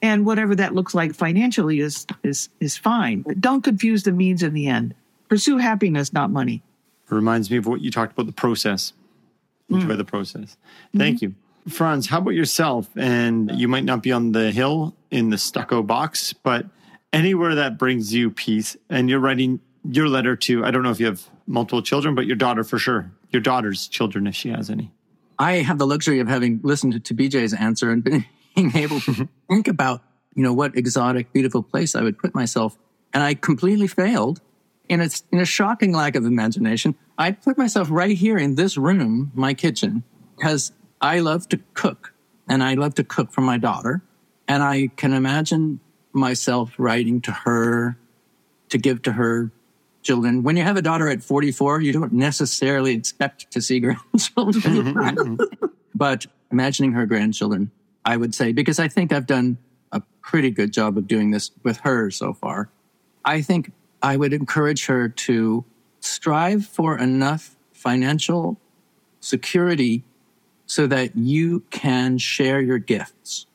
And 0.00 0.24
whatever 0.24 0.54
that 0.54 0.76
looks 0.76 0.94
like 0.94 1.12
financially 1.12 1.80
is, 1.80 2.06
is, 2.22 2.48
is 2.60 2.76
fine. 2.76 3.22
But 3.22 3.40
don't 3.40 3.62
confuse 3.62 4.04
the 4.04 4.12
means 4.12 4.44
and 4.44 4.56
the 4.56 4.68
end. 4.68 4.94
Pursue 5.28 5.58
happiness, 5.58 6.12
not 6.12 6.30
money. 6.30 6.62
It 7.10 7.12
reminds 7.12 7.50
me 7.50 7.56
of 7.56 7.66
what 7.66 7.80
you 7.80 7.90
talked 7.90 8.12
about 8.12 8.26
the 8.26 8.32
process. 8.32 8.92
Enjoy 9.68 9.94
mm. 9.94 9.96
the 9.96 10.04
process. 10.04 10.56
Thank 10.96 11.16
mm-hmm. 11.16 11.32
you. 11.66 11.72
Franz, 11.72 12.06
how 12.06 12.18
about 12.18 12.34
yourself? 12.34 12.88
And 12.96 13.50
you 13.58 13.66
might 13.66 13.82
not 13.82 14.04
be 14.04 14.12
on 14.12 14.30
the 14.30 14.52
hill 14.52 14.94
in 15.10 15.30
the 15.30 15.36
stucco 15.36 15.82
box, 15.82 16.32
but 16.32 16.64
anywhere 17.12 17.56
that 17.56 17.76
brings 17.76 18.14
you 18.14 18.30
peace. 18.30 18.76
And 18.88 19.10
you're 19.10 19.18
writing 19.18 19.58
your 19.82 20.06
letter 20.06 20.36
to, 20.36 20.64
I 20.64 20.70
don't 20.70 20.84
know 20.84 20.92
if 20.92 21.00
you 21.00 21.06
have 21.06 21.28
multiple 21.48 21.82
children, 21.82 22.14
but 22.14 22.24
your 22.26 22.36
daughter 22.36 22.62
for 22.62 22.78
sure, 22.78 23.10
your 23.30 23.42
daughter's 23.42 23.88
children, 23.88 24.28
if 24.28 24.36
she 24.36 24.50
has 24.50 24.70
any. 24.70 24.92
I 25.38 25.56
have 25.56 25.78
the 25.78 25.86
luxury 25.86 26.20
of 26.20 26.28
having 26.28 26.60
listened 26.62 27.04
to 27.04 27.14
BJ's 27.14 27.54
answer 27.54 27.90
and 27.90 28.02
being 28.02 28.24
able 28.74 29.00
to 29.00 29.28
think 29.48 29.68
about, 29.68 30.02
you 30.34 30.42
know, 30.42 30.52
what 30.52 30.76
exotic, 30.76 31.32
beautiful 31.32 31.62
place 31.62 31.94
I 31.94 32.02
would 32.02 32.18
put 32.18 32.34
myself. 32.34 32.76
And 33.12 33.22
I 33.22 33.34
completely 33.34 33.86
failed. 33.86 34.40
And 34.90 35.02
it's 35.02 35.22
in 35.30 35.38
a 35.38 35.44
shocking 35.44 35.92
lack 35.92 36.16
of 36.16 36.24
imagination. 36.24 36.94
I 37.16 37.32
put 37.32 37.58
myself 37.58 37.88
right 37.90 38.16
here 38.16 38.38
in 38.38 38.54
this 38.54 38.76
room, 38.76 39.32
my 39.34 39.54
kitchen, 39.54 40.02
because 40.36 40.72
I 41.00 41.20
love 41.20 41.48
to 41.50 41.60
cook 41.74 42.14
and 42.48 42.62
I 42.62 42.74
love 42.74 42.94
to 42.94 43.04
cook 43.04 43.30
for 43.30 43.42
my 43.42 43.58
daughter. 43.58 44.02
And 44.46 44.62
I 44.62 44.88
can 44.96 45.12
imagine 45.12 45.80
myself 46.12 46.72
writing 46.78 47.20
to 47.22 47.32
her 47.32 47.98
to 48.70 48.78
give 48.78 49.02
to 49.02 49.12
her 49.12 49.50
children. 50.08 50.42
When 50.42 50.56
you 50.56 50.62
have 50.62 50.78
a 50.78 50.82
daughter 50.82 51.06
at 51.08 51.22
44, 51.22 51.82
you 51.82 51.92
don't 51.92 52.14
necessarily 52.14 52.94
expect 52.94 53.50
to 53.50 53.60
see 53.60 53.78
grandchildren. 53.86 54.94
Mm-hmm. 54.94 55.66
but 55.94 56.26
imagining 56.50 56.92
her 56.92 57.04
grandchildren, 57.04 57.70
I 58.06 58.16
would 58.16 58.34
say, 58.34 58.52
because 58.52 58.78
I 58.78 58.88
think 58.88 59.12
I've 59.12 59.26
done 59.26 59.58
a 59.92 60.00
pretty 60.22 60.50
good 60.50 60.72
job 60.72 60.96
of 60.96 61.06
doing 61.06 61.30
this 61.30 61.50
with 61.62 61.80
her 61.80 62.10
so 62.10 62.32
far. 62.32 62.70
I 63.22 63.42
think 63.42 63.72
I 64.02 64.16
would 64.16 64.32
encourage 64.32 64.86
her 64.86 65.10
to 65.10 65.66
strive 66.00 66.64
for 66.64 66.98
enough 66.98 67.56
financial 67.72 68.58
security 69.20 70.04
so 70.64 70.86
that 70.86 71.16
you 71.16 71.64
can 71.68 72.16
share 72.16 72.62
your 72.62 72.78
gifts. 72.78 73.46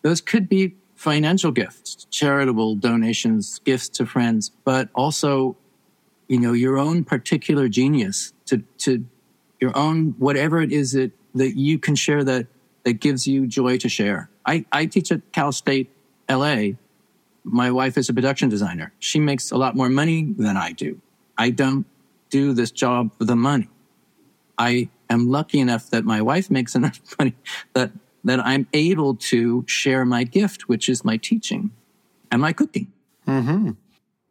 Those 0.00 0.22
could 0.22 0.48
be 0.48 0.74
financial 0.94 1.50
gifts, 1.50 2.06
charitable 2.10 2.76
donations, 2.76 3.58
gifts 3.58 3.90
to 3.90 4.06
friends, 4.06 4.52
but 4.64 4.88
also 4.94 5.56
you 6.28 6.38
know, 6.38 6.52
your 6.52 6.78
own 6.78 7.04
particular 7.04 7.68
genius 7.68 8.32
to, 8.46 8.58
to 8.78 9.04
your 9.60 9.76
own, 9.76 10.14
whatever 10.18 10.60
it 10.60 10.70
is 10.70 10.92
that, 10.92 11.10
that 11.34 11.56
you 11.56 11.78
can 11.78 11.94
share 11.94 12.22
that, 12.22 12.46
that 12.84 12.94
gives 12.94 13.26
you 13.26 13.46
joy 13.46 13.78
to 13.78 13.88
share. 13.88 14.30
I, 14.46 14.64
I 14.70 14.86
teach 14.86 15.10
at 15.10 15.32
Cal 15.32 15.52
State 15.52 15.90
LA. 16.30 16.70
My 17.44 17.70
wife 17.70 17.96
is 17.98 18.08
a 18.08 18.14
production 18.14 18.48
designer. 18.48 18.92
She 18.98 19.18
makes 19.18 19.50
a 19.50 19.56
lot 19.56 19.74
more 19.74 19.88
money 19.88 20.34
than 20.36 20.56
I 20.56 20.72
do. 20.72 21.00
I 21.36 21.50
don't 21.50 21.86
do 22.30 22.52
this 22.52 22.70
job 22.70 23.10
for 23.18 23.24
the 23.24 23.36
money. 23.36 23.68
I 24.58 24.90
am 25.08 25.28
lucky 25.28 25.60
enough 25.60 25.88
that 25.90 26.04
my 26.04 26.20
wife 26.20 26.50
makes 26.50 26.74
enough 26.80 27.00
money 27.18 27.34
that, 27.72 27.90
that 28.24 28.40
I'm 28.40 28.68
able 28.72 29.16
to 29.16 29.64
share 29.66 30.04
my 30.04 30.24
gift, 30.24 30.68
which 30.68 30.88
is 30.88 31.04
my 31.04 31.16
teaching 31.16 31.70
and 32.30 32.42
my 32.42 32.52
cooking. 32.52 32.92
Mm-hmm. 33.26 33.70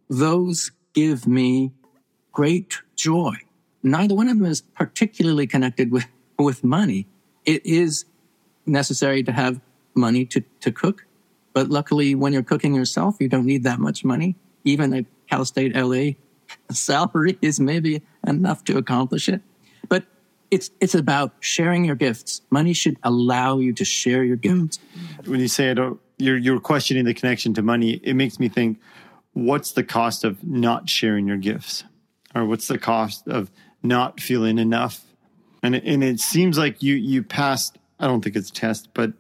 Those 0.10 0.72
give 0.94 1.28
me 1.28 1.72
great 2.38 2.84
joy. 2.96 3.34
Neither 3.82 4.14
one 4.14 4.28
of 4.30 4.38
them 4.38 4.46
is 4.46 4.62
particularly 4.62 5.48
connected 5.48 5.92
with, 5.92 6.06
with 6.38 6.64
money. 6.64 7.08
It 7.46 7.66
is 7.66 8.06
necessary 8.68 9.24
to 9.24 9.32
have 9.32 9.60
money 9.96 10.24
to, 10.26 10.44
to 10.60 10.72
cook, 10.72 11.08
But 11.56 11.70
luckily, 11.70 12.14
when 12.14 12.34
you're 12.34 12.44
cooking 12.44 12.76
yourself, 12.76 13.16
you 13.20 13.28
don't 13.28 13.48
need 13.48 13.64
that 13.64 13.80
much 13.80 14.06
money. 14.06 14.36
Even 14.64 14.94
a 14.94 15.04
Cal 15.28 15.46
State 15.46 15.76
LA 15.76 16.12
salary 16.72 17.40
is 17.42 17.60
maybe 17.60 18.04
enough 18.28 18.64
to 18.66 18.78
accomplish 18.78 19.28
it. 19.30 19.42
But 19.90 20.04
it's 20.52 20.70
it's 20.80 20.94
about 20.94 21.34
sharing 21.40 21.86
your 21.86 21.96
gifts. 21.96 22.42
Money 22.52 22.74
should 22.74 22.98
allow 23.02 23.58
you 23.58 23.74
to 23.74 23.84
share 23.84 24.24
your 24.24 24.36
gifts. 24.38 24.78
Mm. 24.78 25.28
When 25.28 25.40
you 25.40 25.48
say 25.48 25.72
I 25.72 25.74
don't, 25.74 25.94
uh, 25.94 26.04
you're 26.20 26.38
you're 26.38 26.60
questioning 26.60 27.06
the 27.06 27.16
connection 27.16 27.56
to 27.56 27.64
money. 27.64 28.00
It 28.04 28.14
makes 28.14 28.40
me 28.40 28.48
think, 28.48 28.80
what's 29.34 29.72
the 29.72 29.84
cost 29.84 30.24
of 30.24 30.44
not 30.44 30.88
sharing 30.88 31.28
your 31.28 31.38
gifts, 31.38 31.84
or 32.38 32.46
what's 32.46 32.68
the 32.68 32.78
cost 32.78 33.28
of 33.28 33.52
not 33.84 34.20
feeling 34.20 34.58
enough? 34.58 35.04
And 35.64 35.76
it, 35.76 35.84
and 35.86 36.04
it 36.04 36.20
seems 36.20 36.58
like 36.58 36.84
you 36.84 36.96
you 36.96 37.24
passed. 37.24 37.78
I 38.00 38.08
don't 38.08 38.24
think 38.24 38.36
it's 38.36 38.50
a 38.50 38.54
test, 38.54 38.90
but 38.94 39.14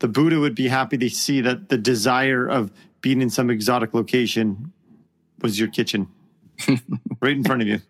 the 0.00 0.08
Buddha 0.08 0.38
would 0.38 0.54
be 0.54 0.68
happy 0.68 0.98
to 0.98 1.08
see 1.08 1.40
that 1.40 1.70
the 1.70 1.78
desire 1.78 2.46
of 2.46 2.70
being 3.00 3.22
in 3.22 3.30
some 3.30 3.50
exotic 3.50 3.94
location 3.94 4.72
was 5.40 5.58
your 5.58 5.68
kitchen, 5.68 6.08
right 7.20 7.36
in 7.36 7.44
front 7.44 7.62
of 7.62 7.68
you. 7.68 7.80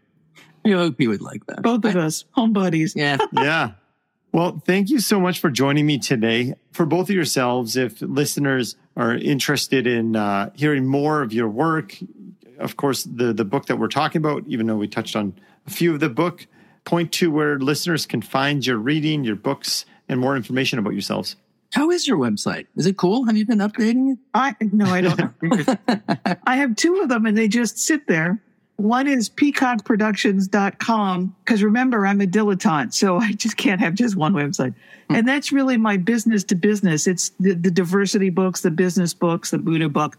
I 0.64 0.70
hope 0.70 0.96
he 0.98 1.08
would 1.08 1.22
like 1.22 1.46
that. 1.46 1.62
Both 1.62 1.84
of 1.84 1.96
us, 1.96 2.24
home 2.32 2.52
buddies. 2.52 2.94
Yeah. 2.94 3.18
yeah. 3.32 3.72
Well, 4.32 4.62
thank 4.66 4.90
you 4.90 5.00
so 5.00 5.18
much 5.18 5.40
for 5.40 5.50
joining 5.50 5.86
me 5.86 5.98
today. 5.98 6.54
For 6.72 6.84
both 6.84 7.08
of 7.08 7.14
yourselves, 7.14 7.76
if 7.76 8.02
listeners 8.02 8.76
are 8.96 9.14
interested 9.14 9.86
in 9.86 10.16
uh, 10.16 10.50
hearing 10.54 10.86
more 10.86 11.22
of 11.22 11.32
your 11.32 11.48
work, 11.48 11.96
of 12.58 12.76
course, 12.76 13.04
the 13.04 13.32
the 13.32 13.44
book 13.44 13.66
that 13.66 13.76
we're 13.76 13.86
talking 13.88 14.20
about, 14.20 14.42
even 14.46 14.66
though 14.66 14.76
we 14.76 14.88
touched 14.88 15.14
on 15.16 15.34
a 15.66 15.70
few 15.70 15.94
of 15.94 16.00
the 16.00 16.08
book, 16.08 16.46
point 16.84 17.12
to 17.12 17.30
where 17.30 17.58
listeners 17.58 18.06
can 18.06 18.22
find 18.22 18.66
your 18.66 18.78
reading, 18.78 19.24
your 19.24 19.36
books, 19.36 19.84
and 20.08 20.18
more 20.20 20.36
information 20.36 20.78
about 20.78 20.92
yourselves. 20.92 21.36
How 21.74 21.90
is 21.90 22.08
your 22.08 22.16
website? 22.16 22.66
Is 22.76 22.86
it 22.86 22.96
cool? 22.96 23.26
Have 23.26 23.36
you 23.36 23.44
been 23.44 23.58
updating 23.58 24.12
it? 24.12 24.18
I 24.32 24.56
no, 24.60 24.86
I 24.86 25.02
don't. 25.02 25.34
I 26.46 26.56
have 26.56 26.76
two 26.76 27.00
of 27.00 27.10
them, 27.10 27.26
and 27.26 27.36
they 27.36 27.48
just 27.48 27.78
sit 27.78 28.06
there. 28.06 28.40
One 28.76 29.08
is 29.08 29.28
peacockproductions.com 29.28 31.34
because 31.44 31.62
remember, 31.64 32.06
I'm 32.06 32.20
a 32.20 32.26
dilettante, 32.26 32.94
so 32.94 33.18
I 33.18 33.32
just 33.32 33.56
can't 33.56 33.80
have 33.80 33.94
just 33.94 34.14
one 34.16 34.34
website. 34.34 34.72
Hmm. 35.10 35.16
And 35.16 35.26
that's 35.28 35.50
really 35.50 35.76
my 35.76 35.96
business 35.96 36.44
to 36.44 36.54
business. 36.54 37.08
It's 37.08 37.30
the, 37.40 37.54
the 37.54 37.72
diversity 37.72 38.30
books, 38.30 38.60
the 38.62 38.70
business 38.70 39.12
books, 39.12 39.50
the 39.50 39.58
Buddha 39.58 39.88
book. 39.88 40.16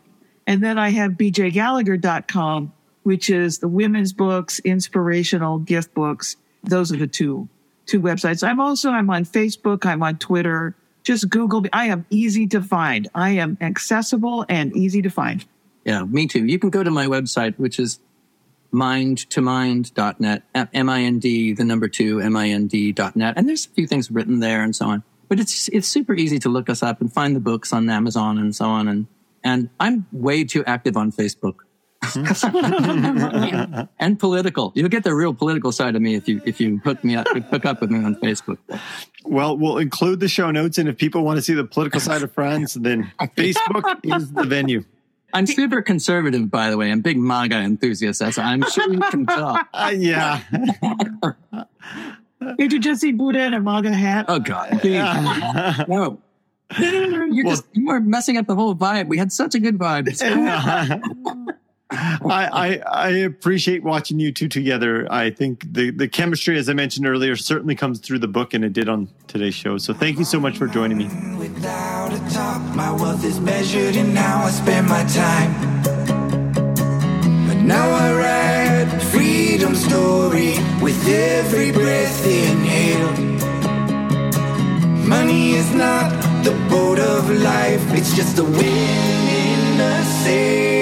And 0.50 0.64
then 0.64 0.80
I 0.80 0.90
have 0.90 1.12
bjgallagher.com, 1.12 2.74
which 3.04 3.30
is 3.30 3.60
the 3.60 3.68
women's 3.68 4.14
books, 4.14 4.58
inspirational 4.58 5.60
gift 5.60 5.94
books. 5.94 6.38
Those 6.64 6.92
are 6.92 6.98
the 6.98 7.06
two 7.06 7.48
two 7.86 8.02
websites. 8.02 8.46
I'm 8.46 8.60
also 8.60 8.90
I'm 8.90 9.12
on 9.12 9.26
Facebook, 9.26 9.86
I'm 9.86 10.02
on 10.02 10.18
Twitter. 10.18 10.76
Just 11.04 11.30
Google 11.30 11.62
me. 11.62 11.70
I 11.72 11.86
am 11.86 12.04
easy 12.10 12.48
to 12.48 12.64
find. 12.64 13.08
I 13.14 13.30
am 13.32 13.60
accessible 13.62 14.44
and 14.50 14.76
easy 14.76 15.04
to 15.04 15.12
find. 15.12 15.46
Yeah, 15.86 16.04
me 16.04 16.26
too. 16.26 16.44
You 16.44 16.58
can 16.58 16.72
go 16.72 16.84
to 16.84 16.90
my 16.90 17.06
website, 17.06 17.56
which 17.58 17.78
is 17.78 18.00
mind2mind.net, 18.74 20.44
M-I-N-D, 20.74 21.54
the 21.54 21.64
number 21.64 21.88
two, 21.88 22.22
M-I-N-D.net. 22.22 23.34
And 23.38 23.48
there's 23.48 23.68
a 23.68 23.70
few 23.70 23.86
things 23.86 24.10
written 24.10 24.40
there 24.40 24.64
and 24.64 24.76
so 24.76 24.88
on. 24.88 25.04
But 25.28 25.40
it's, 25.40 25.68
it's 25.70 25.88
super 25.88 26.16
easy 26.16 26.40
to 26.40 26.50
look 26.50 26.70
us 26.70 26.82
up 26.82 27.02
and 27.02 27.14
find 27.14 27.36
the 27.36 27.40
books 27.40 27.72
on 27.72 27.88
Amazon 27.88 28.40
and 28.40 28.56
so 28.56 28.66
on. 28.66 28.88
And, 28.88 29.08
and 29.44 29.70
I'm 29.80 30.08
way 30.12 30.44
too 30.44 30.64
active 30.66 30.98
on 30.98 31.12
Facebook. 31.12 31.56
and 34.00 34.18
political. 34.18 34.72
You'll 34.74 34.90
get 34.90 35.04
the 35.04 35.14
real 35.14 35.34
political 35.34 35.72
side 35.72 35.96
of 35.98 36.02
me 36.02 36.16
if 36.16 36.30
you 36.30 36.42
if 36.46 36.62
you 36.62 36.78
hook 36.80 37.04
me 37.04 37.16
up 37.16 37.28
hook 37.28 37.66
up 37.66 37.82
with 37.82 37.92
me 37.92 38.04
on 38.04 38.16
Facebook. 38.16 38.58
Well, 39.26 39.58
we'll 39.58 39.80
include 39.80 40.22
the 40.22 40.30
show 40.30 40.50
notes, 40.50 40.78
and 40.78 40.88
if 40.88 40.98
people 40.98 41.24
want 41.24 41.38
to 41.38 41.42
see 41.42 41.54
the 41.54 41.66
political 41.66 42.00
side 42.00 42.24
of 42.24 42.32
Franz, 42.32 42.76
then 42.76 43.12
Facebook 43.20 44.00
is 44.04 44.32
the 44.32 44.44
venue. 44.44 44.86
I'm 45.34 45.46
super 45.46 45.82
conservative, 45.82 46.50
by 46.50 46.70
the 46.70 46.78
way. 46.78 46.92
I'm 46.92 47.02
big 47.02 47.18
MAGA 47.18 47.56
enthusiast, 47.56 48.22
as 48.22 48.38
I'm 48.38 48.64
sure 48.70 48.92
you 48.92 49.00
can 49.00 49.26
tell. 49.26 49.60
Uh, 49.74 49.94
yeah. 49.96 50.42
Did 52.58 52.74
you 52.74 52.80
just 52.80 53.02
see 53.02 53.12
Buddha 53.12 53.42
in 53.42 53.54
a 53.54 53.60
MAGA 53.60 53.94
hat? 53.94 54.26
Oh 54.28 54.40
God, 54.40 54.82
no. 55.88 56.20
You're 56.80 57.46
just 57.46 57.66
you 57.74 57.90
are 57.90 58.00
messing 58.00 58.38
up 58.38 58.48
the 58.48 58.56
whole 58.56 58.76
vibe. 58.76 59.08
We 59.08 59.18
had 59.18 59.32
such 59.32 59.56
a 59.56 59.60
good 59.60 59.78
vibe. 59.78 60.08
I, 61.92 62.20
I, 62.22 63.08
I 63.08 63.10
appreciate 63.10 63.84
watching 63.84 64.20
you 64.20 64.32
two 64.32 64.48
together. 64.48 65.12
I 65.12 65.32
think 65.32 65.74
the, 65.74 65.90
the 65.90 66.08
chemistry, 66.08 66.58
as 66.60 66.70
I 66.70 66.74
mentioned 66.74 67.08
earlier, 67.08 67.36
certainly 67.36 67.76
comes 67.76 68.00
through 68.00 68.20
the 68.20 68.28
book 68.28 68.54
and 68.54 68.64
it 68.64 68.74
did 68.74 68.88
on 68.88 69.10
today's 69.28 69.56
show. 69.56 69.80
So 69.80 69.94
thank 69.96 70.20
you 70.20 70.26
so 70.26 70.40
much 70.40 70.58
for 70.58 70.68
joining 70.68 71.00
me. 71.00 71.06
Without 71.38 72.14
a 72.14 72.34
top, 72.34 72.62
my 72.76 72.92
wealth 72.92 73.24
is 73.26 73.40
measured 73.40 73.96
in 73.96 74.16
how 74.16 74.44
I 74.44 74.52
spend 74.52 74.88
my 74.88 75.04
time. 75.06 75.82
But 77.48 77.58
now 77.58 77.90
I 77.90 78.86
write 78.86 79.02
freedom 79.06 79.74
story 79.74 80.54
with 80.84 81.08
every 81.08 81.72
breath 81.72 82.28
inhaled. 82.28 83.49
Money 85.06 85.52
is 85.54 85.74
not 85.74 86.10
the 86.44 86.52
boat 86.70 87.00
of 87.00 87.30
life, 87.30 87.84
it's 87.94 88.16
just 88.16 88.38
a 88.40 88.44
wind 88.44 89.30
in 89.30 89.78
the 89.78 90.04
sail. 90.24 90.79